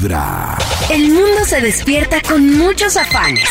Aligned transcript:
Vibra. 0.00 0.56
El 0.90 1.08
mundo 1.08 1.44
se 1.46 1.60
despierta 1.60 2.22
con 2.22 2.56
muchos 2.56 2.96
afanes. 2.96 3.46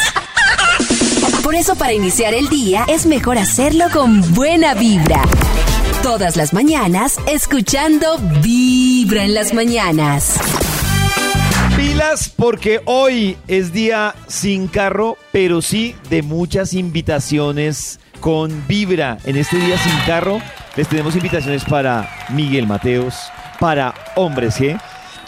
Por 1.43 1.53
eso 1.53 1.75
para 1.75 1.93
iniciar 1.93 2.33
el 2.33 2.49
día 2.49 2.85
es 2.87 3.05
mejor 3.05 3.37
hacerlo 3.37 3.85
con 3.93 4.33
buena 4.33 4.73
vibra. 4.73 5.21
Todas 6.01 6.35
las 6.37 6.53
mañanas 6.53 7.17
escuchando 7.27 8.17
Vibra 8.41 9.25
en 9.25 9.35
las 9.35 9.53
mañanas. 9.53 10.39
Pilas 11.75 12.33
porque 12.35 12.81
hoy 12.85 13.37
es 13.47 13.71
día 13.71 14.15
sin 14.27 14.67
carro, 14.67 15.17
pero 15.31 15.61
sí 15.61 15.95
de 16.09 16.23
muchas 16.23 16.73
invitaciones 16.73 17.99
con 18.21 18.67
Vibra. 18.67 19.19
En 19.23 19.37
este 19.37 19.57
día 19.57 19.77
sin 19.77 19.97
carro 20.07 20.41
les 20.75 20.87
tenemos 20.87 21.15
invitaciones 21.15 21.63
para 21.63 22.09
Miguel 22.29 22.65
Mateos, 22.65 23.15
para 23.59 23.93
Hombres 24.15 24.59
G, 24.59 24.81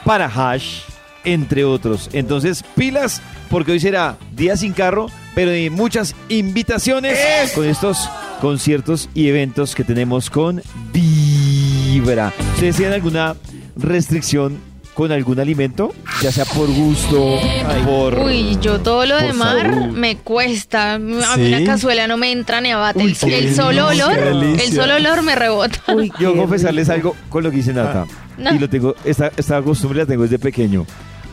para 0.03 0.25
Hash, 0.25 0.90
entre 1.23 1.63
otros. 1.65 2.09
Entonces, 2.13 2.63
pilas 2.75 3.21
porque 3.49 3.73
hoy 3.73 3.79
será 3.79 4.17
día 4.33 4.55
sin 4.55 4.73
carro, 4.73 5.07
pero 5.35 5.51
de 5.51 5.69
muchas 5.69 6.15
invitaciones 6.29 7.19
con 7.53 7.65
estos 7.65 8.09
conciertos 8.39 9.09
y 9.13 9.27
eventos 9.27 9.75
que 9.75 9.83
tenemos 9.83 10.29
con 10.29 10.61
Vibra. 10.93 12.33
¿Ustedes 12.55 12.77
tienen 12.77 12.93
alguna 12.95 13.35
restricción 13.75 14.57
con 14.93 15.11
algún 15.11 15.39
alimento? 15.39 15.93
Ya 16.21 16.31
sea 16.31 16.45
por 16.45 16.67
gusto, 16.71 17.39
por... 17.85 18.19
Uy, 18.19 18.57
yo 18.61 18.79
todo 18.79 19.05
lo 19.05 19.17
de 19.17 19.33
mar 19.33 19.71
salud. 19.71 19.97
me 19.97 20.17
cuesta. 20.17 20.93
A 20.93 20.99
mí 20.99 21.21
¿Sí? 21.35 21.53
una 21.53 21.63
cazuela 21.65 22.07
no 22.07 22.17
me 22.17 22.31
entra 22.31 22.61
ni 22.61 22.71
abate. 22.71 23.03
Uy, 23.03 23.17
el, 23.23 23.55
solo 23.55 23.87
olor, 23.87 24.17
el 24.17 24.73
solo 24.73 24.95
olor 24.95 25.23
me 25.23 25.35
rebota. 25.35 25.79
Yo 26.19 26.35
confesarles 26.35 26.89
algo 26.89 27.15
con 27.29 27.43
lo 27.43 27.51
que 27.51 27.57
dice 27.57 27.73
Nata. 27.73 28.05
No. 28.37 28.55
Y 28.55 28.59
lo 28.59 28.69
tengo, 28.69 28.95
esta, 29.05 29.31
esta 29.37 29.61
costumbre 29.61 29.99
la 29.99 30.05
tengo 30.05 30.23
desde 30.23 30.39
pequeño. 30.39 30.85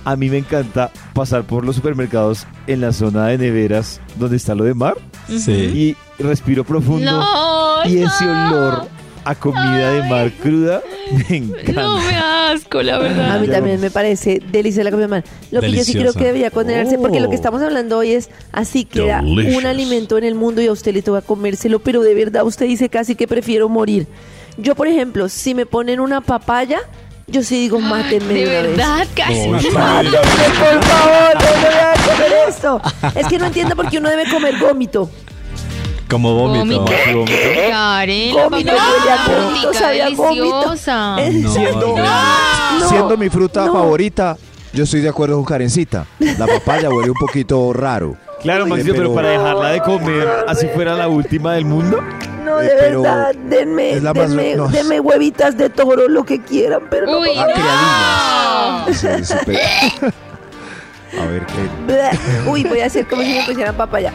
A 0.09 0.17
mí 0.17 0.31
me 0.31 0.39
encanta 0.39 0.91
pasar 1.13 1.45
por 1.45 1.67
los 1.67 1.77
supermercados 1.77 2.47
en 2.67 2.81
la 2.81 2.95
zona 2.95 3.27
de 3.27 3.37
neveras 3.37 4.01
donde 4.17 4.39
está 4.39 4.55
lo 4.55 4.65
de 4.65 4.73
mar 4.73 4.95
Sí. 5.29 5.97
y 6.19 6.23
respiro 6.23 6.65
profundo. 6.65 7.11
No, 7.11 7.85
y 7.85 7.99
ese 7.99 8.25
no. 8.25 8.49
olor 8.49 8.87
a 9.27 9.35
comida 9.35 9.93
de 9.93 10.09
mar 10.09 10.33
cruda 10.43 10.81
me 11.29 11.37
encanta. 11.37 11.83
No 11.83 11.99
me 11.99 12.17
asco, 12.17 12.83
la 12.83 12.99
verdad. 12.99 13.37
A 13.37 13.39
mí 13.39 13.49
también 13.49 13.79
me 13.83 13.91
parece 13.91 14.41
deliciosa 14.51 14.85
la 14.85 14.91
comida 14.93 15.09
de 15.09 15.11
mar. 15.11 15.25
Lo 15.51 15.61
que 15.61 15.73
yo 15.73 15.85
sí 15.85 15.93
creo 15.93 16.15
que 16.15 16.25
debería 16.25 16.51
condenarse, 16.51 16.97
porque 16.97 17.21
lo 17.21 17.29
que 17.29 17.37
estamos 17.37 17.61
hablando 17.61 17.99
hoy 17.99 18.13
es 18.13 18.31
así 18.51 18.87
queda 18.87 19.21
un 19.21 19.67
alimento 19.67 20.17
en 20.17 20.25
el 20.25 20.35
mundo 20.35 20.63
y 20.63 20.69
a 20.69 20.73
usted 20.73 20.95
le 20.95 21.03
toca 21.03 21.21
comérselo, 21.21 21.81
pero 21.81 22.01
de 22.01 22.15
verdad 22.15 22.47
usted 22.47 22.65
dice 22.65 22.89
casi 22.89 23.15
que 23.15 23.29
prefiero 23.29 23.69
morir. 23.69 24.07
Yo, 24.57 24.75
por 24.75 24.89
ejemplo, 24.89 25.29
si 25.29 25.55
me 25.55 25.67
ponen 25.67 26.01
una 26.01 26.23
papaya, 26.23 26.79
yo 27.29 27.43
sí 27.43 27.57
digo, 27.61 27.79
mátenme 27.81 28.33
de, 28.35 28.47
De 28.47 28.61
una 28.61 28.69
verdad, 28.69 29.07
casi. 29.15 29.33
vez. 29.51 29.73
Mátenme, 29.73 30.11
por 30.13 30.85
favor, 30.85 31.35
no 31.35 31.41
me 31.41 31.69
voy 31.69 31.79
a 31.81 31.95
comer 32.07 32.33
esto. 32.49 32.81
Es 33.15 33.27
que 33.27 33.39
no 33.39 33.47
entiendo 33.47 33.77
por 33.77 33.89
qué 33.89 33.99
uno 33.99 34.09
debe 34.11 34.29
comer 34.31 34.59
gómito. 34.59 35.11
Como 36.11 36.35
vómito. 36.35 36.81
Vómito. 36.81 36.93
Karen, 37.71 38.35
la 38.35 38.45
Gómito, 38.45 38.73
papaya 38.73 38.91
huele 38.99 39.11
a 39.11 39.15
es 39.15 39.29
vómito, 39.29 39.69
rica, 39.69 39.79
sabe 39.79 40.03
a 40.03 40.09
vómito. 40.11 40.45
deliciosa. 40.47 41.17
¿En 41.19 41.43
No, 41.43 41.53
de 41.53 41.61
verdad. 41.67 42.79
No, 42.81 42.89
Siendo 42.89 43.17
mi 43.19 43.29
fruta 43.29 43.67
no. 43.67 43.73
favorita, 43.75 44.37
yo 44.73 44.85
estoy 44.85 45.01
de 45.03 45.09
acuerdo 45.11 45.37
con 45.37 45.45
Karencita. 45.45 46.07
La 46.39 46.47
papaya 46.47 46.89
huele 46.89 47.11
un 47.11 47.17
poquito 47.21 47.73
raro. 47.75 48.17
Claro, 48.41 48.65
Oye, 48.65 48.71
Maxito, 48.71 48.93
pero 48.95 49.03
pero- 49.09 49.15
para 49.17 49.29
dejarla 49.31 49.69
de 49.73 49.81
comer 49.81 50.29
así 50.47 50.67
fuera 50.69 50.95
la 50.95 51.09
última 51.09 51.53
del 51.55 51.67
mundo. 51.67 51.99
No, 52.59 52.63
de 52.63 52.69
Eh, 52.69 52.73
pero 52.79 53.03
verdad, 53.03 53.35
denme, 53.35 53.93
es 53.93 54.03
la 54.03 54.15
más- 54.15 54.31
denme, 54.31 54.55
no. 54.57 54.69
denme 54.69 55.01
huevitas 55.01 55.57
de 55.57 55.71
toro, 55.71 56.09
lo 56.09 56.25
que 56.25 56.41
quieran, 56.43 56.83
pero 56.91 57.07
no 57.07 57.21
Uy, 57.21 57.29
Ah, 57.37 58.85
no. 58.89 58.95
Sí, 58.95 59.07
A 59.07 59.11
ver, 61.27 61.43
¿qué? 61.47 61.69
Uy, 62.51 62.65
voy 62.65 62.81
a 62.81 62.87
hacer 62.87 63.07
como 63.07 63.23
si 63.23 63.33
me 63.33 63.45
pusieran 63.45 63.75
papaya. 63.77 64.13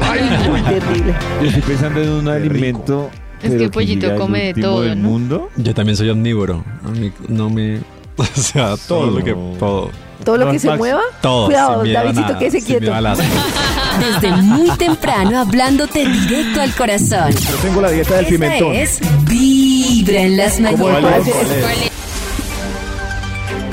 Ay, 0.00 0.20
muy 0.48 0.60
terrible. 0.62 1.14
Yo 1.40 1.46
estoy 1.48 1.62
pensando 1.62 2.00
en 2.02 2.08
un 2.10 2.24
Qué 2.24 2.38
rico. 2.38 2.54
alimento. 2.54 3.10
Es 3.42 3.50
pero 3.50 3.62
que 3.64 3.68
Pollito 3.70 4.00
diga 4.06 4.12
el 4.14 4.20
come 4.20 4.38
de 4.40 4.48
último 4.50 4.66
todo, 4.68 4.82
del 4.82 5.02
¿no? 5.02 5.08
mundo. 5.08 5.50
Yo 5.56 5.74
también 5.74 5.96
soy 5.96 6.10
omnívoro. 6.10 6.64
A 6.84 6.88
mí 6.90 7.12
no 7.28 7.50
me. 7.50 7.80
O 8.16 8.24
sea, 8.24 8.76
todo 8.88 9.10
lo 9.10 9.24
que. 9.24 9.34
Todo. 9.58 9.90
Todo 10.24 10.36
lo 10.36 10.50
que 10.50 10.58
se 10.58 10.70
mueva. 10.76 11.02
Todo. 11.20 11.46
Cuidado, 11.46 11.84
nada, 11.84 12.38
que 12.38 12.50
se 12.50 12.62
quieto. 12.62 12.92
Desde 12.92 14.36
muy 14.36 14.70
temprano 14.76 15.38
hablándote 15.38 16.06
directo 16.06 16.60
al 16.60 16.74
corazón. 16.74 17.32
Yo 17.32 17.56
tengo 17.62 17.80
la 17.80 17.90
dieta 17.90 18.16
del 18.16 18.26
pimentón. 18.26 18.74
es 18.74 19.00
Vibra 19.24 20.20
en 20.22 20.36
las 20.36 20.56
¿Cómo 20.56 20.88
mañanas. 20.88 21.28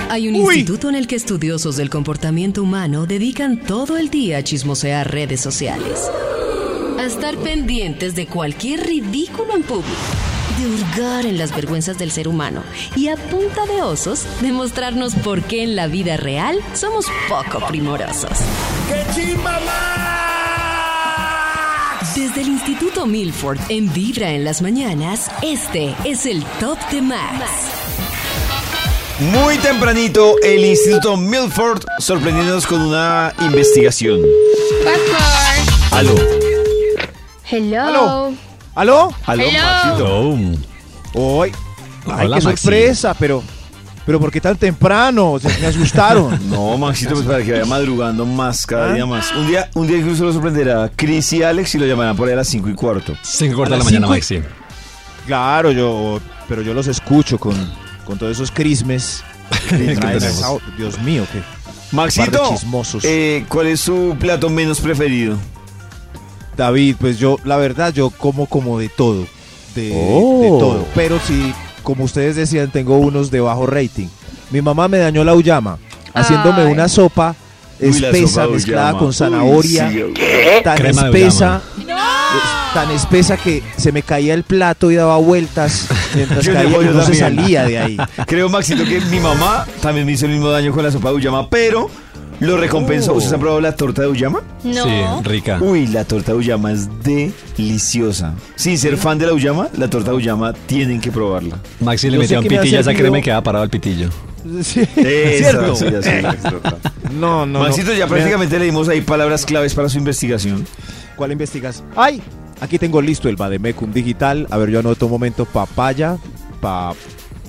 Hay 0.09 0.27
un 0.27 0.35
instituto 0.35 0.89
en 0.89 0.95
el 0.95 1.07
que 1.07 1.15
estudiosos 1.15 1.77
del 1.77 1.89
comportamiento 1.89 2.61
humano 2.61 3.05
dedican 3.05 3.57
todo 3.57 3.97
el 3.97 4.09
día 4.09 4.39
a 4.39 4.43
chismosear 4.43 5.09
redes 5.09 5.39
sociales. 5.39 6.11
A 6.99 7.05
estar 7.05 7.37
pendientes 7.37 8.13
de 8.13 8.27
cualquier 8.27 8.85
ridículo 8.85 9.55
en 9.55 9.63
público. 9.63 10.30
De 10.57 10.67
hurgar 10.67 11.25
en 11.25 11.37
las 11.37 11.55
vergüenzas 11.55 11.97
del 11.97 12.11
ser 12.11 12.27
humano. 12.27 12.63
Y 12.95 13.07
a 13.07 13.15
punta 13.15 13.65
de 13.65 13.81
osos, 13.81 14.25
demostrarnos 14.41 15.15
por 15.15 15.41
qué 15.43 15.63
en 15.63 15.75
la 15.75 15.87
vida 15.87 16.17
real 16.17 16.59
somos 16.73 17.05
poco 17.29 17.65
primorosos. 17.67 18.31
Desde 22.15 22.41
el 22.41 22.47
Instituto 22.49 23.05
Milford 23.05 23.59
en 23.69 23.91
Vibra 23.93 24.31
en 24.31 24.43
las 24.43 24.61
mañanas, 24.61 25.31
este 25.41 25.95
es 26.03 26.25
el 26.25 26.43
Top 26.59 26.77
de 26.91 27.01
Max. 27.01 27.45
Muy 29.19 29.57
tempranito, 29.59 30.35
el 30.43 30.65
Instituto 30.65 31.15
Milford 31.15 31.83
sorprendiéndonos 31.99 32.67
con 32.67 32.81
una 32.81 33.33
investigación. 33.39 34.19
Aló. 35.91 36.15
Hello. 37.49 37.81
Aló. 37.81 38.50
¿Aló? 38.75 39.13
Aló, 39.25 39.43
Hello. 39.43 39.61
Maxito. 39.61 40.29
Oh. 41.13 41.39
Hoy. 41.39 41.51
Ay, 42.05 42.25
Hola, 42.25 42.37
qué 42.39 42.43
Maxi. 42.45 42.61
sorpresa, 42.63 43.13
pero. 43.19 43.43
Pero 44.05 44.19
¿por 44.19 44.31
qué 44.31 44.41
tan 44.41 44.57
temprano? 44.57 45.37
Se- 45.39 45.59
Me 45.59 45.67
asustaron. 45.67 46.39
No, 46.49 46.77
Maxito, 46.77 47.13
pues 47.13 47.25
para 47.25 47.43
que 47.43 47.51
vaya 47.51 47.65
madrugando 47.65 48.25
más, 48.25 48.65
cada 48.65 48.89
¿Ah? 48.89 48.93
día 48.93 49.05
más. 49.05 49.31
Un 49.33 49.47
día, 49.47 49.69
un 49.75 49.87
día 49.87 49.97
incluso 49.97 50.23
lo 50.25 50.33
sorprenderá 50.33 50.91
Chris 50.95 51.31
y 51.33 51.43
Alex 51.43 51.75
y 51.75 51.77
lo 51.77 51.85
llamarán 51.85 52.15
por 52.15 52.27
ahí 52.27 52.33
a 52.33 52.37
las 52.37 52.47
5 52.47 52.69
y 52.69 52.73
cuarto. 52.73 53.13
Cinco 53.21 53.57
corta 53.57 53.75
A 53.75 53.77
la 53.77 53.83
las 53.83 53.85
mañana. 53.85 54.07
Maxi. 54.07 54.41
Claro, 55.27 55.71
yo. 55.71 56.19
Pero 56.47 56.61
yo 56.63 56.73
los 56.73 56.87
escucho 56.87 57.37
con, 57.37 57.53
con 58.05 58.17
todos 58.17 58.31
esos 58.33 58.51
crismes. 58.51 59.23
que 59.69 59.77
Dios 60.77 60.99
mío, 60.99 61.25
qué. 61.31 61.41
Maxito, 61.91 62.55
de 63.01 63.37
eh, 63.37 63.45
¿cuál 63.49 63.67
es 63.67 63.81
su 63.81 64.15
plato 64.19 64.49
menos 64.49 64.79
preferido? 64.79 65.37
David, 66.57 66.95
pues 66.99 67.17
yo, 67.17 67.37
la 67.45 67.57
verdad, 67.57 67.93
yo 67.93 68.09
como 68.09 68.45
como 68.45 68.77
de 68.79 68.89
todo. 68.89 69.25
De, 69.75 69.91
Oh. 69.95 70.41
de 70.41 70.47
todo. 70.49 70.85
Pero 70.95 71.19
sí, 71.25 71.53
como 71.83 72.03
ustedes 72.03 72.35
decían, 72.35 72.71
tengo 72.71 72.97
unos 72.97 73.31
de 73.31 73.39
bajo 73.39 73.65
rating. 73.65 74.07
Mi 74.51 74.61
mamá 74.61 74.87
me 74.87 74.97
dañó 74.97 75.23
la 75.23 75.33
uyama 75.33 75.77
haciéndome 76.13 76.63
Ay. 76.63 76.71
una 76.73 76.87
sopa 76.89 77.35
Uy, 77.79 77.87
espesa 77.87 78.27
sopa 78.43 78.53
mezclada 78.53 78.87
uyama. 78.87 78.99
con 78.99 79.07
Uy, 79.07 79.13
zanahoria. 79.13 79.89
sí, 79.89 80.03
tan 80.63 80.77
Crema 80.77 81.05
espesa. 81.05 81.61
es 81.77 82.73
Tan 82.73 82.91
espesa 82.91 83.37
que 83.37 83.61
se 83.77 83.91
me 83.91 84.01
caía 84.03 84.33
el 84.33 84.43
plato 84.43 84.91
y 84.91 84.95
daba 84.95 85.17
vueltas 85.17 85.87
mientras 86.15 86.43
Yo 86.45 86.53
caía 86.53 86.69
y 86.69 86.85
yo 86.85 86.91
no 86.93 87.05
se 87.05 87.13
salía 87.15 87.63
de 87.65 87.79
ahí. 87.79 87.97
Creo, 88.27 88.47
Maxito, 88.49 88.83
que 88.85 88.99
mi 89.09 89.19
mamá 89.19 89.65
también 89.81 90.05
me 90.05 90.11
hizo 90.13 90.25
el 90.25 90.31
mismo 90.33 90.49
daño 90.49 90.71
con 90.73 90.83
la 90.83 90.91
sopa 90.91 91.09
de 91.09 91.15
Uyama, 91.15 91.49
pero 91.49 91.89
lo 92.41 92.57
recompensó. 92.57 93.13
¿Ustedes 93.13 93.33
han 93.33 93.39
probado 93.39 93.61
la 93.61 93.75
torta 93.75 94.01
de 94.01 94.07
Uyama? 94.09 94.41
No. 94.63 94.83
Sí, 94.83 94.89
rica. 95.23 95.59
Uy, 95.61 95.87
la 95.87 96.03
torta 96.05 96.31
de 96.33 96.37
Uyama 96.39 96.71
es 96.71 96.87
deliciosa. 97.03 98.33
Sin 98.55 98.77
ser 98.77 98.97
fan 98.97 99.17
de 99.17 99.27
la 99.27 99.33
Uyama, 99.33 99.69
la 99.77 99.89
torta 99.89 100.11
de 100.11 100.17
Uyama 100.17 100.53
tienen 100.53 100.99
que 100.99 101.11
probarla. 101.11 101.57
Maxi 101.79 102.09
le 102.09 102.17
Yo 102.17 102.23
sé 102.23 102.37
un 102.37 102.43
que 102.43 102.49
me 102.49 102.57
ha 102.57 102.61
pitillo 102.61 102.77
a 102.77 102.81
esa 102.81 102.93
crema 102.93 103.19
y 103.19 103.21
quedaba 103.21 103.43
parado 103.43 103.63
el 103.63 103.69
pitillo. 103.69 104.09
Sí, 104.63 104.81
Esa, 104.95 105.51
¿Cierto? 105.51 105.75
sí, 105.75 105.85
así 105.85 106.09
es. 106.09 107.11
No, 107.13 107.45
no. 107.45 107.59
Maxito, 107.59 107.91
no. 107.91 107.97
ya 107.97 108.05
Me- 108.05 108.11
prácticamente 108.11 108.57
le 108.57 108.65
dimos 108.65 108.89
ahí 108.89 109.01
palabras 109.01 109.45
claves 109.45 109.73
para 109.75 109.87
su 109.87 109.97
investigación. 109.99 110.65
¿Cuál 111.15 111.31
investigas? 111.31 111.83
¡Ay! 111.95 112.21
Aquí 112.59 112.79
tengo 112.79 113.01
listo 113.01 113.29
el 113.29 113.35
Bademecum 113.35 113.91
digital. 113.93 114.47
A 114.49 114.57
ver, 114.57 114.69
yo 114.71 114.79
anoto 114.79 115.05
un 115.05 115.11
momento. 115.11 115.45
Papaya. 115.45 116.17
Pa. 116.59 116.93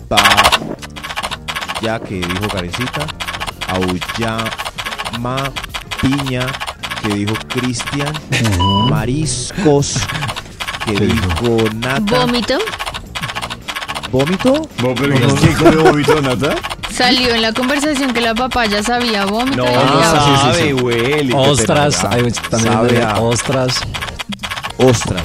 Pa. 0.08 0.22
Ya 1.82 1.98
que 1.98 2.16
dijo 2.16 2.48
Karencita. 2.52 3.06
Auyama. 5.12 5.52
Piña. 6.00 6.46
Que 7.02 7.08
dijo 7.14 7.34
Cristian. 7.48 8.12
Mariscos. 8.88 9.94
Que 10.84 10.94
¿Qué 10.94 11.06
dijo 11.06 11.56
Nata. 11.76 12.20
Vómito. 12.26 12.58
¿Vómito? 14.10 14.68
¿Quién 15.40 15.54
comió 15.54 15.84
vómito, 15.84 16.20
Nata? 16.20 16.54
Salió 16.92 17.34
en 17.34 17.40
la 17.42 17.52
conversación 17.54 18.12
que 18.12 18.20
la 18.20 18.34
papaya 18.34 18.82
sabía 18.82 19.24
vómito. 19.24 19.56
No, 19.56 19.64
no 19.64 19.70
odiaba. 19.96 20.24
sí, 20.24 20.30
sí, 20.34 20.68
sabe, 20.76 21.22
sí. 21.24 21.32
Ostras. 21.34 22.04
Hay 22.04 22.30
también 22.50 22.72
sabe 22.72 23.02
a- 23.02 23.18
ostras. 23.20 23.80
Ostras. 24.76 25.22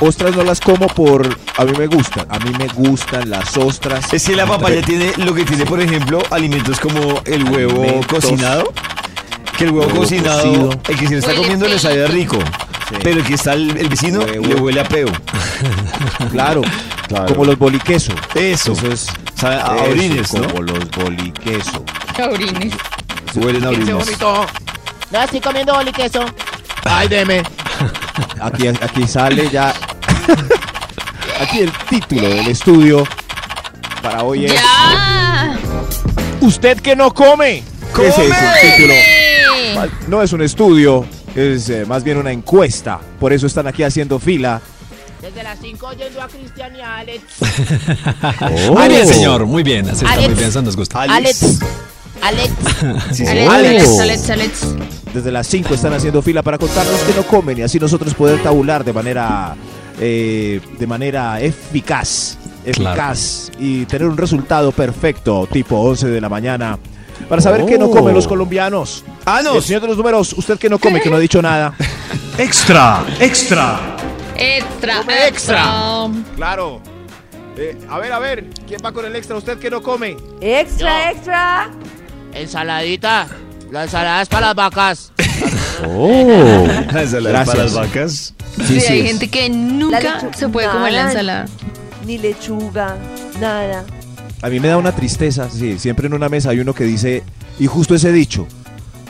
ostras 0.00 0.34
no 0.36 0.42
las 0.44 0.60
como 0.60 0.86
por... 0.86 1.38
A 1.58 1.64
mí 1.64 1.72
me 1.76 1.86
gustan, 1.88 2.26
a 2.30 2.38
mí 2.38 2.50
me 2.58 2.68
gustan 2.68 3.28
las 3.28 3.56
ostras. 3.56 4.12
Es 4.14 4.24
que 4.24 4.34
la 4.36 4.46
papaya 4.46 4.80
tiene 4.82 5.12
lo 5.18 5.34
que 5.34 5.44
tiene, 5.44 5.66
por 5.66 5.80
ejemplo, 5.80 6.20
alimentos 6.30 6.78
como 6.80 7.20
el 7.26 7.44
huevo 7.44 7.82
Alimentos. 7.82 8.06
cocinado. 8.24 8.72
Que 9.58 9.64
el 9.64 9.70
huevo, 9.72 9.86
Huevo 9.88 10.00
cocinado, 10.02 10.42
cocido. 10.42 10.70
el 10.88 10.96
que 10.98 11.06
se 11.06 11.12
le 11.14 11.18
está 11.18 11.30
Huele 11.30 11.40
comiendo 11.42 11.68
le 11.68 11.78
sabe 11.80 12.06
rico. 12.06 12.38
Sí. 12.88 12.94
Pero 13.02 13.18
el 13.18 13.24
que 13.26 13.34
está 13.34 13.52
el, 13.54 13.76
el 13.76 13.88
vecino 13.88 14.20
Huevo. 14.20 14.46
le 14.46 14.54
huele 14.54 14.80
a 14.80 14.84
peo. 14.84 15.08
Claro, 16.32 16.62
Claro. 17.08 17.26
como 17.26 17.44
los 17.46 17.58
boliqueso. 17.58 18.12
Eso. 18.34 18.72
Eso 18.72 18.92
es... 18.92 19.06
Sabe 19.34 19.56
a 19.56 19.74
eso, 19.76 19.84
orines, 19.90 20.34
¿no? 20.34 20.48
Como 20.48 20.62
los 20.62 20.90
boliqueso. 20.90 21.84
Taurines. 22.16 22.74
Huelen 23.34 23.64
a 23.64 23.68
orines. 23.70 24.18
No, 25.10 25.22
estoy 25.22 25.40
comiendo 25.40 25.74
boli 25.74 25.90
queso. 25.92 26.24
Ay, 26.84 27.08
deme. 27.08 27.42
Aquí, 28.40 28.68
aquí 28.68 29.06
sale 29.08 29.48
ya... 29.50 29.74
aquí 31.40 31.60
el 31.60 31.72
título 31.88 32.28
del 32.28 32.48
estudio 32.48 33.04
para 34.02 34.22
hoy 34.22 34.46
es... 34.46 34.54
¡Ya! 34.54 35.56
¿Usted 36.40 36.78
que 36.80 36.94
no 36.94 37.12
come? 37.12 37.62
Ese 37.98 38.08
es 38.08 38.18
el 38.18 38.76
título. 38.76 38.94
No 40.08 40.22
es 40.22 40.32
un 40.32 40.42
estudio, 40.42 41.04
es 41.34 41.68
eh, 41.70 41.84
más 41.86 42.02
bien 42.04 42.18
una 42.18 42.32
encuesta. 42.32 43.00
Por 43.20 43.32
eso 43.32 43.46
están 43.46 43.66
aquí 43.66 43.82
haciendo 43.82 44.18
fila. 44.18 44.60
Desde 45.20 45.42
las 45.42 45.58
5 45.60 45.92
yendo 45.98 46.22
a 46.22 46.28
Cristian 46.28 46.76
y 46.76 46.80
a 46.80 46.96
Alex. 46.98 47.22
Muy 48.70 48.88
bien, 48.88 49.06
señor, 49.06 49.46
muy 49.46 49.62
bien. 49.64 49.86
Así 49.88 50.04
está 50.04 50.12
Alex. 50.12 50.28
muy 50.28 50.36
bien, 50.36 50.48
eso 50.48 50.62
nos 50.62 50.76
gusta. 50.76 51.02
Alex. 51.02 51.58
Alex. 52.22 52.50
Sí, 53.12 53.26
sí. 53.26 53.38
Alex, 53.38 53.48
Oh. 53.88 54.00
Alex, 54.00 54.00
Alex, 54.00 54.30
Alex. 54.30 54.66
Desde 55.12 55.32
las 55.32 55.46
5 55.48 55.74
están 55.74 55.92
haciendo 55.94 56.22
fila 56.22 56.42
para 56.42 56.58
contarnos 56.58 57.00
que 57.00 57.14
no 57.14 57.22
comen 57.24 57.58
y 57.58 57.62
así 57.62 57.78
nosotros 57.80 58.14
poder 58.14 58.42
tabular 58.42 58.84
de 58.84 58.92
manera 58.92 59.56
eh, 60.00 60.60
de 60.78 60.86
manera 60.86 61.40
eficaz, 61.40 62.36
eficaz 62.64 63.50
y 63.58 63.84
tener 63.86 64.06
un 64.06 64.16
resultado 64.16 64.70
perfecto, 64.70 65.48
tipo 65.50 65.76
11 65.80 66.08
de 66.08 66.20
la 66.20 66.28
mañana, 66.28 66.78
para 67.28 67.40
saber 67.42 67.64
qué 67.66 67.78
no 67.78 67.90
comen 67.90 68.14
los 68.14 68.26
colombianos. 68.28 69.04
Ah, 69.24 69.40
no. 69.42 69.54
El 69.56 69.62
señor 69.62 69.82
de 69.82 69.88
los 69.88 69.96
números, 69.96 70.32
usted 70.34 70.58
que 70.58 70.68
no 70.68 70.78
come, 70.78 71.00
que 71.00 71.10
no 71.10 71.16
ha 71.16 71.20
dicho 71.20 71.40
nada. 71.42 71.74
Extra, 72.38 73.04
extra. 73.20 73.80
Extra, 74.36 74.98
Come 74.98 75.26
extra. 75.26 75.58
extra. 75.58 76.08
Claro. 76.36 76.80
Eh, 77.56 77.76
a 77.90 77.98
ver, 77.98 78.12
a 78.12 78.18
ver, 78.20 78.44
¿quién 78.68 78.80
va 78.84 78.92
con 78.92 79.04
el 79.04 79.16
extra? 79.16 79.36
¿Usted 79.36 79.58
que 79.58 79.68
no 79.68 79.82
come? 79.82 80.16
Extra, 80.40 81.04
Yo. 81.04 81.10
extra. 81.16 81.70
Ensaladita. 82.32 83.26
La 83.72 83.82
ensalada 83.84 84.22
es 84.22 84.28
para 84.28 84.46
las 84.48 84.54
vacas. 84.54 85.12
Oh. 85.86 86.66
La 86.92 87.02
ensalada 87.02 87.30
Gracias. 87.44 87.48
para 87.48 87.62
las 87.64 87.74
vacas. 87.74 88.34
Sí, 88.66 88.80
sí, 88.80 88.92
hay 88.92 89.00
es. 89.02 89.06
gente 89.06 89.28
que 89.30 89.48
nunca 89.48 90.28
se 90.34 90.48
puede 90.48 90.68
comer 90.68 90.90
la 90.92 90.98
nada. 90.98 91.10
ensalada. 91.12 91.46
Ni 92.04 92.18
lechuga, 92.18 92.96
nada. 93.40 93.84
A 94.42 94.48
mí 94.48 94.60
me 94.60 94.68
da 94.68 94.76
una 94.76 94.92
tristeza, 94.92 95.48
sí, 95.50 95.78
siempre 95.78 96.06
en 96.06 96.14
una 96.14 96.28
mesa 96.28 96.50
hay 96.50 96.60
uno 96.60 96.72
que 96.74 96.84
dice, 96.84 97.22
y 97.58 97.66
justo 97.66 97.94
ese 97.94 98.12
dicho, 98.12 98.46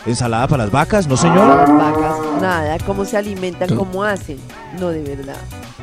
ensalada 0.06 0.48
para 0.48 0.64
las 0.64 0.72
vacas, 0.72 1.06
¿no 1.06 1.16
señor? 1.16 1.46
Las 1.58 1.68
vacas, 1.70 2.16
nada. 2.40 2.78
¿Cómo 2.86 3.04
se 3.04 3.16
alimentan? 3.18 3.74
¿Cómo 3.76 4.04
hacen? 4.04 4.38
No, 4.80 4.88
de 4.88 5.02
verdad. 5.02 5.36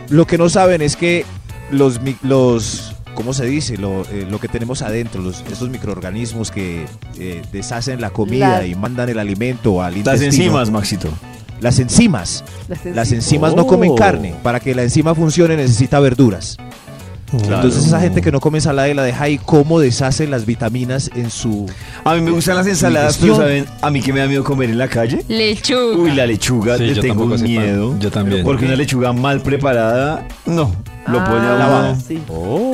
Lo 0.09 0.25
que 0.25 0.38
no 0.39 0.50
saben 0.50 0.81
es 0.81 0.95
que 0.95 1.25
los, 1.69 2.00
los 2.24 2.95
¿cómo 3.13 3.33
se 3.33 3.45
dice? 3.45 3.77
Lo, 3.77 4.01
eh, 4.12 4.25
lo 4.30 4.39
que 4.39 4.47
tenemos 4.47 4.81
adentro, 4.81 5.21
los, 5.21 5.42
estos 5.51 5.69
microorganismos 5.69 6.50
que 6.50 6.86
eh, 7.19 7.41
deshacen 7.51 8.01
la 8.01 8.09
comida 8.09 8.59
La- 8.62 8.65
y 8.65 8.74
mandan 8.74 9.09
el 9.09 9.19
alimento 9.19 9.83
al 9.83 9.91
Las 9.94 9.98
intestino. 10.15 10.25
enzimas, 10.27 10.71
Maxito. 10.71 11.09
Las 11.62 11.77
enzimas. 11.80 12.44
Las 12.68 12.80
Las 12.86 13.12
enzimas. 13.12 13.12
enzimas 13.12 13.56
no 13.56 13.65
comen 13.68 13.95
carne. 13.95 14.36
Para 14.44 14.59
que 14.59 14.74
la 14.75 14.81
enzima 14.83 15.13
funcione 15.15 15.56
necesita 15.56 16.00
verduras. 16.00 16.57
Entonces 17.33 17.86
esa 17.88 18.00
gente 18.00 18.22
que 18.22 18.31
no 18.31 18.39
come 18.39 18.60
ensalada 18.60 18.88
y 18.88 18.94
la 18.94 19.04
deja 19.04 19.24
ahí, 19.25 19.38
¿cómo 19.44 19.80
deshace 19.80 20.27
las 20.27 20.45
vitaminas 20.45 21.10
en 21.16 21.30
su... 21.31 21.66
A 22.04 22.13
mí 22.16 22.22
me 22.22 22.31
gustan 22.31 22.56
las 22.56 22.68
ensaladas, 22.68 23.18
pero? 23.18 23.36
¿saben? 23.36 23.66
A 23.81 23.89
mí 23.89 24.01
que 24.01 24.13
me 24.13 24.19
da 24.19 24.27
miedo 24.27 24.44
comer 24.44 24.69
en 24.69 24.77
la 24.77 24.88
calle. 24.88 25.24
Lechuga. 25.27 25.98
Uy, 25.98 26.12
la 26.12 26.27
lechuga, 26.27 26.77
Sí, 26.77 26.83
le 26.86 26.94
yo 26.94 27.01
tengo 27.01 27.24
un 27.25 27.42
miedo. 27.42 27.95
Yo 28.00 28.12
también. 28.12 28.44
Porque 28.44 28.66
una 28.66 28.75
lechuga 28.75 29.12
mal 29.12 29.42
preparada, 29.42 30.25
no. 30.45 30.74
Lo 31.07 31.19
Ah, 31.19 31.25
pone 31.25 31.45
a 31.45 31.95
sí. 32.00 32.19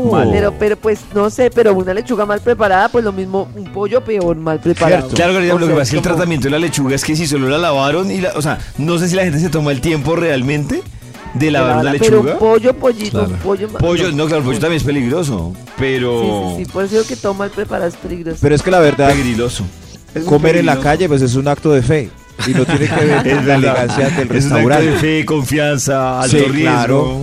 Mal. 0.09 0.29
Pero, 0.31 0.53
pero 0.57 0.77
pues 0.77 0.99
no 1.13 1.29
sé, 1.29 1.49
pero 1.49 1.73
una 1.73 1.93
lechuga 1.93 2.25
mal 2.25 2.39
preparada, 2.39 2.87
pues 2.89 3.03
lo 3.03 3.11
mismo, 3.11 3.49
un 3.55 3.65
pollo 3.73 4.01
peor 4.03 4.37
mal 4.37 4.59
preparado. 4.59 5.09
Cierto. 5.09 5.15
Claro, 5.15 5.59
lo 5.59 5.67
que 5.67 5.73
pasa 5.73 5.81
es 5.83 5.89
que 5.89 5.95
el 5.97 6.01
como- 6.03 6.15
tratamiento 6.15 6.45
de 6.45 6.51
la 6.51 6.59
lechuga 6.59 6.95
es 6.95 7.03
que 7.03 7.15
si 7.15 7.27
solo 7.27 7.49
la 7.49 7.57
lavaron 7.57 8.09
y 8.09 8.21
la, 8.21 8.31
o 8.35 8.41
sea, 8.41 8.57
no 8.77 8.97
sé 8.99 9.09
si 9.09 9.15
la 9.15 9.23
gente 9.23 9.39
se 9.39 9.49
toma 9.49 9.71
el 9.73 9.81
tiempo 9.81 10.15
realmente 10.15 10.81
de 11.33 11.51
lavar 11.51 11.77
una 11.77 11.91
Pero 11.93 12.03
lechuga. 12.23 12.33
un 12.33 12.39
pollo, 12.39 12.73
pollito, 12.75 13.25
Claro. 13.25 13.43
pollo 13.43 13.67
Pollo, 13.69 14.11
no, 14.11 14.25
claro, 14.25 14.37
el 14.39 14.43
pollo 14.43 14.59
también 14.59 14.77
es 14.77 14.83
peligroso, 14.83 15.53
Sí, 15.55 15.61
pero 15.77 16.53
sí, 16.57 16.65
sí, 16.65 16.71
por 16.71 16.83
eso 16.85 17.07
que 17.07 17.15
todo 17.15 17.33
mal 17.33 17.49
preparado 17.51 17.87
es 17.89 17.95
peligroso. 17.95 18.37
Pero 18.41 18.55
es 18.55 18.61
que 18.61 18.71
la 18.71 18.79
verdad, 18.79 19.09
peligroso. 19.13 19.63
Es 20.13 20.23
comer 20.25 20.57
en 20.57 20.65
la 20.65 20.79
calle 20.79 21.07
pues 21.07 21.21
es 21.21 21.35
un 21.35 21.47
acto 21.47 21.71
de 21.71 21.81
fe. 21.81 22.09
Y 22.47 22.51
no 22.51 22.65
tiene 22.65 22.87
que 22.87 23.05
ver 23.05 23.35
con 23.35 23.47
la 23.47 23.55
elegancia 23.55 24.09
del 24.09 24.09
Es 24.09 24.17
un 24.17 24.17
acto 24.17 24.33
de 24.33 24.33
restaurante. 24.33 24.91
fe, 24.99 25.25
confianza, 25.25 26.21
alto 26.21 26.37
Sí, 26.37 26.43
riesgo. 26.45 26.61
claro. 26.61 27.21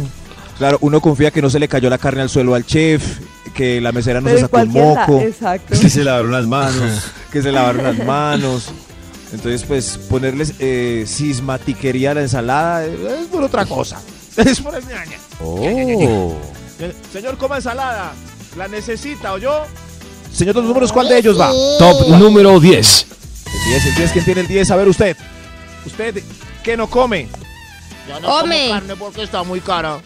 Claro, 0.58 0.78
uno 0.81 1.00
confía 1.00 1.31
que 1.31 1.40
no 1.43 1.50
se 1.50 1.58
le 1.58 1.69
cayó 1.69 1.88
la 1.90 1.99
carne 1.99 2.22
al 2.22 2.28
suelo 2.28 2.54
al 2.54 2.64
chef, 2.66 3.19
que 3.54 3.81
la 3.81 3.93
mesera 3.93 4.20
no 4.20 4.25
Pero 4.26 4.38
se 4.38 4.43
sacó 4.43 4.56
un 4.58 4.75
la- 4.75 4.81
moco, 5.06 5.20
Exacto. 5.20 5.78
Que 5.81 5.88
se 5.90 6.02
lavaron 6.02 6.32
las 6.32 6.46
manos. 6.46 7.12
que 7.32 7.43
se 7.43 7.52
lavaron 7.52 7.84
las 7.84 8.04
manos. 8.04 8.72
Entonces, 9.32 9.64
pues, 9.64 9.98
ponerles 10.08 10.54
eh, 10.58 11.04
cismatiquería 11.06 12.12
a 12.12 12.14
la 12.14 12.22
ensalada 12.22 12.86
eh, 12.86 12.96
es 13.22 13.26
por 13.26 13.42
otra 13.42 13.64
cosa. 13.66 14.00
Es 14.36 14.60
por 14.60 14.72
ñaña. 14.86 15.19
Oh. 15.44 16.32
Señor, 17.12 17.36
coma 17.38 17.56
ensalada. 17.56 18.12
¿La 18.56 18.69
necesita 18.69 19.32
o 19.32 19.38
yo? 19.38 19.64
Señor 20.32 20.54
los 20.54 20.64
números, 20.64 20.92
¿cuál 20.92 21.08
de 21.08 21.19
ellos 21.19 21.38
va? 21.40 21.50
Top 21.78 22.06
número 22.08 22.60
10. 22.60 23.06
El 23.46 23.70
10, 23.72 23.86
el 23.86 23.94
10, 23.96 24.12
¿quién 24.12 24.25
tiene 24.25 24.40
el 24.42 24.46
10? 24.46 24.70
A 24.70 24.76
ver 24.76 24.88
usted. 24.88 25.16
¿Usted 25.84 26.22
qué 26.62 26.76
no 26.76 26.86
come? 26.88 27.26
Yo 28.08 28.20
no 28.20 28.28
Come. 28.28 28.60
como 28.69 28.75
carne 28.75 28.96
porque 28.96 29.22
está 29.25 29.42
muy 29.42 29.60
cara. 29.60 30.00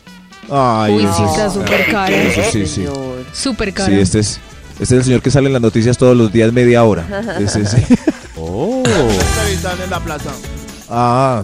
Ay, 0.51 0.95
Uy, 0.95 1.03
sí, 1.15 1.23
es- 1.25 1.31
está 1.31 1.51
súper 1.51 1.91
cara. 1.91 2.11
Eso 2.17 2.51
sí, 2.51 2.67
sí. 2.67 2.87
Súper 3.35 3.75
cara. 3.75 3.89
Sí, 3.95 4.01
este 4.01 4.21
es, 4.21 4.41
este 4.73 4.83
es 4.85 4.93
el 4.93 5.05
señor 5.05 5.21
que 5.23 5.31
sale 5.31 5.49
en 5.49 5.53
las 5.53 5.63
noticias 5.63 5.99
todos 5.99 6.17
los 6.17 6.33
días 6.33 6.53
media 6.55 6.83
hora. 6.85 7.07
Ese 7.39 7.67
sí. 7.67 7.77
Oh. 8.55 8.83
Están 9.51 9.81
en 9.83 9.91
la 9.91 10.01
plaza. 10.01 10.31
Ah, 10.91 11.43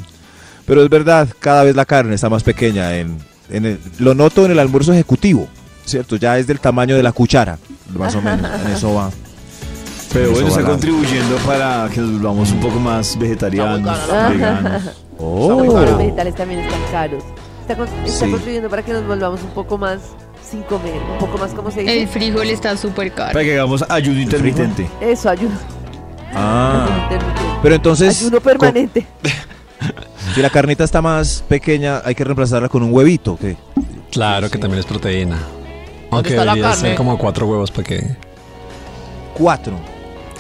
pero 0.66 0.82
es 0.82 0.90
verdad, 0.90 1.28
cada 1.40 1.64
vez 1.64 1.75
la 1.75 1.84
carne 1.87 2.14
está 2.14 2.28
más 2.28 2.43
pequeña. 2.43 2.96
En, 2.96 3.19
en 3.50 3.64
el- 3.66 3.81
lo 3.99 4.14
noto 4.14 4.44
en 4.44 4.52
el 4.52 4.58
almuerzo 4.58 4.93
ejecutivo, 4.93 5.49
¿cierto? 5.87 6.16
Ya 6.16 6.38
es 6.38 6.46
del 6.46 6.60
tamaño 6.60 6.96
de 6.96 7.02
la 7.02 7.12
cuchara, 7.12 7.58
más 7.96 8.14
o 8.14 8.20
menos. 8.20 8.50
En 8.60 8.72
eso 8.72 8.93
va. 8.94 9.10
Pero 10.12 10.26
Eso 10.26 10.32
bueno, 10.35 10.49
está 10.49 10.62
contribuyendo 10.62 11.37
para 11.47 11.88
que 11.92 12.00
nos 12.00 12.12
volvamos 12.12 12.50
un 12.50 12.61
poco 12.61 12.78
más 12.80 13.18
vegetarianos, 13.18 13.99
veganos. 14.30 14.82
Oh. 15.18 15.62
Los 15.64 15.99
vegetales 15.99 16.35
también 16.35 16.61
están 16.61 16.80
caros. 16.92 17.25
Está, 17.62 17.76
con- 17.76 17.88
está 18.04 18.25
Sí. 18.26 18.30
contribuyendo 18.30 18.68
para 18.71 18.82
que 18.82 18.92
nos 18.92 19.06
volvamos 19.06 19.42
un 19.42 19.50
poco 19.50 19.76
más 19.76 19.99
sin 20.50 20.62
comer, 20.62 20.94
un 21.12 21.18
poco 21.18 21.37
más, 21.37 21.52
¿cómo 21.52 21.71
se 21.71 21.80
dice? 21.80 22.00
El 22.02 22.09
frijol 22.09 22.49
está 22.49 22.75
súper 22.76 23.12
caro. 23.12 23.32
Para 23.35 23.44
que 23.44 23.52
hagamos 23.54 23.85
ayuno 23.90 24.18
intermitente. 24.21 24.88
Eso, 25.00 25.28
ayuno. 25.28 25.56
Ah, 26.35 27.08
pero 27.62 27.75
entonces, 27.75 28.20
ayuno 28.20 28.40
permanente. 28.40 29.06
si 30.35 30.42
la 30.42 30.50
carnita 30.50 30.85
está 30.85 31.02
más 31.02 31.44
pequeña, 31.49 32.02
hay 32.04 32.14
que 32.14 32.25
reemplazarla 32.25 32.68
con 32.68 32.82
un 32.82 32.92
huevito. 32.92 33.37
¿qué? 33.40 33.56
Claro 34.11 34.50
que 34.50 34.58
también 34.58 34.80
es 34.80 34.87
proteína. 34.87 35.38
Aunque 36.11 36.30
está 36.30 36.44
la 36.44 36.54
debería 36.54 36.70
carne? 36.75 36.88
ser 36.88 36.97
como 36.97 37.18
cuatro 37.18 37.47
huevos 37.47 37.70
para 37.70 37.85
que... 37.85 38.16
Cuatro. 39.35 39.75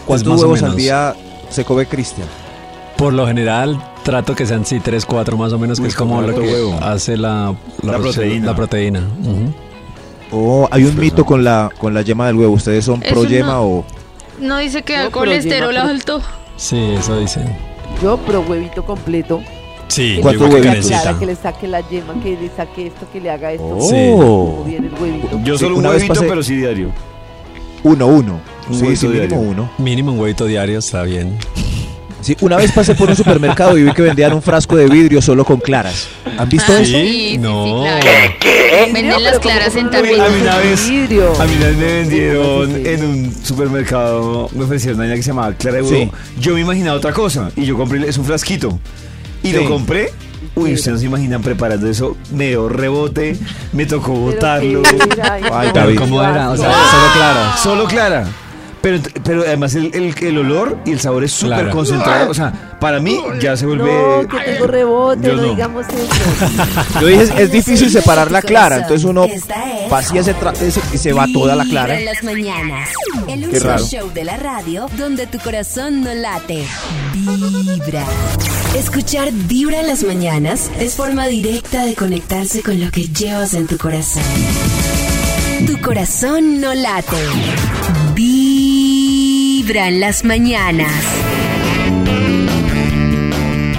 ¿Cuántos 0.06 0.40
huevos 0.40 0.62
al 0.62 0.74
día 0.74 1.14
se 1.50 1.64
come 1.64 1.86
Cristian? 1.86 2.26
Por 2.96 3.12
lo 3.12 3.26
general 3.26 3.80
trato 4.02 4.34
que 4.34 4.46
sean 4.46 4.64
sí, 4.64 4.80
tres, 4.80 5.04
cuatro 5.04 5.36
más 5.36 5.52
o 5.52 5.58
menos, 5.58 5.78
que 5.78 5.82
Uy, 5.84 5.88
es 5.90 5.94
como 5.94 6.22
lo 6.22 6.34
que 6.34 6.40
huevo. 6.40 6.78
hace 6.82 7.16
la, 7.16 7.54
La 7.82 7.98
proteína. 7.98 8.46
La 8.46 8.56
proteína. 8.56 9.02
Oh, 10.30 10.66
hay 10.70 10.84
un 10.84 10.98
mito 10.98 11.24
con 11.26 11.44
la, 11.44 11.70
con 11.78 11.92
la 11.92 12.00
yema 12.02 12.26
del 12.26 12.36
huevo. 12.36 12.54
¿Ustedes 12.54 12.86
son 12.86 13.00
pro 13.00 13.24
yema 13.24 13.52
no. 13.52 13.62
o...? 13.64 13.84
No 14.40 14.58
dice 14.58 14.82
que 14.82 14.94
pero 14.94 15.10
colesterol 15.10 15.76
alto. 15.76 16.20
Sí, 16.56 16.94
eso 16.98 17.18
dicen. 17.18 17.44
Yo, 18.02 18.18
pero 18.26 18.40
huevito 18.42 18.84
completo. 18.84 19.40
Sí, 19.88 20.16
Que 20.16 20.20
¿Cuánto 20.20 20.44
le 20.48 20.48
digo 20.56 20.62
que 20.62 20.68
necesita. 20.76 21.12
le 21.14 21.34
saque 21.34 21.66
la 21.66 21.80
yema, 21.88 22.14
que 22.22 22.36
le 22.36 22.50
saque 22.54 22.88
esto, 22.88 23.06
que 23.12 23.20
le 23.20 23.30
haga 23.30 23.52
esto. 23.52 23.76
Oh. 23.78 23.80
Sí. 23.88 24.10
Como 24.10 24.64
bien 24.64 24.84
el 24.84 24.94
huevito. 25.02 25.40
Yo 25.42 25.54
Sí, 25.56 25.64
solo 25.64 25.76
un 25.76 25.80
una 25.80 25.90
huevito, 25.90 26.14
pasé- 26.14 26.28
pero 26.28 26.42
sí 26.42 26.56
diario. 26.56 26.90
Uno, 27.84 28.06
uno. 28.06 28.40
Un 28.68 28.74
sí, 28.74 28.82
huevito 28.82 29.00
sí, 29.00 29.06
mínimo 29.08 29.28
diario. 29.28 29.48
uno. 29.50 29.70
Mínimo 29.78 30.12
un 30.12 30.18
huevito 30.20 30.44
diario 30.44 30.78
está 30.78 31.02
bien. 31.04 31.38
Sí, 32.20 32.36
una 32.40 32.56
vez 32.56 32.72
pasé 32.72 32.94
por 32.94 33.08
un 33.08 33.16
supermercado 33.16 33.78
y 33.78 33.84
vi 33.84 33.92
que 33.92 34.02
vendían 34.02 34.32
un 34.32 34.42
frasco 34.42 34.76
de 34.76 34.86
vidrio 34.88 35.22
solo 35.22 35.44
con 35.44 35.58
claras. 35.60 36.08
¿Han 36.36 36.48
visto 36.48 36.72
Ah, 36.72 36.80
eso? 36.80 36.84
sí, 36.92 37.08
sí, 37.08 37.28
sí, 37.32 37.38
No. 37.38 37.84
Venden 38.92 39.22
las 39.22 39.38
claras 39.38 39.74
en 39.76 39.88
tarrito. 39.90 40.22
A 40.24 40.28
mí 40.28 40.40
una 40.42 40.56
vez- 40.58 40.84
de 40.84 40.90
vidrio. 40.90 41.40
A 41.40 41.44
mí 41.46 41.52
una 41.56 41.66
vez 41.68 41.76
me 41.76 41.84
vendieron 41.86 42.86
en 42.86 43.04
un 43.04 43.34
supermercado, 43.44 44.48
me 44.52 44.64
ofrecieron 44.64 44.96
una 44.98 45.04
vaina 45.04 45.16
que 45.16 45.22
se 45.22 45.28
llamaba 45.28 45.52
Clara 45.54 45.76
de 45.78 45.84
Sí. 45.84 45.94
Huevo. 45.94 46.12
Yo 46.40 46.54
me 46.54 46.60
imaginaba 46.60 46.96
otra 46.96 47.12
cosa 47.12 47.50
y 47.56 47.64
yo 47.64 47.76
compré, 47.76 48.06
es 48.08 48.18
un 48.18 48.24
frasquito. 48.24 48.78
Y 49.42 49.48
Sí. 49.48 49.52
lo 49.54 49.68
compré 49.68 50.10
Uy, 50.54 50.74
ustedes 50.74 50.94
no 50.94 50.98
se 50.98 51.06
imaginan 51.06 51.40
preparando 51.42 51.88
eso. 51.88 52.16
Me 52.32 52.48
dio 52.48 52.68
rebote, 52.68 53.36
me 53.72 53.86
tocó 53.86 54.12
botarlo. 54.12 54.82
Ay, 55.52 55.70
David. 55.72 55.98
¿Cómo 55.98 56.20
era? 56.22 56.50
O 56.50 56.56
sea, 56.56 56.70
¡Ah! 56.72 56.88
solo 56.90 57.12
claro. 57.14 57.40
Solo 57.62 57.84
Clara. 57.86 58.26
Pero, 58.80 59.00
pero 59.24 59.42
además 59.42 59.74
el, 59.74 59.92
el- 59.94 60.14
el 60.20 60.38
olor 60.38 60.78
y 60.86 60.92
el 60.92 61.00
sabor 61.00 61.24
es 61.24 61.32
súper 61.32 61.58
Claro. 61.58 61.70
concentrado. 61.72 62.30
O 62.30 62.34
sea, 62.34 62.76
para 62.80 63.00
mí 63.00 63.18
ya 63.40 63.56
se 63.56 63.66
vuelve... 63.66 63.90
No, 63.92 64.28
que 64.28 64.38
tengo 64.52 64.66
rebote, 64.68 65.26
Yo 65.26 65.34
no, 65.34 65.42
no. 65.42 65.48
digamos 65.50 65.86
eso. 65.88 67.00
Yo 67.00 67.06
dije, 67.08 67.22
es, 67.22 67.30
es 67.30 67.50
difícil 67.52 67.90
separar 67.90 68.30
la 68.30 68.40
clara, 68.40 68.76
entonces 68.76 69.04
uno 69.04 69.24
Esta 69.24 69.54
es 69.84 69.90
vacía 69.90 70.20
ese, 70.20 70.36
tra- 70.36 70.52
ese- 70.60 70.80
y 70.92 70.98
se 70.98 71.12
va 71.12 71.26
toda 71.32 71.56
la 71.56 71.64
Vibra 71.64 71.84
clara. 71.86 71.98
en 71.98 72.04
las 72.04 72.22
mañanas. 72.22 72.88
El 73.28 73.40
Qué 73.40 73.48
único 73.48 73.66
raro. 73.66 73.84
show 73.84 74.10
de 74.14 74.24
la 74.24 74.36
radio 74.36 74.86
donde 74.96 75.26
tu 75.26 75.38
corazón 75.40 76.02
no 76.02 76.14
late. 76.14 76.64
Vibra. 77.14 78.04
Escuchar 78.76 79.32
Vibra 79.32 79.80
en 79.80 79.88
las 79.88 80.04
mañanas 80.04 80.70
es 80.78 80.94
forma 80.94 81.26
directa 81.26 81.84
de 81.84 81.94
conectarse 81.96 82.62
con 82.62 82.78
lo 82.78 82.90
que 82.92 83.08
llevas 83.08 83.54
en 83.54 83.66
tu 83.66 83.76
corazón. 83.76 84.22
Tu 85.66 85.80
corazón 85.80 86.60
no 86.60 86.72
late. 86.74 87.16
Vibra 88.14 88.27
en 89.76 90.00
las 90.00 90.24
mañanas. 90.24 90.90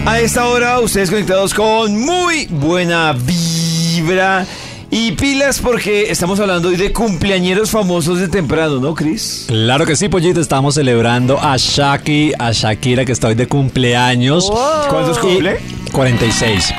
A 0.06 0.20
esta 0.20 0.46
hora 0.48 0.80
ustedes 0.80 1.10
conectados 1.10 1.54
con 1.54 2.00
muy 2.00 2.46
buena 2.48 3.14
vibra 3.14 4.46
y 4.92 5.12
pilas 5.14 5.60
porque 5.60 6.10
estamos 6.12 6.40
hablando 6.40 6.70
hoy 6.70 6.78
de 6.78 6.92
cumpleañeros 6.94 7.72
famosos 7.72 8.20
de 8.20 8.28
temprano, 8.28 8.80
¿no, 8.80 8.94
Cris? 8.96 9.46
Claro 9.48 9.86
que 9.86 9.96
sí, 9.96 10.10
Pollito. 10.10 10.40
Estamos 10.42 10.76
celebrando 10.76 11.40
a 11.42 11.56
Shaki, 11.58 12.34
a 12.38 12.52
Shakira, 12.52 13.06
que 13.06 13.12
está 13.12 13.28
hoy 13.28 13.36
de 13.36 13.48
cumpleaños. 13.48 14.50
¿Cuántos 14.90 15.18
Y- 15.18 15.22
cumple? 15.22 15.60
46. 15.92 16.74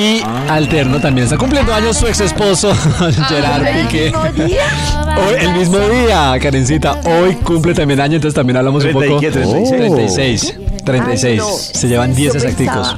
Y 0.00 0.22
alterno 0.48 0.98
también 0.98 1.26
está 1.26 1.36
cumpliendo 1.36 1.74
años 1.74 1.98
su 1.98 2.06
ex 2.06 2.20
esposo, 2.20 2.74
Gerard 3.28 3.66
¿El 3.66 3.86
Piqué. 3.86 4.12
Hoy, 4.16 5.34
el 5.38 5.52
mismo 5.52 5.76
día, 5.78 6.38
Karencita. 6.40 6.98
Hoy 7.04 7.34
cumple 7.34 7.74
también 7.74 8.00
año, 8.00 8.14
entonces 8.14 8.34
también 8.34 8.56
hablamos 8.56 8.82
un 8.82 8.92
30 8.92 9.04
y 9.04 9.08
poco. 9.10 9.20
qué, 9.20 9.30
36. 9.30 10.54
36. 10.56 10.84
36. 10.86 11.24
Ay, 11.30 11.36
no. 11.36 11.44
Se 11.54 11.86
llevan 11.86 12.14
10 12.14 12.32
Yo 12.32 12.38
exacticos. 12.38 12.96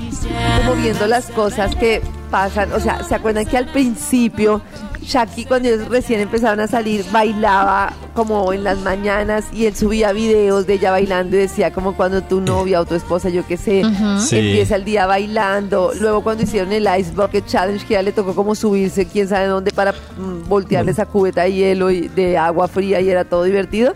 Como 0.65 0.81
viendo 0.81 1.09
las 1.09 1.27
cosas 1.27 1.75
que 1.75 2.03
pasan, 2.31 2.73
o 2.73 2.79
sea, 2.79 3.03
¿se 3.03 3.17
acuerdan 3.17 3.47
que 3.47 3.57
al 3.57 3.67
principio 3.67 4.63
Shaki 5.03 5.47
cuando 5.47 5.71
ellos 5.71 5.89
recién 5.89 6.21
empezaron 6.21 6.61
a 6.61 6.69
salir 6.69 7.05
bailaba 7.11 7.93
como 8.15 8.53
en 8.53 8.65
las 8.65 8.79
mañanas 8.81 9.47
y 9.53 9.67
él 9.67 9.75
subía 9.75 10.13
videos 10.13 10.67
de 10.67 10.75
ella 10.75 10.91
bailando 10.91 11.37
y 11.37 11.41
decía 11.41 11.73
como 11.73 11.95
cuando 11.97 12.23
tu 12.23 12.41
novia 12.41 12.81
o 12.81 12.85
tu 12.85 12.95
esposa, 12.95 13.29
yo 13.31 13.47
qué 13.47 13.57
sé, 13.57 13.83
Sí. 14.21 14.37
empieza 14.39 14.77
el 14.77 14.85
día 14.85 15.07
bailando. 15.07 15.93
Luego 16.01 16.23
cuando 16.23 16.43
hicieron 16.43 16.73
el 16.73 16.87
Ice 16.99 17.13
Bucket 17.13 17.47
Challenge 17.47 17.85
que 17.87 17.95
ya 17.95 18.03
le 18.03 18.13
tocó 18.13 18.35
como 18.35 18.55
subirse 18.55 19.07
quién 19.07 19.29
sabe 19.29 19.47
dónde 19.47 19.71
para 19.73 19.93
mm, 19.93 20.49
voltear 20.49 20.89
esa 20.89 21.07
cubeta 21.07 21.43
de 21.43 21.53
hielo 21.53 21.91
y 21.91 22.09
de 22.09 22.37
agua 22.39 22.69
fría 22.69 23.01
y 23.01 23.09
era 23.09 23.25
todo 23.25 23.45
divertido. 23.45 23.95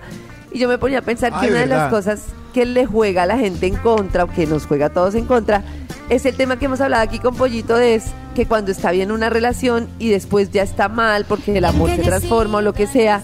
Y 0.53 0.59
yo 0.59 0.69
me 0.69 0.79
ponía 0.79 1.01
a 1.01 1.03
pensar 1.03 1.39
que 1.39 1.49
una 1.49 1.61
de 1.61 1.67
las 1.67 1.91
cosas 1.91 2.23
que 2.55 2.65
le 2.65 2.87
juega 2.87 3.25
a 3.25 3.27
la 3.27 3.37
gente 3.37 3.67
en 3.67 3.77
contra, 3.77 4.25
o 4.25 4.29
que 4.29 4.47
nos 4.47 4.65
juega 4.67 4.87
a 4.87 4.91
todos 4.91 5.15
en 5.15 5.27
contra, 5.27 5.63
es 6.09 6.25
el 6.25 6.37
tema 6.37 6.59
que 6.59 6.67
hemos 6.67 6.81
hablado 6.81 7.03
aquí 7.03 7.19
con 7.19 7.35
Pollito, 7.35 7.79
es 7.79 8.05
que 8.35 8.47
cuando 8.47 8.71
está 8.71 8.91
bien 8.91 9.11
una 9.11 9.31
relación 9.31 9.89
y 9.99 10.11
después 10.11 10.51
ya 10.51 10.63
está 10.63 10.89
mal 10.89 11.25
porque 11.25 11.57
el 11.57 11.65
amor 11.65 11.91
se 11.91 12.03
transforma 12.03 12.59
o 12.59 12.63
lo 12.63 12.75
que 12.75 12.87
sea, 12.87 13.23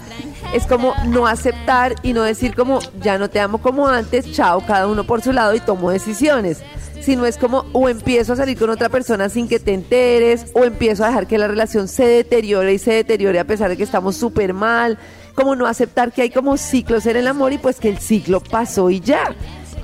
es 0.53 0.65
como 0.65 0.93
no 1.07 1.27
aceptar 1.27 1.95
y 2.03 2.13
no 2.13 2.23
decir 2.23 2.55
como 2.55 2.79
ya 3.01 3.17
no 3.17 3.29
te 3.29 3.39
amo 3.39 3.59
como 3.59 3.87
antes, 3.87 4.31
chao, 4.31 4.63
cada 4.65 4.87
uno 4.87 5.03
por 5.05 5.21
su 5.21 5.31
lado 5.31 5.55
y 5.55 5.59
tomo 5.59 5.91
decisiones. 5.91 6.61
Sino 7.01 7.25
es 7.25 7.37
como 7.37 7.65
o 7.73 7.89
empiezo 7.89 8.33
a 8.33 8.37
salir 8.37 8.57
con 8.57 8.69
otra 8.69 8.87
persona 8.87 9.27
sin 9.27 9.49
que 9.49 9.59
te 9.59 9.73
enteres, 9.73 10.45
o 10.53 10.63
empiezo 10.63 11.03
a 11.03 11.07
dejar 11.07 11.27
que 11.27 11.37
la 11.37 11.47
relación 11.47 11.89
se 11.89 12.05
deteriore 12.05 12.73
y 12.73 12.79
se 12.79 12.93
deteriore 12.93 13.39
a 13.39 13.45
pesar 13.45 13.69
de 13.69 13.75
que 13.75 13.83
estamos 13.83 14.15
súper 14.15 14.53
mal, 14.53 14.97
como 15.35 15.55
no 15.55 15.67
aceptar 15.67 16.13
que 16.13 16.21
hay 16.21 16.29
como 16.29 16.55
ciclos 16.55 17.05
en 17.05 17.17
el 17.17 17.27
amor 17.27 17.51
y 17.51 17.57
pues 17.57 17.79
que 17.79 17.89
el 17.89 17.97
ciclo 17.97 18.39
pasó 18.39 18.89
y 18.89 19.01
ya. 19.01 19.35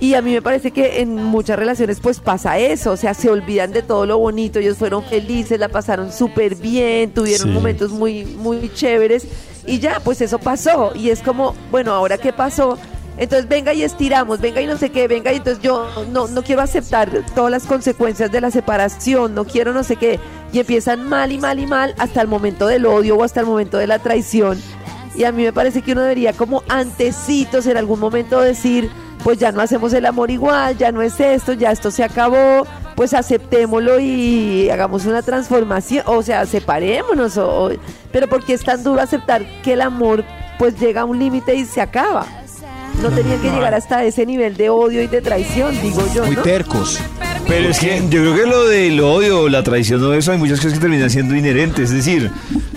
Y 0.01 0.13
a 0.13 0.21
mí 0.21 0.31
me 0.31 0.41
parece 0.41 0.71
que 0.71 1.01
en 1.01 1.15
muchas 1.15 1.59
relaciones 1.59 1.99
pues 1.99 2.21
pasa 2.21 2.57
eso, 2.57 2.91
o 2.91 2.97
sea, 2.97 3.13
se 3.13 3.29
olvidan 3.29 3.73
de 3.73 3.81
todo 3.81 4.05
lo 4.05 4.17
bonito, 4.17 4.59
ellos 4.59 4.77
fueron 4.77 5.03
felices, 5.03 5.59
la 5.59 5.67
pasaron 5.67 6.13
súper 6.13 6.55
bien, 6.55 7.11
tuvieron 7.13 7.47
Sí. 7.49 7.53
momentos 7.53 7.91
muy, 7.91 8.23
muy 8.23 8.71
chéveres 8.73 9.27
y 9.67 9.79
ya, 9.79 9.99
pues 10.01 10.21
eso 10.21 10.39
pasó. 10.39 10.93
Y 10.95 11.09
es 11.09 11.21
como, 11.21 11.53
bueno, 11.69 11.91
ahora 11.93 12.17
qué 12.17 12.31
pasó, 12.31 12.77
entonces 13.17 13.49
venga 13.49 13.73
y 13.73 13.83
estiramos, 13.83 14.39
venga 14.39 14.61
y 14.61 14.67
no 14.67 14.77
sé 14.77 14.89
qué, 14.89 15.09
venga 15.09 15.33
y 15.33 15.37
entonces 15.37 15.61
yo 15.61 15.85
no, 16.13 16.29
no 16.29 16.43
quiero 16.43 16.61
aceptar 16.61 17.09
todas 17.35 17.51
las 17.51 17.65
consecuencias 17.65 18.31
de 18.31 18.39
la 18.39 18.51
separación, 18.51 19.35
no 19.35 19.43
quiero 19.43 19.73
no 19.73 19.83
sé 19.83 19.97
qué, 19.97 20.17
y 20.53 20.59
empiezan 20.59 21.09
mal 21.09 21.33
y 21.33 21.37
mal 21.39 21.59
y 21.59 21.67
mal 21.67 21.93
hasta 21.97 22.21
el 22.21 22.29
momento 22.29 22.67
del 22.67 22.85
odio 22.85 23.17
o 23.17 23.23
hasta 23.25 23.41
el 23.41 23.45
momento 23.47 23.77
de 23.77 23.87
la 23.87 23.99
traición. 23.99 24.61
Y 25.13 25.25
a 25.25 25.33
mí 25.33 25.43
me 25.43 25.51
parece 25.51 25.81
que 25.81 25.91
uno 25.91 26.03
debería 26.03 26.31
como 26.31 26.63
antecitos 26.69 27.67
en 27.67 27.75
algún 27.75 27.99
momento 27.99 28.39
decir, 28.39 28.89
pues 29.23 29.37
ya 29.37 29.51
no 29.51 29.61
hacemos 29.61 29.93
el 29.93 30.05
amor 30.05 30.31
igual, 30.31 30.77
ya 30.77 30.91
no 30.91 31.01
es 31.01 31.19
esto, 31.19 31.53
ya 31.53 31.71
esto 31.71 31.91
se 31.91 32.03
acabó, 32.03 32.65
pues 32.95 33.13
aceptémoslo 33.13 33.99
y 33.99 34.69
hagamos 34.69 35.05
una 35.05 35.21
transformación, 35.21 36.03
o 36.07 36.21
sea, 36.23 36.45
separémonos, 36.45 37.37
o, 37.37 37.65
o- 37.65 37.71
pero 38.11 38.27
porque 38.27 38.53
es 38.53 38.63
tan 38.63 38.83
duro 38.83 39.01
aceptar 39.01 39.45
que 39.63 39.73
el 39.73 39.81
amor 39.81 40.23
pues 40.57 40.79
llega 40.79 41.01
a 41.01 41.05
un 41.05 41.19
límite 41.19 41.55
y 41.55 41.65
se 41.65 41.81
acaba. 41.81 42.25
No 43.01 43.09
tenían 43.11 43.39
que 43.41 43.49
llegar 43.49 43.73
hasta 43.73 44.03
ese 44.03 44.25
nivel 44.25 44.57
de 44.57 44.69
odio 44.69 45.01
y 45.01 45.07
de 45.07 45.21
traición, 45.21 45.79
digo 45.81 46.01
yo, 46.13 46.25
Muy 46.25 46.35
tercos. 46.37 46.99
Pero 47.47 47.69
es 47.69 47.79
que 47.79 48.01
yo 48.09 48.21
creo 48.21 48.35
que 48.35 48.45
lo 48.45 48.67
del 48.67 48.99
odio, 48.99 49.47
la 49.47 49.63
traición 49.63 50.03
o 50.03 50.13
eso, 50.13 50.33
hay 50.33 50.37
muchas 50.37 50.59
cosas 50.59 50.73
que 50.73 50.79
terminan 50.81 51.09
siendo 51.09 51.33
inherentes. 51.35 51.91
Es 51.91 51.95
decir, 51.95 52.29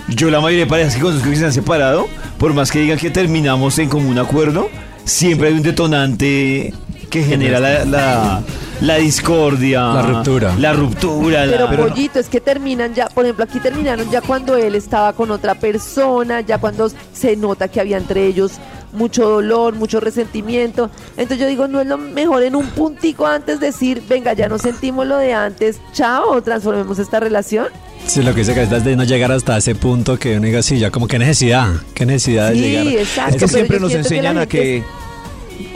yo 0.07 0.29
la 0.31 0.39
mayoría 0.39 0.63
de 0.63 0.69
parejas 0.69 0.95
que 0.95 1.01
conozco 1.01 1.29
que 1.29 1.35
se 1.35 1.45
han 1.45 1.51
separado, 1.51 2.07
por 2.37 2.53
más 2.53 2.71
que 2.71 2.79
digan 2.79 2.97
que 2.97 3.09
terminamos 3.09 3.77
en 3.79 3.89
común 3.89 4.17
acuerdo, 4.17 4.69
siempre 5.05 5.49
hay 5.49 5.53
un 5.55 5.63
detonante 5.63 6.73
que 7.09 7.23
genera 7.23 7.59
la, 7.59 7.85
la, 7.85 8.41
la 8.81 8.95
discordia. 8.97 9.81
La 9.93 10.01
ruptura. 10.01 10.55
La 10.57 10.73
ruptura. 10.73 11.45
la- 11.45 11.69
Pero 11.69 11.89
pollito, 11.89 12.19
es 12.19 12.27
que 12.27 12.41
terminan 12.41 12.93
ya, 12.95 13.07
por 13.07 13.23
ejemplo, 13.25 13.43
aquí 13.45 13.59
terminaron 13.59 14.09
ya 14.09 14.21
cuando 14.21 14.55
él 14.55 14.73
estaba 14.75 15.13
con 15.13 15.29
otra 15.31 15.55
persona, 15.55 16.41
ya 16.41 16.57
cuando 16.57 16.89
se 17.13 17.35
nota 17.35 17.67
que 17.67 17.79
había 17.79 17.97
entre 17.97 18.25
ellos 18.25 18.53
mucho 18.93 19.27
dolor, 19.27 19.73
mucho 19.75 19.99
resentimiento. 19.99 20.89
Entonces 21.17 21.39
yo 21.39 21.47
digo, 21.47 21.67
no 21.67 21.81
es 21.81 21.87
lo 21.87 21.97
mejor 21.97 22.43
en 22.43 22.55
un 22.55 22.67
puntico 22.67 23.25
antes 23.27 23.59
decir, 23.59 24.01
venga, 24.07 24.33
ya 24.33 24.47
no 24.47 24.57
sentimos 24.59 25.05
lo 25.07 25.17
de 25.17 25.33
antes, 25.33 25.79
chao, 25.93 26.41
transformemos 26.41 26.97
esta 26.99 27.19
relación. 27.19 27.67
Sí, 28.07 28.21
lo 28.21 28.33
que 28.33 28.41
dice 28.41 28.53
Karencita 28.53 28.77
es 28.77 28.83
de 28.85 28.95
no 28.95 29.03
llegar 29.05 29.31
hasta 29.31 29.57
ese 29.57 29.75
punto 29.75 30.19
que 30.19 30.37
uno 30.37 30.45
diga, 30.45 30.61
sí, 30.61 30.77
ya 30.77 30.91
como 30.91 31.07
qué 31.07 31.17
necesidad, 31.17 31.69
qué 31.93 32.05
necesidad 32.05 32.49
de 32.49 32.55
Sí, 32.55 32.61
llegar. 32.61 32.87
exacto. 32.87 33.35
Es 33.35 33.41
que 33.41 33.47
siempre 33.47 33.79
nos 33.79 33.91
que 33.91 33.97
enseñan 33.97 34.37
a 34.37 34.45
que 34.45 34.83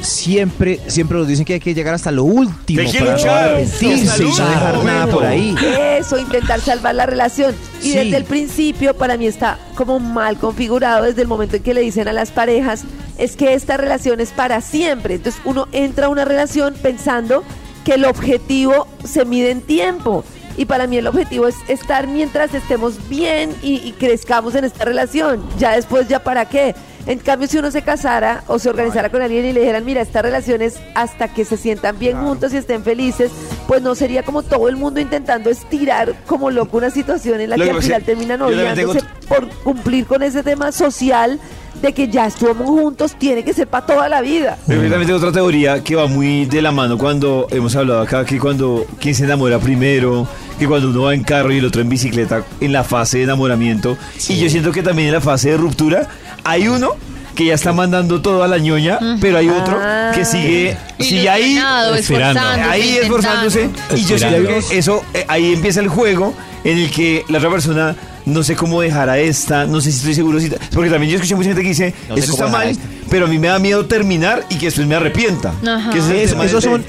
siempre, 0.01 0.79
siempre 0.87 1.17
nos 1.17 1.27
dicen 1.27 1.45
que 1.45 1.53
hay 1.53 1.59
que 1.59 1.73
llegar 1.73 1.93
hasta 1.93 2.11
lo 2.11 2.23
último 2.25 2.81
que 2.91 2.99
para 2.99 3.17
no 3.17 3.31
arrepentirse 3.31 4.23
y 4.23 4.27
no 4.27 4.35
dejar 4.49 4.83
nada 4.83 5.07
por 5.07 5.25
ahí. 5.25 5.55
Eso, 5.99 6.17
intentar 6.19 6.59
salvar 6.61 6.95
la 6.95 7.05
relación. 7.05 7.55
Y 7.81 7.91
Sí. 7.91 7.97
desde 7.97 8.17
el 8.17 8.23
principio, 8.25 8.93
para 8.95 9.17
mí 9.17 9.25
está 9.25 9.57
como 9.75 9.99
mal 9.99 10.37
configurado 10.37 11.05
desde 11.05 11.21
el 11.21 11.27
momento 11.27 11.55
en 11.55 11.63
que 11.63 11.73
le 11.73 11.81
dicen 11.81 12.07
a 12.07 12.13
las 12.13 12.31
parejas, 12.31 12.83
es 13.17 13.35
que 13.35 13.53
esta 13.53 13.77
relación 13.77 14.19
es 14.19 14.29
para 14.29 14.61
siempre. 14.61 15.15
Entonces 15.15 15.41
uno 15.45 15.67
entra 15.71 16.07
a 16.07 16.09
una 16.09 16.25
relación 16.25 16.75
pensando 16.81 17.43
que 17.83 17.93
el 17.93 18.05
objetivo 18.05 18.87
se 19.05 19.25
mide 19.25 19.51
en 19.51 19.61
tiempo. 19.61 20.23
Y 20.57 20.65
para 20.65 20.87
mí 20.87 20.97
el 20.97 21.07
objetivo 21.07 21.47
es 21.47 21.55
estar 21.67 22.07
mientras 22.07 22.53
estemos 22.53 23.07
bien 23.07 23.55
y, 23.61 23.75
y 23.87 23.93
crezcamos 23.93 24.55
en 24.55 24.65
esta 24.65 24.83
relación. 24.83 25.47
Ya 25.57 25.75
después, 25.75 26.07
¿ya 26.07 26.23
para 26.23 26.45
qué? 26.45 26.75
En 27.07 27.19
cambio, 27.19 27.47
si 27.47 27.57
uno 27.57 27.71
se 27.71 27.83
casara 27.83 28.43
o 28.47 28.59
se 28.59 28.69
organizara 28.69 29.09
con 29.09 29.21
alguien 29.21 29.45
y 29.45 29.53
le 29.53 29.61
dijeran, 29.61 29.85
mira, 29.85 30.01
esta 30.01 30.21
relación 30.21 30.61
es 30.61 30.75
hasta 30.93 31.29
que 31.29 31.45
se 31.45 31.55
sientan 31.55 31.97
bien 31.97 32.17
juntos 32.17 32.53
y 32.53 32.57
estén 32.57 32.83
felices, 32.83 33.31
pues 33.65 33.81
no 33.81 33.95
sería 33.95 34.23
como 34.23 34.43
todo 34.43 34.67
el 34.67 34.75
mundo 34.75 34.99
intentando 34.99 35.49
estirar 35.49 36.15
como 36.25 36.51
loco 36.51 36.75
una 36.75 36.89
situación 36.89 37.39
en 37.39 37.51
la 37.51 37.55
que 37.55 37.71
al 37.71 37.81
final 37.81 38.03
terminan 38.03 38.39
tengo 38.39 38.51
odiándose 38.51 38.99
por 39.29 39.47
cumplir 39.63 40.05
con 40.05 40.21
ese 40.21 40.43
tema 40.43 40.73
social 40.73 41.39
de 41.81 41.93
que 41.93 42.07
ya 42.07 42.25
estuvimos 42.25 42.65
juntos, 42.67 43.15
tiene 43.17 43.43
que 43.43 43.53
ser 43.53 43.67
para 43.67 43.85
toda 43.85 44.09
la 44.09 44.21
vida. 44.21 44.57
Pero 44.67 44.81
yo 44.83 44.89
también 44.89 45.07
tengo 45.07 45.19
otra 45.19 45.31
teoría 45.31 45.83
que 45.83 45.95
va 45.95 46.07
muy 46.07 46.45
de 46.45 46.61
la 46.61 46.71
mano 46.71 46.97
cuando 46.97 47.47
hemos 47.51 47.75
hablado 47.75 48.01
acá 48.01 48.25
que 48.25 48.39
cuando 48.39 48.85
quien 48.99 49.13
se 49.15 49.23
enamora 49.25 49.59
primero, 49.59 50.27
que 50.57 50.67
cuando 50.67 50.89
uno 50.89 51.03
va 51.03 51.13
en 51.13 51.23
carro 51.23 51.51
y 51.51 51.57
el 51.57 51.65
otro 51.65 51.81
en 51.81 51.89
bicicleta 51.89 52.43
en 52.59 52.71
la 52.73 52.83
fase 52.83 53.19
de 53.19 53.23
enamoramiento. 53.25 53.97
Y 54.27 54.37
yo 54.39 54.49
siento 54.49 54.71
que 54.71 54.81
también 54.83 55.09
en 55.09 55.13
la 55.15 55.21
fase 55.21 55.51
de 55.51 55.57
ruptura 55.57 56.07
hay 56.43 56.67
uno 56.67 56.91
que 57.35 57.45
ya 57.45 57.53
está 57.53 57.71
mandando 57.71 58.19
todo 58.19 58.41
a 58.41 58.47
la 58.47 58.57
ñoña, 58.57 58.97
pero 59.21 59.37
hay 59.37 59.47
otro 59.47 59.77
Ah. 59.79 60.11
que 60.15 60.25
sigue, 60.25 60.75
sigue 60.99 61.29
ahí 61.29 61.59
esforzándose, 61.95 62.61
ahí 62.63 62.97
esforzándose 62.97 63.69
y 63.95 64.03
yo 64.05 64.17
siento 64.17 64.47
que 64.47 64.77
eso 64.77 65.03
eh, 65.13 65.23
ahí 65.27 65.53
empieza 65.53 65.79
el 65.81 65.87
juego 65.87 66.33
en 66.63 66.79
el 66.79 66.89
que 66.89 67.23
la 67.29 67.37
otra 67.37 67.51
persona 67.51 67.95
no 68.27 68.43
sé 68.43 68.55
cómo 68.55 68.81
dejar 68.81 69.09
a 69.09 69.17
esta, 69.19 69.65
no 69.65 69.81
sé 69.81 69.91
si 69.91 69.97
estoy 69.99 70.13
seguro 70.13 70.39
si 70.39 70.49
porque 70.73 70.89
también 70.89 71.11
yo 71.11 71.15
escuché 71.15 71.35
mucha 71.35 71.47
gente 71.49 71.61
que 71.63 71.69
dice, 71.69 71.93
No 72.09 72.15
eso 72.15 72.31
está 72.33 72.47
mal, 72.47 72.67
esta". 72.69 72.83
pero 73.09 73.25
a 73.25 73.29
mí 73.29 73.39
me 73.39 73.47
da 73.47 73.57
miedo 73.57 73.85
terminar 73.85 74.45
y 74.49 74.55
que 74.55 74.65
después 74.67 74.85
me 74.85 74.95
arrepienta. 74.95 75.53
Ajá. 75.65 75.89
Que 75.91 75.99
ese 75.99 76.23
es 76.23 76.31
esos 76.33 76.63
son- 76.63 76.85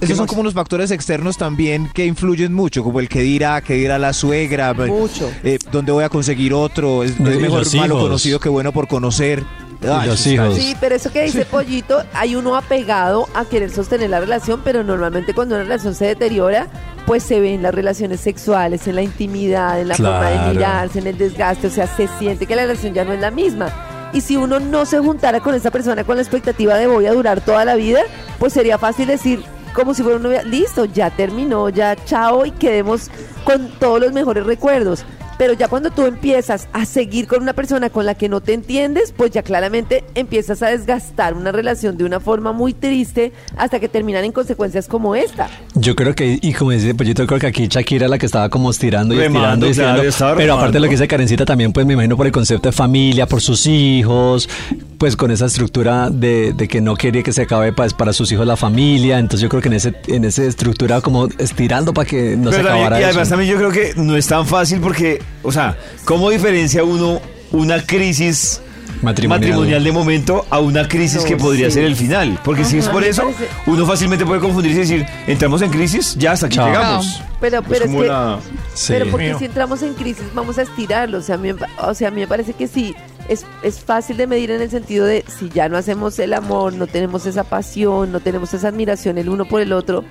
Esos 0.00 0.16
son 0.16 0.26
como 0.28 0.42
unos 0.42 0.54
factores 0.54 0.92
externos 0.92 1.36
también 1.36 1.90
que 1.92 2.06
influyen 2.06 2.52
mucho, 2.54 2.84
como 2.84 3.00
el 3.00 3.08
que 3.08 3.20
dirá, 3.22 3.60
que 3.62 3.74
dirá 3.74 3.98
la 3.98 4.12
suegra, 4.12 4.72
Mucho. 4.72 5.28
eh, 5.42 5.58
dónde 5.72 5.90
voy 5.90 6.04
a 6.04 6.08
conseguir 6.08 6.54
otro, 6.54 7.02
es, 7.02 7.18
mejor 7.18 7.64
malo 7.74 7.94
hijos. 7.94 8.02
conocido 8.04 8.38
que 8.38 8.48
bueno 8.48 8.72
por 8.72 8.86
conocer. 8.86 9.42
Ay, 9.82 10.08
los 10.08 10.20
eso 10.20 10.30
está- 10.30 10.44
hijos. 10.46 10.56
Sí, 10.56 10.76
pero 10.80 10.94
eso 10.94 11.10
que 11.12 11.22
dice 11.24 11.44
Pollito, 11.44 12.02
hay 12.12 12.36
uno 12.36 12.54
apegado 12.56 13.28
a 13.34 13.44
querer 13.44 13.70
sostener 13.70 14.10
la 14.10 14.20
relación, 14.20 14.60
pero 14.64 14.82
normalmente 14.84 15.34
cuando 15.34 15.54
una 15.56 15.64
relación 15.64 15.94
se 15.96 16.04
deteriora, 16.06 16.68
pues 17.08 17.22
se 17.22 17.40
ve 17.40 17.54
en 17.54 17.62
las 17.62 17.74
relaciones 17.74 18.20
sexuales, 18.20 18.86
en 18.86 18.94
la 18.94 19.00
intimidad, 19.00 19.80
en 19.80 19.88
la 19.88 19.94
forma 19.94 20.28
de 20.28 20.52
mirarse, 20.52 20.98
en 20.98 21.06
el 21.06 21.16
desgaste, 21.16 21.68
o 21.68 21.70
sea, 21.70 21.86
se 21.86 22.06
siente 22.18 22.44
que 22.44 22.54
la 22.54 22.66
relación 22.66 22.92
ya 22.92 23.02
no 23.02 23.14
es 23.14 23.20
la 23.20 23.30
misma. 23.30 24.10
Y 24.12 24.20
si 24.20 24.36
uno 24.36 24.60
no 24.60 24.84
se 24.84 24.98
juntara 24.98 25.40
con 25.40 25.54
esa 25.54 25.70
persona 25.70 26.04
con 26.04 26.16
la 26.16 26.22
expectativa 26.22 26.76
de 26.76 26.86
voy 26.86 27.06
a 27.06 27.14
durar 27.14 27.40
toda 27.40 27.64
la 27.64 27.76
vida, 27.76 28.00
pues 28.38 28.52
sería 28.52 28.76
fácil 28.76 29.06
decir, 29.06 29.42
como 29.72 29.94
si 29.94 30.02
fuera 30.02 30.18
una 30.18 30.28
novia, 30.28 30.42
listo, 30.42 30.84
ya 30.84 31.08
terminó, 31.08 31.70
ya 31.70 31.96
chao 32.04 32.44
y 32.44 32.50
quedemos 32.50 33.10
con 33.44 33.70
todos 33.78 34.00
los 34.00 34.12
mejores 34.12 34.44
recuerdos. 34.44 35.06
Pero 35.38 35.52
ya 35.52 35.68
cuando 35.68 35.90
tú 35.90 36.04
empiezas 36.04 36.68
a 36.72 36.84
seguir 36.84 37.26
con 37.28 37.42
una 37.42 37.52
persona 37.52 37.90
con 37.90 38.04
la 38.04 38.14
que 38.14 38.28
no 38.28 38.40
te 38.40 38.52
entiendes, 38.54 39.14
pues 39.16 39.30
ya 39.30 39.42
claramente 39.42 40.04
empiezas 40.14 40.62
a 40.62 40.68
desgastar 40.68 41.34
una 41.34 41.52
relación 41.52 41.96
de 41.96 42.04
una 42.04 42.20
forma 42.20 42.52
muy 42.52 42.74
triste 42.74 43.32
hasta 43.56 43.78
que 43.80 43.88
terminan 43.88 44.24
en 44.24 44.32
consecuencias 44.32 44.88
como 44.88 45.14
esta. 45.14 45.48
Yo 45.74 45.94
creo 45.94 46.14
que, 46.14 46.38
y 46.42 46.52
como 46.52 46.72
dice 46.72 46.94
Pollito, 46.94 47.26
creo 47.26 47.38
que 47.38 47.46
aquí 47.46 47.68
Shakira 47.68 47.98
era 47.98 48.08
la 48.08 48.18
que 48.18 48.26
estaba 48.26 48.48
como 48.48 48.70
estirando 48.70 49.14
y 49.14 49.18
Remando, 49.18 49.66
estirando 49.66 50.04
y 50.04 50.08
estirando. 50.08 50.36
pero 50.36 50.54
aparte 50.54 50.74
de 50.74 50.80
lo 50.80 50.86
que 50.86 50.92
dice 50.92 51.08
Karencita 51.08 51.44
también, 51.44 51.72
pues 51.72 51.86
me 51.86 51.94
imagino 51.94 52.16
por 52.16 52.26
el 52.26 52.32
concepto 52.32 52.68
de 52.68 52.72
familia, 52.72 53.26
por 53.26 53.40
sus 53.40 53.66
hijos, 53.66 54.48
pues 54.98 55.16
con 55.16 55.30
esa 55.30 55.46
estructura 55.46 56.10
de, 56.10 56.52
de 56.52 56.68
que 56.68 56.80
no 56.80 56.96
quería 56.96 57.22
que 57.22 57.32
se 57.32 57.42
acabe 57.42 57.72
para, 57.72 57.88
para 57.96 58.12
sus 58.12 58.30
hijos 58.32 58.46
la 58.46 58.56
familia. 58.56 59.18
Entonces 59.18 59.40
yo 59.42 59.48
creo 59.48 59.62
que 59.62 59.68
en 59.68 59.74
ese, 59.74 59.94
en 60.08 60.24
esa 60.24 60.42
estructura 60.44 61.00
como 61.00 61.28
estirando 61.38 61.94
para 61.94 62.08
que 62.08 62.36
no 62.36 62.50
se 62.50 62.58
también- 62.58 62.74
acabara 62.74 63.00
y 63.00 63.04
además 63.04 63.22
eso. 63.28 63.30
también 63.30 63.52
yo 63.52 63.56
creo 63.58 63.70
que 63.70 63.92
no 64.00 64.16
es 64.16 64.26
tan 64.26 64.44
fácil 64.46 64.80
porque, 64.80 65.22
o 65.42 65.52
sea, 65.52 65.78
¿cómo 66.04 66.30
diferencia 66.30 66.82
uno 66.84 67.20
una 67.52 67.80
crisis 67.82 68.60
Matrimonial. 69.02 69.50
matrimonial, 69.50 69.84
de 69.84 69.92
momento 69.92 70.46
a 70.50 70.58
una 70.58 70.86
crisis 70.88 71.22
No, 71.22 71.28
que 71.28 71.36
podría 71.36 71.66
sí. 71.68 71.74
ser 71.74 71.84
el 71.84 71.96
final? 71.96 72.38
Porque 72.44 72.64
si 72.64 72.78
es 72.78 72.88
por 72.88 73.04
eso, 73.04 73.22
parece- 73.22 73.48
uno 73.66 73.86
fácilmente 73.86 74.26
puede 74.26 74.40
confundirse 74.40 74.78
y 74.78 74.80
decir, 74.82 75.06
entramos 75.26 75.62
en 75.62 75.70
crisis, 75.70 76.14
ya 76.18 76.32
hasta 76.32 76.46
aquí 76.46 76.56
Chao. 76.56 76.66
llegamos. 76.66 77.22
Pero, 77.40 77.62
pero 77.62 77.84
es 77.84 77.90
que, 77.90 78.48
Sí. 78.74 78.92
pero 78.92 79.10
porque 79.10 79.34
si 79.38 79.44
entramos 79.44 79.82
en 79.82 79.94
crisis 79.94 80.24
vamos 80.34 80.58
a 80.58 80.62
estirarlo. 80.62 81.18
O 81.18 81.22
sea, 81.22 81.36
a 81.36 81.38
mí, 81.38 81.50
o 81.80 81.94
sea, 81.94 82.08
a 82.08 82.10
mí 82.10 82.20
me 82.20 82.26
parece 82.26 82.52
que 82.54 82.66
sí, 82.66 82.94
es, 83.28 83.44
es 83.62 83.78
fácil 83.80 84.16
de 84.16 84.26
medir 84.26 84.50
en 84.50 84.62
el 84.62 84.70
sentido 84.70 85.06
de 85.06 85.24
si 85.38 85.48
ya 85.50 85.68
no 85.68 85.76
hacemos 85.76 86.18
el 86.18 86.34
amor, 86.34 86.72
no 86.72 86.86
tenemos 86.86 87.26
esa 87.26 87.44
pasión, 87.44 88.10
no 88.10 88.20
tenemos 88.20 88.52
esa 88.54 88.68
admiración 88.68 89.18
el 89.18 89.28
uno 89.28 89.44
por 89.44 89.60
el 89.60 89.72
otro, 89.72 90.04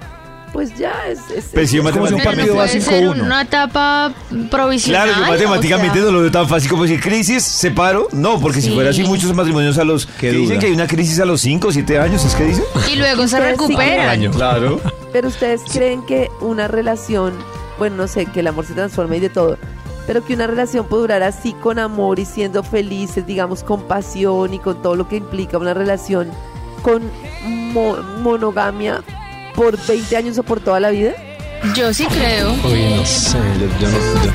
pues 0.53 0.75
ya 0.77 0.93
es... 1.07 1.19
es- 1.35 1.45
Pero 1.51 1.63
es- 1.63 1.69
si 1.69 1.77
yo 1.77 1.83
como 1.83 2.07
si 2.07 2.13
un 2.13 2.19
matemáticamente- 2.19 2.23
Pero 2.23 2.25
partido 2.25 2.53
no 2.53 2.59
va 2.59 2.65
puede 2.65 2.79
5-1. 2.81 3.13
ser 3.15 3.21
una 3.23 3.41
etapa 3.41 4.13
provisional. 4.49 5.07
Claro, 5.09 5.21
yo 5.25 5.31
matemáticamente 5.31 5.99
o 5.99 6.01
sea, 6.01 6.05
no 6.05 6.11
lo 6.11 6.21
veo 6.21 6.31
tan 6.31 6.47
fácil 6.47 6.69
como 6.69 6.83
decir 6.83 6.99
crisis, 7.01 7.43
separo. 7.43 8.07
No, 8.11 8.39
porque 8.39 8.61
si 8.61 8.69
Sí. 8.69 8.73
fuera 8.73 8.89
así, 8.91 9.03
muchos 9.03 9.33
matrimonios 9.33 9.77
a 9.77 9.83
los. 9.83 10.05
Que 10.05 10.31
dicen 10.31 10.59
que 10.59 10.67
hay 10.67 10.71
una 10.73 10.87
crisis 10.87 11.19
a 11.19 11.25
los 11.25 11.41
5 11.41 11.67
o 11.67 11.71
7 11.71 11.99
años, 11.99 12.23
¿es 12.25 12.35
que 12.35 12.43
dicen? 12.45 12.63
Y 12.91 12.95
luego 12.95 13.27
se 13.27 13.37
sí 13.37 13.43
recuperan. 13.43 14.09
Año. 14.09 14.31
Claro. 14.31 14.79
Pero 15.13 15.27
ustedes 15.27 15.61
creen 15.71 16.05
que 16.05 16.29
una 16.41 16.67
relación, 16.67 17.33
bueno, 17.79 17.95
no 17.97 18.07
sé, 18.07 18.25
que 18.25 18.41
el 18.41 18.47
amor 18.47 18.65
se 18.65 18.73
transforme 18.73 19.17
y 19.17 19.19
de 19.21 19.29
todo, 19.29 19.57
pero 20.05 20.23
que 20.23 20.33
una 20.33 20.47
relación 20.47 20.85
puede 20.85 21.01
durar 21.03 21.23
así 21.23 21.53
con 21.53 21.79
amor 21.79 22.19
y 22.19 22.25
siendo 22.25 22.63
felices, 22.63 23.25
digamos, 23.25 23.63
con 23.63 23.81
pasión 23.83 24.53
y 24.53 24.59
con 24.59 24.81
todo 24.81 24.95
lo 24.95 25.07
que 25.09 25.17
implica 25.17 25.57
una 25.57 25.73
relación 25.73 26.29
con 26.83 27.01
mo- 27.73 27.97
monogamia 28.21 29.01
por 29.57 29.75
20 29.87 30.15
años 30.15 30.37
o 30.37 30.43
por 30.43 30.59
toda 30.59 30.79
la 30.79 30.91
vida? 30.91 31.15
Yo 31.75 31.91
sí 31.91 32.05
creo. 32.05 32.51
Uy, 32.63 32.93
no 32.95 33.03
sé, 33.05 33.37
yo, 33.59 33.65
yo 33.81 33.89
no... 33.89 34.23
yo- 34.23 34.31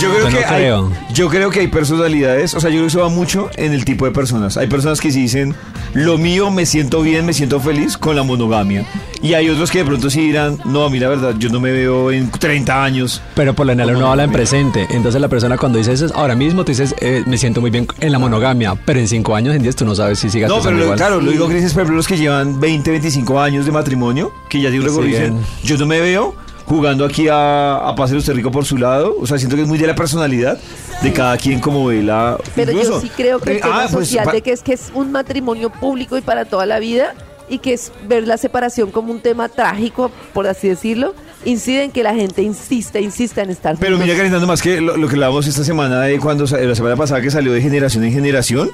Yo 0.00 0.10
creo 0.10 0.30
no 0.30 0.36
que 0.38 0.44
hay, 0.44 0.72
yo 1.12 1.28
creo 1.28 1.50
que 1.50 1.60
hay 1.60 1.68
personalidades, 1.68 2.54
o 2.54 2.60
sea, 2.60 2.70
yo 2.70 2.76
creo 2.76 2.82
que 2.84 2.88
eso 2.88 3.00
va 3.00 3.08
mucho 3.08 3.50
en 3.56 3.72
el 3.72 3.84
tipo 3.84 4.04
de 4.06 4.12
personas. 4.12 4.56
Hay 4.56 4.66
personas 4.66 5.00
que 5.00 5.10
sí 5.10 5.22
dicen, 5.22 5.54
lo 5.94 6.16
mío, 6.18 6.50
me 6.50 6.64
siento 6.66 7.02
bien, 7.02 7.26
me 7.26 7.32
siento 7.32 7.60
feliz 7.60 7.96
con 7.98 8.16
la 8.16 8.22
monogamia. 8.22 8.84
Y 9.22 9.34
hay 9.34 9.50
otros 9.50 9.70
que 9.70 9.78
de 9.80 9.84
pronto 9.84 10.08
sí 10.08 10.20
dirán, 10.22 10.58
no, 10.64 10.84
a 10.84 10.90
mí 10.90 10.98
la 10.98 11.08
verdad, 11.08 11.34
yo 11.38 11.50
no 11.50 11.60
me 11.60 11.72
veo 11.72 12.10
en 12.10 12.30
30 12.30 12.82
años. 12.84 13.20
Pero 13.34 13.54
por 13.54 13.66
lo 13.66 13.72
general 13.72 13.96
uno 13.96 14.10
habla 14.10 14.24
en 14.24 14.32
presente. 14.32 14.86
Entonces 14.90 15.20
la 15.20 15.28
persona 15.28 15.58
cuando 15.58 15.78
dice 15.78 15.92
eso, 15.92 16.06
ahora 16.14 16.34
mismo 16.34 16.64
tú 16.64 16.72
dices, 16.72 16.94
eh, 17.00 17.22
me 17.26 17.36
siento 17.36 17.60
muy 17.60 17.70
bien 17.70 17.86
en 18.00 18.12
la 18.12 18.18
monogamia. 18.18 18.74
Pero 18.86 18.98
en 19.00 19.08
cinco 19.08 19.34
años, 19.36 19.54
en 19.54 19.62
10, 19.62 19.76
tú 19.76 19.84
no 19.84 19.94
sabes 19.94 20.18
si 20.18 20.30
sigas 20.30 20.48
No, 20.48 20.60
pero 20.62 20.76
lo- 20.76 20.84
igual. 20.84 20.96
claro, 20.96 21.20
lo 21.20 21.30
digo 21.30 21.46
crisis, 21.48 21.72
por 21.72 21.82
ejemplo, 21.82 21.96
los 21.96 22.08
que 22.08 22.16
llevan 22.16 22.58
20, 22.60 22.90
25 22.90 23.40
años 23.40 23.66
de 23.66 23.72
matrimonio, 23.72 24.32
que 24.48 24.60
ya 24.60 24.70
digo 24.70 24.84
luego 24.84 25.02
dicen, 25.02 25.38
yo 25.62 25.76
no 25.76 25.84
me 25.86 26.00
veo 26.00 26.34
jugando 26.70 27.04
aquí 27.04 27.28
a, 27.28 27.76
a 27.76 27.94
Pase 27.94 28.16
usted 28.16 28.32
rico 28.34 28.50
por 28.50 28.64
su 28.64 28.78
lado. 28.78 29.16
O 29.20 29.26
sea, 29.26 29.36
siento 29.38 29.56
que 29.56 29.62
es 29.62 29.68
muy 29.68 29.76
de 29.76 29.86
la 29.86 29.94
personalidad 29.94 30.58
de 31.02 31.12
cada 31.12 31.36
quien 31.36 31.60
como 31.60 31.86
ve 31.86 32.02
la... 32.02 32.38
Pero 32.54 32.70
incluso- 32.72 32.92
yo 32.94 33.00
sí 33.00 33.10
creo 33.14 33.40
que 33.40 33.50
el 33.50 33.56
Eh, 33.56 33.60
tema 33.60 33.82
ah, 33.84 33.88
pues, 33.92 34.08
social 34.08 34.30
de 34.32 34.40
que 34.42 34.52
es 34.52 34.62
que 34.62 34.72
es 34.74 34.90
un 34.94 35.10
matrimonio 35.12 35.70
público 35.70 36.16
y 36.16 36.20
para 36.20 36.44
toda 36.44 36.64
la 36.66 36.78
vida 36.78 37.14
y 37.48 37.58
que 37.58 37.72
es 37.74 37.90
ver 38.08 38.26
la 38.28 38.36
separación 38.36 38.90
como 38.92 39.12
un 39.12 39.20
tema 39.20 39.48
trágico, 39.48 40.10
por 40.32 40.46
así 40.46 40.68
decirlo, 40.68 41.14
incide 41.44 41.84
en 41.84 41.90
que 41.90 42.02
la 42.02 42.14
gente 42.14 42.42
insiste, 42.42 43.00
insiste 43.00 43.40
en 43.40 43.50
estar 43.50 43.76
Pero 43.78 43.92
juntos. 43.92 44.06
mira, 44.06 44.16
calentando 44.16 44.46
más 44.46 44.60
que 44.62 44.80
lo, 44.80 44.96
lo 44.96 45.08
que 45.08 45.14
hablábamos 45.14 45.46
esta 45.46 45.64
semana 45.64 46.02
de 46.02 46.18
cuando 46.18 46.46
sa- 46.46 46.58
la 46.58 46.74
semana 46.74 46.96
pasada 46.96 47.20
que 47.20 47.30
salió 47.30 47.52
de 47.52 47.60
generación 47.62 48.04
en 48.04 48.12
generación, 48.12 48.70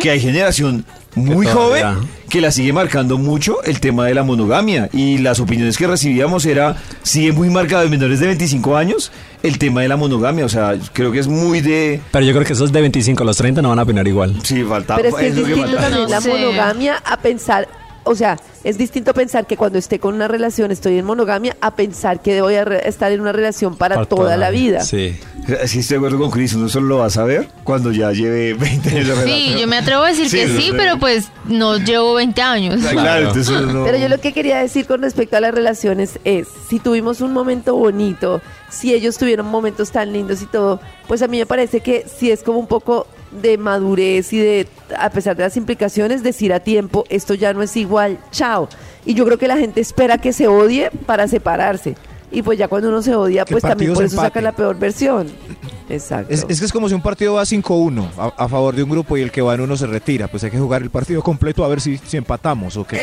que 0.00 0.10
hay 0.10 0.20
generación 0.20 0.84
muy 1.16 1.46
joven 1.46 1.82
todavía- 1.82 2.08
que 2.28 2.40
la 2.40 2.50
sigue 2.50 2.72
marcando 2.72 3.18
mucho 3.18 3.62
el 3.64 3.78
tema 3.80 4.06
de 4.06 4.14
la 4.14 4.22
monogamia 4.24 4.88
y 4.92 5.18
las 5.18 5.38
opiniones 5.40 5.76
que 5.78 5.86
recibíamos 5.86 6.44
era 6.46 6.76
sigue 7.02 7.32
muy 7.32 7.48
marcado 7.50 7.84
en 7.84 7.90
menores 7.90 8.18
de 8.20 8.26
25 8.26 8.76
años 8.76 9.12
el 9.42 9.58
tema 9.58 9.82
de 9.82 9.88
la 9.88 9.96
monogamia, 9.96 10.44
o 10.44 10.48
sea, 10.48 10.74
creo 10.92 11.12
que 11.12 11.18
es 11.20 11.28
muy 11.28 11.60
de 11.60 12.00
Pero 12.10 12.24
yo 12.24 12.32
creo 12.32 12.44
que 12.44 12.54
esos 12.54 12.72
de 12.72 12.80
25 12.80 13.22
a 13.22 13.26
los 13.26 13.36
30 13.36 13.60
no 13.62 13.68
van 13.68 13.78
a 13.78 13.82
opinar 13.82 14.06
igual. 14.08 14.34
sí, 14.42 14.62
falta 14.64 14.96
Pero 14.96 15.08
es 15.10 15.14
que 15.14 15.26
es 15.26 15.32
es 15.32 15.38
lo 15.38 15.44
que 15.44 15.54
distinto 15.54 15.70
falta. 15.78 15.82
también 15.90 16.04
No 16.04 16.10
la 16.10 16.20
sé. 16.20 16.28
monogamia 16.30 17.02
a 17.04 17.16
pensar, 17.18 17.68
o 18.04 18.14
sea, 18.14 18.38
es 18.64 18.78
distinto 18.78 19.12
pensar 19.14 19.46
que 19.46 19.56
cuando 19.56 19.78
esté 19.78 19.98
con 19.98 20.14
una 20.14 20.28
relación 20.28 20.70
estoy 20.70 20.98
en 20.98 21.04
monogamia 21.04 21.56
a 21.60 21.74
pensar 21.74 22.20
que 22.20 22.40
voy 22.40 22.54
a 22.54 22.64
re- 22.64 22.88
estar 22.88 23.10
en 23.12 23.20
una 23.20 23.32
relación 23.32 23.76
para, 23.76 24.04
toda 24.06 24.36
la 24.36 24.50
vida. 24.50 24.80
Sí. 24.84 25.18
Sí, 25.66 25.80
estoy 25.80 25.94
de 25.94 25.96
acuerdo 25.96 26.18
con 26.18 26.30
Chris, 26.30 26.54
uno 26.54 26.68
solo 26.70 26.86
lo 26.86 26.98
va 26.98 27.06
a 27.06 27.10
saber 27.10 27.48
cuando 27.64 27.92
ya 27.92 28.12
lleve 28.12 28.54
20 28.58 28.88
años 28.90 29.08
de 29.08 29.14
Sí, 29.14 29.20
relación. 29.20 29.58
yo 29.58 29.66
me 29.66 29.76
atrevo 29.76 30.02
a 30.04 30.08
decir 30.08 30.28
Sí, 30.30 30.38
que 30.38 30.46
no 30.46 30.56
sí, 30.60 30.66
sé. 30.68 30.72
pero 30.74 30.98
pues 30.98 31.28
no 31.46 31.76
llevo 31.78 32.14
20 32.14 32.40
años. 32.40 32.80
Claro, 32.80 33.00
Claro. 33.00 33.26
entonces 33.28 33.48
uno- 33.54 33.84
Pero 33.84 33.98
yo 33.98 34.08
lo 34.08 34.18
que 34.20 34.32
quería 34.32 34.58
decir 34.58 34.86
con 34.86 35.02
respecto 35.02 35.36
a 35.36 35.40
las 35.40 35.54
relaciones 35.54 36.18
es, 36.24 36.48
si 36.68 36.78
tuvimos 36.78 37.20
un 37.20 37.32
momento 37.32 37.74
bonito, 37.76 38.40
si 38.70 38.94
ellos 38.94 39.18
tuvieron 39.18 39.46
momentos 39.46 39.90
tan 39.90 40.12
lindos 40.12 40.40
y 40.42 40.46
todo, 40.46 40.80
pues 41.08 41.20
a 41.22 41.28
mí 41.28 41.38
me 41.38 41.46
parece 41.46 41.80
que 41.80 42.06
sí 42.18 42.30
es 42.30 42.42
como 42.42 42.58
un 42.58 42.66
poco 42.66 43.06
de 43.40 43.58
madurez 43.58 44.32
y 44.32 44.38
de, 44.38 44.68
a 44.98 45.10
pesar 45.10 45.36
de 45.36 45.42
las 45.42 45.56
implicaciones, 45.56 46.22
decir 46.22 46.52
a 46.52 46.60
tiempo, 46.60 47.04
esto 47.08 47.34
ya 47.34 47.52
no 47.52 47.62
es 47.62 47.76
igual, 47.76 48.18
chao. 48.30 48.68
Y 49.04 49.14
yo 49.14 49.24
creo 49.24 49.38
que 49.38 49.48
la 49.48 49.56
gente 49.56 49.80
espera 49.80 50.18
que 50.18 50.32
se 50.32 50.48
odie 50.48 50.90
para 51.06 51.28
separarse. 51.28 51.94
Y 52.30 52.42
pues 52.42 52.58
ya 52.58 52.66
cuando 52.66 52.88
uno 52.88 53.00
se 53.00 53.14
odia, 53.14 53.44
pues 53.44 53.62
también 53.62 53.92
por 53.92 54.02
se 54.02 54.06
eso 54.06 54.16
saca 54.16 54.40
la 54.40 54.52
peor 54.52 54.76
versión. 54.76 55.28
Exacto. 55.88 56.32
Es, 56.32 56.44
es 56.48 56.58
que 56.58 56.66
es 56.66 56.72
como 56.72 56.88
si 56.88 56.94
un 56.94 57.02
partido 57.02 57.34
va 57.34 57.42
5-1 57.42 58.08
a, 58.16 58.44
a 58.44 58.48
favor 58.48 58.74
de 58.74 58.82
un 58.82 58.90
grupo 58.90 59.16
y 59.16 59.22
el 59.22 59.30
que 59.30 59.42
va 59.42 59.54
en 59.54 59.60
uno 59.60 59.76
se 59.76 59.86
retira. 59.86 60.26
Pues 60.28 60.42
hay 60.42 60.50
que 60.50 60.58
jugar 60.58 60.82
el 60.82 60.90
partido 60.90 61.22
completo 61.22 61.64
a 61.64 61.68
ver 61.68 61.80
si, 61.80 61.98
si 61.98 62.16
empatamos 62.16 62.76
o 62.76 62.84
que. 62.84 62.96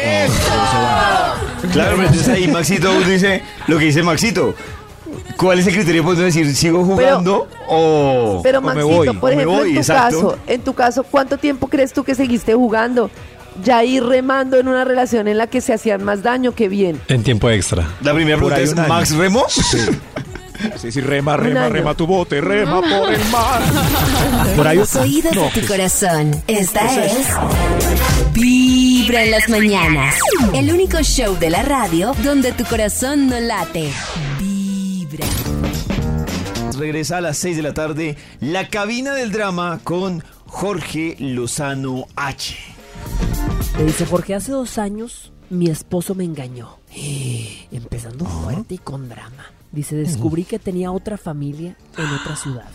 Claro, 1.72 1.96
pero 1.96 2.08
entonces 2.08 2.28
ahí 2.28 2.48
Maxito 2.48 2.92
dice 3.02 3.44
lo 3.68 3.78
que 3.78 3.86
dice 3.86 4.04
Maxito. 4.04 4.56
¿Cuál 5.38 5.60
es 5.60 5.68
el 5.68 5.74
criterio 5.74 6.04
para 6.04 6.20
decir 6.20 6.54
sigo 6.56 6.84
jugando 6.86 7.48
o, 7.68 8.42
Pero 8.44 8.60
o 8.60 8.62
me 8.62 8.68
Maxito, 8.76 8.88
voy? 8.96 9.08
por 9.18 9.30
me 9.30 9.34
ejemplo, 9.44 9.52
voy? 9.60 9.68
en 9.70 9.74
tu 9.76 9.80
Exacto. 9.80 10.16
caso, 10.16 10.38
en 10.48 10.62
tu 10.62 10.74
caso, 10.74 11.04
¿cuánto 11.04 11.38
tiempo 11.38 11.68
crees 11.68 11.94
tú 11.94 12.04
que 12.04 12.16
seguiste 12.16 12.54
jugando? 12.54 13.10
Ya 13.64 13.84
ir 13.84 14.04
remando 14.04 14.58
en 14.58 14.68
una 14.68 14.86
relación 14.86 15.28
en 15.28 15.38
la 15.38 15.48
que 15.48 15.60
se 15.62 15.78
hían 15.84 16.04
más 16.04 16.24
daño 16.24 16.54
que 16.54 16.70
bien. 16.70 17.02
En 17.10 17.22
tiempo 17.24 17.50
extra. 17.50 17.86
La 18.02 18.14
primera 18.14 18.40
Por 18.40 18.54
pregunta 18.54 18.84
es. 18.84 18.90
¿Max 18.90 19.16
Remo? 19.16 19.46
Sí, 20.78 20.92
sí, 20.92 21.02
rema, 21.02 21.36
rema, 21.38 21.70
rema 21.70 21.96
tu 21.96 22.06
bote, 22.06 22.40
rema 22.40 22.82
por 22.82 23.12
el 23.12 23.26
mar. 23.32 23.62
Por 24.56 24.68
ahí 24.68 24.78
Los 24.78 24.96
oídos 24.96 25.32
de 25.34 25.60
tu 25.60 25.68
corazón. 25.68 26.40
Esta 26.48 27.04
es 27.04 27.28
Vibra 28.34 29.24
en 29.24 29.32
las 29.32 29.50
mañanas. 29.50 30.16
El 30.54 30.72
único 30.72 31.00
show 31.02 31.36
de 31.38 31.50
la 31.50 31.64
radio 31.64 32.14
donde 32.24 32.52
tu 32.52 32.64
corazón 32.66 33.28
no 33.28 33.40
late. 33.40 33.92
Vibra. 35.12 35.28
Regresa 36.78 37.18
a 37.18 37.22
las 37.22 37.38
6 37.38 37.58
de 37.58 37.64
la 37.64 37.74
tarde 37.74 38.18
la 38.40 38.70
cabina 38.70 39.14
del 39.14 39.32
drama 39.32 39.80
con 39.84 40.24
Jorge 40.46 41.16
Lozano 41.20 42.06
H. 42.16 42.56
Le 43.78 43.86
dice, 43.86 44.06
porque 44.06 44.36
hace 44.36 44.52
dos 44.52 44.78
años 44.78 45.32
mi 45.50 45.68
esposo 45.68 46.16
me 46.16 46.24
engañó. 46.24 46.78
Empezando 47.72 48.26
fuerte 48.26 48.76
y 48.76 48.78
con 48.78 49.10
drama. 49.10 49.46
Dice, 49.72 49.96
descubrí 49.96 50.44
que 50.44 50.60
tenía 50.60 50.92
otra 50.92 51.18
familia 51.18 51.78
en 51.98 52.06
otra 52.06 52.36
ciudad. 52.36 52.70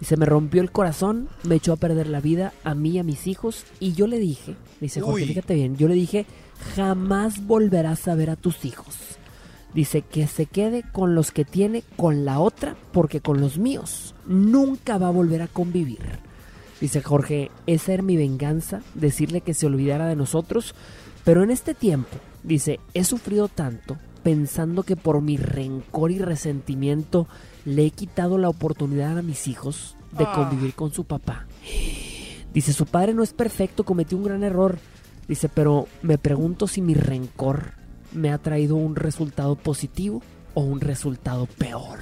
Dice, 0.00 0.16
me 0.16 0.26
rompió 0.26 0.62
el 0.62 0.72
corazón, 0.72 1.28
me 1.44 1.56
echó 1.56 1.72
a 1.72 1.76
perder 1.76 2.08
la 2.08 2.20
vida 2.20 2.52
a 2.64 2.74
mí 2.74 2.90
y 2.90 2.98
a 2.98 3.04
mis 3.04 3.26
hijos. 3.26 3.64
Y 3.80 3.92
yo 3.92 4.06
le 4.06 4.18
dije, 4.18 4.56
dice 4.80 5.00
Jorge, 5.00 5.22
Uy. 5.22 5.28
fíjate 5.28 5.54
bien, 5.54 5.76
yo 5.76 5.88
le 5.88 5.94
dije, 5.94 6.26
jamás 6.74 7.46
volverás 7.46 8.08
a 8.08 8.14
ver 8.14 8.30
a 8.30 8.36
tus 8.36 8.64
hijos. 8.64 8.96
Dice 9.74 10.02
que 10.02 10.26
se 10.26 10.46
quede 10.46 10.84
con 10.92 11.14
los 11.14 11.30
que 11.30 11.44
tiene 11.44 11.82
con 11.96 12.24
la 12.24 12.40
otra 12.40 12.76
porque 12.92 13.20
con 13.20 13.40
los 13.40 13.58
míos 13.58 14.14
nunca 14.26 14.98
va 14.98 15.08
a 15.08 15.12
volver 15.12 15.42
a 15.42 15.48
convivir. 15.48 16.00
Dice 16.80 17.00
Jorge, 17.00 17.50
esa 17.66 17.92
era 17.92 18.02
mi 18.02 18.16
venganza, 18.16 18.82
decirle 18.94 19.40
que 19.40 19.54
se 19.54 19.66
olvidara 19.66 20.08
de 20.08 20.16
nosotros, 20.16 20.74
pero 21.24 21.42
en 21.42 21.50
este 21.50 21.74
tiempo, 21.74 22.16
dice, 22.42 22.80
he 22.92 23.04
sufrido 23.04 23.48
tanto 23.48 23.96
pensando 24.22 24.82
que 24.82 24.96
por 24.96 25.20
mi 25.20 25.36
rencor 25.36 26.10
y 26.10 26.18
resentimiento 26.18 27.26
le 27.64 27.86
he 27.86 27.90
quitado 27.90 28.38
la 28.38 28.48
oportunidad 28.48 29.18
a 29.18 29.22
mis 29.22 29.46
hijos 29.48 29.96
de 30.10 30.24
convivir 30.24 30.74
con 30.74 30.92
su 30.92 31.04
papá. 31.04 31.46
Dice, 32.52 32.72
su 32.72 32.86
padre 32.86 33.14
no 33.14 33.22
es 33.22 33.32
perfecto, 33.32 33.84
cometió 33.84 34.18
un 34.18 34.24
gran 34.24 34.44
error. 34.44 34.78
Dice, 35.28 35.48
pero 35.48 35.86
me 36.02 36.18
pregunto 36.18 36.66
si 36.66 36.82
mi 36.82 36.94
rencor 36.94 37.72
me 38.12 38.30
ha 38.30 38.38
traído 38.38 38.76
un 38.76 38.96
resultado 38.96 39.56
positivo 39.56 40.22
o 40.54 40.60
un 40.62 40.80
resultado 40.80 41.46
peor. 41.46 41.98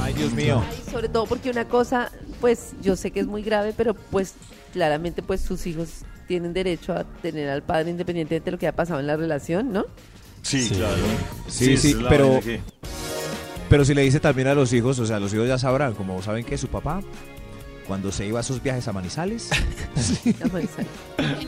Ay, 0.00 0.14
Dios 0.14 0.32
mío. 0.32 0.62
Ay, 0.66 0.82
sobre 0.90 1.08
todo 1.08 1.26
porque 1.26 1.50
una 1.50 1.66
cosa, 1.66 2.10
pues 2.40 2.72
yo 2.82 2.96
sé 2.96 3.10
que 3.10 3.20
es 3.20 3.26
muy 3.26 3.42
grave, 3.42 3.74
pero 3.76 3.94
pues 3.94 4.34
claramente 4.72 5.22
pues 5.22 5.40
sus 5.40 5.66
hijos 5.66 5.88
tienen 6.26 6.52
derecho 6.52 6.92
a 6.92 7.04
tener 7.04 7.48
al 7.50 7.62
padre 7.62 7.90
independientemente 7.90 8.46
de 8.46 8.52
lo 8.52 8.58
que 8.58 8.66
ha 8.68 8.74
pasado 8.76 9.00
en 9.00 9.06
la 9.06 9.16
relación, 9.16 9.72
¿no? 9.72 9.84
Sí, 10.42 10.68
claro. 10.70 10.96
Sí, 11.48 11.76
sí, 11.76 11.94
la 11.94 12.08
pero- 12.08 12.40
Pero 13.68 13.84
si 13.84 13.92
le 13.94 14.02
dice 14.02 14.20
también 14.20 14.48
a 14.48 14.54
los 14.54 14.72
hijos, 14.72 14.98
o 14.98 15.04
sea, 15.06 15.20
los 15.20 15.32
hijos 15.34 15.46
ya 15.48 15.58
sabrán, 15.58 15.94
como 15.94 16.22
saben 16.22 16.44
que 16.44 16.56
su 16.56 16.68
papá, 16.68 17.02
cuando 17.88 18.12
se 18.12 18.26
iba 18.26 18.38
a 18.38 18.42
esos 18.42 18.62
viajes 18.62 18.86
a 18.86 18.92
Manizales, 18.92 19.50
a, 20.40 20.48
ver, 20.48 20.68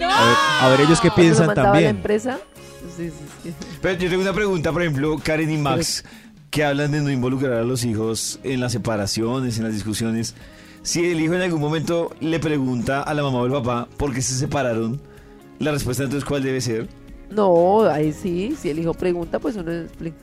a 0.01 0.69
ver 0.71 0.81
ellos 0.81 1.01
qué 1.01 1.09
lo 1.09 1.15
piensan 1.15 1.47
mandaba 1.49 1.69
a 1.69 1.73
la 1.75 1.79
también. 1.79 1.97
empresa. 1.97 2.41
Sí, 2.97 3.11
sí, 3.11 3.25
sí. 3.45 3.55
Pero 3.83 3.99
yo 3.99 4.09
tengo 4.09 4.23
una 4.23 4.33
pregunta, 4.33 4.73
por 4.73 4.83
ejemplo, 4.83 5.19
Karen 5.23 5.51
y 5.51 5.59
Max, 5.59 6.03
que 6.51 6.65
hablan 6.65 6.93
de 6.93 7.01
no 7.03 7.11
involucrar 7.11 7.53
a 7.53 7.63
los 7.63 7.85
hijos 7.85 8.41
en 8.43 8.61
las 8.61 8.73
separaciones, 8.73 9.59
en 9.59 9.65
las 9.65 9.75
discusiones. 9.75 10.35
Si 10.83 11.05
el 11.11 11.21
hijo 11.21 11.35
en 11.35 11.43
algún 11.43 11.61
momento 11.61 12.11
le 12.21 12.41
pregunta 12.41 13.03
a 13.03 13.13
la 13.13 13.23
mamá 13.23 13.41
o 13.41 13.45
al 13.45 13.53
papá 13.53 13.87
por 13.99 14.15
qué 14.15 14.23
se 14.23 14.35
separaron, 14.35 14.99
la 15.59 15.73
respuesta 15.73 16.05
entonces 16.05 16.27
cuál 16.27 16.43
debe 16.43 16.61
ser. 16.63 16.89
No, 17.31 17.83
ahí 17.83 18.13
sí, 18.15 18.57
si 18.59 18.71
el 18.71 18.79
hijo 18.79 18.95
pregunta, 18.95 19.39
pues 19.39 19.57
uno 19.57 19.71
explica. 19.71 20.17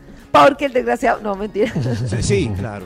Porque 0.45 0.65
el 0.65 0.73
desgraciado, 0.73 1.21
no, 1.21 1.36
mentira. 1.36 1.71
Sí, 2.08 2.17
sí, 2.21 2.52
claro. 2.58 2.86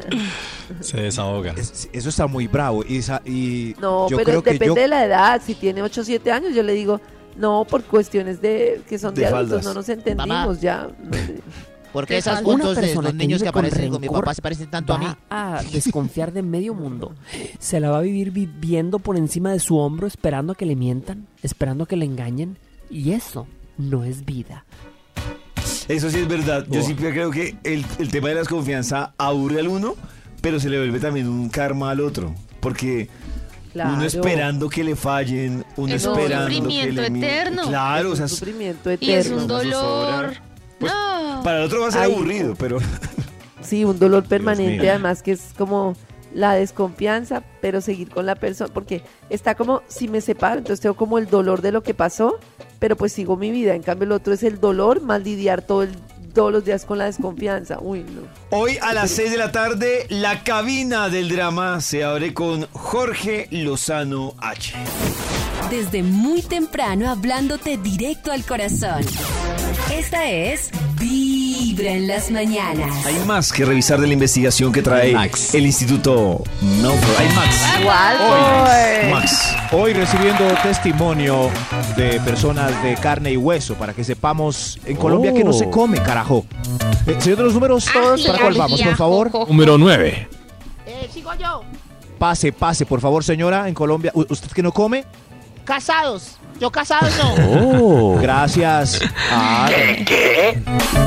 Se 0.80 0.98
desahoga. 1.02 1.54
Es- 1.54 1.90
eso 1.92 2.10
está 2.10 2.28
muy 2.28 2.48
bravo. 2.48 2.84
Y, 2.84 3.76
No, 3.82 4.10
yo 4.10 4.18
pero 4.18 4.26
creo 4.26 4.44
que 4.44 4.54
depende 4.54 4.76
yo, 4.76 4.82
de 4.82 4.88
la 4.88 5.06
edad. 5.06 5.42
Si 5.46 5.56
tiene 5.56 5.82
8 5.82 6.02
o 6.02 6.04
7 6.04 6.32
años, 6.32 6.56
yo 6.56 6.64
le 6.64 6.74
digo, 6.74 7.02
no, 7.38 7.66
por 7.70 7.84
cuestiones 7.84 8.42
de 8.42 8.82
que 8.88 8.98
son 9.00 9.14
de, 9.14 9.22
De 9.22 9.28
adultos, 9.28 9.64
no 9.64 9.74
nos 9.74 9.90
entendimos 9.90 10.28
Mamá. 10.28 10.58
ya. 10.60 10.90
No 11.04 11.14
sé. 11.14 11.40
¿Por 11.92 12.08
qué 12.08 12.14
Una 12.14 12.20
esas 12.20 12.42
fotos 12.42 12.76
de 12.78 12.96
los 12.96 13.06
que 13.08 13.14
niños 13.14 13.44
que 13.44 13.52
con 13.52 13.66
aparecen 13.66 13.92
con 13.92 14.00
mi 14.00 14.08
rencor 14.08 14.24
papá 14.24 14.34
se 14.34 14.42
parecen 14.42 14.70
tanto 14.70 14.94
a 14.94 14.98
mí? 14.98 15.06
va 15.06 15.58
a 15.58 15.62
desconfiar 15.64 16.32
de 16.32 16.42
medio 16.42 16.74
mundo. 16.74 17.14
Se 17.60 17.82
la 17.82 17.90
va 17.90 17.98
a 17.98 18.02
vivir 18.02 18.32
viviendo 18.32 18.98
por 19.00 19.18
encima 19.18 19.52
de 19.52 19.60
su 19.60 19.76
hombro, 19.78 20.08
esperando 20.08 20.54
a 20.54 20.56
que 20.56 20.66
le 20.66 20.78
mientan, 20.78 21.28
esperando 21.44 21.84
a 21.84 21.88
que 21.88 21.98
le 21.98 22.06
engañen. 22.06 22.58
Y 22.90 23.12
eso 23.12 23.46
no 23.78 24.06
es 24.06 24.24
vida. 24.24 24.64
Eso 25.88 26.10
sí 26.10 26.20
es 26.20 26.28
verdad. 26.28 26.66
Yo 26.70 26.82
Oh. 26.82 26.84
siempre 26.84 27.12
creo 27.12 27.32
que 27.32 27.56
el, 27.64 27.86
el 28.00 28.10
tema 28.10 28.30
de 28.30 28.36
la 28.36 28.40
desconfianza 28.42 29.14
aburre 29.18 29.60
al 29.60 29.68
uno, 29.68 29.96
pero 30.42 30.60
se 30.60 30.70
le 30.70 30.78
vuelve 30.78 31.00
también 31.00 31.28
un 31.28 31.50
karma 31.50 31.92
al 31.92 32.00
otro. 32.02 32.34
Porque 32.60 33.10
uno 33.74 34.04
esperando 34.04 34.70
que 34.70 34.84
le 34.84 34.96
fallen, 34.96 35.66
uno 35.78 35.94
Es 35.94 36.06
un 36.06 36.14
esperando 36.20 36.48
que 36.48 36.54
sufrimiento 36.56 37.02
le 37.02 37.08
eterno. 37.08 37.68
Claro, 37.68 38.12
o 38.12 38.16
sea, 38.16 38.26
Es 38.26 38.32
un 38.34 38.38
sufrimiento 38.38 38.92
Y 39.00 39.12
es 39.12 39.26
eterno. 39.28 39.42
un 39.42 39.48
dolor. 39.48 40.34
Pues, 40.80 40.92
no. 40.92 41.42
para 41.44 41.60
el 41.60 41.64
otro 41.66 41.82
va 41.82 41.88
a 41.90 41.92
ser 41.92 42.02
Ay. 42.02 42.12
aburrido, 42.12 42.56
pero 42.56 42.80
Sí, 43.62 43.86
un 43.86 43.98
dolor 44.00 44.24
permanente, 44.26 44.90
además 44.90 45.22
que 45.22 45.32
es 45.34 45.54
como 45.58 45.96
la 46.34 46.54
desconfianza, 46.54 47.44
pero 47.62 47.82
seguir 47.82 48.10
con 48.10 48.26
la 48.26 48.36
persona, 48.36 48.72
porque 48.74 49.04
está 49.30 49.56
como, 49.56 49.82
si 49.88 50.08
me 50.08 50.22
separo, 50.22 50.60
entonces 50.60 50.82
tengo 50.82 50.96
como 50.96 51.18
el 51.18 51.28
dolor 51.28 51.62
de 51.62 51.72
lo 51.72 51.84
que 51.84 51.94
pasó, 51.94 52.40
pero 52.80 52.96
pues 52.96 53.14
sigo 53.14 53.38
mi 53.38 53.52
vida. 53.52 53.76
En 53.76 53.84
cambio, 53.84 54.06
el 54.06 54.12
otro 54.14 54.34
es 54.34 54.44
el 54.44 54.60
dolor, 54.60 55.02
más 55.02 55.22
lidiar 55.24 55.62
todo 55.62 55.84
el- 55.84 55.96
todos 56.34 56.50
los 56.54 56.64
días 56.64 56.86
con 56.86 56.98
la 56.98 57.06
desconfianza. 57.06 57.80
Uy, 57.82 58.04
no. 58.04 58.22
Hoy 58.58 58.78
a 58.82 58.94
las 58.94 59.12
6 59.12 59.32
de 59.32 59.38
la 59.38 59.52
tarde, 59.52 60.06
la 60.08 60.44
cabina 60.46 61.10
del 61.10 61.28
drama 61.28 61.82
se 61.82 62.06
abre 62.06 62.34
con 62.34 62.68
Jorge 62.72 63.50
Lozano 63.52 64.34
H. 64.38 64.74
Desde 65.70 66.04
muy 66.04 66.42
temprano 66.42 67.10
hablándote 67.10 67.76
directo 67.78 68.32
al 68.32 68.46
corazón. 68.46 69.04
Esta 69.94 70.30
es 70.32 70.72
Vibra 71.72 71.92
en 71.92 72.06
las 72.06 72.30
mañanas. 72.30 73.06
Hay 73.06 73.16
más 73.26 73.54
que 73.54 73.64
revisar 73.64 74.02
de 74.02 74.06
la 74.08 74.12
investigación 74.12 74.74
que 74.74 74.82
trae 74.82 75.14
Max. 75.14 75.54
el 75.56 75.66
Instituto 75.66 76.44
Milford. 76.62 77.18
Hay. 77.18 77.86
Hoy, 77.86 79.12
Max. 79.14 79.56
hoy 79.72 79.94
recibiendo 79.94 80.44
testimonio 80.64 81.50
de 81.96 82.20
personas 82.26 82.84
de 82.84 82.96
carne 82.96 83.32
y 83.32 83.38
hueso 83.38 83.76
para 83.76 83.94
que 83.94 84.04
sepamos 84.04 84.80
en 84.86 84.98
Colombia 84.98 85.34
que 85.34 85.46
no 85.46 85.54
se 85.54 85.70
come, 85.70 86.02
carajo. 86.04 86.46
Eh, 87.08 87.16
señor 87.20 87.38
de 87.38 87.44
los 87.46 87.54
números, 87.54 87.86
¿para 87.94 88.38
cuál 88.38 88.54
vamos, 88.56 88.82
por 88.82 88.96
favor? 88.98 89.32
Número 89.48 89.78
9. 89.78 90.28
Eh, 90.88 91.10
sigo 91.14 91.32
yo. 91.36 91.62
Pase, 92.20 92.52
pase, 92.52 92.86
por 92.86 93.00
favor, 93.00 93.24
señora, 93.24 93.70
en 93.70 93.74
Colombia. 93.74 94.12
U- 94.14 94.26
¿Usted 94.28 94.52
que 94.52 94.62
no 94.62 94.74
come? 94.74 95.06
Casados. 95.64 96.38
Yo 96.60 96.70
casado 96.70 97.08
no. 97.18 98.22
Gracias. 98.22 99.00
Ah, 99.32 99.68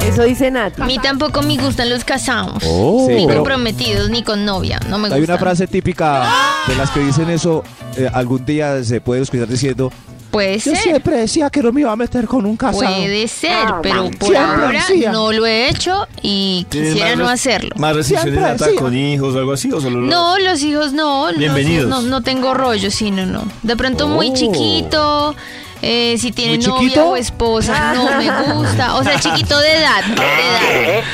Eso 0.06 0.22
dice 0.22 0.50
Nati. 0.50 0.80
A 0.82 0.86
mí 0.86 0.98
tampoco 1.02 1.42
me 1.42 1.56
gustan 1.56 1.90
los 1.90 2.04
casados. 2.04 2.62
Sí, 2.62 2.68
ni 3.14 3.26
pero- 3.26 3.40
comprometidos, 3.40 4.10
ni 4.10 4.22
con 4.22 4.44
novia. 4.44 4.78
No 4.88 4.98
me 4.98 5.08
Hay 5.08 5.20
gustan. 5.20 5.34
una 5.34 5.38
frase 5.38 5.66
típica 5.66 6.28
de 6.66 6.76
las 6.76 6.90
que 6.90 7.00
dicen 7.00 7.30
eso, 7.30 7.64
eh, 7.96 8.08
algún 8.12 8.44
día 8.44 8.82
se 8.84 9.00
puede 9.00 9.22
escuchar 9.22 9.48
diciendo, 9.48 9.92
Puede 10.30 10.58
yo 10.58 10.72
ser. 10.72 10.78
siempre 10.78 11.16
decía 11.16 11.48
que 11.48 11.62
no 11.62 11.70
me 11.70 11.82
iba 11.82 11.92
a 11.92 11.96
meter 11.96 12.26
con 12.26 12.44
un 12.44 12.56
casado. 12.56 12.84
Puede 12.84 13.28
ser, 13.28 13.56
pero 13.82 14.10
por 14.18 14.30
Siempre 14.30 14.36
ahora 14.38 14.72
decía. 14.72 15.12
no 15.12 15.30
lo 15.32 15.46
he 15.46 15.68
hecho 15.68 16.08
y 16.22 16.66
¿Tienes 16.70 16.90
quisiera 16.94 17.10
más 17.10 17.18
no 17.18 17.24
res- 17.30 17.32
hacerlo. 17.40 17.70
¿Más 17.78 17.94
restricciones 17.96 18.34
Siempre 18.44 18.66
decía. 18.66 18.80
con 18.80 18.96
hijos 18.96 19.34
o 19.34 19.38
algo 19.38 19.52
así? 19.52 19.70
¿O 19.72 19.80
solo 19.80 20.00
No, 20.00 20.36
los 20.40 20.60
hijos 20.62 20.92
no. 20.92 21.30
no, 21.30 21.38
Bienvenidos. 21.38 21.88
No, 21.88 22.02
no 22.02 22.20
tengo 22.22 22.52
rollo, 22.52 22.90
sí, 22.90 23.12
no, 23.12 23.26
no. 23.26 23.44
De 23.62 23.76
pronto 23.76 24.08
muy 24.08 24.30
Oh. 24.30 24.34
chiquito. 24.34 25.36
Eh, 25.84 26.16
si 26.18 26.32
tiene 26.32 26.56
¿Muy 26.58 26.66
novia 26.66 26.80
chiquito? 26.88 27.08
o 27.10 27.16
esposa, 27.16 27.94
no 27.94 28.04
me 28.18 28.54
gusta. 28.54 28.94
O 28.96 29.04
sea, 29.04 29.18
chiquito 29.20 29.58
de 29.58 29.72
edad. 29.76 30.04
De 30.04 30.98
edad. 30.98 31.04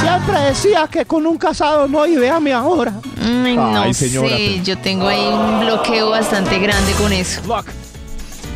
Siempre 0.00 0.40
decía 0.40 0.88
que 0.90 1.04
con 1.04 1.26
un 1.26 1.36
casado 1.36 1.88
no, 1.88 2.06
y 2.06 2.16
véame 2.16 2.52
ahora. 2.52 2.92
Ay, 3.20 3.56
no 3.56 3.82
Ay, 3.82 3.94
señora, 3.94 4.28
sé, 4.28 4.34
pero- 4.52 4.62
yo 4.64 4.78
tengo 4.78 5.08
ahí 5.08 5.26
un 5.26 5.60
bloqueo 5.60 6.10
bastante 6.10 6.58
grande 6.58 6.92
con 6.92 7.12
eso. 7.12 7.40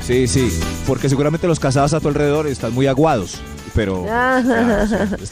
Sí, 0.06 0.26
sí, 0.26 0.48
porque 0.86 1.08
seguramente 1.08 1.46
los 1.46 1.58
casados 1.60 1.92
a 1.92 2.00
tu 2.00 2.08
alrededor 2.08 2.46
están 2.46 2.72
muy 2.72 2.86
aguados, 2.86 3.38
pero... 3.74 4.06
Ah, 4.08 4.40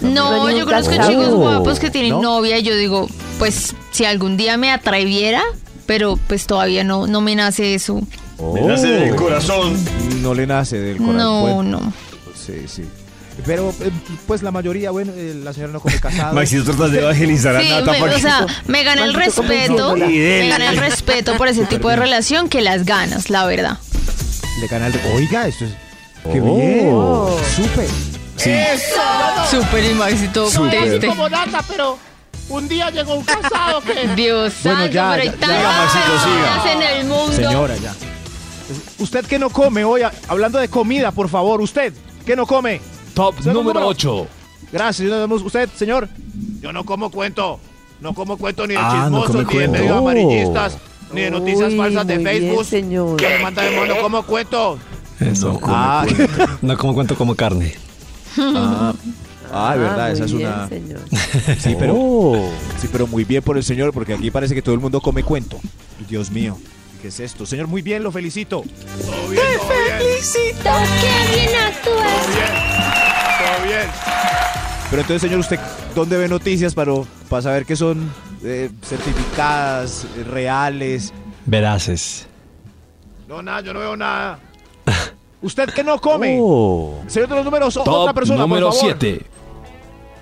No, 0.00 0.50
yo 0.50 0.66
conozco 0.66 0.90
casado. 0.90 1.11
chicos 1.11 1.35
guapos 1.35 1.78
que 1.78 1.90
tienen 1.90 2.11
¿No? 2.12 2.22
novia 2.22 2.59
y 2.59 2.62
yo 2.62 2.74
digo, 2.76 3.09
pues 3.38 3.74
si 3.92 4.04
algún 4.04 4.37
día 4.37 4.56
me 4.59 4.70
atreviera, 4.72 5.42
pero 5.87 6.18
pues 6.28 6.46
todavía 6.46 6.85
no, 6.85 7.06
no 7.06 7.20
me 7.22 7.35
nace 7.37 7.74
eso. 7.74 8.00
Me 8.38 8.61
nace 8.62 8.87
del 8.88 9.12
Oh. 9.12 9.16
corazón. 9.16 9.85
No 10.22 10.35
le 10.35 10.46
nace 10.46 10.79
del 10.79 10.96
corazón. 10.99 11.16
No, 11.16 11.40
Bueno, 11.42 11.62
no. 11.81 11.92
Sí, 12.35 12.66
sí. 12.68 12.85
Pero, 13.44 13.70
eh, 13.81 13.90
pues 14.27 14.42
la 14.42 14.51
mayoría, 14.51 14.90
bueno, 14.90 15.12
eh, 15.14 15.38
la 15.44 15.53
señora 15.53 15.72
no 15.72 15.81
come 15.81 15.99
casado. 16.01 16.35
Maxito 16.35 16.64
tratas 16.64 16.90
de 16.92 17.01
evangelizar 17.01 17.55
a 17.57 17.61
Sí, 17.61 17.68
Nata 17.68 17.92
me- 17.92 17.99
para 18.01 18.12
o 18.12 18.14
que- 18.14 18.20
sea, 18.22 18.46
me 18.66 18.83
gana 18.83 19.05
el 19.05 19.12
respeto, 19.14 19.94
me 19.96 20.49
gana 20.49 20.70
el 20.70 20.79
respeto 20.79 21.37
por 21.37 21.49
ese 21.49 21.66
tipo 21.66 21.90
de 21.90 21.96
relación 21.96 22.49
que 22.49 22.62
las 22.62 22.85
ganas, 22.87 23.29
la 23.29 23.44
verdad. 23.44 23.79
Le 24.61 24.66
gana 24.68 24.87
el... 24.87 24.94
Oiga, 25.14 25.46
esto 25.49 25.66
es... 25.66 25.72
¡Qué 26.33 26.40
Oh. 26.40 27.37
bien! 27.37 27.68
¡Súper! 27.68 27.88
Súper 29.51 29.85
y 29.85 29.94
Maxito 29.94 30.51
Súper. 30.51 30.88
triste. 30.88 31.07
Como 31.09 31.29
Nata, 31.29 31.62
pero 31.68 31.99
un 32.49 32.68
día 32.68 32.90
llegó 32.90 33.14
un 33.16 33.25
casado 33.25 33.81
que... 33.83 34.09
Dios 34.14 34.55
Bueno, 34.62 34.79
santo, 34.81 34.92
ya, 34.94 35.11
pero 35.11 35.22
hay 35.22 35.29
tantas 35.31 35.92
personas 35.92 36.66
en 36.72 36.83
el 36.83 37.05
mundo. 37.07 37.33
Señora, 37.33 37.77
ya. 37.77 37.94
¿Usted 38.98 39.26
qué 39.26 39.38
no 39.38 39.50
come 39.50 39.85
hoy? 39.85 40.02
Hablando 40.28 40.59
de 40.59 40.68
comida, 40.68 41.11
por 41.12 41.28
favor, 41.28 41.61
¿usted 41.61 41.92
qué 42.24 42.35
no 42.37 42.46
come? 42.46 42.80
Top 43.14 43.35
número 43.40 43.62
número. 43.62 43.87
8. 43.88 44.26
Gracias, 44.72 45.11
usted, 45.44 45.68
señor. 45.76 46.09
Yo 46.61 46.72
no 46.72 46.85
como 46.85 47.11
cuento. 47.11 47.61
No 48.00 48.12
como 48.14 48.37
cuento 48.37 48.66
ni 48.66 48.74
de 48.74 48.80
Ah, 48.80 49.09
no 49.11 49.22
chismosos, 49.24 49.35
ni 49.35 49.40
de 49.40 49.46
cuento. 49.46 49.72
medio 49.72 49.94
Oh. 49.94 49.98
amarillistas, 49.98 50.78
ni 51.12 51.20
de 51.22 51.30
noticias 51.30 51.70
Uy, 51.72 51.78
falsas 51.78 52.06
de 52.06 52.14
muy 52.16 52.24
bien, 52.24 52.40
Facebook. 52.42 52.64
señor. 52.66 53.16
Que 53.16 53.38
manda 53.42 53.62
de 53.62 53.76
mono 53.76 53.94
como 54.02 54.22
cuento. 54.24 54.78
Eso. 55.20 55.59
Ah, 55.62 56.04
No 56.62 56.76
como 56.76 56.92
cuento 56.94 57.14
como 57.16 57.35
carne. 57.35 57.74
ah, 58.38 58.92
ah, 59.52 59.72
de 59.74 59.78
verdad, 59.80 60.00
Ah, 60.06 60.11
esa 60.12 60.24
es 60.26 60.32
bien, 60.35 60.48
una... 60.48 60.68
señor. 60.68 61.00
Sí, 61.59 61.74
pero, 61.78 61.94
sí, 62.80 62.88
pero 62.92 63.06
muy 63.06 63.24
bien 63.24 63.42
por 63.42 63.56
el 63.56 63.64
señor, 63.64 63.92
porque 63.94 64.12
aquí 64.14 64.30
parece 64.30 64.54
que 64.54 64.61
todo 64.62 64.74
el 64.74 64.80
mundo 64.80 65.00
come 65.00 65.22
cuento. 65.22 65.59
Dios 66.09 66.30
mío, 66.30 66.59
¿qué 67.06 67.10
es 67.10 67.20
esto? 67.20 67.46
Señor, 67.46 67.68
muy 67.68 67.82
bien, 67.82 68.02
lo 68.02 68.10
felicito. 68.10 68.64
Todo 69.00 69.28
bien, 69.28 69.42
todo 69.58 69.68
bien. 69.68 69.98
Felicito, 69.98 70.70
qué 71.00 71.36
bien 71.36 71.50
actúas. 71.62 72.26
bien. 73.64 73.88
Pero 74.90 75.02
entonces, 75.02 75.22
señor, 75.22 75.38
¿usted 75.38 75.60
dónde 75.94 76.16
ve 76.16 76.28
noticias 76.28 76.74
para, 76.74 76.92
para 77.28 77.42
saber 77.42 77.64
que 77.64 77.76
son 77.76 78.12
eh, 78.42 78.70
certificadas, 78.82 80.04
eh, 80.16 80.24
reales? 80.24 81.12
Veraces. 81.44 82.26
No, 83.28 83.40
nada, 83.40 83.60
yo 83.60 83.72
no 83.72 83.78
veo 83.78 83.96
nada. 83.96 84.40
¿Usted 85.42 85.68
que 85.70 85.84
no 85.84 86.00
come? 86.00 86.38
Oh. 86.40 87.04
Señor 87.06 87.28
de 87.28 87.36
los 87.36 87.44
números, 87.44 87.76
o- 87.76 87.82
otra 87.82 87.92
Top 87.92 88.14
persona, 88.14 88.40
número 88.40 88.70
por 88.70 88.78
favor. 88.78 88.96
7. 88.98 89.26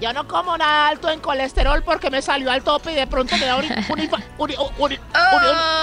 Yo 0.04 0.12
no 0.12 0.28
como 0.28 0.58
nada 0.58 0.88
alto 0.88 1.08
en 1.08 1.18
colesterol 1.20 1.82
porque 1.82 2.10
me 2.10 2.20
salió 2.20 2.50
al 2.50 2.62
tope 2.62 2.92
y 2.92 2.94
de 2.94 3.06
pronto 3.06 3.34
me 3.38 3.46
da 3.46 3.56
un... 3.56 3.64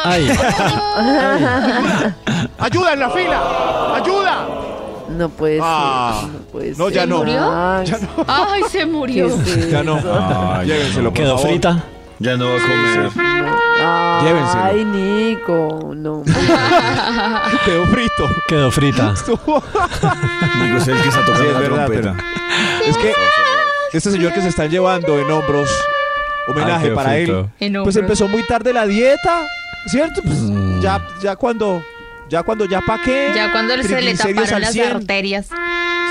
Ay, 0.03 0.29
¡Ayuda 2.59 2.93
en 2.93 2.99
la 2.99 3.09
fila! 3.09 3.95
¡Ayuda! 3.95 4.45
No 5.09 5.27
puede 5.27 5.55
ser. 5.55 5.63
Ah, 5.65 6.21
no 6.31 6.39
puede 6.51 6.69
no, 6.75 6.85
ser. 6.85 6.93
ya 6.93 7.05
no. 7.07 7.17
murió? 7.17 7.51
Ay, 7.51 7.85
Ya 7.87 7.97
no. 7.97 8.07
Ay, 8.27 8.61
se 8.69 8.77
¿qué 8.77 8.85
murió. 8.85 9.25
es? 9.25 9.71
Ya 9.71 9.81
no. 9.81 9.99
Llévenselo, 10.65 11.09
por 11.09 11.13
quedó 11.17 11.35
favor. 11.37 11.49
frita. 11.51 11.83
Ya 12.19 12.37
no 12.37 12.45
va 12.45 12.51
a 12.55 12.61
comer. 12.61 13.09
Ay, 13.83 14.23
Llévenselo. 14.23 14.73
Nico, 14.91 15.91
no. 15.95 16.21
Quedó 17.65 17.87
frito. 17.87 18.29
Quedó 18.47 18.69
frita. 18.71 19.15
Digo, 20.61 20.77
es 20.77 20.87
el 20.87 21.01
que 21.01 21.09
está 21.09 21.25
tocando 21.25 21.39
Sí, 21.41 21.47
es 21.47 21.53
la 21.53 21.59
verdad, 21.59 21.85
trompeta. 21.87 22.15
Es 22.85 22.97
que 22.97 23.13
este 23.93 24.11
señor 24.11 24.33
que 24.33 24.41
se 24.41 24.47
están 24.49 24.69
llevando 24.69 25.19
en 25.19 25.29
hombros, 25.31 25.69
homenaje 26.47 26.87
Ay, 26.89 26.95
para 26.95 27.17
él, 27.17 27.45
En 27.59 27.83
pues 27.83 27.95
empezó 27.95 28.27
muy 28.27 28.43
tarde 28.47 28.73
la 28.73 28.85
dieta, 28.87 29.45
¿cierto? 29.87 30.21
Pues 30.23 30.37
Mm. 30.39 30.81
ya, 30.81 31.05
ya 31.21 31.35
cuando, 31.35 31.83
ya 32.29 32.43
cuando 32.43 32.65
ya 32.65 32.81
pa' 32.81 32.99
qué. 33.03 33.31
Ya 33.35 33.51
cuando 33.51 33.75
se 33.83 34.01
le 34.01 34.15
taparon 34.15 34.53
al 34.53 34.61
las 34.61 34.71
100. 34.73 34.95
arterias. 34.95 35.47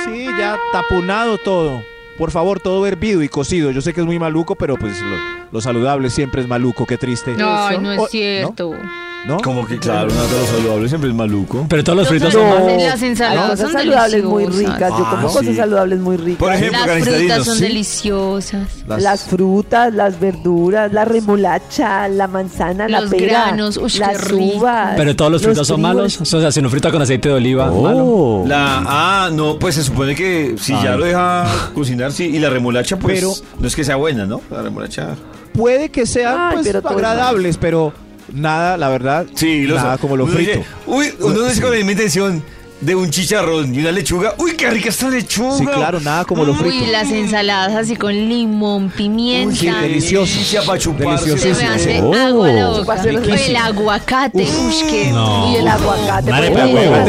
Sí, 0.05 0.27
ya 0.39 0.59
taponado 0.73 1.39
todo. 1.39 1.83
Por 2.19 2.31
favor, 2.31 2.61
todo 2.61 2.87
hervido 2.87 3.23
y 3.23 3.29
cocido. 3.29 3.71
Yo 3.71 3.81
sé 3.81 3.95
que 3.95 4.01
es 4.01 4.07
muy 4.07 4.19
maluco, 4.19 4.55
pero 4.55 4.77
pues 4.77 5.01
lo, 5.01 5.17
lo 5.53 5.61
saludable 5.63 6.11
siempre 6.11 6.43
es 6.43 6.49
maluco, 6.49 6.85
qué 6.87 6.99
triste. 6.99 7.33
No 7.35 7.67
Oh, 7.67 8.05
es 8.05 8.11
cierto. 8.11 8.75
¿No? 8.75 9.10
Como 9.45 9.67
que 9.67 9.79
claro, 9.79 10.11
una 10.13 10.23
de 10.23 10.39
los 10.41 10.49
saludables 10.49 10.91
siempre 10.91 11.11
es 11.11 11.17
maluco. 11.17 11.67
Pero 11.69 11.85
todos 11.85 11.99
los 11.99 12.09
fritos 12.09 12.35
No. 12.35 12.41
son 12.41 12.49
Las- 12.51 12.61
malos. 12.65 12.83
Las 12.83 13.03
ensaladas 13.03 13.51
cosas 13.51 13.59
son 13.61 13.73
saludables 13.73 14.25
muy 14.25 14.43
deliciosas. 14.45 14.75
ricas. 14.75 14.91
Yo 14.91 14.97
como 14.97 15.17
Ah, 15.17 15.23
cosas 15.23 15.47
sí. 15.47 15.57
saludables 15.57 15.99
muy 16.01 16.17
ricas. 16.17 16.39
Por 16.39 16.53
ejemplo, 16.53 16.79
Las 16.87 17.05
frutas 17.09 17.45
son 17.45 17.55
¿sí? 17.57 17.63
deliciosas. 17.63 18.69
Las 18.87 19.25
frutas, 19.25 19.95
las 19.95 20.19
verduras, 20.21 20.93
la 20.93 21.05
remolacha, 21.05 22.09
la 22.09 22.27
manzana, 22.29 22.89
la 22.89 23.03
Los 23.03 23.11
pera, 23.11 23.27
granos, 23.47 23.79
qué 23.79 23.99
las 23.99 24.25
rico. 24.29 24.59
uvas. 24.59 24.95
Pero 24.97 25.17
todos 25.17 25.31
los 25.33 25.43
fritos 25.43 25.67
son 25.69 25.81
malos. 25.83 26.21
O 26.21 26.25
sea, 26.25 26.51
si 26.51 26.61
no 26.63 26.71
frita 26.71 26.91
con 26.91 27.03
aceite 27.03 27.29
de 27.29 27.35
oliva, 27.35 27.67
malo. 27.67 28.05
Oh. 28.05 28.45
La, 28.47 28.83
ah, 28.87 29.31
no, 29.33 29.59
pues 29.59 29.75
se 29.77 29.85
supone 29.85 30.15
que 30.15 30.57
si 30.59 30.73
ya 30.83 30.97
lo 30.97 31.05
deja 31.05 31.47
cocinar, 31.75 32.11
sí. 32.13 32.25
Y 32.25 32.39
la 32.39 32.51
remolacha, 32.51 32.99
pues, 32.99 33.21
Pero- 33.21 33.33
no 33.61 33.67
es 33.69 33.77
que 33.77 33.85
sea 33.85 33.97
buena, 33.97 34.27
¿no? 34.27 34.41
La 34.51 34.63
remolacha. 34.63 35.15
Puede 35.53 35.91
que 35.91 36.07
sean 36.07 36.37
Ay, 36.39 36.55
pues, 36.55 36.67
pero 36.67 36.81
todo 36.83 36.93
es 36.93 36.97
agradables, 36.99 37.57
pero 37.59 37.93
nada, 38.33 38.77
la 38.77 38.89
verdad, 38.89 39.27
Sí, 39.35 39.65
lo 39.67 39.77
nada 39.77 39.99
como 39.99 40.17
lo 40.17 40.25
uno 40.25 40.33
frito. 40.35 40.53
dice, 40.59 40.65
uy, 40.87 41.13
uno 41.21 41.43
dice 41.45 41.61
con 41.61 41.71
la 41.71 41.77
misma 41.77 41.93
intención 41.93 42.43
de 42.81 42.95
un 42.95 43.11
chicharrón 43.11 43.75
y 43.75 43.81
una 43.81 43.93
lechuga. 43.93 44.33
Uy, 44.39 44.53
qué 44.53 44.71
rica 44.71 44.89
esta 44.89 45.11
lechuga. 45.11 45.59
Sí, 45.59 45.67
claro, 45.67 46.01
nada 46.01 46.25
como 46.25 46.45
lo 46.47 46.55
frito. 46.55 46.75
Uy, 46.83 46.87
las 46.91 47.11
ensaladas 47.11 47.75
así 47.77 47.95
con 47.95 48.15
limón, 48.15 48.89
pimienta. 48.89 49.55
sí, 49.55 49.67
delicioso. 49.69 50.33
Delicia 50.33 50.63
para 50.63 50.79
chuparse. 50.79 51.25
Se 51.39 51.49
me 51.51 51.55
Deliciosísimo. 51.55 51.71
hace 51.75 52.01
Oh. 52.01 52.15
agua 52.15 52.49
la 52.53 52.69
boca. 52.69 53.03
El 53.05 53.57
aguacate. 53.57 54.39
Uy, 54.45 54.75
qué 54.91 55.11
No. 55.13 55.53
Y 55.53 55.57
el 55.57 55.69
aguacate. 55.69 56.33
Hace 56.33 56.51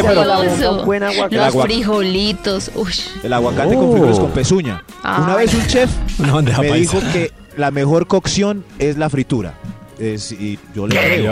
Pero- 0.03 0.41
delicioso. 0.41 0.79
un 0.79 0.85
buen 0.85 1.03
aguacate. 1.03 1.35
Los 1.37 1.63
frijolitos. 1.63 2.71
Uy. 2.75 2.91
El 3.23 3.31
aguacate 3.31 3.75
Oh. 3.75 3.79
con 3.79 3.91
frijoles 3.93 4.19
con 4.19 4.31
pezuña. 4.31 4.83
Ay. 5.03 5.23
Una 5.23 5.35
vez 5.37 5.53
un 5.53 5.65
chef 5.67 5.89
me 6.19 6.27
paisa. 6.69 6.73
dijo 6.97 6.99
que 7.13 7.31
la 7.55 7.71
mejor 7.71 8.07
cocción 8.07 8.65
es 8.77 8.97
la 8.97 9.09
fritura. 9.09 9.53
Y 10.01 10.57
yo 10.73 10.87
le 10.87 10.95
creo. 10.97 11.31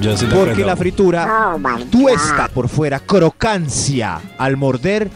Yo 0.00 0.16
sí 0.16 0.26
te 0.26 0.34
Porque 0.34 0.54
creo. 0.54 0.66
la 0.66 0.76
fritura 0.76 1.56
tuesta 1.90 2.48
por 2.52 2.68
fuera, 2.68 2.98
crocancia 3.00 4.20
al 4.38 4.56
morder 4.56 5.10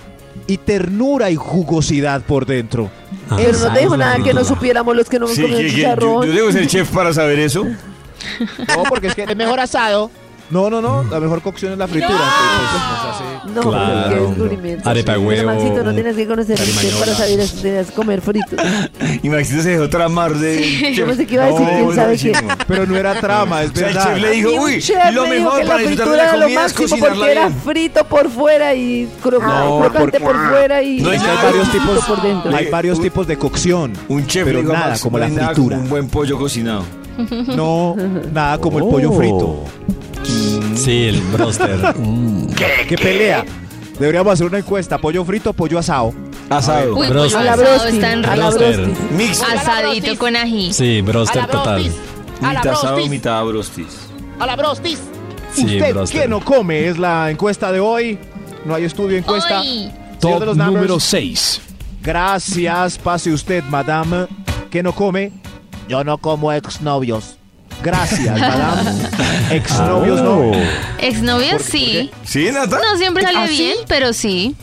y 0.46 0.58
ternura 0.58 1.30
y 1.30 1.36
jugosidad 1.36 2.20
por 2.22 2.44
dentro. 2.46 2.90
Ah, 3.30 3.36
Pero 3.38 3.58
no 3.58 3.72
te 3.72 3.80
dijo 3.80 3.96
nada 3.96 4.22
que 4.22 4.34
no 4.34 4.44
supiéramos 4.44 4.94
los 4.94 5.08
que 5.08 5.18
no 5.18 5.24
hemos 5.26 5.36
Sí, 5.36 5.42
comido 5.42 5.60
que- 5.60 5.70
yo, 5.70 5.74
chicharrón. 5.76 6.26
yo 6.26 6.32
debo 6.32 6.52
ser 6.52 6.66
chef 6.66 6.90
para 6.90 7.12
saber 7.12 7.38
eso. 7.38 7.64
No, 8.76 8.82
porque 8.88 9.08
es 9.08 9.14
que 9.14 9.22
es 9.24 9.36
mejor 9.36 9.60
asado. 9.60 10.10
No, 10.50 10.70
no, 10.70 10.80
no. 10.80 11.02
La 11.10 11.18
mejor 11.18 11.42
cocción 11.42 11.72
es 11.72 11.78
la 11.78 11.88
fritura. 11.88 12.14
Nos 12.14 13.14
hace- 13.14 13.50
No, 13.54 13.60
Claro. 13.62 14.08
qué 14.10 14.20
descubrimiento. 14.26 14.88
Arepa 14.88 15.12
de 15.12 15.18
Pero, 15.18 15.28
huevo, 15.28 15.46
Maxito, 15.54 15.84
no 15.84 15.94
tienes 15.94 16.16
que 16.16 16.26
conocer 16.26 16.52
el 16.52 16.58
chef 16.66 16.74
carimañola. 16.76 17.04
para 17.06 17.16
saber 17.16 17.40
eso, 17.40 17.56
tenías 17.62 17.86
que 17.88 17.92
comer 17.94 18.20
fritos. 18.20 18.58
Y 19.22 19.28
Maxito 19.28 19.62
se 19.62 19.70
dejó 19.70 19.88
tramar 19.88 20.34
de. 20.34 20.92
Yo 20.94 21.06
pensé 21.06 21.26
que 21.26 21.34
iba 21.34 21.44
a 21.44 21.46
decir, 21.48 21.66
quién 21.68 21.94
sabe 21.94 22.18
qué. 22.18 22.32
Pero 22.68 22.86
no 22.86 22.96
era 22.96 23.20
trama, 23.20 23.62
es 23.62 23.70
O 23.70 23.74
sea, 23.74 23.88
el 23.88 23.94
verdad. 23.94 24.12
chef 24.14 24.22
le 24.22 24.30
dijo, 24.32 24.50
uy, 24.62 24.80
chef 24.80 25.12
lo 25.14 25.26
mejor 25.26 25.52
para 25.52 25.64
la 25.64 25.76
disfrutar 25.78 25.86
de 25.86 25.86
fritura 25.86 26.16
la 26.16 26.32
comida 26.32 26.46
es 26.46 26.54
máximo 26.54 26.88
porque 26.88 27.00
cocinarla 27.08 27.32
era 27.32 27.50
frito 27.50 28.04
por 28.04 28.30
fuera 28.30 28.74
y 28.74 29.08
cro- 29.24 29.40
No, 29.42 29.80
crocante 29.80 30.20
por 30.20 30.48
fuera 30.48 30.82
y 30.82 31.00
No 31.00 31.10
hay 31.10 31.16
Es 31.16 31.22
que 31.22 31.28
hay 31.28 31.34
nada. 31.36 31.46
varios 31.50 31.72
tipos, 31.72 32.04
por 32.04 32.22
dentro. 32.22 32.56
hay 32.56 32.66
varios 32.70 33.00
tipos 33.00 33.26
de 33.26 33.36
cocción. 33.38 33.92
Un 34.08 34.26
chef 34.26 34.44
pero 34.44 34.62
nada 34.62 34.88
Max, 34.90 35.00
como 35.00 35.18
no 35.18 35.26
la 35.28 35.46
fritura. 35.48 35.76
un 35.78 35.88
buen 35.88 36.08
pollo 36.08 36.38
cocinado. 36.38 36.84
No, 37.56 37.96
nada 38.32 38.58
como 38.58 38.78
el 38.78 38.84
pollo 38.84 39.12
frito. 39.12 39.64
Sí, 40.76 41.06
el 41.08 41.20
broster. 41.20 41.94
Mm. 41.98 42.48
¿Qué 42.88 42.96
pelea? 42.96 43.44
Deberíamos 43.98 44.32
hacer 44.34 44.46
una 44.46 44.58
encuesta. 44.58 44.98
¿Pollo 44.98 45.24
frito 45.24 45.50
o 45.50 45.52
pollo 45.52 45.78
asado? 45.78 46.12
Asado. 46.50 46.94
Uy, 46.96 47.08
Broster. 47.08 47.40
pollo 47.40 47.52
asado 47.52 47.86
está 47.86 48.12
en 48.12 48.22
Broster. 48.22 48.88
Mix. 49.16 49.42
Asadito 49.42 50.18
con 50.18 50.36
ají. 50.36 50.72
Sí, 50.72 50.98
A 50.98 51.02
broster 51.02 51.42
la 51.42 51.48
total. 51.48 51.82
Mitad 52.40 52.66
asado, 52.68 53.06
mitad 53.06 53.44
brostis. 53.44 54.08
A 54.38 54.46
la 54.46 54.56
brostis. 54.56 54.98
Sí, 55.54 55.64
¿Usted 55.64 55.94
broster. 55.94 56.22
qué 56.22 56.28
no 56.28 56.40
come? 56.44 56.86
Es 56.88 56.98
la 56.98 57.30
encuesta 57.30 57.72
de 57.72 57.80
hoy. 57.80 58.18
No 58.64 58.74
hay 58.74 58.84
estudio 58.84 59.16
encuesta. 59.16 59.62
Señor 59.62 59.92
Top 60.20 60.40
de 60.40 60.46
los 60.46 60.56
número 60.56 61.00
6. 61.00 61.60
Gracias. 62.02 62.98
Pase 62.98 63.32
usted, 63.32 63.64
madame. 63.64 64.26
¿Qué 64.70 64.82
no 64.82 64.92
come? 64.92 65.32
Yo 65.88 66.04
no 66.04 66.18
como 66.18 66.52
exnovios. 66.52 67.38
Gracias, 67.82 68.38
madame. 68.40 68.90
Exnovios 69.50 70.22
no. 70.22 70.52
Exnovios 70.98 71.62
sí. 71.62 72.10
¿Sí, 72.24 72.50
Nata? 72.52 72.78
No 72.78 72.98
siempre 72.98 73.22
sale 73.22 73.38
¿Ah, 73.38 73.46
sí? 73.48 73.56
bien, 73.56 73.76
pero 73.86 74.12
sí. 74.12 74.56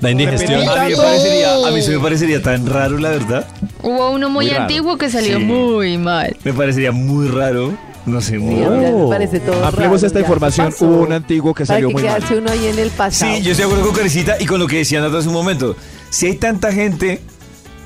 La 0.00 0.10
indigestión. 0.10 0.68
A 0.68 0.84
mí, 0.84 0.90
me 0.90 0.96
parecería, 0.96 1.54
a 1.66 1.70
mí 1.70 1.82
se 1.82 1.90
me 1.96 1.98
parecería 2.00 2.42
tan 2.42 2.66
raro, 2.66 2.98
la 2.98 3.10
verdad. 3.10 3.46
Hubo 3.82 4.10
uno 4.10 4.30
muy, 4.30 4.50
antiguo 4.50 4.96
que 4.98 5.10
salió 5.10 5.38
Sí. 5.38 5.44
muy 5.44 5.98
mal. 5.98 6.36
Me 6.44 6.52
parecería 6.52 6.92
muy 6.92 7.28
raro. 7.28 7.76
No 8.06 8.20
sé, 8.20 8.38
muy 8.38 8.56
me 8.56 9.08
parece 9.08 9.40
todo 9.40 9.64
Ampliemos 9.64 10.02
raro, 10.02 10.06
esta 10.08 10.20
información. 10.20 10.74
Hubo 10.78 11.00
un 11.04 11.12
antiguo 11.12 11.54
que 11.54 11.64
salió 11.64 11.88
que 11.88 11.94
muy 11.94 12.02
mal. 12.02 12.16
quedarse 12.16 12.36
uno 12.36 12.50
ahí 12.52 12.66
en 12.66 12.78
el 12.78 12.90
pasado. 12.90 13.34
Sí, 13.34 13.42
yo 13.42 13.52
estoy 13.52 13.64
de 13.64 13.70
acuerdo 13.72 13.86
con 13.86 13.96
Carecita 13.96 14.36
y 14.38 14.44
con 14.44 14.60
lo 14.60 14.66
que 14.66 14.76
decía 14.76 15.00
Nata 15.00 15.18
hace 15.18 15.28
un 15.28 15.34
momento. 15.34 15.74
Si 16.10 16.26
hay 16.26 16.36
tanta 16.36 16.70
gente 16.70 17.22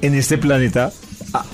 en 0.03 0.15
este 0.17 0.37
planeta, 0.37 0.91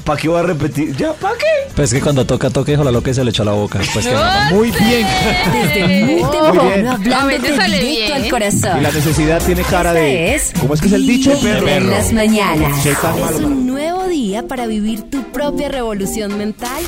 ¿para 0.05 0.21
qué 0.21 0.29
voy 0.29 0.41
a 0.41 0.43
repetir? 0.43 0.97
¿Ya? 0.97 1.13
¿Para 1.15 1.37
qué? 1.37 1.73
Pues 1.75 1.93
que 1.93 2.01
cuando 2.01 2.25
toca, 2.25 2.51
toca, 2.51 2.73
hijo, 2.73 2.85
la 2.85 2.91
loca 2.91 3.11
y 3.11 3.15
se 3.15 3.25
le 3.25 3.31
echó 3.31 3.43
a 3.43 3.47
la 3.47 3.53
boca. 3.53 3.81
Pues 3.93 4.07
que 4.07 4.13
no. 4.13 4.51
Muy 4.51 4.71
bien. 4.71 5.07
Desde 5.53 5.81
muy 5.81 6.15
bien. 6.15 6.31
temprano, 6.31 6.93
hablándote 6.93 7.53
directo 7.81 8.15
al 8.15 8.29
corazón. 8.29 8.79
Y 8.79 8.83
la 8.83 8.93
necesidad 8.93 9.43
tiene 9.45 9.63
cara 9.63 9.93
de. 9.93 10.35
Es 10.35 10.53
¿Cómo 10.61 10.75
es 10.75 10.81
que 10.81 10.87
es 10.87 10.93
el 10.93 11.07
dicho? 11.07 11.31
Vibra 11.41 11.77
en 11.77 11.91
las 11.91 12.13
mañanas. 12.13 12.87
Es 12.87 13.03
malo. 13.03 13.47
un 13.47 13.67
nuevo 13.67 14.05
día 14.07 14.47
para 14.47 14.67
vivir 14.67 15.03
tu 15.11 15.23
propia 15.33 15.69
revolución 15.69 16.39
mental 16.39 16.83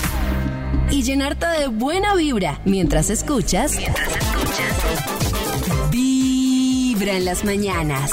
y 0.91 1.03
llenarte 1.03 1.47
de 1.47 1.69
buena 1.69 2.15
vibra 2.15 2.61
mientras 2.65 3.11
escuchas. 3.11 3.73
Vibra 5.91 7.17
en 7.17 7.25
las 7.25 7.45
mañanas. 7.45 8.11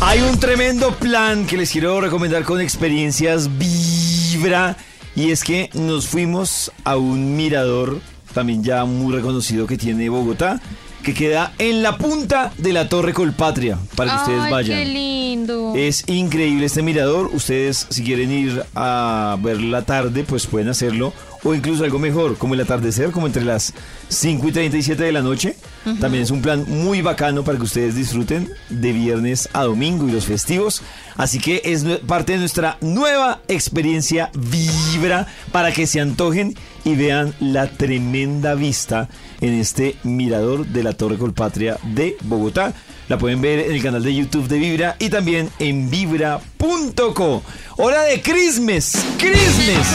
Hay 0.00 0.20
un 0.20 0.38
tremendo 0.38 0.92
plan 0.94 1.46
que 1.46 1.56
les 1.56 1.70
quiero 1.70 2.00
recomendar 2.00 2.44
con 2.44 2.60
experiencias 2.60 3.48
Vibra. 3.58 4.76
Y 5.16 5.30
es 5.30 5.44
que 5.44 5.70
nos 5.74 6.06
fuimos 6.08 6.72
a 6.84 6.96
un 6.96 7.36
mirador, 7.36 8.00
también 8.34 8.62
ya 8.64 8.84
muy 8.84 9.14
reconocido 9.14 9.66
que 9.66 9.78
tiene 9.78 10.08
Bogotá, 10.08 10.60
que 11.04 11.14
queda 11.14 11.52
en 11.58 11.82
la 11.82 11.96
punta 11.98 12.52
de 12.58 12.72
la 12.72 12.88
Torre 12.88 13.12
Colpatria, 13.12 13.78
para 13.94 14.10
que 14.12 14.16
ustedes 14.18 14.40
Ay, 14.42 14.50
vayan. 14.50 14.78
qué 14.78 14.84
lindo. 14.86 15.72
Es 15.76 16.04
increíble 16.08 16.66
este 16.66 16.82
mirador. 16.82 17.30
Ustedes, 17.32 17.86
si 17.90 18.02
quieren 18.02 18.32
ir 18.32 18.64
a 18.74 19.36
ver 19.40 19.60
la 19.60 19.82
tarde, 19.82 20.24
pues 20.24 20.46
pueden 20.46 20.68
hacerlo. 20.68 21.12
O 21.44 21.54
incluso 21.54 21.84
algo 21.84 21.98
mejor, 21.98 22.38
como 22.38 22.54
el 22.54 22.60
atardecer, 22.60 23.10
como 23.10 23.26
entre 23.26 23.44
las 23.44 23.74
5 24.08 24.48
y 24.48 24.52
37 24.52 25.02
de 25.02 25.12
la 25.12 25.22
noche. 25.22 25.56
También 26.00 26.24
es 26.24 26.30
un 26.30 26.40
plan 26.40 26.64
muy 26.66 27.02
bacano 27.02 27.44
para 27.44 27.58
que 27.58 27.64
ustedes 27.64 27.94
disfruten 27.94 28.50
de 28.70 28.92
viernes 28.92 29.50
a 29.52 29.64
domingo 29.64 30.08
y 30.08 30.12
los 30.12 30.24
festivos. 30.24 30.80
Así 31.16 31.38
que 31.38 31.60
es 31.64 31.84
parte 32.06 32.32
de 32.32 32.38
nuestra 32.38 32.78
nueva 32.80 33.42
experiencia 33.48 34.30
Vibra 34.34 35.26
para 35.52 35.72
que 35.72 35.86
se 35.86 36.00
antojen 36.00 36.56
y 36.84 36.94
vean 36.94 37.34
la 37.38 37.68
tremenda 37.68 38.54
vista 38.54 39.10
en 39.42 39.52
este 39.52 39.96
mirador 40.02 40.66
de 40.66 40.82
la 40.82 40.94
Torre 40.94 41.18
Colpatria 41.18 41.78
de 41.94 42.16
Bogotá. 42.22 42.72
La 43.08 43.18
pueden 43.18 43.40
ver 43.40 43.58
en 43.60 43.72
el 43.72 43.82
canal 43.82 44.02
de 44.02 44.14
YouTube 44.14 44.48
de 44.48 44.58
Vibra 44.58 44.96
y 44.98 45.10
también 45.10 45.50
en 45.58 45.90
vibra.co. 45.90 47.42
Hora 47.76 48.02
de 48.04 48.22
Christmas. 48.22 49.04
Christmas. 49.18 49.94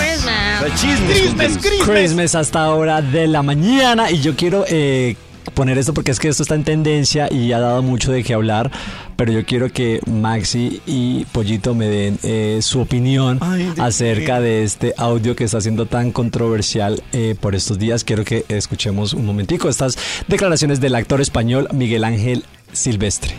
Christmas. 0.79 1.57
Con 1.57 1.87
Christmas 1.87 2.35
hasta 2.35 2.69
hora 2.69 3.01
de 3.01 3.27
la 3.27 3.41
mañana 3.41 4.11
y 4.11 4.21
yo 4.21 4.35
quiero 4.35 4.63
eh, 4.67 5.15
poner 5.53 5.77
esto 5.77 5.93
porque 5.93 6.11
es 6.11 6.19
que 6.19 6.27
esto 6.27 6.43
está 6.43 6.55
en 6.55 6.63
tendencia 6.63 7.27
y 7.31 7.51
ha 7.51 7.59
dado 7.59 7.81
mucho 7.81 8.11
de 8.11 8.23
qué 8.23 8.33
hablar, 8.33 8.71
pero 9.15 9.31
yo 9.31 9.45
quiero 9.45 9.71
que 9.71 9.99
Maxi 10.05 10.81
y 10.85 11.25
Pollito 11.31 11.73
me 11.73 11.87
den 11.87 12.19
eh, 12.23 12.59
su 12.61 12.79
opinión 12.79 13.39
Ay, 13.41 13.71
¿de 13.75 13.81
acerca 13.81 14.39
de 14.39 14.63
este 14.63 14.93
audio 14.97 15.35
que 15.35 15.45
está 15.45 15.61
siendo 15.61 15.85
tan 15.85 16.11
controversial 16.11 17.01
eh, 17.11 17.35
por 17.39 17.55
estos 17.55 17.79
días. 17.79 18.03
Quiero 18.03 18.23
que 18.23 18.45
escuchemos 18.49 19.13
un 19.13 19.25
momentico 19.25 19.67
estas 19.67 19.97
declaraciones 20.27 20.79
del 20.79 20.95
actor 20.95 21.21
español 21.21 21.67
Miguel 21.73 22.03
Ángel 22.03 22.45
Silvestre. 22.71 23.33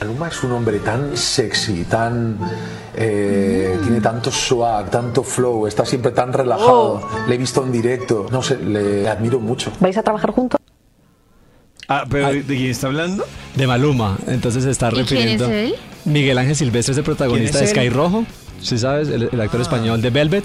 Maluma 0.00 0.28
es 0.28 0.42
un 0.42 0.52
hombre 0.52 0.78
tan 0.80 1.16
sexy, 1.16 1.84
tan 1.84 2.38
eh, 2.94 3.78
tiene 3.82 4.00
tanto 4.00 4.30
swag, 4.30 4.90
tanto 4.90 5.22
flow, 5.22 5.66
está 5.66 5.84
siempre 5.84 6.12
tan 6.12 6.32
relajado. 6.32 7.08
Le 7.28 7.34
he 7.34 7.38
visto 7.38 7.62
en 7.64 7.72
directo, 7.72 8.26
no 8.30 8.42
sé, 8.42 8.58
le 8.58 9.08
admiro 9.08 9.40
mucho. 9.40 9.72
¿Vais 9.80 9.96
a 9.96 10.02
trabajar 10.02 10.30
juntos? 10.30 10.60
Ah, 11.88 12.04
pero 12.08 12.28
¿de 12.32 12.42
quién 12.44 12.70
está 12.70 12.86
hablando? 12.86 13.24
De 13.54 13.66
Maluma, 13.66 14.16
entonces 14.26 14.64
se 14.64 14.70
está 14.70 14.88
¿Y 14.88 14.90
quién 14.90 15.02
es 15.04 15.10
refiriendo. 15.10 15.50
él? 15.50 15.74
Miguel 16.06 16.38
Ángel 16.38 16.56
Silvestre 16.56 16.92
es 16.92 16.98
el 16.98 17.04
protagonista 17.04 17.58
¿Quién 17.58 17.64
de 17.64 17.64
es 17.66 17.70
Sky 17.76 17.86
él? 17.86 17.92
Rojo, 17.92 18.24
¿sí 18.62 18.78
sabes? 18.78 19.08
El, 19.08 19.28
el 19.32 19.40
actor 19.40 19.60
español 19.60 20.00
de 20.00 20.10
Velvet. 20.10 20.44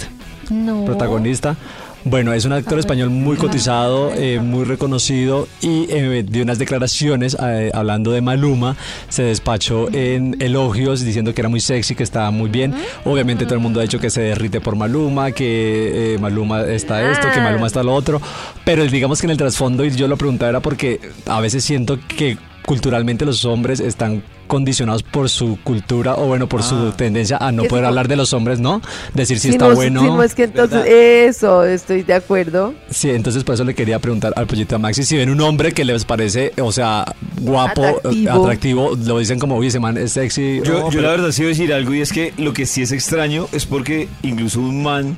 No. 0.50 0.84
protagonista. 0.84 1.56
Bueno, 2.05 2.31
es 2.33 2.45
un 2.45 2.53
actor 2.53 2.79
español 2.79 3.09
muy 3.09 3.35
cotizado, 3.35 4.13
eh, 4.15 4.39
muy 4.39 4.63
reconocido 4.63 5.49
y 5.62 5.85
eh, 5.89 6.23
de 6.23 6.41
unas 6.41 6.57
declaraciones 6.57 7.35
eh, 7.41 7.71
hablando 7.73 8.12
de 8.12 8.21
Maluma, 8.21 8.77
se 9.09 9.23
despachó 9.23 9.89
en 9.91 10.38
elogios 10.39 11.03
diciendo 11.03 11.33
que 11.33 11.41
era 11.41 11.49
muy 11.49 11.59
sexy, 11.59 11.95
que 11.95 12.03
estaba 12.03 12.31
muy 12.31 12.49
bien. 12.49 12.73
Obviamente 13.03 13.43
todo 13.43 13.55
el 13.55 13.62
mundo 13.62 13.81
ha 13.81 13.83
dicho 13.83 13.99
que 13.99 14.09
se 14.09 14.21
derrite 14.21 14.62
por 14.62 14.77
Maluma, 14.77 15.31
que 15.33 16.13
eh, 16.13 16.17
Maluma 16.19 16.62
está 16.62 17.12
esto, 17.12 17.27
que 17.33 17.41
Maluma 17.41 17.67
está 17.67 17.83
lo 17.83 17.93
otro, 17.93 18.21
pero 18.63 18.85
digamos 18.85 19.19
que 19.19 19.27
en 19.27 19.31
el 19.31 19.38
trasfondo, 19.38 19.83
y 19.83 19.91
yo 19.91 20.07
lo 20.07 20.15
preguntaba 20.15 20.49
era 20.49 20.59
porque 20.62 21.01
a 21.25 21.41
veces 21.41 21.65
siento 21.65 21.99
que 22.07 22.38
culturalmente 22.65 23.25
los 23.25 23.43
hombres 23.43 23.81
están 23.81 24.23
condicionados 24.49 25.03
por 25.03 25.29
su 25.29 25.57
cultura 25.63 26.15
o 26.15 26.25
bueno 26.25 26.49
por 26.49 26.63
su 26.63 26.91
tendencia 26.91 27.38
a 27.38 27.51
no 27.53 27.63
poder 27.65 27.85
hablar 27.85 28.07
de 28.09 28.15
los 28.17 28.33
hombres, 28.33 28.59
¿no? 28.59 28.81
Decir 29.13 29.38
si 29.39 29.49
Si 29.49 29.53
está 29.53 29.69
no, 29.69 29.75
bueno. 29.75 30.01
si 30.01 30.07
no 30.07 30.23
es 30.23 30.35
que 30.35 30.43
entonces, 30.43 30.83
eso, 30.88 31.63
estoy 31.63 32.01
de 32.03 32.15
acuerdo. 32.15 32.73
Sí, 32.89 33.12
entonces 33.12 33.43
por 33.45 33.53
eso 33.55 33.63
le 33.63 33.75
quería 33.75 33.99
preguntar 33.99 34.33
al 34.35 34.47
pollito 34.47 34.75
a 34.75 34.79
Maxi 34.79 35.03
si 35.03 35.15
ven 35.15 35.29
un 35.29 35.39
hombre 35.39 35.71
que 35.71 35.85
les 35.85 36.03
parece, 36.03 36.51
o 36.62 36.71
sea, 36.71 37.05
guapo, 37.39 37.85
Atractivo. 37.85 38.31
atractivo, 38.43 38.97
lo 39.05 39.19
dicen 39.19 39.38
como, 39.39 39.55
uy, 39.57 39.67
ese 39.67 39.79
man 39.79 39.97
es 39.97 40.12
sexy. 40.13 40.62
Yo, 40.65 40.73
No, 40.73 40.79
yo 40.85 40.89
pero- 40.89 41.01
la 41.03 41.09
verdad 41.12 41.31
sí 41.31 41.43
voy 41.43 41.51
a 41.51 41.55
decir 41.55 41.73
algo 41.73 41.93
y 41.93 42.01
es 42.01 42.12
que 42.12 42.33
lo 42.38 42.51
que 42.51 42.65
sí 42.65 42.81
es 42.81 42.91
extraño 42.91 43.47
es 43.51 43.65
porque 43.67 44.09
incluso 44.23 44.59
un 44.59 44.81
man 44.83 45.15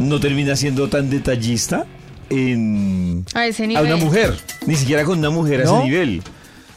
no 0.00 0.18
termina 0.18 0.56
siendo 0.56 0.88
tan 0.88 1.08
detallista 1.08 1.86
en 2.30 3.24
A 3.34 3.46
ese 3.46 3.64
a 3.64 3.66
nivel. 3.66 3.86
una 3.86 3.96
mujer, 3.96 4.34
ni 4.66 4.74
siquiera 4.74 5.04
con 5.04 5.18
una 5.20 5.30
mujer 5.30 5.60
a 5.62 5.64
¿No? 5.64 5.76
ese 5.78 5.84
nivel. 5.84 6.22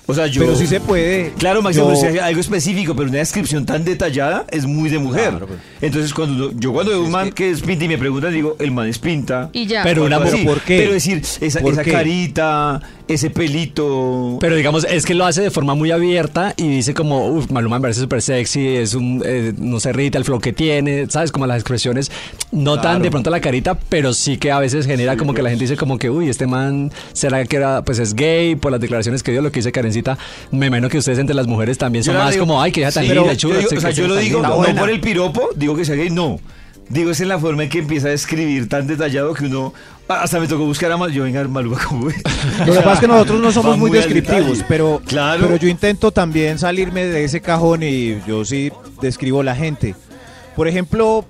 O 0.10 0.14
sea, 0.14 0.28
yo 0.28 0.42
Pero 0.42 0.56
sí 0.56 0.68
se 0.68 0.80
puede. 0.80 1.34
Claro, 1.38 1.62
Máximo, 1.62 1.92
Yo- 1.92 2.00
pero 2.00 2.12
si 2.14 2.18
hay 2.18 2.26
algo 2.30 2.40
específico, 2.40 2.96
pero 2.96 3.10
una 3.10 3.18
descripción 3.20 3.66
tan 3.66 3.84
detallada 3.84 4.46
es 4.50 4.66
muy 4.66 4.90
de 4.90 5.00
mujer. 5.00 5.32
Claro, 5.32 5.48
pero- 5.48 5.60
Entonces, 5.82 6.14
cuando 6.14 6.52
yo 6.58 6.72
cuando 6.72 6.92
veo 6.94 7.04
un 7.04 7.12
man 7.12 7.32
que... 7.32 7.50
es 7.52 7.62
pinta 7.62 7.84
y 7.84 7.88
me 7.90 7.98
preguntan, 7.98 8.34
digo, 8.34 8.56
el 8.60 8.72
man 8.72 8.88
es 8.88 9.00
pinta. 9.00 9.50
Y 9.52 9.66
ya. 9.66 9.84
Pero 9.84 10.06
una. 10.06 10.20
¿por 10.20 10.62
qué? 10.62 10.78
Pero 10.80 10.94
decir, 10.94 11.22
esa, 11.42 11.60
carita, 11.84 12.82
ese 13.08 13.30
pelito. 13.30 14.38
Pero 14.40 14.56
digamos, 14.56 14.86
es 14.90 15.06
que 15.06 15.14
lo 15.14 15.26
hace 15.26 15.42
de 15.42 15.52
forma 15.52 15.76
muy 15.76 15.92
abierta 15.92 16.54
y 16.56 16.68
dice 16.68 16.94
como, 16.94 17.28
uff, 17.28 17.52
Maluma 17.52 17.78
me 17.78 17.82
parece 17.84 18.00
súper 18.02 18.22
sexy, 18.22 18.66
es 18.78 18.94
un, 18.94 19.22
eh, 19.26 19.54
no 19.58 19.80
se 19.80 19.90
irrita 19.90 20.18
el 20.18 20.24
flow 20.24 20.40
que 20.40 20.54
tiene, 20.54 21.08
¿sabes? 21.10 21.32
Como 21.32 21.46
las 21.48 21.58
expresiones, 21.58 22.12
no 22.52 22.80
tan 22.80 23.02
de 23.02 23.12
pronto 23.12 23.30
la 23.30 23.42
carita, 23.42 23.78
pero 23.90 24.14
sí 24.14 24.38
que 24.38 24.52
a 24.52 24.60
veces 24.60 24.86
genera 24.86 25.18
como 25.18 25.34
que 25.34 25.42
la 25.42 25.50
gente 25.50 25.66
dice 25.66 25.76
como 25.78 25.98
que, 25.98 26.10
uy, 26.10 26.30
este 26.30 26.48
man, 26.48 26.92
¿será 27.14 27.44
que 27.46 27.58
era, 27.58 27.84
pues 27.84 28.00
es 28.00 28.14
gay? 28.14 28.56
Por 28.56 28.72
las 28.72 28.80
declaraciones 28.82 29.22
que 29.22 29.32
dio, 29.32 29.42
lo 29.42 29.52
que 29.52 29.60
dice 29.60 29.72
Karencita, 30.04 30.18
me 30.52 30.68
imagino 30.68 30.90
que 30.90 30.98
ustedes 30.98 31.20
entre 31.20 31.36
las 31.36 31.48
mujeres 31.48 31.78
también 31.78 32.04
son 32.04 32.16
más 32.16 32.32
digo- 32.34 32.46
como, 32.46 32.62
ay, 32.62 32.72
que 32.72 32.82
ella 32.82 32.92
tan 32.92 33.04
Sí, 33.06 33.14
linda, 33.14 33.36
chuda, 33.36 33.56
yo 33.56 33.60
digo- 33.70 33.78
o 33.78 33.82
sea, 33.82 33.92
yo 33.92 34.08
lo 34.08 34.16
digo, 34.16 34.36
linda". 34.40 34.50
no 34.50 34.56
buena. 34.58 34.80
por 34.80 34.90
el 34.90 35.00
piropo, 35.00 35.50
digo 35.56 35.76
que 35.76 35.86
sea 35.86 35.96
gay, 35.96 36.10
no. 36.10 36.40
Digo, 36.90 37.12
es 37.12 37.20
en 37.20 37.28
la 37.28 37.38
forma 37.38 37.64
en 37.64 37.70
que 37.70 37.80
empieza 37.80 38.08
a 38.08 38.14
escribir 38.14 38.70
tan 38.70 38.88
detallado 38.88 39.34
que 39.34 39.46
uno... 39.46 39.74
Hasta 40.08 40.40
me 40.40 40.48
tocó 40.48 40.64
buscar 40.64 40.90
a 40.90 40.96
Mal- 40.96 41.12
Yo, 41.12 41.24
venga, 41.24 41.46
Maluma, 41.46 41.78
¿cómo 41.86 42.10
es? 42.10 42.16
Lo 42.66 42.72
que 42.74 42.80
pasa 42.80 42.94
es 42.94 43.00
que 43.02 43.08
nosotros 43.10 43.42
no 43.42 43.52
somos 43.52 43.74
Va 43.74 43.76
muy 43.78 43.90
muy 43.90 43.98
descriptivos, 44.00 44.64
pero, 44.70 45.02
Claro. 45.06 45.42
pero 45.46 45.58
yo 45.58 45.68
intento 45.68 46.12
también 46.14 46.58
salirme 46.60 47.04
de 47.04 47.26
ese 47.26 47.42
cajón 47.42 47.84
y 47.84 48.20
yo 48.26 48.46
sí 48.46 48.72
describo 49.02 49.44
la 49.44 49.54
gente. 49.54 49.96
Por 50.56 50.70
ejemplo, 50.70 51.26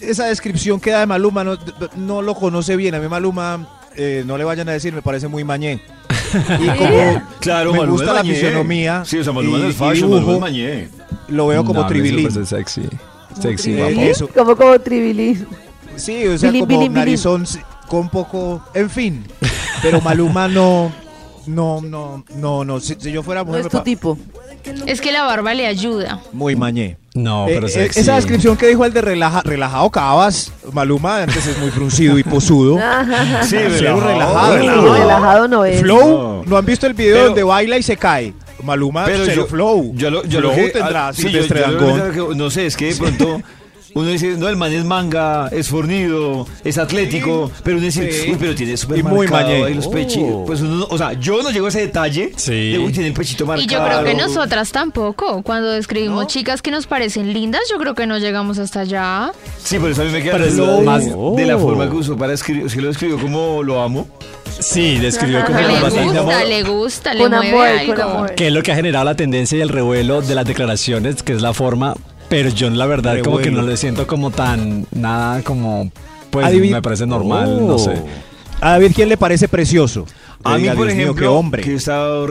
esa 0.00 0.24
descripción 0.26 0.80
que 0.80 0.90
da 0.90 0.98
de 1.00 1.06
Maluma 1.06 1.44
no, 1.44 1.56
no 1.96 2.20
lo 2.20 2.34
conoce 2.34 2.74
bien. 2.74 2.96
A 2.96 2.98
mí 2.98 3.06
Maluma, 3.06 3.68
eh, 3.96 4.24
no 4.26 4.36
le 4.36 4.42
vayan 4.42 4.68
a 4.68 4.72
decir, 4.72 4.92
me 4.92 5.02
parece 5.02 5.28
muy 5.28 5.44
mañé. 5.44 5.80
Y 6.60 6.66
como 6.78 7.22
Claro, 7.40 7.72
me 7.72 7.78
Maluma 7.80 7.92
gusta 8.04 8.10
es 8.20 8.26
la 8.26 8.34
fisionomía 8.34 9.04
Sí, 9.04 9.18
o 9.18 9.24
sea, 9.24 9.32
Maluma 9.32 9.58
y- 9.58 9.62
no 9.62 9.68
es 9.68 9.76
fashion, 9.76 10.10
dibujo, 10.10 10.20
Maluma 10.20 10.34
es 10.34 10.40
mañé. 10.52 10.88
lo 11.28 11.46
veo 11.48 11.64
como 11.64 11.80
No, 11.82 11.86
tribilín. 11.86 12.30
sexy, 12.46 12.82
sexy, 13.40 13.72
Eh, 13.72 13.76
guapo. 13.94 14.00
eso. 14.10 14.28
Como 14.28 14.56
como 14.56 14.78
tribilín. 14.80 15.46
Sí, 15.96 16.26
o 16.26 16.38
sea, 16.38 16.50
como 16.52 16.66
bilín. 16.66 16.92
narizón 16.94 17.44
con 17.88 18.08
poco, 18.08 18.62
en 18.74 18.88
fin. 18.90 19.24
Pero 19.82 20.00
Maluma 20.00 20.46
no, 20.48 20.92
no, 21.46 21.80
no, 21.80 22.24
no, 22.36 22.64
no. 22.64 22.80
Si, 22.80 22.94
si 22.98 23.10
yo 23.12 23.22
fuera 23.22 23.40
No 23.40 23.46
mujer, 23.46 23.60
es 23.60 23.64
me 23.66 23.70
tu 23.70 23.78
pa- 23.78 23.84
tipo. 23.84 24.18
Es 24.86 25.00
que 25.00 25.10
la 25.10 25.22
barba 25.24 25.54
le 25.54 25.66
ayuda. 25.66 26.20
muy 26.32 26.54
mañé. 26.54 26.96
No, 27.14 27.48
Eh, 27.48 27.52
pero 27.54 27.66
eh, 27.66 27.70
sexy. 27.70 28.00
esa 28.00 28.14
descripción 28.16 28.56
que 28.56 28.68
dijo 28.68 28.84
el 28.84 28.92
de 28.92 29.00
relaja- 29.02 29.42
relajado 29.42 29.90
Cabas, 29.90 30.52
Maluma 30.72 31.22
antes 31.24 31.44
es 31.46 31.58
muy 31.58 31.70
fruncido 31.70 32.16
y 32.18 32.22
posudo. 32.22 32.78
Sí, 33.42 33.56
relajado, 33.58 34.00
relajado. 34.00 34.56
Relajado. 34.56 34.94
relajado 34.94 35.48
no 35.48 35.64
es. 35.64 35.80
Flow, 35.80 36.44
¿no 36.46 36.56
han 36.56 36.64
visto 36.64 36.86
el 36.86 36.94
video 36.94 37.14
Pero- 37.16 37.26
donde 37.26 37.42
baila 37.42 37.78
y 37.78 37.82
se 37.82 37.96
cae? 37.96 38.32
Maluma, 38.62 39.06
Pero 39.06 39.24
cero 39.24 39.42
yo, 39.42 39.46
flow. 39.48 39.92
Yo 39.96 40.10
lo, 40.10 40.22
yo 40.24 40.38
flow 40.40 40.50
lo 40.50 40.56
que, 40.56 40.68
tendrá 40.68 41.08
ah, 41.08 41.12
sí, 41.12 41.22
Silvestre 41.22 41.60
yo- 41.60 41.66
yo 41.66 41.72
lo 41.72 41.86
Dangond. 41.96 42.28
que- 42.30 42.34
No 42.36 42.50
sé, 42.50 42.66
es 42.66 42.76
que 42.76 42.92
de 42.92 42.94
pronto 42.96 43.40
uno 43.94 44.08
dice, 44.08 44.36
no, 44.36 44.48
el 44.48 44.56
man 44.56 44.72
es 44.72 44.84
manga, 44.84 45.48
es 45.48 45.68
fornido, 45.68 46.46
es 46.64 46.78
atlético, 46.78 47.50
pero 47.64 47.76
uno 47.78 47.86
dice, 47.86 48.10
Sí. 48.12 48.30
uy, 48.30 48.36
pero 48.38 48.54
tiene 48.54 48.76
súper 48.76 48.98
Y 48.98 49.02
muy 49.02 49.26
marcado 49.28 49.50
mañé. 49.52 49.64
ahí 49.64 49.74
los 49.74 49.86
Oh. 49.86 49.90
pechitos. 49.90 50.42
Pues 50.46 50.60
uno, 50.60 50.76
no- 50.76 50.86
o 50.90 50.98
sea, 50.98 51.12
yo 51.14 51.42
no 51.42 51.50
llego 51.50 51.66
a 51.66 51.68
ese 51.70 51.80
detalle 51.80 52.32
Sí. 52.36 52.72
de, 52.72 52.78
uy, 52.78 52.92
tiene 52.92 53.08
el 53.08 53.14
pechito 53.14 53.46
marcado. 53.46 53.64
Y 53.64 53.68
yo 53.68 53.84
creo 53.84 54.04
que 54.04 54.14
nosotras 54.14 54.70
tampoco. 54.72 55.42
Cuando 55.42 55.70
describimos 55.70 56.26
chicas 56.28 56.62
que 56.62 56.70
nos 56.70 56.86
parecen 56.86 57.32
lindas, 57.32 57.62
yo 57.70 57.78
creo 57.78 57.94
que 57.94 58.06
no 58.06 58.18
llegamos 58.18 58.58
hasta 58.58 58.80
allá. 58.80 59.32
Sí, 59.62 59.78
por 59.78 59.90
eso 59.90 60.02
a 60.02 60.04
mí 60.04 60.12
me 60.12 60.22
queda 60.22 60.38
lo 60.38 60.80
más- 60.82 61.04
de 61.04 61.46
la 61.46 61.58
forma 61.58 61.88
que 61.88 61.96
usó 61.96 62.16
para 62.16 62.32
escribir. 62.34 62.66
Es 62.66 62.74
que 62.74 62.80
lo 62.82 62.90
escribió 62.90 63.18
como 63.18 63.62
lo 63.62 63.80
amo. 63.82 64.06
Sí, 64.58 64.98
describió 64.98 65.44
como 65.46 65.58
le 65.60 65.80
bastante 65.80 66.02
gusta, 66.04 66.20
amor. 66.20 66.34
le 66.46 66.62
gusta, 66.64 67.14
le 67.14 67.28
mueve 67.28 67.48
amor, 67.48 67.66
algo. 67.66 67.94
con 67.94 68.02
amor. 68.02 68.34
que 68.34 68.48
es 68.48 68.52
lo 68.52 68.62
que 68.62 68.72
ha 68.72 68.74
generado 68.76 69.04
la 69.06 69.14
tendencia 69.14 69.56
y 69.56 69.60
el 69.62 69.68
revuelo 69.70 70.20
de 70.20 70.34
las 70.34 70.44
declaraciones, 70.44 71.22
que 71.22 71.32
es 71.32 71.40
la 71.40 71.54
forma, 71.54 71.94
pero 72.30 72.48
yo 72.48 72.70
la 72.70 72.86
verdad 72.86 73.18
como 73.22 73.36
que 73.38 73.50
no 73.50 73.60
le 73.60 73.76
siento 73.76 74.06
como 74.06 74.30
tan, 74.30 74.86
nada 74.92 75.42
como, 75.42 75.90
pues 76.30 76.46
Adivi- 76.46 76.70
me 76.70 76.80
parece 76.80 77.06
normal, 77.06 77.58
Oh. 77.60 77.66
no 77.66 77.78
sé. 77.78 77.92
A 78.62 78.70
David, 78.72 78.92
¿quién 78.94 79.08
le 79.10 79.16
parece 79.18 79.48
precioso? 79.48 80.06
A 80.44 80.54
mí, 80.56 80.62
Diga, 80.62 80.74
por 80.74 80.84
Dios 80.86 80.96
mío, 80.96 81.04
ejemplo, 81.06 81.22
qué 81.22 81.28
hombre. 81.28 81.62
que 81.62 81.72
he 81.72 81.74
estado 81.74 82.26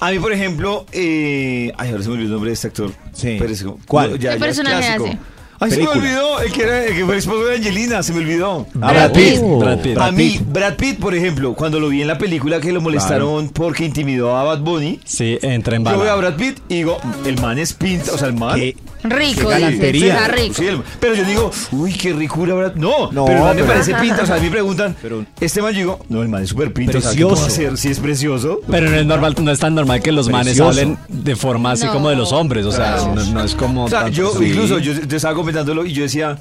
A 0.00 0.10
mí, 0.10 0.18
por 0.18 0.32
ejemplo, 0.32 0.84
eh... 0.92 1.72
ay, 1.78 1.90
ahora 1.90 2.02
se 2.02 2.08
me 2.08 2.14
olvidó 2.14 2.26
el 2.26 2.32
nombre 2.32 2.50
de 2.50 2.54
este 2.54 2.66
actor. 2.68 2.90
Sí. 3.14 3.36
Pero 3.38 3.78
¿Cuál? 3.86 4.10
no, 4.12 4.16
¿Qué 4.18 4.22
ya, 4.24 4.32
ya 4.34 4.38
personaje 4.38 4.76
clásico. 4.76 5.04
hace? 5.06 5.18
Ay, 5.60 5.70
se 5.70 5.76
me 5.78 5.86
Película. 5.86 6.00
olvidó. 6.02 6.40
El 6.40 6.52
que, 6.52 6.62
era, 6.62 6.84
el 6.86 6.94
que 6.96 7.04
fue 7.04 7.14
el 7.14 7.18
esposo 7.20 7.44
de 7.44 7.56
Angelina, 7.56 8.02
se 8.02 8.12
me 8.12 8.18
olvidó. 8.18 8.66
Ah, 8.80 8.92
Brad 8.92 9.12
Pitt. 9.12 9.40
Brad 9.60 9.78
Pitt. 9.80 9.98
a 9.98 10.10
mí, 10.10 10.40
Brad 10.44 10.74
Pitt, 10.76 10.98
por 10.98 11.14
ejemplo, 11.14 11.54
cuando 11.54 11.78
lo 11.78 11.88
vi 11.88 12.02
en 12.02 12.08
la 12.08 12.18
película 12.18 12.60
que 12.60 12.72
lo 12.72 12.80
molestaron 12.80 13.48
porque 13.50 13.84
intimidó 13.84 14.36
a 14.36 14.42
Bad 14.44 14.60
Bunny, 14.60 15.00
Sí, 15.04 15.38
entra 15.42 15.76
en 15.76 15.84
yo 15.84 15.90
veo 15.98 16.10
a 16.10 16.16
bala. 16.16 16.30
Brad 16.30 16.36
Pitt 16.38 16.58
y 16.68 16.74
digo, 16.76 16.98
el 17.24 17.40
man 17.40 17.58
es 17.58 17.72
pinta, 17.74 18.12
o 18.12 18.18
sea, 18.18 18.28
el 18.28 18.34
man... 18.34 18.58
Qué- 18.58 18.76
Rico, 19.04 19.48
Qué 19.48 19.54
dice. 19.56 19.60
galantería. 19.60 20.28
Rico. 20.28 20.54
Sí, 20.54 20.66
el- 20.66 20.80
pero 21.00 21.14
yo 21.14 21.24
digo, 21.24 21.50
uy, 21.72 21.92
qué 21.92 22.12
ricura, 22.12 22.54
Brad. 22.54 22.74
No, 22.76 23.10
No, 23.12 23.24
pero 23.24 23.38
el 23.38 23.44
man 23.44 23.56
me 23.56 23.62
pero- 23.62 23.72
parece 23.74 23.94
pinta. 24.00 24.22
O 24.22 24.26
sea, 24.26 24.36
a 24.36 24.38
mí 24.38 24.44
me 24.46 24.50
preguntan, 24.50 24.96
Pero- 25.02 25.24
este 25.40 25.60
man, 25.62 25.72
yo 25.72 25.78
digo, 25.78 25.98
no, 26.08 26.22
el 26.22 26.28
man 26.28 26.42
es 26.44 26.50
súper 26.50 26.72
pinta. 26.72 26.98
O 26.98 27.00
sea, 27.00 27.10
¿qué 27.12 27.22
puedo 27.22 27.34
Precioso. 27.36 27.52
hacer? 27.52 27.78
Si 27.78 27.88
es 27.88 27.98
precioso. 27.98 28.60
Pero 28.70 28.88
no 28.90 28.96
es 28.96 29.06
normal, 29.06 29.34
no 29.40 29.50
es 29.50 29.58
tan 29.58 29.74
normal 29.74 30.00
que 30.02 30.12
los 30.12 30.28
manes 30.28 30.56
Precioso. 30.58 30.68
hablen 30.70 30.98
de 31.08 31.36
forma 31.36 31.72
así 31.72 31.86
No. 31.86 31.92
como 31.92 32.08
de 32.10 32.16
los 32.16 32.32
hombres, 32.32 32.64
o 32.66 32.72
sea, 32.72 32.96
no, 33.14 33.24
no 33.24 33.44
es 33.44 33.54
como 33.54 33.84
O 33.84 33.88
sea, 33.88 34.02
tanto- 34.02 34.16
yo 34.16 34.34
Sí. 34.38 34.44
incluso, 34.46 34.78
yo, 34.78 34.92
estaba 34.92 35.34
comentándolo 35.34 35.84
y 35.84 35.92
yo 35.92 36.02
decía, 36.02 36.38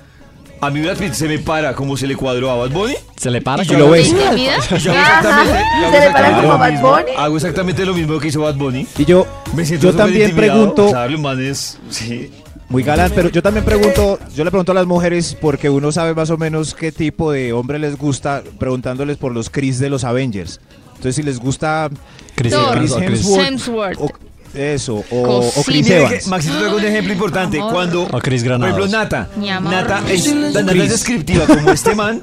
a 0.64 0.70
mí 0.70 0.80
Brad 0.82 0.98
Pitt 0.98 1.14
se 1.14 1.28
me 1.28 1.40
para 1.40 1.74
como 1.74 1.98
se 1.98 2.06
le 2.06 2.16
cuadró 2.16 2.52
a 2.52 2.56
Bad 2.56 2.70
Bunny. 2.70 2.94
se 3.18 3.32
le 3.32 3.42
para 3.42 3.64
Y 3.64 3.68
yo 3.68 3.74
lo 3.80 3.86
lo 3.86 3.92
ves. 3.92 4.14
veo. 4.14 4.24
¿Intimida? 4.24 4.56
Y 4.58 4.78
yo 4.80 4.92
hago 4.92 5.00
exactamente, 5.00 5.60
yo 5.80 5.88
hago 5.88 5.96
¿Se 5.96 6.06
le 6.06 6.12
para 6.12 6.28
exactamente 6.30 6.42
como 6.42 6.54
lo 6.54 6.58
Bad 6.60 6.72
mismo. 6.72 6.90
Bunny? 6.92 7.12
Hago 7.18 7.36
exactamente 7.38 7.86
lo 7.86 7.94
mismo 7.96 8.20
que 8.20 8.28
hizo 8.28 8.42
Bad 8.42 8.56
Bunny. 8.56 8.88
Y 9.00 9.06
yo, 9.06 9.26
Me 9.56 9.66
siento 9.66 9.88
yo 9.88 9.92
súper 9.92 10.06
también 10.06 10.30
intimidado. 10.30 10.60
pregunto, 10.60 10.86
O 10.86 10.90
sea, 10.92 11.06
el 11.06 11.18
man 11.18 11.42
es, 11.44 11.78
sí. 11.90 12.32
Muy 12.72 12.84
galán, 12.84 13.12
pero 13.14 13.30
yo 13.30 13.42
también 13.44 13.66
pregunto, 13.66 14.18
yo 14.36 14.44
le 14.44 14.50
pregunto 14.52 14.72
a 14.72 14.76
las 14.76 14.86
mujeres 14.88 15.38
porque 15.40 15.70
uno 15.70 15.92
sabe 15.92 16.14
más 16.16 16.30
o 16.30 16.38
menos 16.38 16.74
qué 16.74 16.92
tipo 16.92 17.32
de 17.32 17.54
hombre 17.54 17.78
les 17.80 17.98
gusta, 17.98 18.42
preguntándoles 18.60 19.18
por 19.18 19.34
los 19.34 19.50
Chris 19.50 19.78
de 19.80 19.90
los 19.90 20.04
Avengers. 20.04 20.60
Entonces, 20.88 21.16
si 21.16 21.24
les 21.24 21.40
gusta 21.40 21.90
Chris 22.36 22.54
Thor. 22.54 22.78
Chris- 22.78 22.92
Hemsworth, 22.96 23.48
Hemsworth. 23.48 23.98
o- 24.00 24.10
Eso, 24.54 25.04
o. 25.12 25.52
Chris 25.66 25.90
Evans. 25.90 26.28
Maxito 26.28 26.58
traigo 26.60 26.78
un 26.78 26.84
ejemplo 26.84 27.14
importante. 27.14 27.58
Cuando, 27.72 28.04
O 28.04 28.20
Chris 28.20 28.44
por 28.44 28.52
ejemplo, 28.52 28.58
Granados. 28.60 28.92
Nata. 28.92 29.30
Mi 29.38 29.50
amor. 29.50 29.72
Nata 29.72 30.02
es, 30.10 30.34
Nata 30.36 30.72
es 30.74 30.90
descriptiva 30.90 31.46
como 31.46 31.72
este 31.72 31.96
man. 31.96 32.22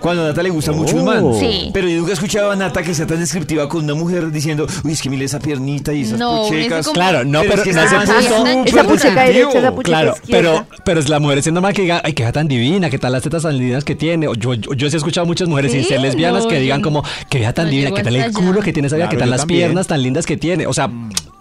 Cuando 0.00 0.24
a 0.24 0.28
Nata 0.28 0.42
le 0.42 0.50
gusta 0.50 0.72
mucho 0.72 0.96
un 0.96 1.04
man. 1.04 1.20
Oh. 1.24 1.38
Sí. 1.38 1.70
Pero 1.72 1.88
yo 1.88 1.96
nunca 1.98 2.10
he 2.10 2.14
escuchado 2.14 2.50
a 2.50 2.56
Nata 2.56 2.82
que 2.82 2.94
sea 2.94 3.06
tan 3.06 3.18
descriptiva 3.20 3.68
con 3.68 3.84
una 3.84 3.94
mujer 3.94 4.30
diciendo, 4.30 4.66
uy, 4.84 4.92
es 4.92 5.02
que 5.02 5.10
mire 5.10 5.24
esa 5.24 5.38
piernita 5.40 5.92
y 5.92 6.02
esas 6.02 6.18
No, 6.18 6.42
puchecas. 6.42 6.86
como- 6.86 6.94
Claro, 6.94 7.24
no, 7.24 7.40
pero, 7.42 7.54
es 7.54 7.60
que 7.62 7.70
en 7.70 7.78
ese 7.78 7.86
ese 7.86 7.96
man 7.96 8.06
punto- 8.06 8.18
es 8.20 8.26
súper 8.26 8.66
Esa 8.66 8.84
pucheca 8.84 9.22
derecha, 9.24 9.58
esa 9.58 9.70
pucheca 9.74 9.82
Claro, 9.82 10.14
izquierda. 10.22 10.66
pero, 10.66 10.82
pero 10.84 11.00
es 11.00 11.08
la 11.08 11.18
mujer 11.20 11.38
es 11.38 11.52
normal 11.52 11.74
que 11.74 11.82
diga, 11.82 12.00
ay, 12.04 12.12
qué 12.12 12.30
tan 12.32 12.48
divina, 12.48 12.90
qué 12.90 12.98
tal 12.98 13.12
las 13.12 13.22
tetas 13.22 13.42
tan 13.42 13.56
lindas 13.58 13.84
que 13.84 13.94
tiene. 13.94 14.28
O 14.28 14.34
Yo, 14.34 14.54
yo, 14.54 14.72
yo 14.74 14.88
sí 14.90 14.96
he 14.96 14.98
escuchado 14.98 15.26
muchas 15.26 15.48
mujeres 15.48 15.72
sin 15.72 15.82
Sí, 15.82 15.88
ser 15.88 16.00
lesbianas 16.00 16.44
no, 16.44 16.48
que 16.48 16.56
yo 16.56 16.60
digan 16.60 16.80
no. 16.80 16.84
como, 16.84 17.04
qué 17.30 17.38
vieja 17.38 17.52
tan 17.52 17.66
No 17.66 17.70
divina, 17.70 17.86
llego 17.88 17.96
qué 17.96 18.02
tal 18.04 18.16
el 18.16 18.22
hasta 18.22 18.38
culo 18.38 18.60
que 18.60 18.72
tiene 18.72 18.86
esa 18.88 18.96
vieja, 18.96 19.08
Claro, 19.08 19.18
qué 19.18 19.20
tal 19.20 19.28
yo 19.28 19.30
las 19.32 19.40
también. 19.40 19.60
piernas 19.60 19.86
tan 19.86 20.02
lindas 20.02 20.26
que 20.26 20.36
tiene. 20.36 20.66
O 20.66 20.72
sea, 20.72 20.90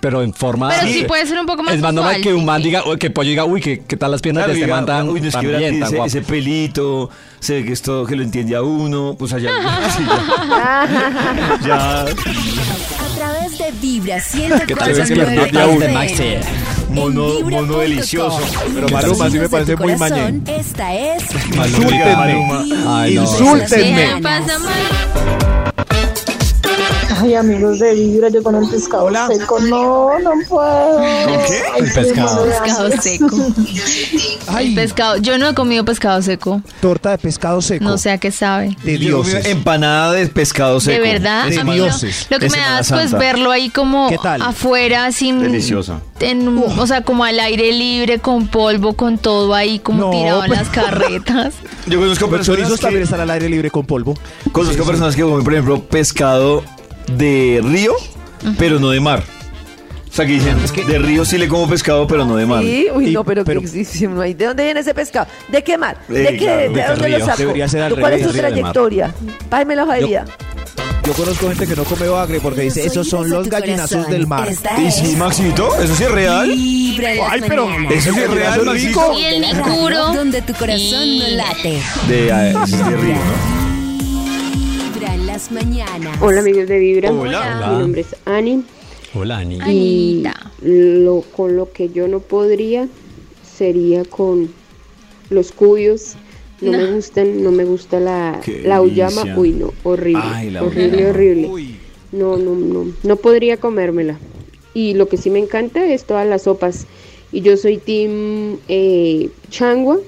pero 0.06 0.22
en 0.22 0.36
forma. 0.36 0.70
Pero 0.70 0.88
sí 0.88 1.04
puede 1.08 1.26
ser 1.26 1.40
un 1.40 1.48
poco 1.48 1.64
más 1.64 1.74
Es 1.74 1.82
más 1.82 1.92
normal 1.92 2.22
que 2.22 2.32
un 2.32 2.46
man 2.46 2.62
diga, 2.62 2.84
o 2.84 2.96
que 2.96 3.10
Pollo 3.10 3.32
diga, 3.32 3.44
uy, 3.44 3.60
qué, 3.60 3.82
qué 3.88 3.98
tal 3.98 4.12
las 4.12 4.22
piernas 4.22 4.44
Claro, 4.44 4.54
de 4.54 4.60
este 4.60 4.72
man 4.72 4.86
tan, 4.86 5.10
uy, 5.10 5.20
no 5.20 5.28
es 5.28 5.34
tan 5.34 5.42
que 5.42 5.58
bien, 5.58 5.80
tan 5.80 5.88
ese, 5.88 5.96
guapo. 5.96 6.08
ese 6.08 6.22
pelito, 6.22 7.10
ve 7.48 7.66
que 7.66 7.74
es 7.74 7.82
todo 7.82 8.06
que 8.06 8.16
lo 8.16 8.22
entiende 8.22 8.56
a 8.56 8.62
uno, 8.62 9.16
pues 9.18 9.34
allá. 9.34 9.50
sí, 9.98 10.04
ya. 10.48 11.58
ya. 11.66 12.02
A 12.02 13.16
través 13.18 13.58
de 13.58 13.72
Vibra 13.82 14.22
¿Qué 14.68 14.76
tal 14.76 14.92
esas 14.92 15.10
104.9 15.10 15.50
piernotas 15.50 15.80
de 15.80 15.86
FM. 15.86 15.94
Maxi? 15.94 16.24
Mono, 16.92 17.42
mono 17.42 17.78
delicioso. 17.80 18.42
Pero 18.76 18.90
Maluma 18.90 19.30
sí 19.32 19.40
me 19.40 19.50
parece 19.50 19.76
muy 19.76 19.96
mañé. 19.96 20.40
Esta 20.46 20.94
es 20.94 21.24
Insúltenme. 21.34 22.76
Ay, 22.88 23.16
no. 23.16 23.24
Insúltenme. 23.24 24.14
¿Qué 24.18 24.22
pasa, 24.22 24.60
Mari? 24.60 25.75
Ay, 27.26 27.34
amigos 27.34 27.80
de 27.80 27.94
Vibra, 27.96 28.30
yo 28.30 28.44
con 28.44 28.54
el 28.56 28.70
pescado 28.70 29.06
Hola. 29.06 29.28
seco, 29.28 29.60
no, 29.62 30.20
no 30.20 30.32
puedo. 30.48 31.00
qué? 31.48 31.60
Ay, 31.74 31.80
El 31.82 31.92
pescado. 31.92 32.44
qué 32.46 32.50
Pescado 32.52 33.02
seco. 33.02 33.38
Ay, 34.48 34.68
El 34.68 34.76
pescado. 34.76 35.18
Yo 35.18 35.38
no 35.40 35.50
he 35.50 35.56
comido 35.56 35.84
pescado 35.84 36.22
seco. 36.22 36.62
torta 36.82 37.10
de 37.12 37.18
pescado 37.18 37.64
seco. 37.64 37.84
No 37.84 37.98
sé 37.98 38.12
a 38.12 38.20
qué 38.20 38.30
sabe. 38.32 38.78
De 38.84 39.00
dioses. 39.00 39.44
Empanada 39.48 40.14
de 40.14 40.28
pescado 40.28 40.80
seco. 40.80 41.02
De 41.02 41.14
verdad, 41.14 41.48
De 41.48 41.60
a 41.60 41.64
mí 41.64 41.72
no. 41.78 41.84
dioses. 41.86 42.28
Lo 42.30 42.38
que 42.38 42.46
De 42.46 42.52
me 42.52 42.60
da 42.60 42.78
asco 42.78 43.00
es 43.00 43.12
verlo 43.12 43.50
ahí 43.50 43.70
como 43.70 44.08
¿Qué 44.08 44.18
tal? 44.22 44.44
afuera 44.44 45.12
sin 45.12 45.40
Deliciosa. 45.42 46.02
en 46.20 46.48
o 46.48 46.86
sea, 46.86 47.02
como 47.02 47.24
al 47.26 47.40
aire 47.40 47.72
libre 47.72 48.20
con 48.20 48.46
polvo, 48.48 48.94
con 48.94 49.18
todo 49.18 49.56
ahí 49.56 49.80
como 49.80 50.00
No, 50.00 50.12
tirado 50.12 50.44
en 50.46 50.52
las 50.52 50.70
carretas. 50.70 51.56
Yo 51.88 52.00
conozco 52.00 52.26
Los 52.28 52.38
personas 52.38 52.46
chorizos 52.46 52.80
también 52.80 53.00
que, 53.02 53.04
están 53.06 53.20
al 53.22 53.32
aire 53.32 53.50
libre 53.50 53.72
con 53.72 53.84
polvo. 53.88 54.14
conozco 54.52 54.84
personas 54.86 55.16
que 55.16 55.24
comen, 55.24 55.44
por 55.44 55.54
ejemplo, 55.54 55.82
pescado 55.82 56.64
de 57.08 57.62
río, 57.64 57.94
pero 58.58 58.80
no 58.80 58.90
de 58.90 59.00
mar. 59.00 59.24
O 60.12 60.16
sea, 60.16 60.26
que 60.26 60.32
dicen, 60.34 60.56
de 60.88 60.98
río 61.00 61.26
sí 61.26 61.38
le 61.38 61.48
como 61.50 61.68
pescado, 61.68 62.08
pero 62.08 62.24
no 62.26 62.38
de 62.38 62.46
mar. 62.46 62.62
Sí, 62.64 62.88
uy, 62.94 63.10
Y- 63.10 63.12
no, 63.14 63.26
pero, 63.26 63.44
pero- 63.44 63.60
que 63.60 63.68
¿de 63.68 64.46
dónde 64.46 64.64
viene 64.64 64.80
ese 64.80 64.94
pescado? 64.94 65.28
¿De 65.50 65.62
qué 65.62 65.78
mar? 65.78 65.98
¿De 66.08 66.24
Eh, 66.24 66.28
qué? 66.32 66.38
claro, 66.38 66.62
¿De, 66.62 66.68
dónde 66.88 67.10
lo 67.10 67.18
río? 67.18 67.26
sacó? 67.26 67.38
Debería 67.40 67.68
ser 67.68 67.82
al 67.82 68.00
¿Cuál 68.00 68.14
es 68.14 68.26
su 68.26 68.32
trayectoria? 68.32 69.14
Bájame 69.50 69.76
la 69.76 69.84
hoja 69.84 69.94
de 69.96 70.02
Yo- 70.02 70.08
vida. 70.08 70.26
Yo 71.06 71.14
conozco 71.14 71.50
gente 71.50 71.68
que 71.68 71.76
no 71.76 71.84
come 71.84 72.08
bagre 72.08 72.40
porque 72.40 72.62
dice, 72.62 72.84
esos 72.84 73.08
son 73.08 73.30
los 73.30 73.48
gallinazos 73.48 74.08
del 74.08 74.26
mar. 74.26 74.48
¿Y 74.80 74.90
sí, 74.90 75.16
Maxito? 75.18 75.80
¿Eso 75.80 75.94
sí 75.96 76.04
es 76.04 76.12
real? 76.12 76.50
Ay, 76.50 77.42
pero-. 77.48 77.68
¿Eso 77.92 78.12
sí 78.14 78.20
es 78.22 78.32
real, 78.32 78.66
Maxito? 78.66 79.20
Y 79.20 79.24
el 79.26 79.42
nicuro. 79.42 80.14
Donde 80.14 80.42
tu 80.42 80.54
corazón 80.54 81.20
no 81.20 81.28
late. 81.28 81.80
De, 82.08 82.30
eh, 82.30 82.54
sí, 82.66 82.74
es 82.74 82.88
de 82.90 82.96
río, 82.98 83.14
¿no? 83.16 83.65
Las 85.36 85.52
mañanas. 85.52 86.18
Hola, 86.22 86.40
amigos 86.40 86.66
de 86.66 86.80
Vibra. 86.80 87.12
Hola. 87.12 87.70
Mi 87.74 87.80
nombre 87.80 88.00
es 88.00 88.16
Ani. 88.24 88.64
Hola, 89.14 89.40
Ani. 89.40 89.60
Y 89.68 90.24
lo, 90.62 91.24
con 91.36 91.58
lo 91.58 91.74
que 91.74 91.90
yo 91.90 92.08
no 92.08 92.22
podría 92.22 92.88
sería 93.44 94.06
con 94.06 94.50
los 95.30 95.52
cuyos. 95.52 96.14
No, 96.62 96.72
me 96.72 96.86
gustan, 96.94 97.44
no 97.44 97.52
me 97.52 97.66
gusta 97.66 98.00
la, 98.00 98.40
Qué 98.46 98.62
la 98.62 98.82
uyama. 98.82 99.24
delicia. 99.24 99.38
Uy, 99.38 99.52
no, 99.52 99.74
horrible. 99.84 100.24
Ay, 100.24 100.52
la 100.52 100.64
horrible, 100.64 100.88
uyama. 100.96 101.10
horrible. 101.10 101.48
Uy. 101.50 101.76
No, 102.14 102.38
no, 102.38 102.56
no, 102.56 102.94
no 103.04 103.16
podría 103.18 103.58
comérmela. 103.58 104.18
Y 104.74 104.94
lo 104.94 105.10
que 105.10 105.18
sí 105.18 105.30
me 105.30 105.40
encanta 105.40 105.86
es 105.86 106.06
todas 106.06 106.26
las 106.26 106.44
sopas. 106.44 106.88
Y 107.34 107.42
yo 107.42 107.58
soy 107.58 107.76
team 107.80 108.56
eh, 108.70 109.30
changua, 109.50 110.00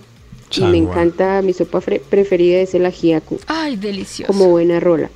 y 0.55 0.61
me 0.61 0.77
encanta, 0.77 1.41
mi 1.41 1.53
sopa 1.53 1.81
preferida 1.81 2.59
es 2.59 2.73
el 2.75 2.85
ajiaco, 2.85 3.37
Ay, 3.47 3.75
delicioso. 3.75 4.31
como 4.31 4.49
buena 4.49 4.79
rola. 4.79 5.09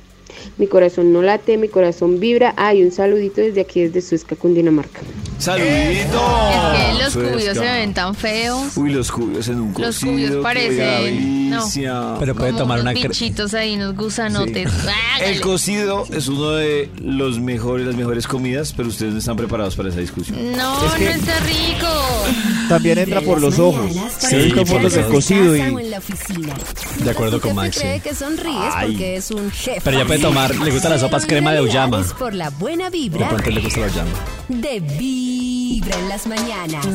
Mi 0.58 0.66
corazón 0.66 1.12
no 1.12 1.22
late, 1.22 1.56
mi 1.56 1.68
corazón 1.68 2.20
vibra. 2.20 2.54
Ay, 2.56 2.82
un 2.82 2.92
saludito 2.92 3.40
desde 3.40 3.60
aquí, 3.60 3.82
desde 3.82 4.00
Suezca, 4.02 4.36
Cundinamarca. 4.36 5.00
¡Saludito! 5.38 6.22
Es 6.72 6.96
que 6.96 7.02
los 7.02 7.12
Suezca. 7.12 7.32
cubios 7.32 7.56
se 7.58 7.64
ven 7.64 7.94
tan 7.94 8.14
feos. 8.14 8.76
Uy, 8.76 8.90
los 8.92 9.10
cubios 9.10 9.48
en 9.48 9.60
un 9.60 9.68
Los 9.76 9.96
cocido. 9.98 10.12
cubios 10.12 10.30
qué 10.30 10.40
parecen- 10.42 11.48
no. 11.50 12.16
Pero 12.20 12.34
puede 12.34 12.50
Como 12.52 12.62
tomar 12.62 12.80
unos 12.80 12.92
una 12.94 13.08
bichitos 13.08 13.52
ahí, 13.54 13.74
unos 13.74 13.94
gusanotes. 13.96 14.68
Hágale. 14.72 15.32
El 15.34 15.40
cocido 15.40 16.04
es 16.12 16.28
uno 16.28 16.52
de 16.52 16.88
los 17.02 17.40
mejores, 17.40 17.86
las 17.86 17.96
mejores 17.96 18.26
comidas, 18.26 18.72
pero 18.76 18.88
ustedes 18.88 19.12
no 19.12 19.18
están 19.18 19.36
preparados 19.36 19.74
para 19.76 19.88
esa 19.90 20.00
discusión. 20.00 20.52
No, 20.56 20.86
Es 20.86 20.92
que- 20.94 21.04
no 21.04 21.10
está 21.10 21.38
rico. 21.40 21.88
También 22.68 22.98
entra 22.98 23.20
por 23.20 23.40
los 23.40 23.58
ojos. 23.58 23.90
Por 23.92 24.66
fotos 24.66 24.82
los 24.82 24.92
del 24.94 25.02
ojos. 25.04 25.14
cocido 25.14 25.56
y... 25.56 25.60
De 27.02 27.10
acuerdo 27.10 27.40
con 27.40 27.54
Maxi. 27.54 27.80
cree 27.80 28.00
que 28.00 28.14
sonríes 28.14 28.74
porque 28.86 29.16
es 29.16 29.30
un 29.30 29.50
jefe. 29.50 29.80
Pero 29.84 29.98
ya 29.98 30.04
puede 30.06 30.20
tomar, 30.20 30.31
le 30.32 30.70
gustan 30.70 30.92
las 30.92 31.00
sopas 31.02 31.26
crema 31.26 31.52
de 31.52 31.60
uyama. 31.60 32.02
por 32.18 32.32
la 32.32 32.48
buena 32.50 32.84
De 32.84 32.90
vibra 32.98 33.28
pronto 33.28 33.50
le 33.50 33.60
gusta 33.60 33.80
la 33.80 33.86
uyama. 33.86 34.10
de 34.48 34.80
Vibra 34.80 35.98
en 35.98 36.08
las 36.08 36.26
mañanas. 36.26 36.86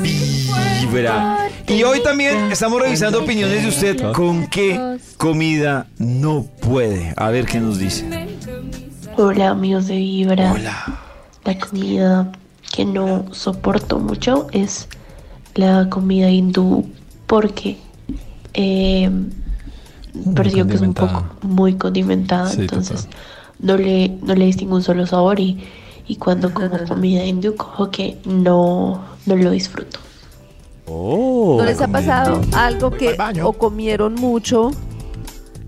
Vibra. 0.82 1.48
Y 1.68 1.84
hoy 1.84 2.02
también 2.02 2.52
estamos 2.52 2.82
revisando 2.82 3.22
opiniones 3.22 3.62
de 3.62 3.70
usted 3.70 4.12
con 4.14 4.48
qué 4.48 4.98
comida 5.18 5.86
no 6.00 6.46
puede. 6.62 7.14
A 7.16 7.30
ver 7.30 7.46
qué 7.46 7.60
nos 7.60 7.78
dice. 7.78 8.08
Hola 9.18 9.50
amigos 9.50 9.88
de 9.88 9.98
Vibra. 9.98 10.56
La 11.46 11.60
comida 11.60 12.32
que 12.74 12.86
no 12.86 13.26
soporto 13.34 14.00
mucho 14.00 14.48
es 14.52 14.88
la 15.54 15.90
comida 15.90 16.30
hindú 16.30 16.90
porque 17.28 17.78
eh, 18.56 19.10
percibo 20.36 20.68
que 20.68 20.76
es 20.76 20.82
un 20.82 20.94
poco 20.94 21.24
muy 21.42 21.76
condimentada, 21.76 22.50
Sí, 22.50 22.62
entonces 22.62 23.08
no 23.60 23.76
le, 23.78 24.10
no 24.22 24.36
le 24.36 24.46
distingo 24.46 24.76
un 24.76 24.84
solo 24.84 25.06
sabor 25.08 25.40
y, 25.40 25.58
y 26.08 26.16
cuando 26.18 26.54
como 26.54 26.70
comida 26.88 27.24
hindú 27.26 27.56
como 27.56 27.90
que 27.92 28.18
no, 28.26 29.02
no 29.26 29.36
lo 29.36 29.52
disfruto. 29.52 30.00
Oh. 30.88 31.56
¿No 31.60 31.66
les 31.66 31.82
ha 31.82 31.88
pasado 31.88 32.42
algo 32.54 32.92
que 32.92 33.18
o 33.44 33.54
comieron 33.54 34.16
mucho 34.16 34.72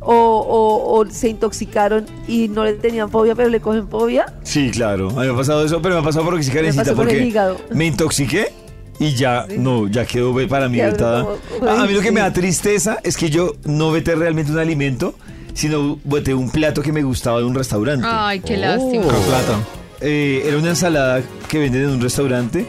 o, 0.01 0.13
o- 0.13 0.97
o 0.99 1.05
se 1.09 1.27
intoxicaron 1.29 2.05
y 2.27 2.47
no 2.47 2.63
le 2.63 2.73
tenían 2.73 3.09
fobia, 3.09 3.35
pero 3.35 3.49
le 3.49 3.59
cogen 3.59 3.87
fobia? 3.89 4.33
Sí, 4.43 4.71
claro. 4.71 5.09
A 5.09 5.13
mí 5.21 5.27
me 5.27 5.33
ha 5.33 5.35
pasado 5.35 5.65
eso, 5.65 5.81
pero 5.81 5.95
me 5.95 6.01
ha 6.01 6.03
pasado 6.05 6.23
por 6.25 6.35
Me 6.37 6.45
Karencita 6.45 6.83
pasó 6.83 6.95
por 6.95 7.09
el 7.09 7.15
porque 7.15 7.27
hígado. 7.27 7.57
me 7.71 7.85
intoxiqué 7.87 8.53
y 8.99 9.15
ya, 9.15 9.45
no, 9.57 9.87
ya 9.87 10.05
quedó 10.05 10.35
para 10.47 10.67
mí 10.69 10.77
Ya, 10.77 10.87
vetada. 10.87 11.23
como- 11.59 11.69
A 11.71 11.83
a 11.83 11.85
mí 11.85 11.93
lo 11.93 12.01
que 12.01 12.11
me 12.11 12.19
da 12.19 12.33
tristeza 12.33 12.97
es 13.03 13.15
que 13.17 13.29
yo 13.29 13.53
no 13.65 13.91
vete 13.91 14.13
realmente 14.15 14.51
un 14.51 14.59
alimento, 14.59 15.15
sino 15.53 15.97
boté 16.03 16.33
un 16.33 16.49
plato 16.51 16.81
que 16.81 16.91
me 16.91 17.01
gustaba 17.03 17.39
de 17.39 17.45
un 17.45 17.55
restaurante. 17.55 18.05
Ay, 18.09 18.39
qué 18.41 18.57
lástima. 18.57 19.03
Con 19.03 19.21
plato. 19.23 19.53
Eh, 20.01 20.43
era 20.45 20.57
una 20.57 20.69
ensalada 20.69 21.21
que 21.47 21.59
venden 21.59 21.83
en 21.83 21.89
un 21.91 22.01
restaurante 22.01 22.65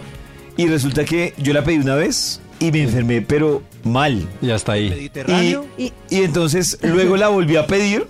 y 0.56 0.66
resulta 0.66 1.04
que 1.04 1.34
yo 1.38 1.52
la 1.52 1.62
pedí 1.64 1.78
una 1.78 1.94
vez 1.94 2.40
y 2.58 2.72
me 2.72 2.82
enfermé, 2.82 3.22
pero 3.22 3.62
mal. 3.84 4.28
Ya 4.40 4.54
está 4.56 4.72
ahí. 4.72 5.10
Y. 5.78 5.82
Y- 5.84 5.92
y 6.10 6.22
entonces 6.22 6.78
luego 6.82 7.16
la 7.16 7.28
volví 7.28 7.56
a 7.56 7.66
pedir 7.66 8.06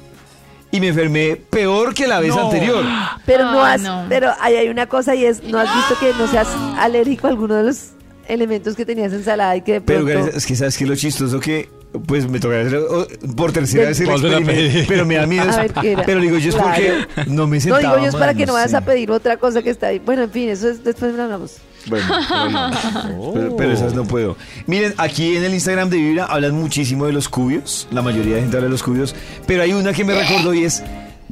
y 0.73 0.81
me 0.81 0.89
enfermé 0.89 1.37
peor 1.37 1.93
que 1.95 2.07
la 2.07 2.21
vez 2.21 2.35
No. 2.35 2.47
anterior. 2.47 2.85
Pero 3.27 3.45
no 3.53 3.63
Ay, 3.65 3.75
has, 3.75 3.83
no. 3.83 4.07
pero 4.09 4.31
ahí 4.41 4.55
hay 4.57 4.69
una 4.69 4.87
cosa 4.87 5.15
y 5.15 5.25
es, 5.25 5.43
¿no 5.45 5.59
has 5.59 5.69
visto 5.75 5.97
que 6.01 6.13
no 6.19 6.27
seas 6.29 6.49
alérgico 6.79 7.27
a 7.27 7.31
alguno 7.31 7.55
de 7.57 7.65
los 7.65 7.91
elementos 8.33 8.75
que 8.77 8.85
tenías 8.87 9.13
en 9.13 9.19
ensalada 9.19 9.57
y 9.57 9.63
que 9.63 9.75
de 9.75 9.81
Pero 9.81 10.05
pronto... 10.05 10.21
Karen, 10.21 10.37
es 10.37 10.47
que 10.47 10.57
sabes 10.57 10.77
que 10.77 10.87
lo 10.87 10.97
chistoso 10.97 11.41
que 11.41 11.69
pues 12.07 12.29
me 12.29 12.39
toca 12.39 12.61
hacer 12.61 12.77
oh, 12.77 13.07
por 13.37 13.51
tercera 13.51 13.89
vez 13.89 14.01
el 14.01 14.09
experimento, 14.09 14.85
pero 14.87 15.05
me 15.05 15.17
da 15.17 15.27
miedo. 15.27 15.51
A 15.51 15.57
ver, 15.63 15.73
¿qué 15.73 15.93
era? 15.93 16.05
Pero 16.05 16.21
digo 16.21 16.39
yo 16.39 16.51
es 16.51 16.55
porque 16.55 16.93
no 17.27 17.49
me 17.49 17.57
No, 17.57 17.61
sentaba 17.63 17.81
digo 17.81 17.97
yo 17.99 18.09
es 18.11 18.15
para 18.15 18.27
mal, 18.27 18.37
que 18.37 18.47
no 18.47 18.53
vayas 18.53 18.75
a 18.75 18.81
pedir 18.85 19.11
otra 19.11 19.37
cosa 19.39 19.61
que 19.63 19.71
está 19.71 19.89
ahí. 19.89 19.99
Bueno, 19.99 20.23
en 20.23 20.31
fin, 20.31 20.49
eso 20.51 20.69
es, 20.69 20.85
después 20.85 21.13
lo 21.15 21.25
hablamos. 21.25 21.57
Bueno, 21.87 22.07
pero, 22.29 22.51
no. 22.51 23.33
Pero- 23.35 23.57
pero 23.57 23.73
esas 23.73 23.95
no 23.95 24.05
puedo. 24.05 24.37
Miren, 24.67 24.95
aquí 24.99 25.37
en 25.37 25.43
el 25.45 25.53
Instagram 25.53 25.91
de 25.91 25.97
Vibra 25.97 26.27
hablan 26.27 26.55
muchísimo 26.55 27.07
de 27.07 27.13
los 27.13 27.29
cubios. 27.29 27.89
La 27.91 28.03
mayoría 28.03 28.37
de 28.37 28.43
gente 28.43 28.57
habla 28.57 28.67
de 28.69 28.73
los 28.73 28.83
cubios. 28.85 29.15
Pero 29.47 29.63
hay 29.65 29.73
una 29.73 29.93
que 29.93 30.05
me 30.05 30.15
recordó 30.21 30.55
y 30.55 30.65
es. 30.65 30.83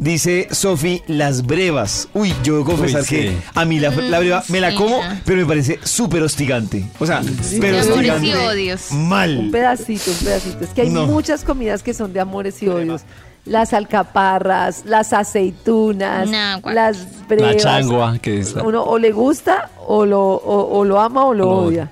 Dice 0.01 0.47
Sofi, 0.53 1.03
las 1.09 1.45
brevas. 1.45 2.09
Uy, 2.15 2.33
yo 2.45 2.53
debo 2.55 2.67
confesar 2.67 3.01
Uy, 3.01 3.07
sí. 3.09 3.17
que 3.17 3.37
a 3.55 3.65
mí 3.65 3.81
la, 3.81 3.91
la 3.91 4.21
breva 4.21 4.45
me 4.49 4.61
la 4.61 4.71
sí, 4.71 4.77
como, 4.77 5.01
pero 5.25 5.39
me 5.41 5.47
parece 5.47 5.81
súper 5.83 6.23
hostigante. 6.23 6.85
O 7.01 7.07
sea, 7.07 7.21
pero 7.61 7.79
De 7.79 7.83
amores 7.83 8.07
y 8.07 8.11
hostigante. 8.11 8.37
odios. 8.47 8.91
Un 8.93 9.09
Mal. 9.09 9.49
pedacito, 9.51 10.11
un 10.13 10.17
pedacito. 10.19 10.65
Es 10.65 10.71
que 10.71 10.83
hay 10.83 10.91
No. 10.91 11.07
muchas 11.07 11.43
comidas 11.43 11.83
que 11.83 11.95
son 11.95 12.13
de 12.13 12.21
amores 12.21 12.63
y 12.63 12.69
odios. 12.69 13.03
las 13.45 13.73
alcaparras, 13.73 14.85
las 14.85 15.13
aceitunas, 15.13 16.29
No, 16.29 16.61
guau. 16.61 16.75
las 16.75 17.27
brevas. 17.27 17.55
La 17.55 17.61
changua, 17.61 18.19
que 18.19 18.39
es... 18.41 18.55
Uno 18.55 18.83
o 18.85 18.99
le 18.99 19.11
gusta 19.11 19.71
o 19.87 20.05
lo, 20.07 20.21
o, 20.23 20.79
o 20.79 20.85
lo 20.85 21.01
ama 21.01 21.25
o 21.25 21.35
lo 21.35 21.45
Lo 21.45 21.51
odia. 21.59 21.91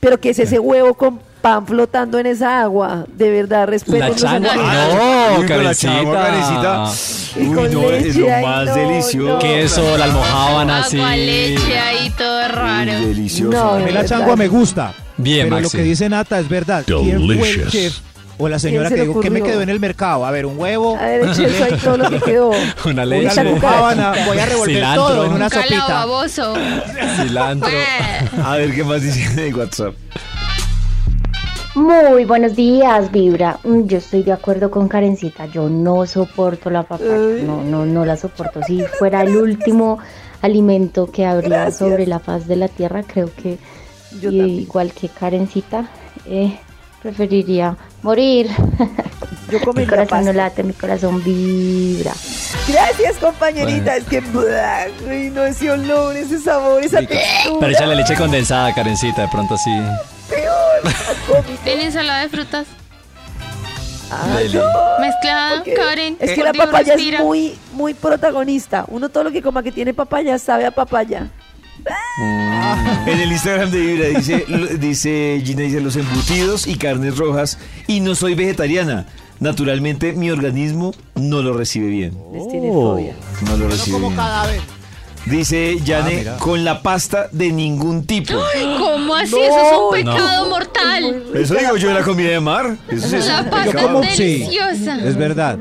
Pero 0.00 0.18
que 0.18 0.30
es 0.30 0.38
ese 0.40 0.58
huevo 0.58 0.94
con 0.94 1.20
pan 1.44 1.66
flotando 1.66 2.18
en 2.18 2.24
esa 2.24 2.62
agua. 2.62 3.04
De 3.06 3.28
verdad, 3.30 3.66
respeto 3.68 3.98
La 3.98 4.14
changua, 4.14 4.54
no, 4.56 5.40
Uy, 5.40 5.46
con 5.46 5.46
la 5.46 5.74
Karencita. 5.74 5.92
changua, 5.92 6.22
Karencita. 6.22 6.90
Y 7.36 7.46
Uy, 7.48 7.68
no, 7.74 7.90
es 7.90 8.16
lo 8.16 8.28
más 8.40 8.64
no, 8.66 8.74
delicioso. 8.74 9.32
no. 9.34 9.38
Queso, 9.40 9.98
la 9.98 10.04
almojábana, 10.04 10.78
así. 10.78 10.96
Agua, 10.98 11.16
leche 11.16 11.78
ahí, 11.78 12.10
todo 12.16 12.48
raro. 12.48 12.92
Uy, 12.92 13.04
delicioso. 13.08 13.56
No, 13.58 13.74
A 13.74 13.78
mí 13.78 13.92
la 13.92 14.04
changua 14.06 14.36
me 14.36 14.48
gusta. 14.48 14.94
Bien, 15.18 15.44
pero 15.50 15.56
Maxi. 15.56 15.64
lo 15.76 15.82
que 15.82 15.86
dice 15.86 16.08
Nata 16.08 16.38
es 16.40 16.48
verdad. 16.48 16.82
¿Quién 16.86 16.98
fue 17.02 17.12
el 17.12 17.28
Delicious. 17.28 18.02
o 18.38 18.48
la 18.48 18.58
señora 18.58 18.88
se 18.88 18.94
que 18.94 19.02
dijo 19.02 19.20
que 19.20 19.28
me 19.30 19.42
quedó 19.42 19.60
en 19.60 19.68
el 19.68 19.80
mercado? 19.80 20.24
A 20.24 20.30
ver, 20.30 20.46
un 20.46 20.58
huevo, 20.58 20.96
A 20.98 21.04
ver, 21.04 21.28
eso 21.28 21.42
ahí 21.64 21.76
todo 21.84 21.98
lo 21.98 22.08
que 22.08 22.20
quedó. 22.20 22.48
Una 22.84 22.92
una 22.92 23.04
leche, 23.04 23.38
almojábana, 23.40 24.12
voy 24.26 24.38
a 24.38 24.46
revolver 24.46 24.74
Cilantro. 24.76 25.06
todo 25.08 25.24
en 25.24 25.28
Un 25.28 25.34
una 25.36 25.50
calao 25.50 25.68
sopita. 25.68 25.86
baboso. 25.94 26.54
cilantro. 27.20 27.68
A 28.42 28.56
ver 28.56 28.74
qué 28.74 28.82
más 28.82 29.02
dicen 29.02 29.38
en 29.38 29.54
WhatsApp. 29.54 29.94
Muy 31.74 32.24
buenos 32.24 32.54
días, 32.54 33.10
Vibra. 33.10 33.58
Mm, 33.64 33.86
Yo 33.86 33.98
estoy 33.98 34.22
de 34.22 34.32
acuerdo 34.32 34.70
con 34.70 34.86
Karencita. 34.86 35.46
Yo 35.46 35.68
no 35.68 36.06
soporto 36.06 36.70
la 36.70 36.84
papaya. 36.84 37.10
No, 37.42 37.64
no, 37.64 37.84
no 37.84 38.04
la 38.04 38.16
soporto. 38.16 38.60
Si 38.64 38.82
fuera 38.82 39.22
el 39.22 39.36
último 39.36 39.98
alimento 40.40 41.10
que 41.10 41.26
habría 41.26 41.48
Gracias. 41.48 41.78
sobre 41.78 42.06
la 42.06 42.20
faz 42.20 42.46
de 42.46 42.56
la 42.56 42.68
tierra, 42.68 43.02
creo 43.02 43.28
que 43.34 43.58
Yo 44.20 44.30
igual 44.30 44.92
que 44.92 45.08
Karencita, 45.08 45.88
eh, 46.26 46.56
preferiría 47.02 47.76
morir. 48.02 48.48
Yo 49.50 49.58
mi 49.58 49.64
comería 49.64 49.90
corazón 49.90 50.24
no 50.26 50.32
late, 50.32 50.62
mi 50.62 50.74
corazón 50.74 51.24
vibra. 51.24 52.12
Gracias, 52.68 53.16
compañerita. 53.20 53.96
Es 53.96 54.04
que, 54.04 54.20
blah, 54.20 54.86
no, 55.32 55.42
ese 55.42 55.70
olor, 55.72 56.16
ese 56.16 56.38
sabor, 56.38 56.84
esa 56.84 57.00
textura. 57.00 57.58
Pero 57.58 57.72
échale 57.72 57.96
leche 57.96 58.14
condensada, 58.14 58.72
Karencita, 58.72 59.22
de 59.22 59.28
pronto 59.28 59.56
sí. 59.56 59.72
Peor. 60.28 61.44
En 61.66 61.80
ensalada 61.80 62.22
de 62.22 62.28
frutas. 62.28 62.66
Ah, 64.10 64.26
no, 64.52 65.00
Mezclada, 65.00 65.56
porque 65.56 65.74
Karen. 65.74 66.16
Es 66.20 66.32
que 66.32 66.42
la 66.44 66.52
papaya 66.52 66.94
respira. 66.94 67.18
es 67.18 67.24
muy, 67.24 67.58
muy 67.72 67.94
protagonista. 67.94 68.84
Uno 68.88 69.08
todo 69.08 69.24
lo 69.24 69.32
que 69.32 69.42
coma 69.42 69.62
que 69.62 69.72
tiene 69.72 69.94
papaya 69.94 70.38
sabe 70.38 70.66
a 70.66 70.70
papaya. 70.70 71.30
En 73.06 73.20
el 73.20 73.32
Instagram 73.32 73.70
de 73.70 73.80
Vibra 73.80 74.08
dice, 74.08 74.44
dice 74.78 75.42
Gina, 75.44 75.62
dice 75.62 75.80
los 75.80 75.96
embutidos 75.96 76.66
y 76.66 76.76
carnes 76.76 77.16
rojas 77.18 77.58
y 77.86 78.00
no 78.00 78.14
soy 78.14 78.34
vegetariana. 78.34 79.06
Naturalmente 79.40 80.12
mi 80.12 80.30
organismo 80.30 80.94
no 81.16 81.42
lo 81.42 81.54
recibe 81.56 81.86
bien. 81.88 82.16
Les 82.32 82.46
tiene 82.48 82.70
fobia. 82.70 83.14
No 83.46 83.56
lo 83.56 83.68
recibe 83.68 83.94
Como 83.94 84.08
bien. 84.08 84.16
cadáver. 84.20 84.60
Dice 85.26 85.78
Yane, 85.84 86.16
mira. 86.16 86.36
con 86.36 86.64
la 86.64 86.82
pasta 86.82 87.28
de 87.32 87.50
ningún 87.50 88.04
tipo. 88.04 88.34
¿Cómo 88.78 89.14
así? 89.14 89.32
No, 89.34 89.38
Eso 89.42 89.56
es 89.58 89.72
un 89.72 90.04
no. 90.04 90.12
pecado 90.12 90.48
mortal. 90.50 91.22
Eso 91.34 91.54
digo 91.54 91.76
yo 91.76 91.88
de 91.88 91.94
la 91.94 92.02
comida 92.02 92.28
de 92.30 92.40
mar. 92.40 92.76
Eso 92.88 93.16
es 93.16 93.26
La 93.26 93.48
pasta 93.48 93.82
como- 93.82 94.02
sí. 94.04 94.38
deliciosa. 94.40 94.98
Es 95.02 95.16
verdad. 95.16 95.58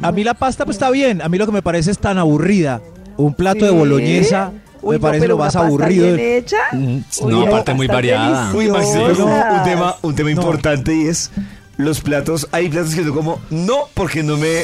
A 0.00 0.12
mí 0.12 0.24
la 0.24 0.34
pasta 0.34 0.64
pues 0.64 0.76
está 0.76 0.90
bien. 0.90 1.20
A 1.20 1.28
mí 1.28 1.36
lo 1.36 1.44
que 1.46 1.52
me 1.52 1.60
parece 1.62 1.90
es 1.90 1.98
tan 1.98 2.16
aburrida. 2.18 2.80
Un 3.18 3.34
plato 3.34 3.64
de 3.66 3.70
boloñesa 3.70 4.50
Uy, 4.82 4.94
me 4.94 4.98
no, 4.98 5.02
parece 5.02 5.20
pero 5.22 5.34
lo 5.36 5.44
más 5.44 5.54
aburrido. 5.56 6.06
bien 6.16 6.18
hecha. 6.38 6.56
Mm, 6.72 6.96
Uy, 7.20 7.32
No, 7.32 7.42
aparte 7.42 7.74
muy 7.74 7.86
variada. 7.86 8.50
Uy, 8.54 8.68
Maxi, 8.68 8.98
un 8.98 9.62
tema, 9.64 9.96
un 10.02 10.14
tema 10.14 10.30
No. 10.30 10.36
importante 10.40 10.94
y 10.94 11.06
es 11.08 11.30
los 11.76 12.00
platos. 12.00 12.48
Hay 12.50 12.68
platos 12.70 12.94
que 12.94 13.04
yo 13.04 13.14
como 13.14 13.40
no 13.50 13.88
porque 13.92 14.22
no 14.22 14.36
me 14.38 14.62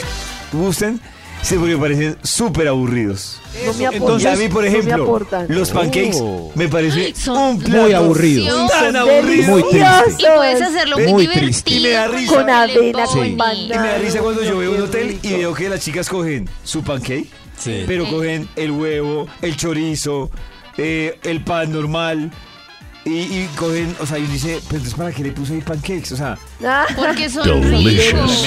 gusten, 0.53 1.01
sino 1.43 1.61
porque 1.61 1.75
me 1.77 1.81
parecen 1.83 2.17
súper 2.23 2.69
aburridos. 2.69 3.39
No 3.67 3.73
me. 3.75 3.85
Entonces, 3.97 4.33
a 4.33 4.37
mí, 4.37 4.49
por 4.49 4.65
no 4.65 4.71
me 4.71 4.79
ejemplo, 4.79 5.05
aportan. 5.05 5.47
los 5.49 5.71
pancakes 5.71 6.19
Oh. 6.21 6.53
me 6.55 6.69
parece 6.69 7.15
Son 7.15 7.37
un 7.39 7.59
plato 7.59 7.83
Muy 7.83 7.93
aburrido. 7.93 8.67
Tan 8.69 8.97
aburrido. 8.97 9.51
Muy 9.51 9.63
triste. 9.65 10.23
Y 10.23 10.37
puedes 10.37 10.63
hacerlo 10.63 10.97
muy, 10.99 11.07
Muy 11.09 11.23
divertido. 11.23 11.47
triste. 11.47 11.71
Y 11.75 11.81
me 11.81 11.91
da 11.91 12.09
risa. 12.09 12.35
Con 12.35 12.51
avena, 12.51 13.05
con 13.07 13.37
pones. 13.37 13.59
Y 13.65 13.69
me 13.69 13.75
da 13.77 13.99
risa 13.99 14.21
cuando 14.21 14.43
yo 14.43 14.59
veo 14.59 14.73
un 14.73 14.83
hotel 14.83 15.19
y 15.23 15.33
veo 15.33 15.55
que 15.55 15.69
las 15.69 15.81
chicas 15.81 16.09
cogen 16.09 16.49
su 16.65 16.83
pancake, 16.83 17.27
Sí. 17.59 17.85
pero 17.87 18.09
cogen 18.09 18.49
el 18.57 18.71
huevo, 18.71 19.27
el 19.43 19.57
chorizo, 19.57 20.31
eh, 20.79 21.19
el 21.25 21.43
pan 21.45 21.73
normal. 21.73 22.31
Y, 23.03 23.11
y 23.21 23.49
cogen, 23.57 23.97
o 23.99 24.05
sea, 24.05 24.19
y 24.19 24.27
dice, 24.27 24.61
pero 24.69 24.77
entonces 24.77 24.95
¿para 24.95 25.11
qué 25.11 25.23
le 25.23 25.33
puse 25.33 25.55
ahí 25.55 25.63
pancakes? 25.63 26.13
O 26.13 26.17
sea, 26.17 26.37
Ah, 26.63 26.85
Porque 26.95 27.31
son 27.31 27.45
ricos. 27.63 28.45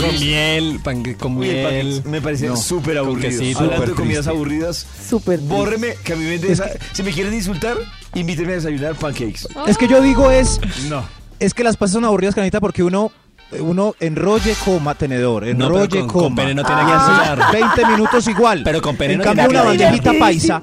Con 0.00 0.20
miel, 0.20 0.80
panque 0.82 1.16
con 1.16 1.36
uy, 1.36 1.48
el 1.50 1.54
miel. 1.56 1.64
pancakes 1.94 2.08
me 2.10 2.20
parece 2.20 2.46
No, 2.46 2.56
súper 2.56 2.98
con 2.98 3.06
aburrido. 3.08 3.28
quesito. 3.30 3.58
Hablando 3.58 3.80
de 3.80 3.86
Súper 3.88 3.96
comidas 3.96 4.24
triste. 4.24 4.30
aburridas, 4.30 4.86
súper. 5.08 5.40
bórreme, 5.40 5.94
que 6.04 6.12
a 6.12 6.16
mí 6.16 6.24
me 6.24 6.34
interesa. 6.36 6.70
Si 6.92 7.02
me 7.02 7.10
quieren 7.12 7.34
insultar, 7.34 7.76
invítenme 8.14 8.52
a 8.52 8.56
desayunar 8.56 8.94
pancakes. 8.94 9.48
Es 9.66 9.76
que 9.76 9.88
yo 9.88 10.00
digo 10.02 10.30
es, 10.30 10.60
No. 10.88 11.04
es 11.40 11.52
que 11.52 11.64
las 11.64 11.76
pastas 11.76 11.94
son 11.94 12.04
aburridas, 12.04 12.36
Canita, 12.36 12.60
porque 12.60 12.84
uno, 12.84 13.10
uno 13.58 13.94
enrolle, 13.98 14.54
coma, 14.64 14.94
tenedor, 14.94 15.42
No, 15.42 15.48
enrolle, 15.66 15.88
pero 15.90 16.02
con- 16.06 16.12
coma. 16.12 16.22
con 16.26 16.34
pene 16.36 16.54
no 16.54 16.62
tiene 16.64 16.80
que 16.84 16.92
hablar. 16.92 17.42
20 17.52 17.86
minutos 17.86 18.28
igual. 18.28 18.62
Pero 18.62 18.80
con 18.80 18.96
pene 18.96 19.14
En 19.14 19.18
no 19.18 19.24
cambio, 19.24 19.44
que 19.46 19.50
una 19.50 19.60
hablar. 19.62 19.76
bandejita 19.78 20.12
paisa. 20.16 20.62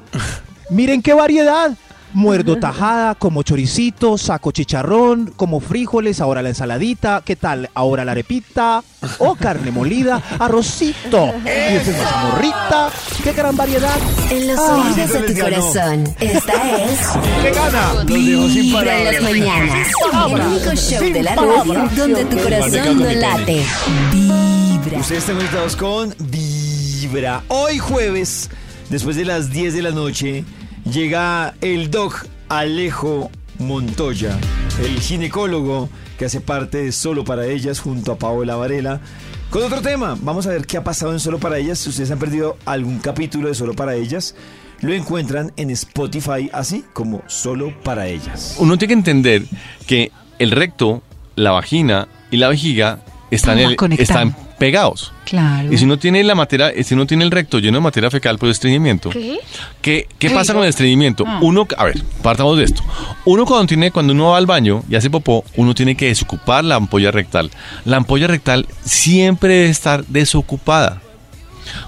Miren 0.70 1.02
qué 1.02 1.14
variedad. 1.14 1.72
Muerdo 2.16 2.56
tajada, 2.60 3.14
como 3.16 3.44
choricito, 3.44 4.18
saco 4.18 4.52
chicharrón, 4.52 5.34
como 5.36 5.60
frijoles, 5.60 6.22
ahora 6.22 6.42
la 6.42 6.50
ensaladita, 6.50 7.22
¿qué 7.26 7.36
tal? 7.36 7.70
Ahora 7.76 8.04
la 8.06 8.14
arepita, 8.14 8.84
o 9.20 9.36
carne 9.36 9.70
molida, 9.72 10.22
arrocito, 10.40 11.34
y 11.46 11.50
es 11.76 11.88
mazamorrita, 11.88 12.90
qué 13.24 13.34
gran 13.34 13.56
variedad. 13.58 13.98
En 14.32 14.48
los 14.48 14.60
Ah, 14.60 14.76
oídos 14.94 15.12
de 15.14 15.20
tu 15.22 15.34
ganó. 15.34 15.44
corazón, 15.60 16.16
esta 16.20 16.54
es 16.78 17.00
¿Qué 17.44 17.52
gana? 17.52 17.94
Los 17.94 18.06
dejo 18.08 18.48
sin 18.50 18.62
Vibra 18.64 18.98
en 18.98 19.06
las 19.14 19.22
mañanas. 19.24 19.88
El 20.30 20.42
único 20.42 20.72
show 20.76 21.00
Sin 21.04 21.14
de 21.14 21.24
la 21.24 21.36
radio 21.36 21.90
donde 21.96 22.26
tu 22.26 22.38
corazón 22.42 23.00
no 23.00 23.12
late. 23.12 23.64
Vibra. 24.12 25.00
Ustedes 25.00 25.20
están 25.20 25.36
conectados 25.36 25.76
con 25.76 26.16
Vibra. 26.20 27.44
Hoy 27.50 27.78
jueves, 27.78 28.50
después 28.90 29.16
de 29.18 29.26
las 29.26 29.52
10 29.52 29.74
de 29.74 29.82
la 29.82 29.92
noche, 29.92 30.46
llega 30.92 31.54
el 31.62 31.90
doc 31.92 32.26
Alejo 32.50 33.32
Montoya, 33.60 34.38
el 34.84 35.00
ginecólogo 35.00 35.90
que 36.18 36.26
hace 36.26 36.42
parte 36.42 36.78
de 36.84 36.92
Solo 36.92 37.24
para 37.26 37.46
Ellas 37.48 37.80
junto 37.80 38.12
a 38.12 38.18
Paola 38.18 38.56
Varela. 38.56 39.02
Con 39.50 39.64
otro 39.64 39.82
tema, 39.82 40.18
vamos 40.22 40.48
a 40.48 40.50
ver 40.50 40.66
qué 40.66 40.78
ha 40.78 40.84
pasado 40.84 41.12
en 41.14 41.20
Solo 41.20 41.40
para 41.40 41.58
Ellas. 41.58 41.80
Si 41.80 41.90
ustedes 41.90 42.12
han 42.12 42.20
perdido 42.20 42.58
algún 42.66 43.00
capítulo 43.00 43.48
de 43.48 43.56
Solo 43.56 43.74
para 43.74 43.96
Ellas, 43.96 44.36
lo 44.82 44.94
encuentran 44.94 45.52
en 45.58 45.70
Spotify 45.72 46.50
así 46.54 46.84
como 46.94 47.22
Solo 47.28 47.74
para 47.84 48.08
Ellas. 48.08 48.56
Uno 48.60 48.78
tiene 48.78 48.94
que 48.94 48.98
entender 49.00 49.44
que 49.88 50.12
el 50.40 50.52
recto, 50.52 51.02
la 51.36 51.52
vagina 51.52 52.08
y 52.32 52.38
la 52.38 52.50
vejiga 52.50 53.00
están, 53.32 53.60
el- 53.60 53.78
están 53.98 54.36
pegados. 54.58 55.12
Claro. 55.26 55.72
Y 55.72 55.78
si 55.78 55.86
no 55.86 55.98
tiene 55.98 56.24
la 56.24 56.36
materia, 56.36 56.72
si 56.84 56.96
no 56.96 57.06
tiene 57.06 57.24
el 57.24 57.32
recto 57.32 57.60
lleno 57.60 57.78
de 57.78 57.82
materia 57.82 58.12
fecal 58.12 58.38
por 58.38 58.50
estreñimiento, 58.50 59.10
¿Qué? 59.10 59.40
¿qué, 59.82 60.08
qué 60.20 60.28
¿Qué 60.28 60.34
pasa 60.34 60.54
con 60.54 60.64
el 60.64 60.70
estreñimiento? 60.70 61.24
Ah. 61.28 61.40
Uno, 61.42 61.68
a 61.78 61.86
ver, 61.86 62.02
partamos 62.22 62.58
de 62.58 62.66
esto. 62.66 62.84
Uno 63.26 63.46
cuando 63.46 63.68
tiene, 63.68 63.92
cuando 63.92 64.14
uno 64.14 64.30
va 64.30 64.38
al 64.38 64.46
baño 64.46 64.84
y 64.90 64.96
hace 64.96 65.10
popó, 65.10 65.44
uno 65.56 65.74
tiene 65.74 65.96
que 65.96 66.08
desocupar 66.08 66.64
la 66.64 66.76
ampolla 66.76 67.12
rectal. 67.12 67.52
La 67.86 67.98
ampolla 67.98 68.28
rectal 68.28 68.68
siempre 68.84 69.54
debe 69.56 69.70
estar 69.70 70.06
desocupada. 70.06 71.02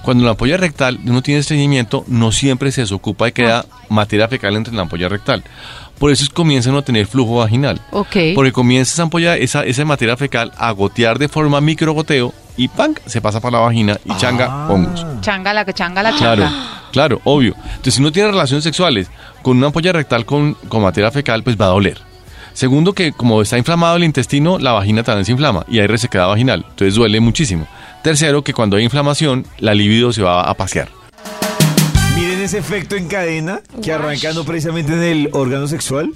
Cuando 0.01 0.23
la 0.23 0.31
ampolla 0.31 0.57
rectal 0.57 0.99
uno 1.05 1.21
tiene 1.21 1.39
estreñimiento, 1.41 2.03
no 2.07 2.31
siempre 2.31 2.71
se 2.71 2.81
desocupa 2.81 3.27
y 3.27 3.31
queda 3.31 3.65
materia 3.89 4.27
fecal 4.27 4.55
entre 4.55 4.73
la 4.73 4.81
ampolla 4.81 5.09
rectal. 5.09 5.43
Por 5.99 6.11
eso 6.11 6.23
es 6.23 6.29
que 6.29 6.35
comienzan 6.35 6.75
a 6.75 6.81
tener 6.81 7.07
flujo 7.07 7.37
vaginal. 7.37 7.81
Ok. 7.91 8.17
Porque 8.35 8.51
comienza 8.51 8.93
esa 8.93 9.03
ampolla, 9.03 9.35
esa, 9.37 9.63
esa 9.65 9.85
materia 9.85 10.17
fecal 10.17 10.51
a 10.57 10.71
gotear 10.71 11.17
de 11.17 11.27
forma 11.27 11.61
microgoteo 11.61 12.33
y 12.57 12.67
¡pam! 12.67 12.93
se 13.05 13.21
pasa 13.21 13.39
para 13.39 13.57
la 13.59 13.63
vagina 13.65 13.97
y 14.03 14.15
changa 14.17 14.67
hongos. 14.67 15.05
Changa 15.21 15.53
la 15.53 15.63
que 15.63 15.73
changa 15.73 16.01
la 16.03 16.11
Claro, 16.15 16.43
changa. 16.43 16.81
claro, 16.91 17.21
obvio. 17.23 17.55
Entonces, 17.63 17.93
si 17.95 18.01
uno 18.01 18.11
tiene 18.11 18.29
relaciones 18.31 18.63
sexuales 18.63 19.09
con 19.43 19.57
una 19.57 19.67
ampolla 19.67 19.91
rectal 19.93 20.25
con, 20.25 20.53
con 20.67 20.81
materia 20.81 21.11
fecal, 21.11 21.43
pues 21.43 21.55
va 21.59 21.65
a 21.65 21.69
doler. 21.69 21.99
Segundo, 22.53 22.93
que 22.93 23.11
como 23.11 23.41
está 23.43 23.57
inflamado 23.59 23.97
el 23.97 24.03
intestino, 24.03 24.57
la 24.57 24.71
vagina 24.71 25.03
también 25.03 25.25
se 25.25 25.31
inflama 25.31 25.63
y 25.69 25.79
hay 25.79 25.85
resequedad 25.87 26.27
vaginal. 26.27 26.65
Entonces 26.69 26.95
duele 26.95 27.19
muchísimo. 27.19 27.67
Tercero, 28.01 28.43
que 28.43 28.53
cuando 28.53 28.77
hay 28.77 28.83
inflamación, 28.83 29.45
la 29.59 29.75
libido 29.75 30.11
se 30.11 30.23
va 30.23 30.41
a 30.41 30.53
pasear. 30.55 30.89
Miren 32.15 32.39
ese 32.41 32.57
efecto 32.57 32.95
en 32.95 33.07
cadena 33.07 33.61
que 33.83 33.91
arranca 33.93 34.33
no 34.33 34.43
precisamente 34.43 34.93
en 34.93 35.03
el 35.03 35.29
órgano 35.33 35.67
sexual, 35.67 36.11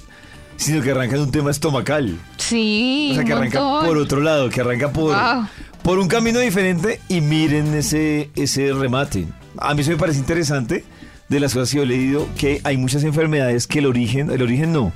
sino 0.56 0.82
que 0.82 0.90
arranca 0.90 1.14
en 1.14 1.22
un 1.22 1.30
tema 1.30 1.50
estomacal. 1.52 2.18
Sí, 2.38 3.10
O 3.12 3.14
sea, 3.14 3.24
que 3.24 3.32
arranca 3.32 3.60
montón. 3.60 3.86
por 3.86 3.96
otro 3.98 4.20
lado, 4.20 4.50
que 4.50 4.60
arranca 4.60 4.90
por, 4.90 5.14
Wow. 5.14 5.46
Por 5.82 5.98
un 5.98 6.08
camino 6.08 6.38
diferente 6.38 7.00
y 7.08 7.20
miren 7.20 7.74
ese, 7.74 8.30
ese 8.36 8.72
remate. 8.72 9.26
A 9.58 9.74
mí 9.74 9.82
eso 9.82 9.90
me 9.90 9.96
parece 9.96 10.18
interesante 10.18 10.84
de 11.28 11.40
las 11.40 11.54
cosas 11.54 11.70
que 11.70 11.78
yo 11.78 11.82
he 11.82 11.86
leído, 11.86 12.28
que 12.36 12.60
hay 12.64 12.76
muchas 12.76 13.04
enfermedades 13.04 13.66
que 13.66 13.80
el 13.80 13.86
origen, 13.86 14.30
el 14.30 14.42
origen 14.42 14.72
no, 14.72 14.92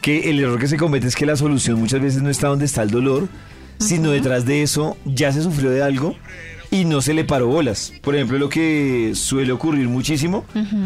que 0.00 0.30
el 0.30 0.40
error 0.40 0.58
que 0.58 0.68
se 0.68 0.76
comete 0.76 1.06
es 1.06 1.16
que 1.16 1.26
la 1.26 1.36
solución 1.36 1.78
muchas 1.78 2.00
veces 2.00 2.22
no 2.22 2.30
está 2.30 2.48
donde 2.48 2.64
está 2.64 2.82
el 2.82 2.90
dolor, 2.90 3.28
sino 3.78 4.10
detrás 4.10 4.46
de 4.46 4.62
eso 4.62 4.96
ya 5.04 5.32
se 5.32 5.42
sufrió 5.42 5.70
de 5.70 5.82
algo 5.82 6.14
y 6.70 6.84
no 6.84 7.02
se 7.02 7.14
le 7.14 7.24
paró 7.24 7.48
bolas. 7.48 7.92
Por 8.00 8.14
ejemplo, 8.14 8.38
lo 8.38 8.48
que 8.48 9.12
suele 9.14 9.52
ocurrir 9.52 9.88
muchísimo 9.88 10.44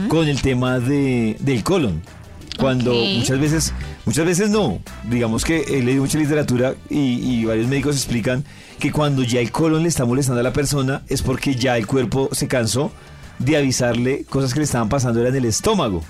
con 0.09 0.29
el 0.29 0.43
tema 0.43 0.81
de, 0.81 1.37
del 1.41 1.63
colon. 1.63 2.03
Cuando 2.61 2.93
muchas 2.93 3.39
veces, 3.41 3.73
muchas 4.05 4.27
veces 4.27 4.51
no, 4.51 4.81
digamos 5.09 5.45
que 5.45 5.63
he 5.63 5.83
leído 5.83 6.03
mucha 6.03 6.19
literatura 6.19 6.75
y, 6.91 6.97
y 6.99 7.45
varios 7.45 7.67
médicos 7.69 7.97
explican 7.97 8.45
que 8.79 8.93
cuando 8.93 9.23
ya 9.23 9.41
el 9.41 9.51
colon 9.51 9.83
le 9.83 9.89
está 9.89 10.05
molestando 10.05 10.41
a 10.41 10.43
la 10.45 10.53
persona 10.53 11.03
es 11.09 11.23
porque 11.23 11.55
ya 11.55 11.77
el 11.77 11.87
cuerpo 11.87 12.29
se 12.33 12.49
cansó 12.49 12.93
de 13.39 13.57
avisarle 13.57 14.25
cosas 14.25 14.53
que 14.53 14.61
le 14.61 14.65
estaban 14.65 14.89
pasando 14.89 15.21
era 15.21 15.31
en 15.31 15.37
el 15.37 15.45
estómago. 15.47 16.03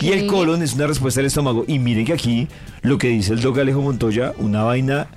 Y 0.00 0.12
el 0.12 0.26
colon 0.26 0.62
es 0.62 0.74
una 0.74 0.86
respuesta 0.86 1.20
del 1.20 1.26
estómago. 1.26 1.64
Y 1.68 1.78
miren 1.78 2.06
que 2.06 2.14
aquí 2.14 2.48
lo 2.82 2.96
que 2.98 3.08
dice 3.08 3.34
el 3.34 3.40
doc 3.42 3.58
Alejo 3.58 3.82
Montoya, 3.82 4.32
una 4.38 4.62
vaina 4.62 5.08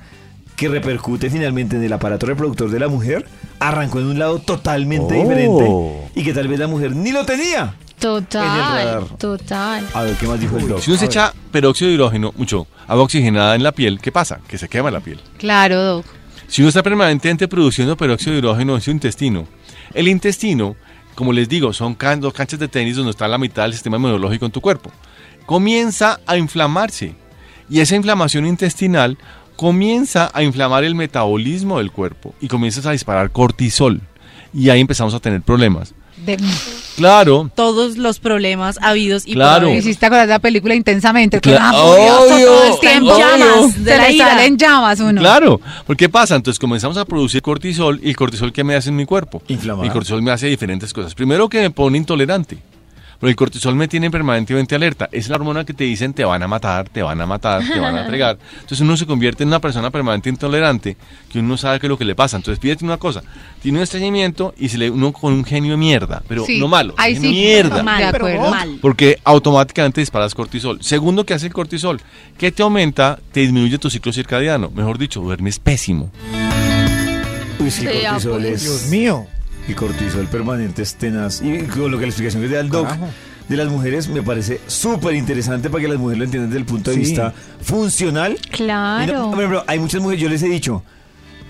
que 0.58 0.68
repercute 0.68 1.30
finalmente 1.30 1.78
en 1.78 1.84
el 1.84 1.94
aparato 1.94 2.26
reproductor 2.26 2.70
de 2.70 2.80
la 2.80 2.88
mujer, 2.90 3.26
arrancó 3.60 4.00
en 4.00 4.08
un 4.08 4.20
lado 4.20 4.40
totalmente 4.40 5.16
Oh. 5.18 5.24
diferente 5.24 5.72
y 6.20 6.24
que 6.24 6.34
tal 6.34 6.48
vez 6.50 6.60
la 6.60 6.68
mujer 6.68 6.96
ni 6.96 7.12
lo 7.12 7.26
tenía. 7.26 7.76
Total, 8.00 9.06
total. 9.18 9.86
A 9.94 10.04
ver, 10.04 10.16
¿qué 10.18 10.28
más 10.28 10.40
dijo 10.40 10.58
el 10.58 10.68
doc? 10.68 10.80
Si 10.82 10.92
uno 10.92 11.00
se 11.00 11.06
echa 11.06 11.34
peróxido 11.52 11.90
de 11.90 11.96
hidrógeno, 11.96 12.34
mucho 12.38 12.68
agua 12.88 13.04
oxigenada 13.04 13.56
en 13.56 13.64
la 13.64 13.72
piel, 13.72 14.00
¿qué 14.00 14.12
pasa? 14.12 14.40
Que 14.48 14.58
se 14.58 14.70
quema 14.70 14.92
la 14.92 15.00
piel. 15.00 15.20
Claro, 15.38 15.82
Doc. 15.82 16.06
Si 16.48 16.62
uno 16.62 16.70
está 16.70 16.84
permanentemente 16.84 17.48
produciendo 17.48 17.98
peróxido 17.98 18.34
de 18.34 18.40
hidrógeno 18.40 18.76
en 18.76 18.82
su 18.82 18.92
intestino, 18.92 19.48
el 19.94 20.08
intestino, 20.08 20.76
como 21.16 21.34
les 21.34 21.50
digo, 21.50 21.74
son 21.74 21.96
can- 21.96 22.22
dos 22.22 22.34
canchas 22.34 22.60
de 22.60 22.68
tenis 22.68 22.96
donde 22.96 23.12
está 23.12 23.28
la 23.28 23.38
mitad 23.38 23.64
del 23.64 23.74
sistema 23.74 23.98
inmunológico 23.98 24.46
en 24.46 24.52
tu 24.52 24.62
cuerpo, 24.62 24.92
comienza 25.46 26.20
a 26.26 26.38
inflamarse. 26.38 27.16
Y 27.70 27.82
esa 27.82 27.96
inflamación 27.96 28.46
intestinal 28.46 29.18
comienza 29.58 30.30
a 30.34 30.44
inflamar 30.44 30.84
el 30.84 30.96
metabolismo 30.96 31.80
del 31.80 31.92
cuerpo 31.92 32.34
y 32.40 32.48
comienzas 32.48 32.86
a 32.86 32.92
disparar 32.92 33.32
cortisol. 33.32 34.02
Y 34.54 34.70
ahí 34.70 34.80
empezamos 34.80 35.14
a 35.14 35.20
tener 35.20 35.42
problemas. 35.42 35.94
De 36.26 36.38
Claro, 36.96 37.52
todos 37.54 37.96
los 37.98 38.18
problemas 38.20 38.80
habidos 38.82 39.24
y 39.28 39.34
Claro. 39.34 39.68
por. 39.68 39.76
Hiciste 39.78 40.06
acordar 40.08 40.26
de 40.28 40.34
la 40.34 40.40
película 40.40 40.74
intensamente. 40.74 41.40
Que 41.40 41.52
Cla- 41.52 41.60
va 41.60 41.72
furioso 41.74 42.34
obvio, 42.36 42.46
todo 42.48 42.74
el 42.74 42.80
tiempo. 42.80 43.14
obvio. 43.14 43.28
Llamas. 43.38 43.84
De 43.84 43.98
la 43.98 44.12
ira. 44.12 44.28
salen 44.30 44.58
llamas 44.58 45.00
uno. 45.00 45.22
Claro, 45.22 45.62
porque 45.86 46.06
¿qué 46.06 46.10
pasa? 46.10 46.36
Entonces 46.36 46.58
comenzamos 46.60 46.98
a 46.98 47.06
producir 47.06 47.42
cortisol 47.44 48.00
y 48.04 48.10
el 48.10 48.16
cortisol 48.16 48.52
¿qué 48.52 48.64
me 48.64 48.76
hace 48.76 48.90
en 48.90 48.96
mi 48.96 49.06
cuerpo? 49.06 49.42
Inflamar. 49.48 49.86
El 49.86 49.92
cortisol 49.92 50.22
me 50.24 50.32
hace 50.32 50.48
diferentes 50.48 50.92
cosas. 50.92 51.14
Primero 51.14 51.48
que 51.50 51.60
me 51.62 51.70
pone 51.70 51.98
intolerante. 52.00 52.58
Pero 53.20 53.30
el 53.30 53.36
cortisol 53.36 53.76
me 53.76 53.88
tiene 53.88 54.12
permanentemente 54.12 54.76
alerta. 54.76 55.10
Es 55.12 55.28
la 55.30 55.36
hormona 55.38 55.66
que 55.66 55.74
te 55.74 55.84
dicen 55.86 56.14
te 56.14 56.24
van 56.24 56.44
a 56.44 56.48
matar, 56.48 56.88
te 56.90 57.02
van 57.02 57.20
a 57.20 57.26
matar, 57.26 57.64
te 57.68 57.80
van 57.80 57.96
a 57.96 58.02
entregar. 58.04 58.38
Entonces 58.56 58.80
uno 58.82 58.96
se 58.96 59.06
convierte 59.08 59.44
en 59.44 59.50
una 59.50 59.60
persona 59.60 59.90
permanentemente 59.90 60.30
intolerante 60.46 60.98
que 61.32 61.40
uno 61.40 61.50
no 61.50 61.58
sabe 61.58 61.80
qué 61.80 61.88
es 61.88 61.90
lo 61.90 61.98
que 61.98 62.06
le 62.06 62.14
pasa. 62.16 62.38
Entonces 62.38 62.60
fíjate 62.62 62.86
una 62.86 62.98
cosa, 62.98 63.24
tiene 63.62 63.80
un 63.80 63.84
estreñimiento 63.84 64.54
y 64.58 64.70
se 64.70 64.78
le 64.78 64.90
uno 64.92 65.12
con 65.12 65.34
un 65.34 65.44
genio 65.46 65.72
de 65.72 65.78
mierda, 65.78 66.22
pero 66.28 66.46
Sí. 66.46 66.60
no 66.60 66.68
malo, 66.68 66.94
Ahí 66.98 67.16
genio 67.16 67.30
sí, 67.32 67.36
mierda. 67.36 67.84
mal, 67.84 68.04
acuerdo. 68.04 68.50
mal. 68.52 68.78
Porque 68.82 69.20
automáticamente 69.24 70.00
disparas 70.02 70.36
cortisol. 70.36 70.78
Segundo, 70.84 71.26
¿qué 71.26 71.34
hace 71.34 71.48
el 71.48 71.54
cortisol? 71.54 72.00
Que 72.38 72.52
te 72.52 72.62
aumenta, 72.64 73.18
te 73.32 73.40
disminuye 73.40 73.78
tu 73.80 73.90
ciclo 73.90 74.14
circadiano. 74.14 74.70
Mejor 74.70 74.98
dicho, 74.98 75.22
duermes 75.22 75.58
pésimo. 75.60 76.12
Uy, 77.60 77.72
sí, 77.72 77.86
cortisol 77.86 78.34
apoyo. 78.34 78.48
es... 78.54 78.62
Dios 78.64 78.86
mío. 78.88 79.26
Y 79.68 79.74
cortisol 79.74 80.28
permanente 80.28 80.82
es 80.82 80.96
tenaz. 80.96 81.42
Y 81.42 81.60
con 81.64 81.92
lo 81.92 81.98
que 81.98 82.04
la 82.06 82.10
explicación 82.10 82.42
que 82.42 82.50
da 82.50 82.60
el 82.62 82.70
doc 82.70 82.88
Carajo. 82.88 83.08
de 83.50 83.58
las 83.58 83.68
mujeres 83.70 84.08
me 84.08 84.22
parece 84.24 84.62
súper 84.68 85.16
interesante 85.16 85.70
para 85.70 85.82
que 85.82 85.88
las 85.90 85.98
mujeres 85.98 86.20
lo 86.20 86.24
entiendan 86.26 86.50
desde 86.52 86.60
el 86.60 86.66
punto 86.66 86.90
de 86.92 86.96
Sí. 86.96 87.02
vista 87.02 87.34
funcional. 87.62 88.34
Y 88.44 88.50
Claro. 88.50 89.14
no- 89.14 89.30
por 89.32 89.40
ejemplo, 89.40 89.64
hay 89.68 89.80
muchas 89.80 90.02
mujeres, 90.02 90.22
yo 90.24 90.30
les 90.30 90.42
he 90.44 90.48
dicho, 90.50 90.84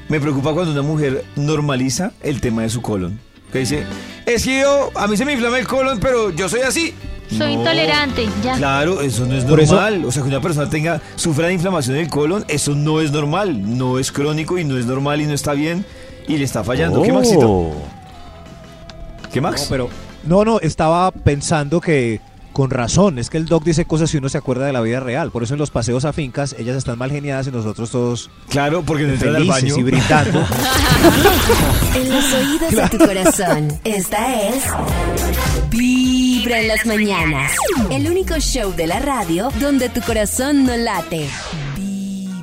me 0.09 0.20
preocupa 0.20 0.53
cuando 0.53 0.72
una 0.72 0.82
mujer 0.82 1.26
normaliza 1.36 2.11
el 2.24 2.41
tema 2.41 2.63
de 2.63 2.70
su 2.70 2.82
colon. 2.82 3.20
Que 3.51 3.59
dice, 3.59 3.84
es 4.26 4.43
que 4.43 4.61
yo, 4.61 4.89
a 4.95 5.07
mí 5.07 5.15
se 5.15 5.24
me 5.24 5.34
inflama 5.34 5.57
el 5.59 5.68
colon, 5.68 5.99
pero 5.99 6.32
yo 6.32 6.49
soy 6.49 6.61
así. 6.61 6.93
Soy 7.30 7.53
No. 7.55 7.59
intolerante, 7.59 8.26
ya. 8.43 8.55
Claro, 8.55 9.01
eso 9.01 9.26
no 9.26 9.36
es 9.36 9.43
Por 9.45 9.59
eso- 9.59 9.74
normal. 9.76 10.05
O 10.05 10.11
sea, 10.11 10.24
que 10.24 10.30
una 10.30 10.41
persona 10.41 10.70
tenga, 10.70 11.01
sufra 11.18 11.47
de 11.47 11.53
inflamación 11.53 11.97
del 11.97 12.09
colon, 12.09 12.45
eso 12.47 12.74
no 12.74 12.99
es 13.01 13.11
normal. 13.11 13.78
No 13.78 13.99
es 13.99 14.11
crónico 14.11 14.57
y 14.57 14.63
no 14.63 14.78
es 14.78 14.86
normal 14.86 15.22
y 15.22 15.26
no 15.28 15.34
está 15.34 15.53
bien. 15.53 15.86
Y 16.28 16.38
le 16.38 16.43
está 16.43 16.61
fallando. 16.63 17.01
¿Qué, 17.03 17.11
Maxito? 17.13 17.72
¿Qué, 19.32 19.42
Max? 19.42 19.64
No, 19.64 19.68
pero 19.70 19.90
no, 20.24 20.46
no, 20.46 20.60
estaba 20.60 21.12
pensando 21.12 21.82
que 21.82 22.22
con 22.58 22.72
razón, 22.72 23.20
es 23.20 23.30
que 23.30 23.38
el 23.38 23.46
doc 23.46 23.64
dice 23.64 23.86
cosas 23.86 24.12
y 24.16 24.18
uno 24.18 24.30
se 24.30 24.38
acuerda 24.40 24.66
de 24.66 24.74
la 24.74 24.82
vida 24.82 25.00
real. 25.00 25.30
Por 25.30 25.44
eso 25.44 25.54
en 25.54 25.60
los 25.60 25.70
paseos 25.70 26.06
a 26.06 26.12
fincas 26.14 26.56
ellas 26.58 26.76
están 26.76 26.98
mal 26.98 27.12
geniadas 27.12 27.46
y 27.46 27.52
nosotros 27.52 27.92
todos 27.92 28.32
Claro, 28.50 28.82
porque 28.82 29.06
al 29.06 29.16
felices 29.20 29.48
baño. 29.48 29.78
y 29.78 29.84
brindando. 29.84 30.44
En 31.96 32.10
los 32.10 32.34
oídos 32.34 32.72
de 32.72 32.98
tu 32.98 33.06
corazón, 33.06 33.80
esta 33.84 34.42
es 34.50 34.64
Vibra 35.70 36.60
en 36.60 36.68
las 36.68 36.86
mañanas. 36.86 37.52
El 37.92 38.10
único 38.10 38.40
show 38.40 38.74
de 38.76 38.88
la 38.88 39.00
radio 39.00 39.50
donde 39.60 39.90
tu 39.90 40.02
corazón 40.02 40.66
no 40.66 40.76
late. 40.76 41.30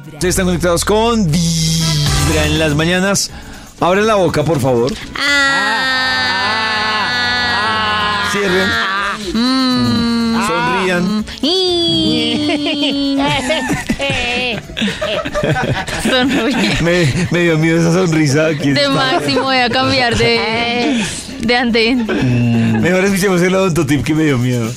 Ustedes 0.06 0.24
están 0.24 0.46
conectados 0.46 0.84
con 0.84 1.28
Vibra 1.30 2.46
en 2.46 2.58
las 2.60 2.74
mañanas. 2.76 3.30
Abren 3.80 4.06
la 4.06 4.14
boca, 4.14 4.42
por 4.44 4.60
favor. 4.60 4.92
Cierren. 8.32 8.68
Sonrían. 10.46 11.24
Sonríe. 16.02 16.76
Me, 16.82 17.26
me 17.30 17.38
dio 17.40 17.58
miedo 17.58 17.78
esa 17.80 17.92
sonrisa. 17.92 18.46
aquí 18.46 18.70
De 18.72 18.82
está. 18.82 18.92
máximo 18.92 19.42
voy 19.42 19.56
a 19.58 19.68
cambiar 19.70 20.16
de, 20.16 21.04
de 21.40 21.56
andén. 21.56 22.06
Mejor 22.80 23.04
escuchemos 23.04 23.42
el 23.42 23.54
odontotip 23.54 24.04
que 24.04 24.14
me 24.14 24.24
dio 24.24 24.38
miedo. 24.38 24.70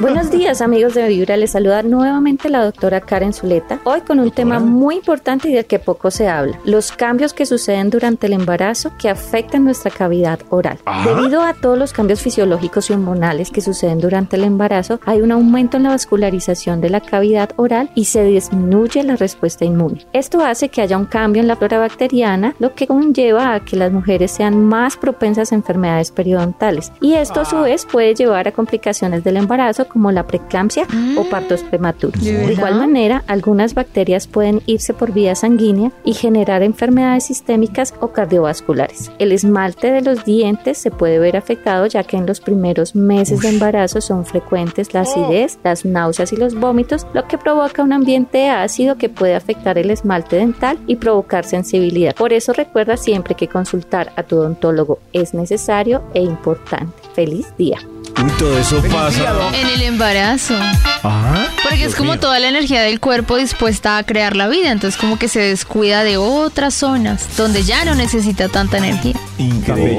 Buenos 0.00 0.30
días 0.40 0.62
amigos 0.62 0.94
de 0.94 1.06
Vibra, 1.08 1.36
les 1.36 1.50
saluda 1.50 1.82
nuevamente 1.82 2.48
la 2.48 2.64
doctora 2.64 3.02
Karen 3.02 3.34
Zuleta, 3.34 3.80
hoy 3.84 4.00
con 4.00 4.18
un 4.18 4.30
tema 4.30 4.58
muy 4.58 4.94
importante 4.96 5.50
y 5.50 5.52
del 5.52 5.66
que 5.66 5.78
poco 5.78 6.10
se 6.10 6.26
habla, 6.26 6.58
los 6.64 6.90
cambios 6.90 7.34
que 7.34 7.44
suceden 7.44 7.90
durante 7.90 8.26
el 8.26 8.32
embarazo 8.32 8.92
que 8.98 9.10
afectan 9.10 9.64
nuestra 9.64 9.90
cavidad 9.90 10.40
oral. 10.48 10.78
Debido 11.04 11.42
a 11.42 11.52
todos 11.52 11.78
los 11.78 11.92
cambios 11.92 12.22
fisiológicos 12.22 12.88
y 12.88 12.94
hormonales 12.94 13.50
que 13.50 13.60
suceden 13.60 13.98
durante 13.98 14.36
el 14.36 14.44
embarazo, 14.44 15.00
hay 15.04 15.20
un 15.20 15.32
aumento 15.32 15.76
en 15.76 15.82
la 15.82 15.90
vascularización 15.90 16.80
de 16.80 16.88
la 16.88 17.02
cavidad 17.02 17.50
oral 17.56 17.90
y 17.94 18.06
se 18.06 18.24
disminuye 18.24 19.02
la 19.02 19.16
respuesta 19.16 19.66
inmune. 19.66 20.06
Esto 20.14 20.42
hace 20.42 20.70
que 20.70 20.80
haya 20.80 20.96
un 20.96 21.04
cambio 21.04 21.42
en 21.42 21.48
la 21.48 21.56
flora 21.56 21.78
bacteriana, 21.78 22.54
lo 22.58 22.74
que 22.74 22.86
conlleva 22.86 23.52
a 23.52 23.60
que 23.60 23.76
las 23.76 23.92
mujeres 23.92 24.30
sean 24.30 24.64
más 24.64 24.96
propensas 24.96 25.52
a 25.52 25.56
enfermedades 25.56 26.10
periodontales. 26.10 26.90
Y 27.02 27.12
esto 27.14 27.40
a 27.40 27.44
su 27.44 27.60
vez 27.60 27.84
puede 27.84 28.14
llevar 28.14 28.48
a 28.48 28.52
complicaciones 28.52 29.24
del 29.24 29.36
embarazo 29.36 29.89
como 29.90 30.10
la 30.12 30.26
preeclampsia 30.26 30.86
o 31.16 31.24
partos 31.24 31.62
prematuros. 31.62 32.22
¿de 32.22 32.52
igual 32.52 32.76
manera, 32.76 33.22
algunas 33.26 33.74
bacterias 33.74 34.26
pueden 34.26 34.62
irse 34.66 34.94
por 34.94 35.12
vía 35.12 35.34
sanguínea 35.34 35.92
y 36.04 36.14
generar 36.14 36.62
enfermedades 36.62 37.24
sistémicas 37.24 37.94
o 38.00 38.08
cardiovasculares. 38.08 39.10
El 39.18 39.32
esmalte 39.32 39.90
de 39.90 40.02
los 40.02 40.24
dientes 40.24 40.78
se 40.78 40.90
puede 40.90 41.18
ver 41.18 41.36
afectado 41.36 41.86
ya 41.86 42.04
que 42.04 42.16
en 42.16 42.26
los 42.26 42.40
primeros 42.40 42.94
meses 42.94 43.40
de 43.40 43.48
embarazo 43.48 44.00
son 44.00 44.24
frecuentes 44.24 44.94
la 44.94 45.00
acidez, 45.00 45.58
las 45.64 45.84
náuseas 45.84 46.32
y 46.32 46.36
los 46.36 46.54
vómitos, 46.54 47.06
lo 47.12 47.26
que 47.26 47.38
provoca 47.38 47.82
un 47.82 47.92
ambiente 47.92 48.48
ácido 48.48 48.96
que 48.96 49.08
puede 49.08 49.34
afectar 49.34 49.78
el 49.78 49.90
esmalte 49.90 50.36
dental 50.36 50.78
y 50.86 50.96
provocar 50.96 51.44
sensibilidad. 51.44 52.14
Por 52.14 52.32
eso 52.32 52.52
recuerda 52.52 52.96
siempre 52.96 53.34
que 53.34 53.48
consultar 53.48 54.12
a 54.16 54.22
tu 54.22 54.36
odontólogo 54.36 54.98
es 55.12 55.34
necesario 55.34 56.02
e 56.14 56.22
importante. 56.22 56.92
Feliz 57.14 57.54
día. 57.56 57.78
Uy, 58.22 58.30
todo 58.38 58.58
eso 58.58 58.82
pasa. 58.90 59.50
En 59.54 59.66
el 59.66 59.82
embarazo. 59.82 60.54
Ajá. 61.02 61.48
Porque 61.62 61.84
es 61.84 61.94
como 61.94 62.12
mío. 62.12 62.20
toda 62.20 62.38
la 62.38 62.48
energía 62.48 62.82
del 62.82 63.00
cuerpo 63.00 63.36
dispuesta 63.36 63.96
a 63.96 64.02
crear 64.04 64.36
la 64.36 64.48
vida, 64.48 64.70
entonces 64.72 65.00
como 65.00 65.18
que 65.18 65.28
se 65.28 65.40
descuida 65.40 66.04
de 66.04 66.16
otras 66.16 66.74
zonas 66.74 67.36
donde 67.36 67.62
ya 67.62 67.84
no 67.84 67.94
necesita 67.94 68.48
tanta 68.48 68.78
energía. 68.78 69.14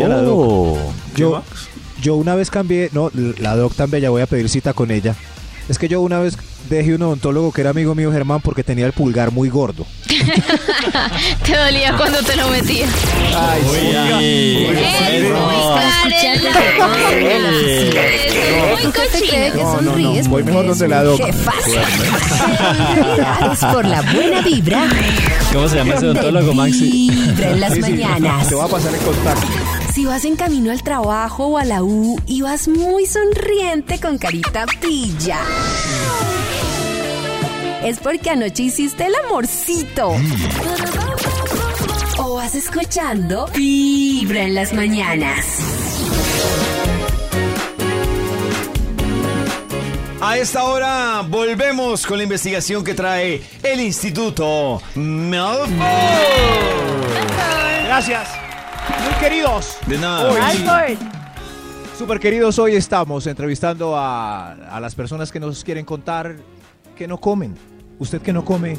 La 0.08 0.22
doc. 0.22 0.78
Yo, 1.16 1.44
yo 2.02 2.16
una 2.16 2.36
vez 2.36 2.52
cambié, 2.52 2.90
no, 2.94 3.12
la 3.14 3.56
doc 3.56 3.76
tan 3.76 3.90
bella, 3.90 4.10
voy 4.10 4.22
a 4.22 4.28
pedir 4.28 4.50
cita 4.50 4.74
con 4.74 4.92
ella. 4.92 5.16
Es 5.70 5.80
que 5.80 5.88
yo 5.88 6.02
una 6.02 6.20
vez 6.20 6.38
dejé 6.70 6.96
un 6.96 7.02
odontólogo 7.02 7.52
que 7.52 7.62
era 7.62 7.70
amigo 7.70 7.96
mío 7.96 8.12
Germán 8.12 8.42
porque 8.42 8.64
tenía 8.64 8.86
el 8.86 8.94
pulgar 8.94 9.32
muy 9.32 9.50
gordo. 9.50 9.86
Te 11.46 11.58
dolía 11.58 11.96
cuando 11.98 12.22
te 12.22 12.36
lo 12.36 12.50
metías. 12.50 12.90
Ay, 13.36 13.62
¿Tú 18.82 18.92
qué 18.92 19.02
te 19.12 19.28
crees 19.28 19.54
que 19.54 19.64
No, 19.64 19.82
no, 19.82 19.96
no, 19.96 20.30
voy 20.30 20.44
mejor 20.44 20.68
donde 20.68 20.88
la 20.88 21.04
doc. 21.04 21.18
Qué 21.24 21.34
fácil. 21.34 21.80
Es 23.52 23.60
por 23.60 23.86
la 23.86 24.02
buena 24.02 24.42
vibra. 24.42 24.88
¿Cómo 25.54 25.68
se 25.68 25.76
llama 25.78 25.96
ese 25.96 26.08
odontólogo, 26.08 26.54
Maxi? 26.54 26.92
Vibra 26.92 27.52
en 27.52 27.60
las 27.60 27.74
Sí, 27.74 27.82
sí, 27.84 27.92
mañanas. 27.92 28.48
Te 28.48 28.56
voy 28.56 28.66
a 28.66 28.68
pasar 28.68 28.94
el 28.94 29.02
contacto. 29.02 29.48
Si 29.94 30.06
vas 30.06 30.24
en 30.26 30.36
camino 30.36 30.72
al 30.72 30.84
trabajo 30.84 31.48
o 31.48 31.58
a 31.58 31.66
la 31.66 31.84
U 31.84 32.18
y 32.26 32.42
vas 32.42 32.68
muy 32.68 33.06
sonriente 33.06 34.00
con 34.00 34.18
carita 34.18 34.66
pilla. 34.80 35.40
Es 37.84 38.00
porque 38.00 38.30
anoche 38.30 38.64
hiciste 38.64 39.06
el 39.06 39.14
amorcito. 39.26 40.16
O 42.18 42.36
vas 42.36 42.54
escuchando 42.56 43.48
Vibra 43.56 44.44
en 44.44 44.56
las 44.56 44.74
mañanas. 44.74 45.46
A 50.22 50.38
esta 50.38 50.66
hora 50.66 51.24
volvemos 51.28 52.06
con 52.06 52.18
la 52.18 52.24
investigación 52.24 52.84
que 52.84 52.94
trae 52.94 53.42
el 53.64 53.80
Instituto 53.82 54.80
Malfoy. 54.94 55.68
Gracias. 57.86 58.30
Muy 59.04 59.14
queridos. 59.20 59.78
De 59.88 59.98
nada. 59.98 60.32
Hoy, 60.32 60.98
super 61.98 62.20
queridos, 62.20 62.60
hoy 62.60 62.76
estamos 62.76 63.26
entrevistando 63.26 63.98
a, 63.98 64.52
a 64.52 64.80
las 64.80 64.94
personas 64.94 65.32
que 65.32 65.40
nos 65.40 65.64
quieren 65.64 65.86
contar 65.86 66.36
que 66.96 67.08
no 67.08 67.20
comen. 67.20 67.56
Usted 68.02 68.20
que 68.24 68.34
no 68.34 68.44
come. 68.44 68.78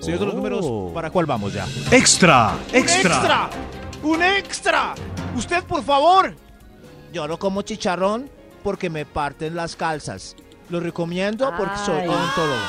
Señor 0.00 0.18
de 0.20 0.24
los 0.26 0.34
números, 0.34 0.92
¿para 0.94 1.10
cuál 1.10 1.26
vamos 1.26 1.52
ya? 1.52 1.66
Extra, 1.90 2.54
¡Un 2.70 2.76
extra! 2.76 3.50
¡Un 4.02 4.22
extra! 4.22 4.94
Usted, 5.36 5.62
por 5.64 5.84
favor. 5.84 6.34
Yo 7.12 7.28
no 7.28 7.38
como 7.38 7.60
chicharrón 7.60 8.30
porque 8.62 8.88
me 8.88 9.04
parten 9.04 9.54
las 9.54 9.76
calzas. 9.76 10.34
Lo 10.70 10.80
recomiendo 10.80 11.52
porque 11.58 11.76
soy 11.84 12.00
Ay. 12.00 12.08
odontólogo. 12.08 12.60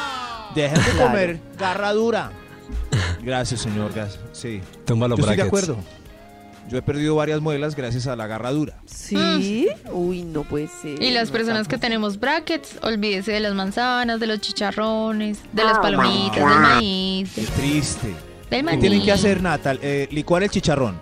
Dejen 0.53 0.75
de 0.83 0.91
Claro. 0.91 1.07
comer 1.07 1.39
garra 1.57 1.93
dura. 1.93 2.31
Gracias, 3.21 3.61
señor. 3.61 3.93
Gas. 3.93 4.19
Sí. 4.33 4.61
Tumba 4.85 5.07
los 5.07 5.17
Yo 5.17 5.23
estoy 5.23 5.37
de 5.37 5.43
brackets. 5.43 5.69
acuerdo. 5.69 5.83
Yo 6.69 6.77
he 6.77 6.81
perdido 6.81 7.15
varias 7.15 7.41
muelas 7.41 7.75
gracias 7.75 8.07
a 8.07 8.15
la 8.15 8.25
garradura. 8.27 8.73
Sí. 8.85 9.67
Uy, 9.91 10.23
no 10.23 10.43
puede 10.43 10.67
ser. 10.81 11.01
Y 11.01 11.11
las 11.11 11.29
no, 11.29 11.33
personas 11.33 11.67
que 11.67 11.77
tenemos 11.77 12.19
brackets, 12.19 12.77
olvídese 12.81 13.33
de 13.33 13.39
las 13.41 13.53
manzanas, 13.53 14.19
de 14.19 14.27
los 14.27 14.39
chicharrones, 14.39 15.39
de 15.51 15.63
las 15.63 15.77
Ah, 15.77 15.81
palomitas, 15.81 16.35
del 16.35 16.59
maíz, 16.59 17.31
Qué 17.35 17.41
triste. 17.43 18.13
del 18.49 18.65
¿Qué 18.65 18.77
tienen 18.77 19.03
que 19.03 19.11
hacer, 19.11 19.41
Natal? 19.41 19.79
Eh, 19.81 20.07
licuar 20.11 20.43
el 20.43 20.49
chicharrón. 20.49 20.99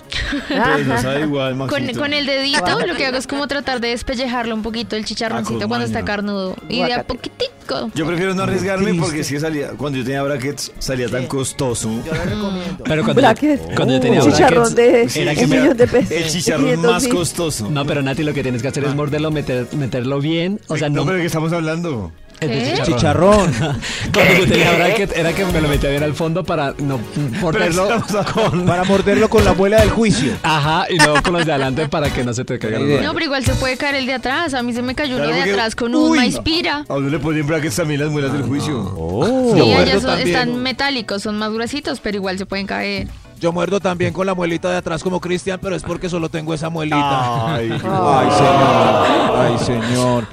Pues 0.48 0.88
no 0.88 0.98
sabe 1.02 1.22
igual, 1.22 1.58
Con, 1.58 1.70
Maxito. 1.70 2.00
con 2.00 2.14
el 2.14 2.26
dedito 2.26 2.80
lo 2.86 2.96
que 2.96 3.06
hago 3.06 3.18
es 3.18 3.28
como 3.28 3.48
tratar 3.48 3.80
de 3.82 3.90
despellejarlo 3.90 4.56
un 4.56 4.62
poquito 4.64 4.96
el 4.96 5.06
chicharroncito 5.06 5.66
Ah, 5.66 5.68
cuando 5.68 5.86
está 5.86 6.04
carnudo. 6.04 6.56
Y 6.70 6.82
de 6.84 6.94
a 6.94 7.04
poquitico. 7.04 7.90
Yo 7.96 8.06
prefiero 8.06 8.34
no 8.34 8.44
arriesgarme 8.44 8.94
porque 8.96 9.24
si 9.24 9.40
salía, 9.40 9.70
cuando 9.78 10.00
yo 10.00 10.04
tenía 10.06 10.24
brackets 10.24 10.72
salía 10.80 11.08
tan 11.08 11.28
costoso. 11.28 11.90
Yo 12.06 12.14
lo 12.14 12.24
recomiendo. 12.24 12.84
Pero 12.84 13.04
cuando, 13.04 13.22
Bracket. 13.22 13.70
yo, 13.70 13.76
cuando 13.76 13.94
yo 13.96 14.00
tenía 14.02 14.24
Un 14.24 14.32
chicharrón 14.32 14.74
brackets, 14.76 15.14
de 15.14 15.22
era 15.22 15.36
que 15.36 15.48
me- 15.48 15.60
millón 15.62 15.78
de 15.78 15.88
pesos. 15.88 16.12
El 16.12 16.28
chicharrón 16.30 16.64
500 16.66 16.92
más 16.92 17.08
costoso. 17.08 17.70
No, 17.70 17.86
pero 17.86 18.02
Nati 18.02 18.24
lo 18.24 18.34
que 18.34 18.44
tienes 18.44 18.62
que 18.62 18.68
hacer 18.68 18.84
es 18.84 18.96
morderlo, 18.96 19.32
meter, 19.32 19.68
meterlo 19.74 20.20
bien. 20.20 20.60
O 20.68 20.76
sea, 20.78 20.90
no, 20.90 20.96
no, 20.98 21.06
pero 21.06 21.16
¿de 21.18 21.22
qué 21.22 21.28
estamos 21.28 21.54
hablando? 21.54 22.12
El 22.42 22.50
de 22.50 22.74
¿Qué? 22.74 22.82
Chicharrón. 22.84 23.52
Bracket 24.12 25.16
era 25.16 25.34
que 25.34 25.46
me 25.46 25.62
lo 25.62 25.68
metía 25.68 25.90
bien 25.90 26.04
al 26.04 26.14
fondo 26.14 26.44
para 26.44 26.74
no 26.80 27.00
morderlo 27.40 27.88
con... 28.34 28.66
Para 28.66 28.84
morderlo 28.84 29.30
con 29.30 29.46
la 29.46 29.54
muela 29.54 29.80
del 29.82 29.92
juicio. 29.92 30.34
Ajá, 30.44 30.86
y 30.90 30.98
luego 30.98 31.22
con 31.24 31.34
los 31.34 31.46
de 31.46 31.52
adelante 31.54 31.88
para 31.88 32.12
que 32.12 32.24
no 32.24 32.34
se 32.34 32.44
te 32.44 32.58
caiga 32.60 32.80
bracket. 32.80 33.04
No, 33.04 33.14
pero 33.14 33.26
igual 33.26 33.46
se 33.46 33.54
puede 33.56 33.78
caer 33.78 33.96
el 33.96 34.06
de 34.06 34.14
atrás. 34.14 34.54
A 34.54 34.64
mí 34.64 34.74
se 34.74 34.82
me 34.82 34.96
cayó 34.96 35.16
Claro, 35.18 35.32
uno 35.32 35.44
de 35.46 35.52
atrás 35.52 35.76
con 35.76 35.94
un 35.96 36.12
Uy. 36.12 36.18
maíz 36.18 36.40
pira. 36.40 36.86
A 36.90 36.96
uno 36.96 37.10
le 37.10 37.20
ponen 37.20 37.46
brackets 37.46 37.76
también 37.76 38.02
las 38.02 38.10
muelas 38.10 38.34
del 38.34 38.44
juicio. 38.44 38.94
Oh. 38.98 39.52
Sí, 39.54 39.62
ellas 39.62 39.76
muerdo 39.76 39.92
son- 40.02 40.10
también. 40.18 40.28
están 40.30 40.56
metálicos, 40.64 41.22
son 41.22 41.38
más 41.38 41.52
gruesitos, 41.52 42.00
pero 42.00 42.18
igual 42.18 42.38
se 42.38 42.46
pueden 42.46 42.66
caer. 42.68 43.08
Yo 43.40 43.52
muerdo 43.52 43.80
también 43.80 44.14
con 44.14 44.26
la 44.28 44.34
muelita 44.36 44.70
de 44.70 44.78
atrás 44.78 45.02
como 45.04 45.20
Cristian, 45.20 45.60
pero 45.62 45.76
es 45.76 45.82
porque 45.84 46.10
solo 46.10 46.30
tengo 46.30 46.54
esa 46.54 46.70
muelita. 46.70 47.56
Ay, 47.56 47.72
Ay, 47.72 47.80
señor. 47.80 49.36
Ay, 49.38 49.58
señor. 49.66 50.28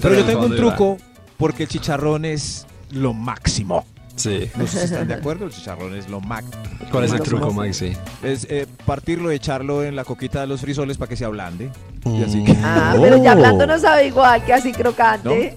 Pero 0.00 0.14
yo 0.14 0.24
tengo 0.24 0.46
un 0.46 0.56
truco 0.56 0.98
porque 1.36 1.64
el 1.64 1.68
chicharrón 1.68 2.24
es 2.24 2.66
lo 2.90 3.12
máximo. 3.12 3.84
Sí. 4.16 4.48
No 4.56 4.66
sé 4.66 4.78
si 4.78 4.84
están 4.84 5.08
de 5.08 5.14
acuerdo, 5.14 5.46
el 5.46 5.50
chicharrón 5.52 5.94
es 5.96 6.08
lo 6.08 6.20
máximo. 6.20 6.62
¿Cuál 6.92 7.04
es 7.04 7.12
el 7.12 7.20
truco, 7.22 7.52
máximo. 7.52 7.92
Maxi? 7.92 7.96
Es 8.22 8.46
eh, 8.48 8.66
partirlo 8.86 9.32
y 9.32 9.36
echarlo 9.36 9.82
en 9.82 9.96
la 9.96 10.04
coquita 10.04 10.40
de 10.40 10.46
los 10.46 10.60
frisoles 10.60 10.96
para 10.98 11.08
que 11.08 11.16
se 11.16 11.24
ablande. 11.24 11.70
Y 12.04 12.22
así 12.22 12.44
que... 12.44 12.56
Ah, 12.62 12.96
pero 13.00 13.22
ya 13.22 13.32
hablando 13.32 13.66
no 13.66 13.78
sabe 13.78 14.06
igual 14.06 14.44
que 14.44 14.52
así 14.52 14.72
crocante. 14.72 15.56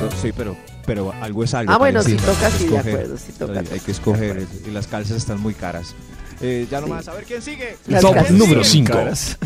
No, 0.00 0.10
Sí, 0.22 0.32
pero, 0.36 0.56
pero 0.86 1.12
algo 1.20 1.42
es 1.42 1.54
algo. 1.54 1.72
Ah, 1.72 1.78
bueno, 1.78 2.02
sí 2.02 2.14
toca, 2.16 2.50
sí, 2.50 2.66
de 2.68 2.78
acuerdo, 2.78 3.16
sí 3.16 3.32
toca. 3.32 3.60
Hay, 3.60 3.66
hay 3.72 3.80
que 3.80 3.90
escoger 3.90 4.46
y 4.66 4.70
las 4.70 4.86
calzas 4.86 5.16
están 5.16 5.40
muy 5.40 5.54
caras. 5.54 5.94
Eh, 6.40 6.68
ya 6.70 6.80
nomás, 6.80 7.08
a 7.08 7.14
ver 7.14 7.24
quién 7.24 7.42
sigue. 7.42 7.76
Las 7.86 8.02
Top 8.02 8.14
calzas. 8.14 8.32
número 8.32 8.62
5. 8.62 8.92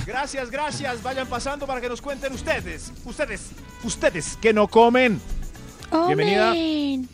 Gracias, 0.06 0.50
gracias. 0.50 1.02
Vayan 1.02 1.26
pasando 1.26 1.66
para 1.66 1.80
que 1.80 1.88
nos 1.88 2.02
cuenten 2.02 2.34
ustedes. 2.34 2.92
Ustedes, 3.06 3.50
ustedes 3.82 4.36
que 4.40 4.52
no 4.52 4.68
comen. 4.68 5.20
Bienvenida. 6.06 6.50
Amén. 6.50 7.08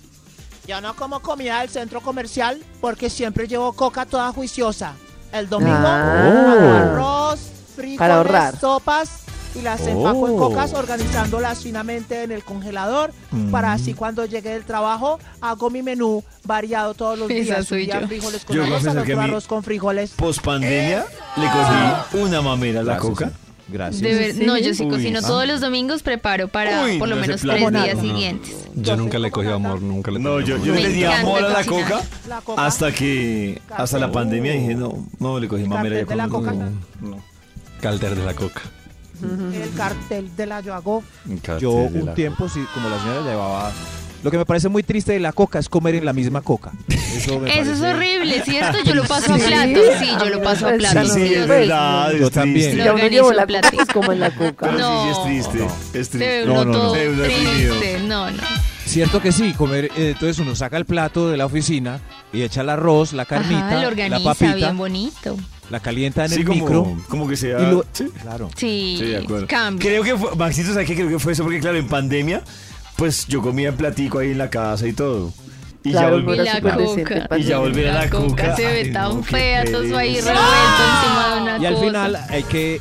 Yo 0.66 0.80
no 0.80 0.94
como 0.94 1.20
comida 1.20 1.60
del 1.60 1.70
centro 1.70 2.00
comercial 2.00 2.60
porque 2.80 3.08
siempre 3.10 3.48
llevo 3.48 3.72
coca 3.72 4.04
toda 4.06 4.32
juiciosa. 4.32 4.94
El 5.32 5.48
domingo 5.48 5.76
Ah. 5.76 6.52
hago 6.52 6.70
arroz, 6.76 7.40
frijoles, 7.74 7.98
Para 7.98 8.16
ahorrar. 8.16 8.58
sopas 8.58 9.10
y 9.54 9.62
las 9.62 9.80
empaco 9.86 10.28
en 10.28 10.34
Oh. 10.34 10.38
cocas 10.38 10.74
organizándolas 10.74 11.60
finamente 11.60 12.22
en 12.22 12.32
el 12.32 12.44
congelador 12.44 13.12
para 13.50 13.72
así 13.72 13.94
cuando 13.94 14.26
llegue 14.26 14.50
del 14.50 14.64
trabajo 14.64 15.18
hago 15.40 15.70
mi 15.70 15.82
menú 15.82 16.22
variado 16.44 16.92
todos 16.94 17.18
los 17.18 17.30
Esa 17.30 17.54
días. 17.62 17.70
Un 17.72 17.78
día 17.78 18.06
frijoles 18.06 18.44
con 18.44 18.56
Yo 18.56 18.62
arroz, 18.64 18.86
a 18.86 18.90
otro 19.00 19.20
arroz 19.22 19.46
con 19.46 19.62
frijoles. 19.62 20.10
Post 20.10 20.42
pandemia 20.44 21.04
le 21.36 21.46
cogí 21.46 22.22
una 22.24 22.42
mamera 22.42 22.80
a 22.80 22.82
la 22.84 22.92
Gracias, 22.94 23.10
coca. 23.10 23.32
Gracias. 23.70 24.00
De 24.02 24.14
ver- 24.14 24.46
no, 24.46 24.56
yo 24.56 24.72
sí 24.74 24.84
Uy, 24.84 24.90
cocino 24.90 25.18
ah. 25.22 25.26
todos 25.26 25.46
los 25.46 25.60
domingos, 25.60 26.02
preparo 26.02 26.48
para 26.48 26.84
Uy, 26.84 26.98
por 26.98 27.08
lo 27.08 27.16
menos 27.16 27.40
tres 27.42 27.70
días 27.70 27.96
no. 27.96 28.00
siguientes. 28.02 28.56
Yo 28.74 28.96
nunca 28.96 29.18
le 29.18 29.30
cogí 29.30 29.48
amor, 29.48 29.82
nunca 29.82 30.10
le 30.10 30.18
No, 30.18 30.32
cogí 30.34 30.46
yo, 30.46 30.56
le 30.74 30.88
di 30.88 31.04
amor 31.04 31.44
a 31.44 31.48
la 31.50 31.64
coca 31.64 32.00
La 32.28 32.40
coca. 32.40 32.66
hasta 32.66 32.92
que, 32.92 33.60
hasta 33.70 33.98
la 33.98 34.10
pandemia 34.10 34.52
dije, 34.52 34.74
no, 34.74 35.06
no 35.18 35.38
le 35.38 35.48
cogí 35.48 35.64
mamera. 35.64 35.96
de 36.04 36.16
la 36.16 36.28
coca. 36.28 36.52
no, 36.52 36.70
no. 37.00 37.22
Calder 37.80 38.14
de 38.16 38.24
la 38.24 38.34
coca. 38.34 38.62
El 39.20 39.70
cartel 39.76 40.34
de 40.36 40.46
la 40.46 40.60
yo 40.60 40.74
hago. 40.74 41.02
Yo 41.60 41.72
un 41.72 42.14
tiempo, 42.14 42.48
sí, 42.48 42.64
como 42.72 42.88
la 42.88 42.98
señora 43.00 43.20
llevaba... 43.22 43.72
Lo 44.22 44.30
que 44.32 44.38
me 44.38 44.44
parece 44.44 44.68
muy 44.68 44.82
triste 44.82 45.12
de 45.12 45.20
la 45.20 45.32
coca 45.32 45.58
es 45.60 45.68
comer 45.68 45.94
en 45.94 46.04
la 46.04 46.12
misma 46.12 46.40
coca. 46.40 46.72
Eso, 46.88 47.38
me 47.38 47.50
Eso 47.50 47.72
es 47.72 47.78
parece- 47.78 47.86
horrible, 47.94 48.42
¿cierto? 48.44 48.78
Yo 48.84 48.94
lo 48.94 49.04
paso 49.04 49.32
a 49.32 49.38
Sí. 49.38 49.46
plato. 49.46 49.80
Sí, 50.00 50.08
yo 50.18 50.26
lo 50.30 50.42
paso 50.42 50.66
a 50.66 50.72
Sí, 50.72 50.78
plato. 50.78 51.00
Sí, 51.02 51.08
no, 51.08 51.14
sí, 51.14 51.20
sí, 51.28 51.34
es 51.34 51.42
sí. 51.42 51.48
verdad. 51.48 52.12
Yo 52.12 52.26
es 52.26 52.32
también. 52.32 52.66
triste. 52.70 52.84
Ya 52.84 52.92
uno 52.94 53.06
llevó 53.06 53.32
la 53.32 53.42
organizo 53.42 53.70
coca, 53.70 53.84
pues 53.84 53.94
como 53.94 54.12
en 54.12 54.20
la 54.20 54.30
coca. 54.34 54.70
Pero 54.72 54.76
sí, 54.76 54.80
No. 54.82 55.24
sí 55.24 55.36
es 55.36 55.48
triste. 55.50 55.66
Es 56.00 56.08
Se 56.08 56.18
ve 56.18 56.24
triste. 56.26 56.44
uno 56.44 56.54
No, 56.54 56.64
no, 56.64 56.72
no. 56.72 56.78
todo 56.78 56.94
Se 56.94 57.00
ve 57.00 57.08
uno 57.12 57.22
deprimido. 57.22 57.78
triste. 57.78 58.00
No, 58.08 58.30
no. 58.30 58.42
Cierto 58.86 59.20
que 59.22 59.32
sí, 59.32 59.52
comer, 59.52 59.84
eh, 59.84 59.90
entonces 60.14 60.38
uno 60.38 60.54
saca 60.56 60.76
el 60.78 60.84
plato 60.86 61.28
de 61.28 61.36
la 61.36 61.44
oficina 61.46 62.00
y 62.32 62.42
echa 62.42 62.62
el 62.62 62.70
arroz, 62.70 63.12
la 63.12 63.24
carnita, 63.26 63.66
Ajá, 63.66 63.74
lo 63.76 63.80
la 63.82 63.88
organiza 63.88 64.24
papita, 64.24 64.54
bien 64.54 64.78
bonito. 64.78 65.36
la 65.70 65.80
calienta 65.80 66.24
en 66.24 66.30
Sí, 66.30 66.40
el 66.40 66.44
como, 66.46 66.64
micro. 66.64 66.96
como 67.08 67.28
que 67.28 67.36
sea. 67.36 67.60
Y 67.60 67.70
lo- 67.70 67.84
sí. 67.92 68.06
Claro. 68.22 68.48
Sí, 68.56 68.96
Sí, 68.98 69.04
de 69.04 69.16
acuerdo. 69.18 69.46
cambia. 69.46 69.86
Creo 69.90 70.02
que 70.02 70.16
fue, 70.16 70.34
Maxito, 70.36 70.72
¿sabes 70.72 70.88
qué? 70.88 70.94
Creo 70.96 71.08
que 71.08 71.18
fue 71.18 71.32
eso 71.34 71.44
porque, 71.44 71.60
claro, 71.60 71.76
en 71.76 71.86
pandemia, 71.86 72.42
pues 72.98 73.26
yo 73.28 73.40
comía 73.40 73.68
en 73.68 73.76
platico 73.76 74.18
ahí 74.18 74.32
en 74.32 74.38
la 74.38 74.50
casa 74.50 74.86
y 74.88 74.92
todo. 74.92 75.32
Y 75.84 75.92
Claro, 75.92 76.18
ya 76.18 76.24
volví, 76.24 76.40
Y 76.40 76.44
la 76.44 76.60
coca. 76.60 77.38
y 77.38 77.42
ya 77.44 77.58
volver 77.58 77.88
a 77.88 77.92
la, 77.94 78.00
La 78.04 78.10
coca 78.10 78.56
se 78.56 78.64
ve 78.66 78.82
Ay, 78.86 78.92
tan 78.92 79.14
no, 79.16 79.22
fea, 79.22 79.64
todo 79.64 79.96
ahí 79.96 80.16
revuelto 80.16 80.40
encima 80.42 81.34
de 81.36 81.40
una 81.42 81.58
Y 81.58 81.66
al 81.66 81.74
cosa. 81.74 81.86
final 81.86 82.16
hay 82.28 82.42
que, 82.42 82.80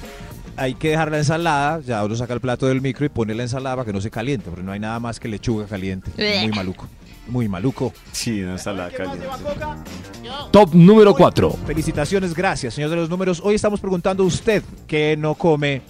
hay 0.57 0.73
que 0.73 0.89
dejar 0.89 1.11
la 1.11 1.19
ensalada, 1.19 1.79
ya 1.81 2.03
uno 2.03 2.15
saca 2.15 2.33
el 2.33 2.41
plato 2.41 2.65
del 2.65 2.81
micro 2.81 3.05
y 3.05 3.09
pone 3.09 3.35
la 3.35 3.43
ensalada 3.43 3.75
para 3.75 3.85
que 3.85 3.93
no 3.93 4.01
se 4.01 4.09
caliente, 4.09 4.49
porque 4.49 4.63
no 4.63 4.71
hay 4.71 4.79
nada 4.79 4.99
más 4.99 5.19
que 5.19 5.27
lechuga 5.27 5.67
caliente. 5.67 6.09
Muy 6.41 6.51
maluco. 6.51 6.87
Muy 7.27 7.47
maluco. 7.47 7.93
Sí, 8.11 8.39
no 8.39 8.55
está 8.55 8.73
la 8.73 8.89
¿Quién 8.89 9.07
más 9.07 9.17
calle. 9.17 9.21
lleva 9.21 9.37
coca? 9.37 9.83
Yo. 10.23 10.45
Top 10.51 10.73
número 10.73 11.13
4. 11.13 11.51
Felicitaciones, 11.67 12.33
gracias, 12.33 12.73
señor 12.73 12.89
de 12.89 12.95
los 12.95 13.09
números. 13.09 13.39
Hoy 13.43 13.53
estamos 13.55 13.79
preguntando 13.79 14.23
a 14.23 14.25
usted 14.25 14.63
que 14.87 15.15
no 15.17 15.35
come. 15.35 15.81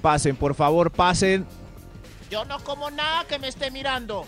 Pasen, 0.00 0.34
por 0.34 0.54
favor, 0.54 0.90
pasen. 0.90 1.44
Yo 2.32 2.46
no 2.46 2.58
como 2.60 2.90
nada 2.90 3.26
que 3.28 3.38
me 3.38 3.48
esté 3.48 3.70
mirando. 3.70 4.24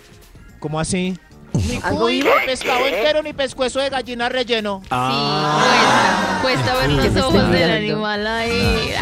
¿Cómo 0.61 0.79
así? 0.79 1.19
Ni 1.55 1.81
¿Algo 1.83 2.01
cuy, 2.01 2.19
ni 2.23 2.29
pescado 2.45 2.87
entero, 2.87 3.23
ni 3.23 3.33
pescuezo 3.33 3.81
de 3.81 3.89
gallina 3.89 4.29
relleno. 4.29 4.83
Ah, 4.91 6.37
Sí, 6.37 6.43
cuesta, 6.43 6.75
cuesta 6.75 6.87
ver 6.87 6.91
los 7.15 7.25
ojos 7.25 7.51
del 7.51 7.71
animal 7.71 8.27
ahí. 8.27 8.93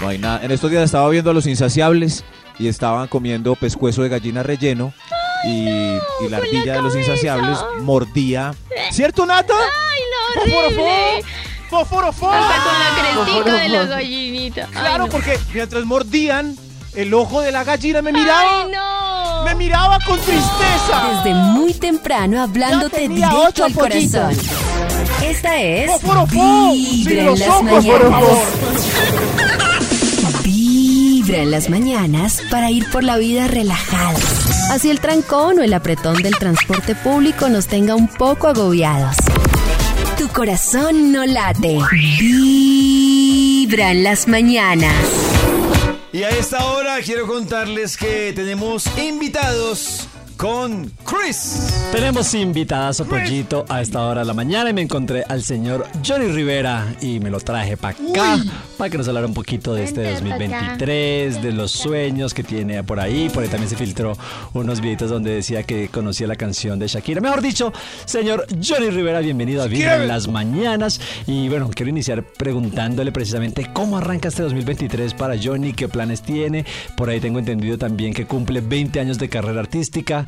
No 0.00 0.08
hay 0.08 0.18
nada. 0.18 0.40
En 0.42 0.50
estos 0.50 0.68
días 0.68 0.82
estaba 0.82 1.08
viendo 1.10 1.30
a 1.30 1.34
los 1.34 1.46
insaciables 1.46 2.24
y 2.58 2.66
estaban 2.66 3.06
comiendo 3.06 3.54
pescuezo 3.54 4.02
de 4.02 4.08
gallina 4.08 4.42
relleno. 4.42 4.92
Y, 5.44 5.68
y 5.68 6.28
la 6.28 6.38
ardilla 6.38 6.72
de 6.74 6.82
los 6.82 6.96
insaciables 6.96 7.56
mordía. 7.82 8.52
¿Cierto, 8.90 9.26
Nata? 9.26 9.54
¡Ay, 9.54 10.00
no, 10.50 10.56
horrible! 10.58 11.24
¡Fósforo, 11.70 12.08
Hasta 12.08 12.18
con 12.20 12.32
la 12.32 13.14
Fósforo, 13.14 13.44
crestica 13.44 13.62
de 13.62 13.68
la 13.68 13.84
gallinita. 13.84 14.64
Ay, 14.64 14.72
Claro, 14.72 15.04
no. 15.06 15.10
porque 15.12 15.38
mientras 15.54 15.84
mordían, 15.84 16.56
el 16.98 17.14
ojo 17.14 17.40
de 17.42 17.52
la 17.52 17.62
gallina 17.62 18.02
me 18.02 18.12
miraba. 18.12 18.40
¡Ay, 18.64 18.72
no! 18.74 19.44
Me 19.44 19.54
miraba 19.54 20.00
con 20.04 20.18
tristeza. 20.18 21.22
Desde 21.22 21.32
muy 21.32 21.72
temprano 21.72 22.42
hablándote 22.42 23.08
directo 23.08 23.44
ocho 23.46 23.64
al 23.66 23.72
corazón. 23.72 24.36
Esta 25.24 25.60
es 25.60 25.92
¡Fósforo, 25.92 26.26
fó! 26.26 26.72
Vibra 26.72 27.10
¡Sin 27.10 27.18
en 27.20 27.26
los 27.26 27.38
las 27.38 27.48
ojos, 27.50 27.62
por 27.86 28.10
mañanas. 28.10 28.10
favor! 28.10 28.38
Vibra 30.42 31.38
en 31.38 31.50
las 31.52 31.70
mañanas 31.70 32.42
para 32.50 32.72
ir 32.72 32.90
por 32.90 33.04
la 33.04 33.16
vida 33.16 33.46
relajados. 33.46 34.20
Así 34.72 34.90
el 34.90 34.98
trancón 34.98 35.60
o 35.60 35.62
el 35.62 35.74
apretón 35.74 36.20
del 36.20 36.36
transporte 36.36 36.96
público 36.96 37.48
nos 37.48 37.68
tenga 37.68 37.94
un 37.94 38.08
poco 38.08 38.48
agobiados. 38.48 39.14
Tu 40.18 40.26
corazón 40.30 41.12
no 41.12 41.24
late. 41.24 41.78
Vibra 42.18 43.92
en 43.92 44.02
las 44.02 44.26
mañanas. 44.26 44.92
Y 46.10 46.22
a 46.22 46.30
esta 46.30 46.64
hora 46.64 47.00
quiero 47.02 47.26
contarles 47.26 47.96
que 47.98 48.32
tenemos 48.34 48.86
invitados 48.96 50.07
con 50.38 50.90
Chris. 51.04 51.90
Tenemos 51.90 52.32
invitadas 52.32 53.00
a 53.00 53.04
Pollito 53.04 53.64
a 53.68 53.82
esta 53.82 54.06
hora 54.06 54.20
de 54.20 54.26
la 54.26 54.34
mañana 54.34 54.70
y 54.70 54.72
me 54.72 54.82
encontré 54.82 55.24
al 55.28 55.42
señor 55.42 55.84
Johnny 56.06 56.28
Rivera 56.28 56.94
y 57.00 57.18
me 57.18 57.28
lo 57.28 57.40
traje 57.40 57.76
para 57.76 57.96
acá 57.98 58.44
para 58.78 58.90
que 58.90 58.96
nos 58.96 59.08
hablara 59.08 59.26
un 59.26 59.34
poquito 59.34 59.74
de 59.74 59.82
este 59.82 60.12
2023, 60.12 61.42
de 61.42 61.52
los 61.52 61.72
sueños 61.72 62.32
que 62.32 62.44
tiene 62.44 62.84
por 62.84 63.00
ahí. 63.00 63.28
Por 63.28 63.42
ahí 63.42 63.48
también 63.48 63.68
se 63.68 63.74
filtró 63.74 64.16
unos 64.54 64.80
videitos 64.80 65.10
donde 65.10 65.32
decía 65.32 65.64
que 65.64 65.88
conocía 65.88 66.28
la 66.28 66.36
canción 66.36 66.78
de 66.78 66.86
Shakira. 66.86 67.20
Mejor 67.20 67.42
dicho, 67.42 67.72
señor 68.04 68.46
Johnny 68.64 68.90
Rivera, 68.90 69.18
bienvenido 69.18 69.64
a 69.64 69.66
Vibra 69.66 69.96
en 69.96 70.06
las 70.06 70.28
mañanas. 70.28 71.00
Y 71.26 71.48
bueno, 71.48 71.68
quiero 71.74 71.90
iniciar 71.90 72.22
preguntándole 72.22 73.10
precisamente 73.10 73.68
cómo 73.72 73.98
arranca 73.98 74.28
este 74.28 74.44
2023 74.44 75.12
para 75.14 75.34
Johnny, 75.42 75.72
qué 75.72 75.88
planes 75.88 76.22
tiene. 76.22 76.64
Por 76.96 77.10
ahí 77.10 77.18
tengo 77.18 77.40
entendido 77.40 77.78
también 77.78 78.14
que 78.14 78.26
cumple 78.26 78.60
20 78.60 79.00
años 79.00 79.18
de 79.18 79.28
carrera 79.28 79.58
artística. 79.58 80.27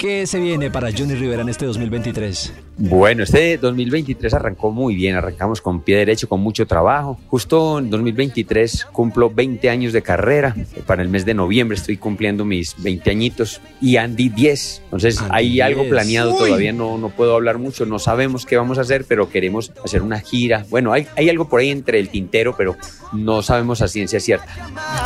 ¿Qué 0.00 0.26
se 0.26 0.40
viene 0.40 0.70
para 0.70 0.90
Johnny 0.90 1.14
Rivera 1.14 1.42
en 1.42 1.50
este 1.50 1.66
2023? 1.66 2.54
Bueno, 2.78 3.22
este 3.22 3.58
2023 3.58 4.32
arrancó 4.32 4.70
muy 4.70 4.94
bien, 4.94 5.14
arrancamos 5.14 5.60
con 5.60 5.82
pie 5.82 5.98
derecho, 5.98 6.26
con 6.26 6.40
mucho 6.40 6.66
trabajo. 6.66 7.20
Justo 7.26 7.78
en 7.78 7.90
2023 7.90 8.86
cumplo 8.92 9.28
20 9.28 9.68
años 9.68 9.92
de 9.92 10.00
carrera. 10.00 10.56
Para 10.86 11.02
el 11.02 11.10
mes 11.10 11.26
de 11.26 11.34
noviembre 11.34 11.76
estoy 11.76 11.98
cumpliendo 11.98 12.46
mis 12.46 12.82
20 12.82 13.10
añitos 13.10 13.60
y 13.82 13.98
Andy 13.98 14.30
10. 14.30 14.80
Entonces 14.84 15.20
Andy 15.20 15.34
hay 15.34 15.60
algo 15.60 15.82
10. 15.82 15.90
planeado, 15.92 16.32
Uy. 16.32 16.38
todavía 16.38 16.72
no, 16.72 16.96
no 16.96 17.10
puedo 17.10 17.34
hablar 17.34 17.58
mucho, 17.58 17.84
no 17.84 17.98
sabemos 17.98 18.46
qué 18.46 18.56
vamos 18.56 18.78
a 18.78 18.80
hacer, 18.80 19.04
pero 19.06 19.28
queremos 19.28 19.70
hacer 19.84 20.00
una 20.00 20.18
gira. 20.20 20.64
Bueno, 20.70 20.94
hay, 20.94 21.08
hay 21.14 21.28
algo 21.28 21.46
por 21.46 21.60
ahí 21.60 21.68
entre 21.68 22.00
el 22.00 22.08
tintero, 22.08 22.54
pero 22.56 22.74
no 23.12 23.42
sabemos 23.42 23.82
a 23.82 23.88
ciencia 23.88 24.18
cierta. 24.18 24.46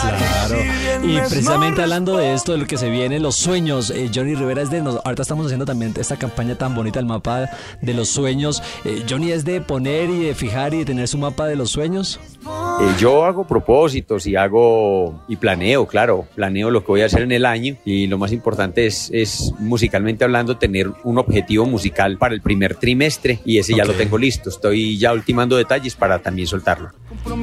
Claro. 0.01 0.57
Y 1.03 1.19
precisamente 1.19 1.83
hablando 1.83 2.17
de 2.17 2.33
esto, 2.33 2.53
de 2.53 2.59
lo 2.59 2.67
que 2.69 2.77
se 2.77 2.91
viene, 2.91 3.19
los 3.19 3.35
sueños, 3.35 3.91
eh, 3.91 4.09
Johnny 4.15 4.37
Rivera 4.37 4.63
es 4.63 4.71
de... 4.71 4.84
nos- 4.85 5.01
ahorita 5.05 5.23
estamos 5.23 5.47
haciendo 5.47 5.65
también 5.65 5.93
esta 5.99 6.17
campaña 6.17 6.57
tan 6.57 6.75
bonita, 6.75 7.01
el 7.01 7.07
mapa 7.07 7.51
de 7.83 7.95
los 7.95 8.09
sueños. 8.11 8.63
Eh, 8.85 9.05
Johnny 9.09 9.33
es 9.33 9.45
de 9.45 9.61
poner 9.61 10.11
y 10.11 10.21
de 10.25 10.35
fijar 10.35 10.75
y 10.75 10.79
de 10.79 10.85
tener 10.85 11.09
su 11.09 11.19
mapa 11.19 11.47
de 11.47 11.57
los 11.57 11.71
sueños. 11.71 12.21
Eh, 12.81 12.95
yo 13.01 13.25
hago 13.25 13.47
propósitos 13.47 14.27
y 14.27 14.37
hago 14.37 15.21
y 15.29 15.37
planeo, 15.37 15.87
claro, 15.87 16.27
planeo 16.35 16.71
lo 16.71 16.83
que 16.83 16.89
voy 16.93 17.01
a 17.03 17.07
hacer 17.07 17.23
en 17.23 17.33
el 17.33 17.47
año 17.47 17.77
y 17.85 18.07
lo 18.07 18.19
más 18.19 18.33
importante 18.33 18.87
es, 18.87 19.11
es 19.13 19.53
musicalmente 19.59 20.25
hablando 20.25 20.57
tener 20.59 20.91
un 21.05 21.19
objetivo 21.19 21.65
musical 21.67 22.19
para 22.19 22.35
el 22.35 22.43
primer 22.43 22.75
trimestre 22.77 23.41
y 23.45 23.59
ese 23.59 23.75
ya 23.75 23.85
lo 23.85 23.95
tengo 23.95 24.19
listo. 24.19 24.51
Estoy 24.51 24.99
ya 24.99 25.13
ultimando 25.13 25.57
detalles 25.57 25.95
para 25.95 26.19
también 26.19 26.47
soltarlo. 26.47 26.91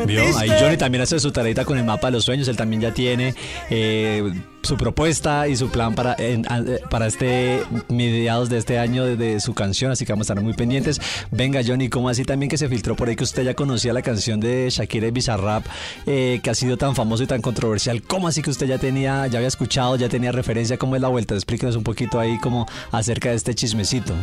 ¿Vio? 0.05 0.37
Ahí 0.37 0.49
Johnny 0.59 0.77
también 0.77 1.01
hace 1.01 1.19
su 1.19 1.31
tareita 1.31 1.65
con 1.65 1.77
el 1.77 1.83
mapa 1.83 2.07
de 2.07 2.13
los 2.13 2.25
sueños. 2.25 2.47
Él 2.47 2.57
también 2.57 2.81
ya 2.81 2.93
tiene 2.93 3.33
eh, 3.69 4.31
su 4.61 4.77
propuesta 4.77 5.47
y 5.47 5.55
su 5.55 5.69
plan 5.69 5.95
para, 5.95 6.15
eh, 6.19 6.41
para 6.89 7.07
este 7.07 7.63
mediados 7.89 8.49
de 8.49 8.57
este 8.57 8.77
año 8.79 9.05
de, 9.05 9.15
de 9.15 9.39
su 9.39 9.53
canción. 9.53 9.91
Así 9.91 10.05
que 10.05 10.13
vamos 10.13 10.29
a 10.29 10.33
estar 10.33 10.43
muy 10.43 10.53
pendientes. 10.53 10.99
Venga, 11.31 11.61
Johnny, 11.65 11.89
¿cómo 11.89 12.09
así 12.09 12.23
también 12.25 12.49
que 12.49 12.57
se 12.57 12.69
filtró 12.69 12.95
por 12.95 13.09
ahí 13.09 13.15
que 13.15 13.23
usted 13.23 13.43
ya 13.43 13.53
conocía 13.53 13.93
la 13.93 14.01
canción 14.01 14.39
de 14.39 14.69
Shakira 14.69 15.07
y 15.07 15.11
Bizarrap 15.11 15.65
eh, 16.05 16.39
que 16.43 16.49
ha 16.49 16.55
sido 16.55 16.77
tan 16.77 16.95
famoso 16.95 17.23
y 17.23 17.27
tan 17.27 17.41
controversial? 17.41 18.01
¿Cómo 18.03 18.27
así 18.27 18.41
que 18.41 18.49
usted 18.49 18.67
ya 18.67 18.77
tenía, 18.77 19.27
ya 19.27 19.39
había 19.39 19.47
escuchado, 19.47 19.95
ya 19.95 20.09
tenía 20.09 20.31
referencia? 20.31 20.77
¿Cómo 20.77 20.95
es 20.95 21.01
la 21.01 21.07
vuelta? 21.07 21.33
Explíquenos 21.33 21.75
un 21.75 21.83
poquito 21.83 22.19
ahí 22.19 22.37
como 22.39 22.67
acerca 22.91 23.29
de 23.29 23.35
este 23.35 23.55
chismecito. 23.55 24.13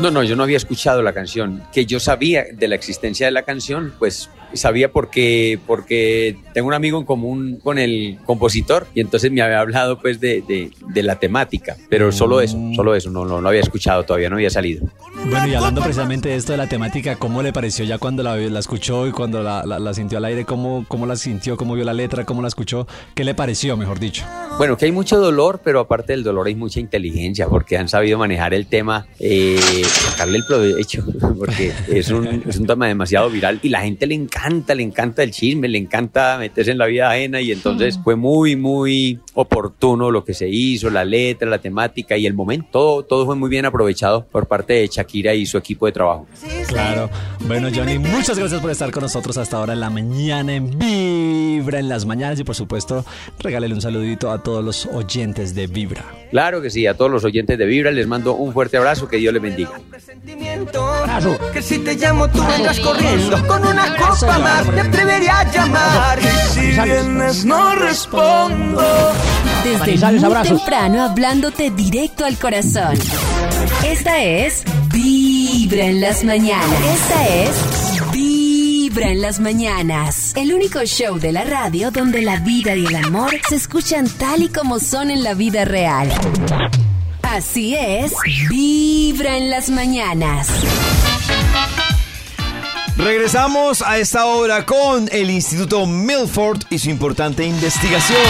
No, 0.00 0.10
no, 0.10 0.22
yo 0.22 0.36
no 0.36 0.42
había 0.42 0.56
escuchado 0.56 1.02
la 1.02 1.12
canción. 1.12 1.62
Que 1.72 1.86
yo 1.86 2.00
sabía 2.00 2.44
de 2.52 2.68
la 2.68 2.74
existencia 2.74 3.26
de 3.26 3.32
la 3.32 3.42
canción, 3.42 3.92
pues 3.98 4.30
sabía 4.54 4.92
porque, 4.92 5.58
porque 5.66 6.36
tengo 6.54 6.68
un 6.68 6.74
amigo 6.74 6.98
en 6.98 7.04
común 7.04 7.58
con 7.62 7.78
el 7.78 8.18
compositor 8.24 8.86
y 8.94 9.00
entonces 9.00 9.30
me 9.32 9.42
había 9.42 9.60
hablado 9.60 9.98
pues 10.00 10.20
de, 10.20 10.42
de- 10.42 10.70
de 10.88 11.02
la 11.02 11.16
temática. 11.16 11.76
Pero 11.88 12.12
solo 12.12 12.40
eso, 12.40 12.58
solo 12.74 12.94
eso, 12.94 13.10
no, 13.10 13.24
no 13.24 13.40
lo 13.40 13.48
había 13.48 13.60
escuchado, 13.60 14.04
todavía 14.04 14.28
no 14.28 14.36
había 14.36 14.50
salido. 14.50 14.86
Bueno, 15.28 15.46
y 15.48 15.54
hablando 15.54 15.80
precisamente 15.82 16.28
de 16.30 16.36
esto 16.36 16.52
de 16.52 16.58
la 16.58 16.68
temática, 16.68 17.16
¿cómo 17.16 17.42
le 17.42 17.52
pareció 17.52 17.84
ya 17.84 17.98
cuando 17.98 18.22
la, 18.22 18.36
la 18.36 18.58
escuchó 18.58 19.06
y 19.06 19.12
cuando 19.12 19.42
la, 19.42 19.64
la- 19.64 19.78
la 19.78 19.94
sintió 19.94 20.18
al 20.18 20.24
aire? 20.26 20.44
¿Cómo, 20.44 20.84
¿Cómo 20.88 21.06
la 21.06 21.16
sintió? 21.16 21.56
¿Cómo 21.56 21.74
vio 21.74 21.84
la 21.84 21.92
letra? 21.94 22.24
¿Cómo 22.24 22.42
la 22.42 22.48
escuchó? 22.48 22.86
¿Qué 23.14 23.24
le 23.24 23.34
pareció, 23.34 23.76
mejor 23.76 23.98
dicho? 23.98 24.24
Bueno, 24.58 24.76
que 24.76 24.84
hay 24.86 24.92
mucho 24.92 25.18
dolor, 25.18 25.60
pero 25.64 25.80
aparte 25.80 26.12
del 26.12 26.22
dolor 26.22 26.46
hay 26.46 26.54
mucha 26.54 26.78
inteligencia, 26.80 27.46
porque 27.48 27.76
han 27.78 27.88
sabido 27.88 28.18
manejar 28.18 28.52
el 28.54 28.66
tema, 28.66 29.06
eh, 29.18 29.58
sacarle 29.84 30.38
el 30.38 30.44
provecho, 30.46 31.04
porque 31.38 31.72
es 31.88 32.10
un, 32.10 32.42
es 32.48 32.56
un 32.58 32.66
tema 32.66 32.86
demasiado 32.86 33.30
viral 33.30 33.58
y 33.62 33.68
la 33.70 33.80
gente 33.82 34.06
le 34.06 34.14
encanta, 34.14 34.41
le 34.74 34.82
encanta 34.82 35.22
el 35.22 35.30
chisme, 35.30 35.68
le 35.68 35.78
encanta 35.78 36.36
meterse 36.38 36.70
en 36.70 36.78
la 36.78 36.86
vida 36.86 37.10
ajena 37.10 37.40
y 37.40 37.52
entonces 37.52 37.98
fue 38.02 38.16
muy, 38.16 38.56
muy 38.56 39.20
oportuno 39.34 40.10
lo 40.10 40.24
que 40.24 40.34
se 40.34 40.48
hizo, 40.48 40.90
la 40.90 41.04
letra, 41.04 41.48
la 41.48 41.58
temática 41.58 42.16
y 42.16 42.26
el 42.26 42.34
momento, 42.34 42.68
todo, 42.72 43.02
todo 43.04 43.26
fue 43.26 43.36
muy 43.36 43.48
bien 43.48 43.64
aprovechado 43.66 44.24
por 44.24 44.46
parte 44.46 44.74
de 44.74 44.88
Shakira 44.88 45.34
y 45.34 45.46
su 45.46 45.58
equipo 45.58 45.86
de 45.86 45.92
trabajo. 45.92 46.26
Claro. 46.68 47.08
Bueno, 47.40 47.68
Johnny, 47.74 47.98
muchas 47.98 48.38
gracias 48.38 48.60
por 48.60 48.70
estar 48.70 48.90
con 48.90 49.02
nosotros 49.02 49.36
hasta 49.36 49.56
ahora 49.56 49.72
en 49.72 49.80
la 49.80 49.90
mañana 49.90 50.54
en 50.54 50.78
Vibra 50.78 51.78
en 51.78 51.88
las 51.88 52.04
mañanas 52.06 52.40
y 52.40 52.44
por 52.44 52.54
supuesto 52.54 53.04
regálele 53.38 53.74
un 53.74 53.80
saludito 53.80 54.30
a 54.30 54.42
todos 54.42 54.64
los 54.64 54.86
oyentes 54.86 55.54
de 55.54 55.66
Vibra. 55.66 56.04
Claro 56.30 56.62
que 56.62 56.70
sí, 56.70 56.86
a 56.86 56.94
todos 56.94 57.10
los 57.10 57.24
oyentes 57.24 57.58
de 57.58 57.66
Vibra 57.66 57.90
les 57.90 58.06
mando 58.06 58.34
un 58.34 58.52
fuerte 58.52 58.76
abrazo, 58.76 59.08
que 59.08 59.18
Dios 59.18 59.32
les 59.32 59.42
bendiga. 59.42 59.70
Que 61.52 61.62
si 61.62 61.78
te 61.78 61.94
llamo 61.94 62.28
tú 62.28 62.38
vengas 62.46 62.78
corriendo 62.80 63.46
Con 63.46 63.66
una 63.66 63.96
copa 63.96 64.31
te 64.74 64.80
atrevería 64.80 65.40
a 65.40 65.52
llamar 65.52 66.18
Y 66.20 66.50
si 66.52 66.80
vienes 66.80 67.44
no 67.44 67.74
respondo 67.74 68.82
Desde 69.64 69.78
Manizales, 69.78 70.20
muy 70.22 70.30
abrazos. 70.30 70.58
temprano 70.58 71.02
hablándote 71.02 71.70
directo 71.70 72.24
al 72.24 72.38
corazón. 72.38 72.94
Esta 73.86 74.22
es 74.22 74.64
Vibra 74.92 75.84
en 75.84 76.00
las 76.00 76.24
mañanas. 76.24 76.80
Esta 76.94 77.28
es 77.28 78.12
Vibra 78.12 79.10
en 79.10 79.20
las 79.20 79.40
mañanas. 79.40 80.32
El 80.36 80.52
único 80.54 80.82
show 80.84 81.18
de 81.18 81.32
la 81.32 81.44
radio 81.44 81.90
donde 81.90 82.22
la 82.22 82.36
vida 82.36 82.74
y 82.74 82.86
el 82.86 82.96
amor 82.96 83.32
se 83.48 83.56
escuchan 83.56 84.08
tal 84.18 84.42
y 84.42 84.48
como 84.48 84.78
son 84.78 85.10
en 85.10 85.22
la 85.22 85.34
vida 85.34 85.64
real. 85.64 86.10
Así 87.22 87.74
es, 87.74 88.12
Vibra 88.50 89.36
en 89.36 89.50
las 89.50 89.70
mañanas. 89.70 90.48
Regresamos 92.96 93.80
a 93.82 93.98
esta 93.98 94.26
hora 94.26 94.64
con 94.66 95.08
el 95.10 95.30
Instituto 95.30 95.86
Milford 95.86 96.60
y 96.70 96.78
su 96.78 96.90
importante 96.90 97.44
investigación. 97.44 98.20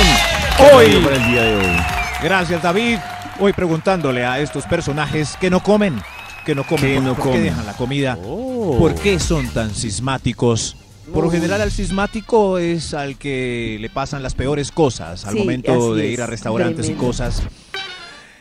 Hoy. 0.75 0.87
Hoy 0.95 1.03
para 1.05 1.17
el 1.17 1.27
día 1.31 1.43
de 1.43 1.57
hoy. 1.57 1.77
Gracias, 2.23 2.63
David. 2.63 2.99
Hoy 3.41 3.53
preguntándole 3.53 4.25
a 4.25 4.39
estos 4.41 4.65
personajes 4.67 5.37
que 5.41 5.51
no 5.51 5.63
comen, 5.63 6.01
que 6.47 6.55
no 6.55 6.65
comen, 6.65 6.81
Que 6.85 6.95
¿por, 6.95 7.03
no 7.05 7.15
por 7.15 7.25
comen. 7.25 7.39
qué 7.43 7.45
dejan 7.51 7.67
la 7.67 7.73
comida? 7.73 8.17
¿Por 8.17 8.95
qué 8.95 9.19
son 9.19 9.49
tan 9.49 9.75
sismáticos? 9.75 10.77
Por 11.13 11.25
lo 11.25 11.31
Uy. 11.31 11.35
general 11.37 11.61
al 11.61 11.73
sismático 11.73 12.59
es 12.59 12.95
al 12.95 13.17
que 13.19 13.79
le 13.81 13.91
pasan 13.91 14.23
las 14.23 14.35
peores 14.35 14.71
cosas 14.71 15.25
al 15.27 15.33
Sí, 15.35 15.39
momento 15.41 15.95
de 15.97 16.07
es, 16.07 16.13
ir 16.13 16.23
a 16.23 16.27
restaurantes 16.27 16.87
tremendo. 16.87 17.03
y 17.03 17.07
cosas. 17.07 17.43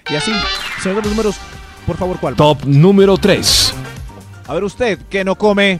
Y 0.09 0.15
así, 0.15 0.31
señor 0.83 0.97
de 0.97 1.01
los 1.03 1.11
números, 1.11 1.35
por 1.87 1.97
favor, 1.97 2.19
¿cuál? 2.19 2.35
Top 2.35 2.63
número 2.65 3.17
3. 3.17 3.73
A 4.47 4.53
ver 4.53 4.63
usted, 4.63 4.99
que 5.09 5.23
no 5.23 5.35
come. 5.35 5.79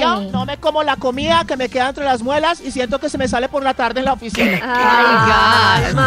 Yo 0.00 0.20
no 0.32 0.46
me 0.46 0.56
como 0.58 0.82
la 0.82 0.96
comida 0.96 1.44
que 1.46 1.56
me 1.56 1.68
queda 1.68 1.88
entre 1.90 2.04
las 2.04 2.22
muelas 2.22 2.60
y 2.60 2.70
siento 2.70 2.98
que 2.98 3.08
se 3.08 3.18
me 3.18 3.28
sale 3.28 3.48
por 3.48 3.62
la 3.62 3.74
tarde 3.74 4.00
en 4.00 4.06
la 4.06 4.12
oficina. 4.14 4.58
Ay, 4.62 5.92
gas. 5.94 6.06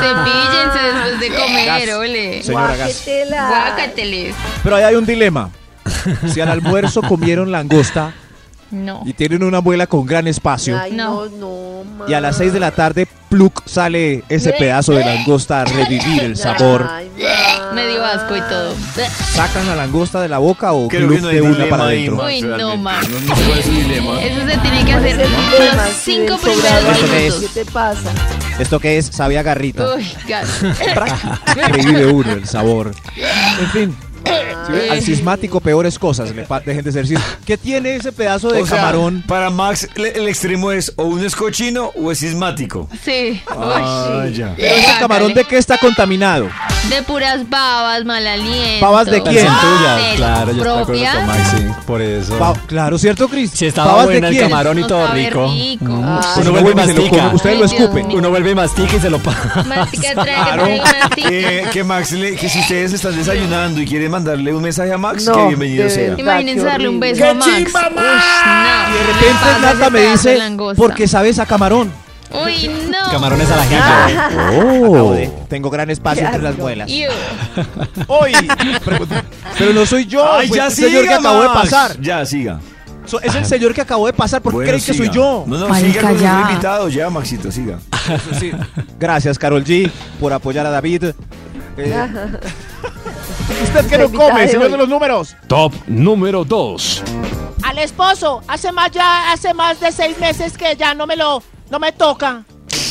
Cepíllense 0.00 0.78
después 0.92 1.20
de 1.20 1.28
comer, 1.42 1.66
Gas. 1.66 1.96
ole. 1.96 2.42
Señora 2.42 2.76
Gas. 2.76 3.08
Guácateles. 3.30 4.34
Pero 4.62 4.76
ahí 4.76 4.82
hay 4.84 4.94
un 4.94 5.06
dilema. 5.06 5.50
Si 6.32 6.40
al 6.40 6.48
almuerzo 6.50 7.02
comieron 7.02 7.50
langosta 7.52 8.12
No. 8.70 9.02
y 9.04 9.12
tienen 9.12 9.42
una 9.42 9.60
muela 9.60 9.86
con 9.86 10.04
gran 10.06 10.26
espacio, 10.26 10.78
Ay, 10.80 10.92
no, 10.92 11.26
no, 11.26 11.84
ma. 11.98 12.04
y 12.08 12.14
a 12.14 12.20
las 12.20 12.36
6 12.38 12.52
de 12.52 12.60
la 12.60 12.70
tarde, 12.72 13.06
pluk, 13.28 13.62
sale 13.66 14.24
ese 14.28 14.52
pedazo 14.52 14.92
de 14.92 15.04
langosta 15.04 15.60
a 15.62 15.64
revivir 15.64 16.22
el 16.24 16.36
sabor. 16.36 16.88
Ay, 16.90 17.08
ma. 17.18 17.72
Me 17.72 17.86
dio 17.88 18.04
asco 18.04 18.36
y 18.36 18.40
todo. 18.42 18.72
¿Sacan 19.32 19.66
la 19.66 19.74
langosta 19.74 20.20
de 20.20 20.28
la 20.28 20.38
boca 20.38 20.72
o 20.72 20.86
Creo 20.88 21.08
que 21.08 21.20
no 21.20 21.28
de 21.28 21.42
una 21.42 21.68
para 21.68 21.84
adentro? 21.84 22.24
Uy, 22.24 22.40
no. 22.42 22.76
Max. 22.76 23.08
No, 23.08 23.34
no 23.34 23.54
es 23.54 23.68
dilema. 23.70 24.22
Eso 24.22 24.40
se 24.48 24.58
tiene 24.58 24.84
que 24.84 24.92
hacer 24.92 24.94
¿Cuál 24.94 25.06
es 25.06 25.18
el 25.18 25.50
dilema? 25.58 25.84
los 25.86 25.94
Sí, 25.94 26.12
cinco 26.14 26.34
el 26.34 26.40
primeros 26.40 26.62
sobrado. 26.62 27.16
¿Esto 27.16 27.40
qué 27.40 27.48
te 27.48 27.64
pasa? 27.72 28.10
¿Esto 28.60 28.80
qué 28.80 28.98
es? 28.98 29.06
Sabe 29.06 29.38
a 29.38 29.42
garrita. 29.42 29.94
Uy, 29.96 30.08
gas. 30.28 30.48
Revive 31.68 32.06
uno 32.06 32.32
el 32.32 32.46
sabor. 32.46 32.92
En 33.60 33.68
fin, 33.70 33.96
Al 34.90 35.02
sismático 35.02 35.60
peores 35.60 35.98
cosas 35.98 36.30
le 36.34 36.46
dejen 36.64 36.84
de 36.84 36.92
ser 36.92 37.06
sis- 37.06 37.20
¿Qué 37.44 37.56
tiene 37.58 37.96
ese 37.96 38.12
pedazo 38.12 38.50
de 38.50 38.62
O 38.62 38.66
sea, 38.66 38.78
camarón? 38.78 39.22
para 39.26 39.50
Max, 39.50 39.88
el, 39.94 40.06
el 40.06 40.28
extremo 40.28 40.72
es 40.72 40.92
o 40.96 41.04
uno 41.04 41.24
es 41.24 41.36
cochino 41.36 41.90
o 42.00 42.10
es 42.10 42.18
sismático. 42.18 42.88
Sí. 43.04 43.42
Ah, 43.48 44.22
Uy, 44.24 44.30
sí. 44.32 44.38
ya. 44.38 44.54
¿Pero 44.56 44.74
ese 44.74 44.92
camarón 44.98 45.34
de 45.34 45.44
qué 45.44 45.58
está 45.58 45.76
contaminado? 45.78 46.48
De 46.88 47.02
puras 47.02 47.48
babas, 47.48 48.04
mal 48.04 48.26
aliento. 48.26 48.84
¿Babas 48.84 49.06
de 49.06 49.22
quién? 49.22 49.46
Son 49.46 49.56
tuyas, 49.60 49.96
Del 50.02 50.16
claro, 50.16 50.52
yo 50.52 50.80
estoy 50.80 50.98
de 51.00 51.06
acuerdo 51.06 51.18
con 51.18 51.26
Maxi, 51.26 51.82
por 51.86 52.02
eso. 52.02 52.38
Pa- 52.38 52.54
claro, 52.66 52.98
¿cierto, 52.98 53.28
Cris? 53.28 53.50
Si 53.52 53.66
estaba 53.66 53.92
¿Babas 53.92 54.06
de 54.08 54.12
buena 54.14 54.28
el 54.28 54.34
quién? 54.36 54.48
camarón 54.48 54.78
y 54.78 54.82
No 54.82 54.86
todo 54.86 55.06
rico. 55.12 55.46
rico. 55.52 55.84
Mm, 55.84 56.04
Ay. 56.04 56.24
Uno 56.36 56.44
No 56.44 56.52
vuelve 56.52 56.70
y 56.70 56.74
lo 56.74 56.74
mastica. 56.86 57.08
come. 57.22 57.34
Ustedes 57.34 57.58
lo 57.58 57.64
Ay, 57.66 57.70
escupen. 57.76 58.06
Uno 58.12 58.30
vuelve 58.30 58.50
y 58.50 58.54
mastica 58.54 58.96
y 58.96 59.00
se 59.00 59.10
lo 59.10 59.18
paga. 59.18 59.64
Mastica, 59.66 60.12
traga, 60.14 60.44
Claro. 60.44 60.66
mastica. 60.68 61.28
Eh, 61.30 61.64
que 61.72 61.84
Max, 61.84 62.12
le- 62.12 62.36
que 62.36 62.48
si 62.48 62.60
ustedes 62.60 62.92
están 62.92 63.16
desayunando 63.16 63.80
y 63.80 63.86
quieren 63.86 64.10
mandarle 64.14 64.54
un 64.54 64.62
mensaje 64.62 64.92
a 64.92 64.98
Max, 64.98 65.24
No, 65.26 65.34
que 65.34 65.46
bienvenido 65.48 65.84
de 65.84 65.90
sea. 65.90 66.02
verdad. 66.10 66.18
Imagínense 66.18 66.60
qué 66.60 66.66
darle 66.70 66.88
un 66.88 66.96
horrible. 66.96 67.12
beso 67.12 67.30
a 67.30 67.34
Max. 67.34 67.46
chimba, 67.56 67.80
Ush, 67.80 67.94
no. 67.94 68.00
Y 68.88 68.98
de 68.98 69.06
repente 69.12 69.60
Nata 69.60 69.90
me 69.90 69.98
pedazo 69.98 70.00
de 70.00 70.10
dice, 70.32 70.36
langosta. 70.38 70.82
porque 70.82 71.08
sabes 71.08 71.38
a 71.38 71.46
camarón. 71.46 71.92
Uy, 72.30 72.68
no. 72.90 73.10
Camarones 73.12 73.50
a 73.50 73.56
la 73.56 73.64
gente. 73.64 74.18
Acabo 74.18 75.12
de- 75.14 75.30
Tengo 75.48 75.70
gran 75.70 75.90
espacio 75.90 76.24
entre 76.24 76.42
las 76.42 76.56
muelas. 76.58 76.90
Hoy, 78.08 78.32
pero 79.58 79.72
no 79.72 79.86
soy 79.86 80.06
yo, 80.06 80.32
Ay, 80.32 80.48
fue 80.48 80.56
ya 80.58 80.66
el 80.66 80.72
señor 80.72 80.90
que 81.02 81.08
siga, 81.08 81.16
acabó 81.16 81.42
de 81.42 81.48
Max. 81.48 81.60
pasar. 81.60 82.00
Ya, 82.00 82.24
siga. 82.26 82.60
So- 83.06 83.20
es 83.20 83.34
el 83.34 83.44
señor 83.44 83.74
que 83.74 83.82
acabó 83.82 84.06
de 84.06 84.14
pasar, 84.14 84.40
¿por 84.40 84.52
qué 84.52 84.56
Bueno, 84.56 84.68
creen 84.70 84.84
que 84.84 84.94
soy 84.94 85.06
siga. 85.06 85.12
yo? 85.12 85.44
No, 85.46 85.58
no, 85.58 85.68
Marica, 85.68 85.92
siga 86.00 86.08
con 86.10 86.18
ya. 86.18 86.38
los 86.40 86.50
invitados, 86.50 86.94
ya, 86.94 87.10
Maxito, 87.10 87.52
siga. 87.52 87.78
Sí. 88.40 88.50
Gracias, 88.98 89.38
Carol 89.38 89.62
G, 89.64 89.90
por 90.18 90.32
apoyar 90.32 90.66
a 90.66 90.70
David. 90.70 91.04
Eh, 91.76 92.06
¿Usted 93.62 93.86
qué 93.88 93.98
no 93.98 94.10
come, 94.10 94.48
señor 94.48 94.70
de 94.70 94.76
los 94.76 94.88
números? 94.88 95.36
Top 95.46 95.72
número 95.86 96.44
2. 96.44 97.02
Al 97.62 97.78
esposo, 97.78 98.42
hace 98.46 98.72
más 98.72 98.90
ya, 98.90 99.32
hace 99.32 99.54
más 99.54 99.80
de 99.80 99.90
seis 99.92 100.18
meses 100.18 100.56
que 100.56 100.76
ya 100.76 100.94
no 100.94 101.06
me 101.06 101.16
lo, 101.16 101.42
no 101.70 101.78
me 101.78 101.92
toca. 101.92 102.44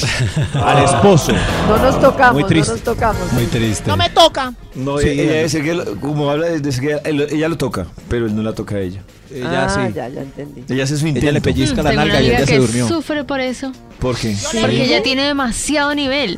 Al 0.54 0.84
esposo. 0.84 1.32
No 1.68 1.78
nos 1.78 2.00
tocamos, 2.00 2.34
Muy 2.34 2.42
no 2.44 2.48
triste. 2.48 2.72
nos 2.74 2.82
tocamos. 2.82 3.32
Muy 3.34 3.46
triste. 3.46 3.88
No 3.88 3.96
me 3.98 4.10
toca. 4.10 4.54
No, 4.76 4.98
Sí, 4.98 5.10
ella, 5.10 5.24
ella- 5.24 5.44
dice 5.44 5.62
que, 5.62 5.74
lo- 5.74 5.96
como 6.00 6.30
habla, 6.30 6.48
dice 6.50 6.82
que 6.82 7.00
él- 7.10 7.28
ella 7.32 7.48
lo 7.50 7.58
toca, 7.58 7.86
pero 8.10 8.26
él 8.26 8.36
no 8.36 8.42
la 8.42 8.54
toca 8.54 8.76
a 8.76 8.80
ella. 8.80 9.02
Ella 9.34 9.66
ah, 9.66 9.70
sí. 9.70 9.94
ya, 9.94 10.08
ya 10.10 10.22
entendí. 10.22 10.64
Ella 10.70 10.84
hace 10.84 10.98
su 10.98 11.06
Ella 11.06 11.16
intento. 11.18 11.32
le 11.34 11.42
pellizca 11.42 11.82
la 11.84 11.90
Tengo 11.92 12.04
una 12.04 12.14
nalga 12.14 12.22
y 12.22 12.26
amiga 12.28 12.38
ella 12.38 12.46
se 12.46 12.52
que 12.54 12.60
durmió. 12.60 12.88
sufre 12.88 13.24
por 13.24 13.40
eso. 13.40 13.72
¿Por 14.00 14.18
qué? 14.18 14.36
Porque 14.60 14.84
ella 14.84 15.02
tiene 15.04 15.24
demasiado 15.24 15.94
nivel. 15.96 16.38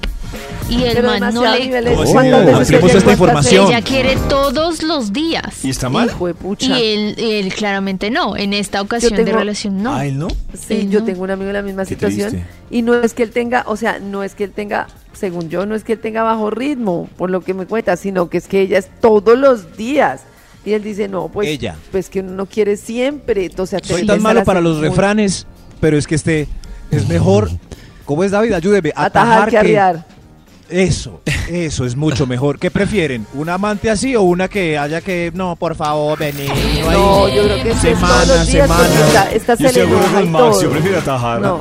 Y 0.69 0.83
el 0.83 0.93
Pero 0.95 1.07
man 1.19 1.33
no 1.33 1.43
le... 1.43 1.59
niveles. 1.59 1.91
¿Cómo 1.91 2.03
así? 2.03 2.11
¿Cuántas 2.13 2.71
Oh, 2.83 2.97
esta 2.97 3.11
información. 3.11 3.67
Ella 3.67 3.81
quiere 3.81 4.15
todos 4.29 4.81
los 4.83 5.13
días. 5.13 5.63
¿Y 5.63 5.69
está 5.69 5.89
mal? 5.89 6.07
Hijo 6.07 6.27
de 6.27 6.33
pucha. 6.33 6.65
Y 6.79 6.83
él, 6.93 7.15
él 7.17 7.53
claramente 7.53 8.09
no. 8.09 8.35
En 8.35 8.53
esta 8.53 8.81
ocasión 8.81 9.15
de 9.15 9.23
tengo- 9.25 9.37
relación 9.37 9.83
no. 9.83 9.93
¿A 9.93 10.05
él 10.05 10.17
no? 10.17 10.27
Sí, 10.53 10.73
Él 10.81 10.89
yo 10.89 10.99
no. 11.01 11.05
tengo 11.05 11.23
un 11.23 11.31
amigo 11.31 11.49
en 11.49 11.53
la 11.53 11.61
misma 11.61 11.83
Qué 11.83 11.89
situación. 11.89 12.29
triste. 12.31 12.49
Y 12.71 12.81
no 12.81 12.95
es 12.95 13.13
que 13.13 13.23
él 13.23 13.29
tenga, 13.31 13.63
o 13.67 13.77
sea, 13.77 13.99
no 13.99 14.23
es 14.23 14.33
que 14.33 14.43
él 14.45 14.51
tenga, 14.51 14.87
según 15.13 15.49
yo, 15.49 15.65
no 15.67 15.75
es 15.75 15.83
que 15.83 15.93
él 15.93 15.99
tenga 15.99 16.23
bajo 16.23 16.49
ritmo, 16.49 17.09
por 17.17 17.29
lo 17.29 17.41
que 17.41 17.53
me 17.53 17.67
cuenta, 17.67 17.95
sino 17.95 18.29
que 18.29 18.37
es 18.39 18.47
que 18.47 18.61
ella 18.61 18.79
es 18.79 18.89
todos 19.01 19.37
los 19.37 19.77
días. 19.77 20.21
Y 20.65 20.73
él 20.73 20.81
dice, 20.83 21.07
no, 21.07 21.27
pues, 21.27 21.47
Ella. 21.47 21.75
pues 21.91 22.09
que 22.09 22.21
uno 22.21 22.31
no 22.31 22.45
quiere 22.47 22.75
siempre. 22.75 23.51
O 23.55 23.65
sea, 23.67 23.77
Soy 23.83 24.07
tan 24.07 24.19
malo 24.23 24.43
para 24.43 24.61
los 24.61 24.77
muy- 24.77 24.87
refranes, 24.87 25.45
pero 25.79 25.95
es 25.95 26.07
que 26.07 26.15
este 26.15 26.47
es 26.89 27.07
mejor. 27.07 27.49
¿Cómo 28.05 28.23
es 28.23 28.31
David? 28.31 28.53
Ayúdeme. 28.53 28.91
Atajar 28.95 29.49
que 29.49 29.57
arriar. 29.59 30.05
Eso, 30.69 31.21
eso 31.47 31.85
es 31.85 31.95
mucho 31.95 32.25
mejor. 32.27 32.57
¿Qué 32.57 32.71
prefieren? 32.71 33.27
¿Un 33.33 33.49
amante 33.49 33.89
así 33.89 34.15
o 34.15 34.23
una 34.23 34.47
que 34.47 34.77
haya 34.77 35.01
que, 35.01 35.31
no, 35.35 35.55
por 35.55 35.75
favor, 35.75 36.17
vení? 36.17 36.47
No, 36.91 37.27
yo 37.29 37.43
creo 37.43 37.63
que 37.63 37.71
es 37.71 37.77
semana, 37.77 38.23
todos 38.25 38.37
los 38.39 38.47
días 38.47 38.67
Yo 38.67 39.87
Max, 40.27 40.43
todo. 40.51 40.61
yo 40.63 40.69
prefiero 40.71 40.97
atajar. 40.99 41.41
No, 41.41 41.59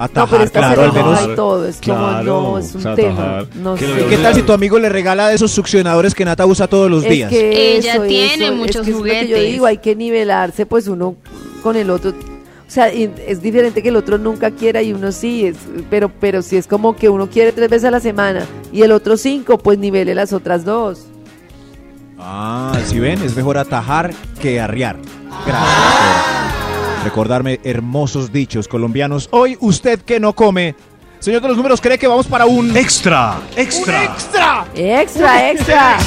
Atajar, 0.00 0.24
no, 0.26 0.30
pero 0.30 0.44
está 0.44 0.58
claro, 0.60 0.82
al 0.82 0.92
menos. 0.92 1.20
y 1.24 1.34
todo. 1.34 1.66
Es 1.66 1.80
como, 1.84 2.10
no, 2.22 2.58
es 2.58 2.72
un 2.72 2.80
o 2.80 2.82
sea, 2.84 2.94
tema. 2.94 3.44
No 3.56 3.74
Que 3.74 3.84
sé. 3.84 4.00
¿Y 4.00 4.04
qué 4.10 4.16
tal 4.18 4.32
si 4.34 4.42
tu 4.42 4.52
amigo 4.52 4.78
le 4.78 4.88
regala 4.88 5.28
de 5.28 5.34
esos 5.34 5.50
succionadores 5.50 6.14
que 6.14 6.24
Nata 6.24 6.46
usa 6.46 6.68
todos 6.68 6.88
los 6.88 7.02
Es 7.04 7.10
días? 7.10 7.28
que 7.28 7.76
Ella 7.76 7.94
eso, 7.94 8.02
tiene 8.04 8.44
eso, 8.46 8.54
muchos 8.54 8.76
es 8.76 8.82
que 8.82 8.90
es 8.92 8.96
lo 8.96 9.02
que 9.02 9.10
yo 9.10 9.26
juguetes. 9.26 9.52
digo, 9.52 9.66
hay 9.66 9.78
que 9.78 9.96
nivelarse 9.96 10.66
pues 10.66 10.86
uno 10.86 11.16
con 11.64 11.74
el 11.74 11.90
otro. 11.90 12.14
O 12.68 12.70
sea, 12.70 12.88
es 12.88 13.40
diferente 13.40 13.82
que 13.82 13.88
el 13.88 13.96
otro 13.96 14.18
nunca 14.18 14.50
quiera 14.50 14.82
y 14.82 14.92
uno 14.92 15.10
sí, 15.10 15.46
es, 15.46 15.56
pero, 15.88 16.10
pero 16.10 16.42
si 16.42 16.58
es 16.58 16.66
como 16.66 16.94
que 16.94 17.08
uno 17.08 17.26
quiere 17.30 17.52
tres 17.52 17.70
veces 17.70 17.86
a 17.86 17.90
la 17.90 18.00
semana 18.00 18.44
y 18.70 18.82
el 18.82 18.92
otro 18.92 19.16
cinco, 19.16 19.56
pues 19.56 19.78
nivele 19.78 20.14
las 20.14 20.34
otras 20.34 20.66
dos. 20.66 21.06
Ah, 22.18 22.78
si 22.84 23.00
ven, 23.00 23.22
es 23.22 23.34
mejor 23.34 23.56
atajar 23.56 24.12
que 24.42 24.60
arriar. 24.60 24.96
Gracias 25.46 25.70
por 26.98 27.04
recordarme 27.04 27.58
hermosos 27.64 28.32
dichos 28.32 28.68
colombianos. 28.68 29.28
Hoy, 29.30 29.56
usted 29.60 30.00
que 30.00 30.20
no 30.20 30.34
come, 30.34 30.74
señor 31.20 31.40
de 31.40 31.48
los 31.48 31.56
números, 31.56 31.80
¿cree 31.80 31.96
que 31.96 32.06
vamos 32.06 32.26
para 32.26 32.44
un 32.44 32.76
Extra, 32.76 33.38
¡Un 33.54 33.58
extra. 33.58 34.04
extra! 34.04 34.66
Extra, 34.74 35.50
extra. 35.52 35.98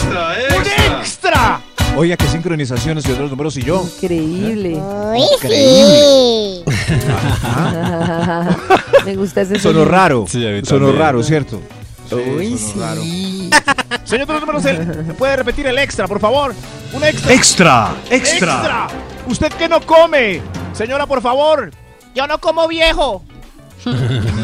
¡Un 0.55 0.97
extra! 0.99 1.62
Oiga, 1.96 2.18
qué 2.18 2.28
sincronizaciones, 2.28 3.04
señor 3.04 3.18
de 3.18 3.22
los 3.24 3.32
números 3.32 3.58
y 3.58 3.64
yo. 3.64 3.84
Increíble. 3.96 4.80
Increíble. 5.36 6.64
Me 9.06 9.16
gusta 9.16 9.42
ese 9.42 9.56
Sonó 9.60 9.80
sonido. 9.80 9.86
raro. 9.86 10.26
Sí, 10.28 10.46
a 10.48 10.52
mí 10.52 10.62
Sonó 10.64 10.88
también. 10.88 11.00
raro, 11.00 11.24
¿cierto? 11.24 11.62
Uy, 12.12 12.58
sonó 12.58 12.86
raro. 12.86 13.02
Señor 14.06 14.28
de 14.28 14.34
los 14.34 14.42
números, 14.42 14.64
¿se 14.64 14.76
se 15.06 15.14
puede 15.14 15.36
repetir 15.36 15.68
el 15.68 15.78
extra, 15.78 16.08
por 16.08 16.20
favor? 16.20 16.54
Un 16.94 17.04
extra. 17.04 17.34
Extra, 17.34 17.92
extra. 18.10 18.88
¿Usted 19.28 19.52
que 19.54 19.68
no 19.70 19.82
come? 19.82 20.42
Señora, 20.74 21.06
por 21.06 21.22
favor. 21.22 21.72
Yo 22.16 22.26
no 22.28 22.39
como 22.39 22.68
viejo. 22.68 23.24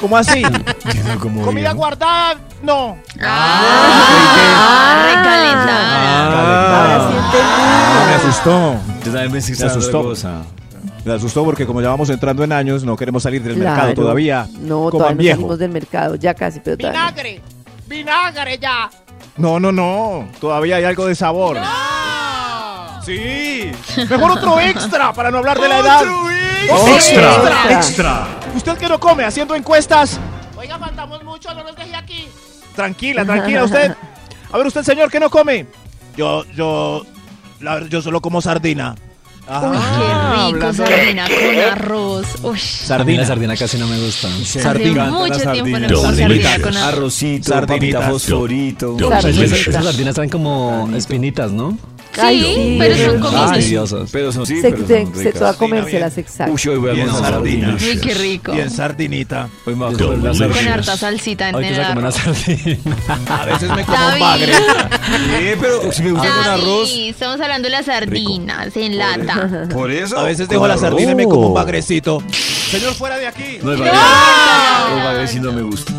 ¿Cómo 0.00 0.16
así? 0.16 0.42
Comida 1.44 1.72
guardada, 1.72 2.36
no. 2.62 2.96
Ah, 3.20 5.04
recalentada. 5.08 7.10
Sí 7.10 7.16
entendí. 7.16 8.06
me 8.06 8.14
asustó. 8.14 8.76
Yo 9.04 9.12
también 9.12 9.32
pensé 9.32 9.52
que 9.52 9.56
Se 9.58 9.66
estaba 9.66 9.78
asustó. 10.12 10.28
Me 11.04 11.14
asustó 11.14 11.44
porque 11.44 11.66
como 11.66 11.80
ya 11.80 11.88
vamos 11.88 12.10
entrando 12.10 12.44
en 12.44 12.52
años, 12.52 12.84
no 12.84 12.96
queremos 12.96 13.22
salir 13.22 13.42
del 13.42 13.54
Claro. 13.54 13.70
mercado 13.76 13.94
todavía. 13.94 14.46
No, 14.60 14.90
Coman 14.90 14.92
todavía 14.92 15.14
no 15.14 15.18
viejo. 15.18 15.36
salimos 15.36 15.58
del 15.58 15.70
mercado, 15.70 16.14
ya 16.16 16.34
casi, 16.34 16.60
pero 16.60 16.76
todavía. 16.76 17.00
no. 17.00 17.06
Vinagre. 17.08 17.40
Vinagre 17.86 18.58
ya. 18.58 18.90
No, 19.36 19.58
no, 19.58 19.72
no. 19.72 20.28
Todavía 20.40 20.76
hay 20.76 20.84
algo 20.84 21.06
de 21.06 21.14
sabor. 21.14 21.56
Sí. 23.06 23.70
Mejor 24.10 24.32
otro 24.32 24.60
extra 24.60 25.12
para 25.12 25.30
no 25.30 25.38
hablar 25.38 25.58
de 25.58 25.68
la 25.68 25.78
edad. 25.78 26.02
Extra, 26.66 27.70
extra. 27.70 28.26
Usted 28.54 28.78
que 28.78 28.88
no 28.88 28.98
come 28.98 29.24
haciendo 29.24 29.54
encuestas. 29.54 30.18
Oiga, 30.56 30.78
faltamos 30.78 31.22
mucho, 31.24 31.52
no 31.54 31.62
nos 31.62 31.76
deje 31.76 31.94
aquí. 31.94 32.28
Tranquila, 32.74 33.24
tranquila 33.24 33.64
usted. 33.64 33.94
A 34.52 34.56
ver, 34.58 34.66
usted, 34.66 34.82
señor, 34.82 35.10
que 35.10 35.20
no 35.20 35.30
come. 35.30 35.66
Yo, 36.16 36.44
yo, 36.54 37.04
la 37.60 37.74
verdad, 37.74 37.88
yo 37.88 38.02
solo 38.02 38.20
como 38.20 38.40
sardina. 38.40 38.94
Uy, 39.50 39.78
qué 39.78 40.52
rico, 40.52 40.72
sardina 40.74 41.26
con 41.26 41.58
arroz. 41.72 42.26
Uy. 42.42 42.50
A 42.50 42.52
mí 42.52 42.58
Sardina. 42.60 43.20
la 43.22 43.26
sardina 43.26 43.56
casi 43.56 43.78
no 43.78 43.86
me 43.86 43.98
gusta. 43.98 44.28
Hace 44.28 44.58
mucho 44.58 44.72
tiempo 45.52 45.78
no 45.78 45.88
como 45.88 46.12
sardina 46.12 46.58
con 46.60 46.76
arroz. 46.76 46.92
Arrocito, 46.94 47.48
Sardinitas. 47.48 48.00
papita 48.02 48.10
fosforito. 48.10 48.96
Esas 49.26 49.84
sardinas 49.84 50.14
traen 50.14 50.28
como 50.30 50.90
espinitas, 50.94 51.50
¿no? 51.50 51.78
Ay, 52.20 52.40
Sí, 52.40 52.54
sí, 52.54 52.76
pero 52.78 52.94
es 52.94 53.04
son. 53.04 53.22
Fastidiosas. 53.32 54.10
Pero 54.10 54.32
son, 54.32 54.46
sí, 54.46 54.60
se, 54.60 54.70
pero 54.70 54.86
se, 54.86 55.02
son 55.04 55.14
se 55.14 55.18
ricas. 55.24 55.34
toca 55.40 55.52
comérselas, 55.54 56.18
exacto. 56.18 56.52
Uy, 56.54 56.60
hoy 56.72 56.78
voy 56.78 56.90
a 56.90 56.92
Bien 56.94 57.08
comer 57.08 57.30
sardina. 57.30 57.68
sardina. 57.78 57.92
Uy, 57.94 58.00
qué 58.00 58.14
rico. 58.14 58.52
Bien 58.52 58.70
sardinita. 58.70 59.48
Hoy 59.66 59.74
me 59.74 59.84
voy 59.86 59.94
a 59.94 59.98
comer 59.98 60.18
la 60.18 60.48
Con 60.48 60.68
harta 60.68 60.96
salsita 60.96 61.48
en 61.50 61.54
Hoy 61.54 61.64
te 61.64 61.98
una 61.98 62.10
sardina. 62.12 62.78
A 63.28 63.44
veces 63.44 63.70
me 63.70 63.84
como 63.84 64.06
un 64.14 64.20
bagre. 64.20 64.52
Sí, 64.54 65.56
pero 65.60 65.92
si 65.92 66.02
me 66.02 66.10
gusta 66.12 66.28
con 66.28 66.44
arroz. 66.44 66.88
David, 66.90 67.10
estamos 67.10 67.40
hablando 67.40 67.66
de 67.66 67.70
las 67.70 67.86
sardinas 67.86 68.76
en 68.76 68.98
lata. 68.98 69.68
Por 69.72 69.90
eso. 69.90 70.18
A 70.18 70.22
veces 70.24 70.48
dejo 70.48 70.66
la 70.66 70.76
sardina 70.78 71.12
y 71.12 71.14
me 71.14 71.24
Oh. 71.26 71.28
como 71.28 71.48
un 71.48 71.54
bagrecito. 71.54 72.22
Señor, 72.32 72.94
fuera 72.94 73.16
de 73.18 73.26
aquí. 73.26 73.58
No, 73.62 73.72
el 73.72 73.78
bagre. 73.78 73.96
El 74.96 75.04
bagre 75.04 75.28
sí 75.28 75.40
no 75.40 75.52
me 75.52 75.62
gusta. 75.62 75.92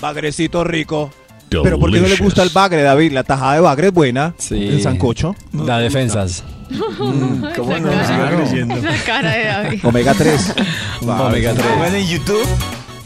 Bagrecito 0.00 0.64
rico. 0.64 1.10
Pero 1.50 1.78
¿por 1.78 1.90
qué 1.92 2.00
no 2.00 2.06
le 2.08 2.16
gusta 2.16 2.42
el 2.42 2.50
bagre, 2.50 2.82
David? 2.82 3.12
La 3.12 3.24
tajada 3.24 3.54
de 3.54 3.60
bagre 3.60 3.88
es 3.88 3.92
buena. 3.92 4.34
Sí. 4.38 4.54
El 4.68 4.82
sancocho. 4.82 5.34
Da 5.52 5.78
defensas. 5.78 6.44
¿Cómo 7.56 7.76
no? 7.78 7.90
Claro. 7.90 8.44
La 8.82 8.96
cara 9.04 9.30
de 9.32 9.44
David. 9.44 9.80
Omega 9.84 10.14
3. 10.14 10.54
Omega 11.02 11.52
3. 11.54 11.66
Pongan 11.66 11.94
en 11.96 12.06
YouTube 12.06 12.46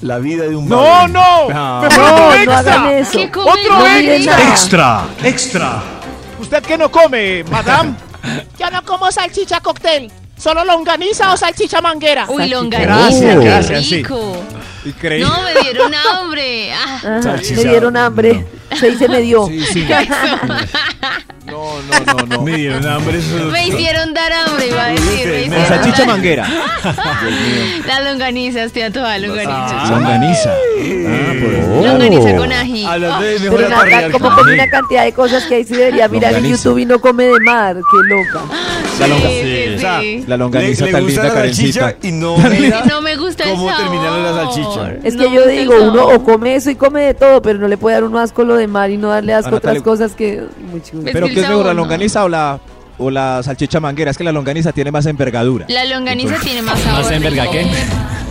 la 0.03 0.19
vida 0.19 0.45
de 0.45 0.55
un 0.57 0.69
No, 0.69 0.83
bagre. 0.83 1.13
no. 1.15 1.21
Ah. 1.55 1.81
Mejor 1.89 2.05
No, 2.05 2.13
otro 2.15 2.27
no 2.27 2.35
extra. 2.35 2.59
hagan 2.59 2.89
eso. 2.99 3.13
¿Qué? 3.19 3.31
Otro 3.35 3.79
No 3.79 3.87
extra. 3.87 4.37
nada. 4.37 4.51
Extra, 4.51 5.05
extra. 5.23 5.83
¿Usted 6.41 6.63
que 6.63 6.77
no 6.77 6.91
come, 6.91 7.45
madame? 7.45 7.95
Yo 8.59 8.71
no 8.71 8.83
como 8.85 9.11
salchicha 9.11 9.61
cóctel. 9.61 10.11
Solo 10.45 10.63
longaniza 10.63 11.33
o 11.33 11.37
salchicha 11.39 11.81
manguera. 11.81 12.27
Uy, 12.29 12.49
longaniza. 12.51 12.95
Gracias, 12.99 13.39
qué 13.39 13.45
gracias, 13.47 13.85
sí. 13.87 13.97
rico. 13.97 14.37
Increíble. 14.85 15.27
No, 15.27 15.41
me 15.43 15.61
dieron 15.63 15.95
hambre. 15.95 16.71
Ah. 16.75 17.01
Ajá, 17.19 17.37
me 17.57 17.65
dieron 17.65 17.97
hambre. 17.97 18.45
Se 18.79 18.91
dice 18.91 19.09
me 19.09 19.21
dio. 19.23 19.47
Sí, 19.47 19.65
sí. 19.73 19.89
No, 21.47 21.81
no, 21.81 22.15
no, 22.15 22.27
no. 22.27 22.43
Me 22.43 22.57
dieron 22.57 22.87
hambre. 22.87 23.19
eso- 23.19 23.37
Me 23.51 23.69
hicieron 23.69 24.13
dar 24.13 24.31
hambre, 24.33 24.67
iba 24.69 24.85
a 24.85 24.89
decir. 24.89 25.27
me 25.27 25.33
Con 25.33 25.39
hicieron 25.41 25.67
salchicha 25.69 25.99
dar- 25.99 26.07
manguera. 26.09 26.47
Las 27.87 28.05
longanizas, 28.05 28.73
tía, 28.73 28.91
toda 28.93 29.17
longanizas. 29.19 29.91
Longaniza. 29.91 30.51
Ah, 30.51 31.33
por 31.41 31.85
Longaniza 31.87 32.37
con 32.37 32.53
ají. 32.53 32.85
Hablando 32.85 33.25
de 33.25 33.37
Oh. 33.37 33.41
mejor 33.41 33.57
Pero 33.57 33.69
la 33.71 33.77
parrilla 33.77 34.11
como 34.11 34.27
con 34.29 34.37
come 34.37 34.55
una 34.55 34.69
cantidad 34.69 35.05
de 35.05 35.13
cosas 35.13 35.45
que 35.45 35.55
ahí 35.57 35.65
sí 35.65 35.75
debería 35.75 36.09
mirar 36.09 36.31
en 36.33 36.37
Longaniza. 36.43 36.63
YouTube 36.65 36.79
y 36.79 36.85
no 36.87 36.99
come 37.01 37.25
de 37.25 37.41
mar. 37.41 37.77
Qué 37.77 38.15
loca. 38.15 38.41
La, 39.01 39.07
longa- 39.09 39.29
Sí, 39.29 39.41
sí, 39.43 39.64
o 39.64 39.64
sea, 39.85 40.24
la 40.26 40.37
longaniza 40.37 40.85
Le- 40.85 40.91
le 40.91 40.93
tan 40.93 41.05
gusta 41.05 41.22
linda, 41.22 41.35
la 41.35 41.41
salchicha 41.47 41.97
y 42.03 42.12
no 42.12 42.37
mira 42.39 42.82
No 42.85 43.01
me 43.01 43.16
gusta 43.16 43.45
cómo 43.45 43.68
terminaron 43.76 44.22
la 44.22 44.32
salchicha. 44.35 44.93
Es 45.05 45.14
No 45.14 45.22
que 45.24 45.28
me 45.30 45.35
yo 45.37 45.47
digo, 45.47 45.74
uno 45.82 45.95
sabor. 45.97 46.14
o 46.14 46.24
come 46.24 46.55
eso 46.57 46.70
y 46.70 46.74
come 46.74 47.03
de 47.03 47.14
todo, 47.14 47.41
pero 47.43 47.59
no 47.59 47.68
le 47.68 47.76
puede 47.76 47.95
dar 47.95 48.05
uno 48.05 48.18
asco 48.18 48.45
lo 48.45 48.55
de 48.57 48.66
mar 48.66 48.91
y 48.91 48.97
no 48.97 49.09
darle 49.09 49.35
asco 49.35 49.55
A 49.55 49.59
otras 49.59 49.82
cosas 49.82 50.12
que... 50.12 50.43
Muy 50.70 50.82
chulo. 50.82 51.03
Pero 51.12 51.26
¿qué 51.26 51.41
es 51.41 51.49
mejor, 51.49 51.66
la 51.66 51.74
no. 51.74 51.80
longaniza 51.82 52.24
o 52.24 52.28
la, 52.28 52.59
o 52.99 53.11
la 53.11 53.43
salchicha 53.43 53.80
manguera? 53.80 54.11
Es 54.11 54.18
que 54.18 54.24
la 54.24 54.32
longaniza 54.32 54.72
tiene 54.72 54.91
más 54.91 55.07
envergadura. 55.07 55.66
La 55.68 55.85
longaniza 55.85 56.37
tiene 56.41 56.62
más 56.62 56.78
sabor. 56.80 57.03
¿Más 57.03 57.11
enverga 57.12 57.51
qué? 57.51 57.66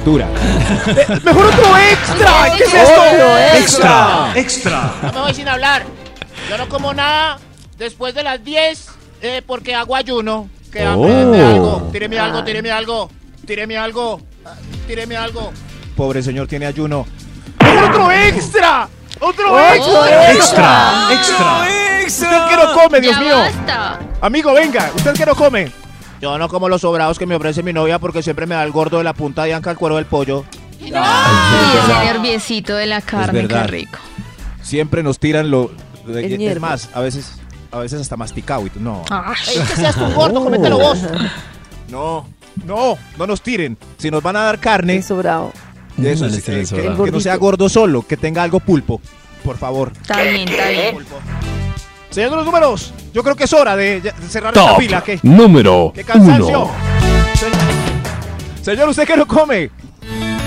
Dura. 0.05 0.27
¡Mejor 1.23 1.45
otro 1.45 1.77
extra! 1.77 2.57
¿Qué 2.57 2.63
es 2.63 2.73
esto? 2.73 3.57
Extra, 3.57 4.31
extra. 4.35 4.93
No 5.03 5.13
me 5.13 5.19
voy 5.21 5.33
sin 5.33 5.47
hablar. 5.47 5.83
Yo 6.49 6.57
no 6.57 6.67
como 6.67 6.93
nada 6.93 7.39
después 7.77 8.13
de 8.13 8.23
las 8.23 8.43
10 8.43 8.87
eh, 9.21 9.41
porque 9.47 9.73
hago 9.75 9.95
ayuno. 9.95 10.49
Que 10.73 10.85
Oh. 10.87 11.05
tíreme 11.05 11.39
algo, 11.43 11.89
tíreme 11.91 12.19
algo, 12.19 12.43
tíreme 12.43 12.71
algo, 12.71 13.09
tíreme 13.45 13.77
algo, 13.77 14.21
tíreme 14.87 15.15
algo. 15.15 15.51
Pobre 15.95 16.23
señor, 16.23 16.47
tiene 16.47 16.65
ayuno. 16.65 17.05
¡Otro 17.87 18.11
extra! 18.11 18.89
¡Otro 19.19 19.53
¡Otro 19.53 20.05
extra! 20.05 21.07
Extra, 21.11 21.67
extra. 22.01 22.29
¿Usted 22.29 22.49
qué 22.49 22.57
no 22.65 22.73
come, 22.73 22.99
Dios 23.01 23.15
Ya 23.15 23.21
mío? 23.21 23.37
basta. 23.37 23.99
Amigo, 24.21 24.53
venga, 24.53 24.91
¿usted 24.95 25.13
qué 25.13 25.25
no 25.25 25.35
come? 25.35 25.71
Yo 26.19 26.37
no 26.37 26.49
como 26.49 26.67
los 26.69 26.81
sobrados 26.81 27.19
que 27.19 27.25
me 27.25 27.35
ofrece 27.35 27.61
mi 27.63 27.71
novia 27.73 27.99
porque 27.99 28.23
siempre 28.23 28.45
me 28.47 28.55
da 28.55 28.63
el 28.63 28.71
gordo 28.71 28.97
de 28.97 29.03
la 29.03 29.13
punta 29.13 29.47
y 29.47 29.51
anca 29.51 29.71
el 29.71 29.77
cuero 29.77 29.97
del 29.97 30.05
pollo. 30.05 30.43
Y 30.79 30.87
ese 30.87 32.05
nerviecito 32.05 32.75
de 32.75 32.87
la 32.87 33.01
carne, 33.01 33.47
qué 33.47 33.63
rico. 33.67 33.99
Siempre 34.61 35.03
nos 35.03 35.19
tiran 35.19 35.51
lo... 35.51 35.71
Es 36.07 36.37
ñerdo. 36.39 36.59
más, 36.61 36.89
a 36.93 36.99
veces, 37.01 37.39
a 37.73 37.79
veces 37.79 38.01
hasta 38.01 38.15
masticado. 38.15 38.65
Y 38.65 38.69
tú, 38.69 38.79
no, 38.79 39.03
Ey, 39.47 39.59
que 39.59 39.75
seas 39.75 39.95
tu 39.95 40.05
gordo, 40.13 40.43
comételo 40.43 40.77
vos. 40.79 40.99
no, 41.89 42.25
no, 42.65 42.97
no 43.17 43.27
nos 43.27 43.41
tiren. 43.41 43.77
Si 43.97 44.09
nos 44.11 44.21
van 44.23 44.35
a 44.35 44.43
dar 44.43 44.59
carne, 44.59 44.97
Eso 44.97 45.17
bravo. 45.17 45.51
eso 46.01 46.25
es, 46.27 46.43
que, 46.43 46.65
sobrado. 46.65 46.97
que- 46.97 47.03
que 47.05 47.11
no 47.11 47.19
sea 47.19 47.35
gordo 47.35 47.67
solo, 47.69 48.03
que 48.03 48.15
tenga 48.17 48.43
algo 48.43 48.59
pulpo. 48.59 49.01
Por 49.43 49.57
favor. 49.57 49.91
Está 50.01 50.21
bien, 50.21 50.47
está 50.47 50.69
bien. 50.69 50.97
Señor 52.09 52.29
de 52.29 52.35
los 52.37 52.45
números, 52.45 52.93
yo 53.13 53.23
creo 53.23 53.35
que 53.35 53.45
es 53.45 53.53
hora 53.53 53.75
de, 53.75 53.99
cerrar 54.29 54.53
esta 54.55 54.69
Top 54.69 54.79
fila. 54.79 55.03
¿Qué, 55.03 55.19
número 55.23 55.91
qué 55.95 56.03
cansancio? 56.03 56.61
uno. 56.65 56.71
Se- 57.35 58.63
Señor, 58.63 58.89
¿usted 58.89 59.05
qué 59.07 59.17
no 59.17 59.27
come? 59.27 59.71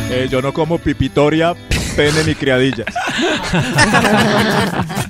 Eh, 0.08 0.28
yo 0.30 0.40
no 0.40 0.54
como 0.54 0.78
pipitoria, 0.78 1.54
pene 1.96 2.24
ni 2.24 2.34
criadillas. 2.34 2.86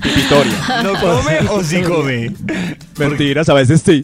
pipitoria. 0.01 0.53
¿No 0.83 0.93
come 0.99 1.39
o 1.49 1.63
sí 1.63 1.81
come? 1.81 2.31
Mentiras, 2.97 3.49
a 3.49 3.53
veces 3.53 3.81
sí. 3.85 4.03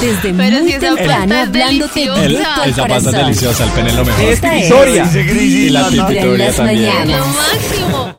Desde 0.00 0.32
Pero 0.34 0.34
muy 0.58 0.68
si 0.68 0.72
esa 0.74 0.80
temprano 0.80 1.18
pasta 1.28 1.42
es 1.42 1.48
hablándote 1.48 2.00
deliciosa. 2.00 2.22
El- 2.24 2.28
directo 2.28 2.60
al 2.62 2.70
esa 2.70 2.82
pasta 2.82 2.96
es 2.96 3.04
corazón. 3.04 3.24
deliciosa, 3.26 3.64
el 3.64 3.70
pene 3.70 3.88
es 3.88 3.94
lo 3.94 4.04
mejor. 4.04 4.24
Esta 4.24 4.56
es 4.56 4.68
Dice 5.04 5.26
Cris 5.26 5.52
Y 5.52 5.70
la 5.70 5.80
en 5.80 5.86
pipitoria 5.90 6.46
las 6.46 6.56
también. 6.56 6.82
mañanas. 6.94 7.18
Lo 7.20 7.26
máximo. 7.26 8.14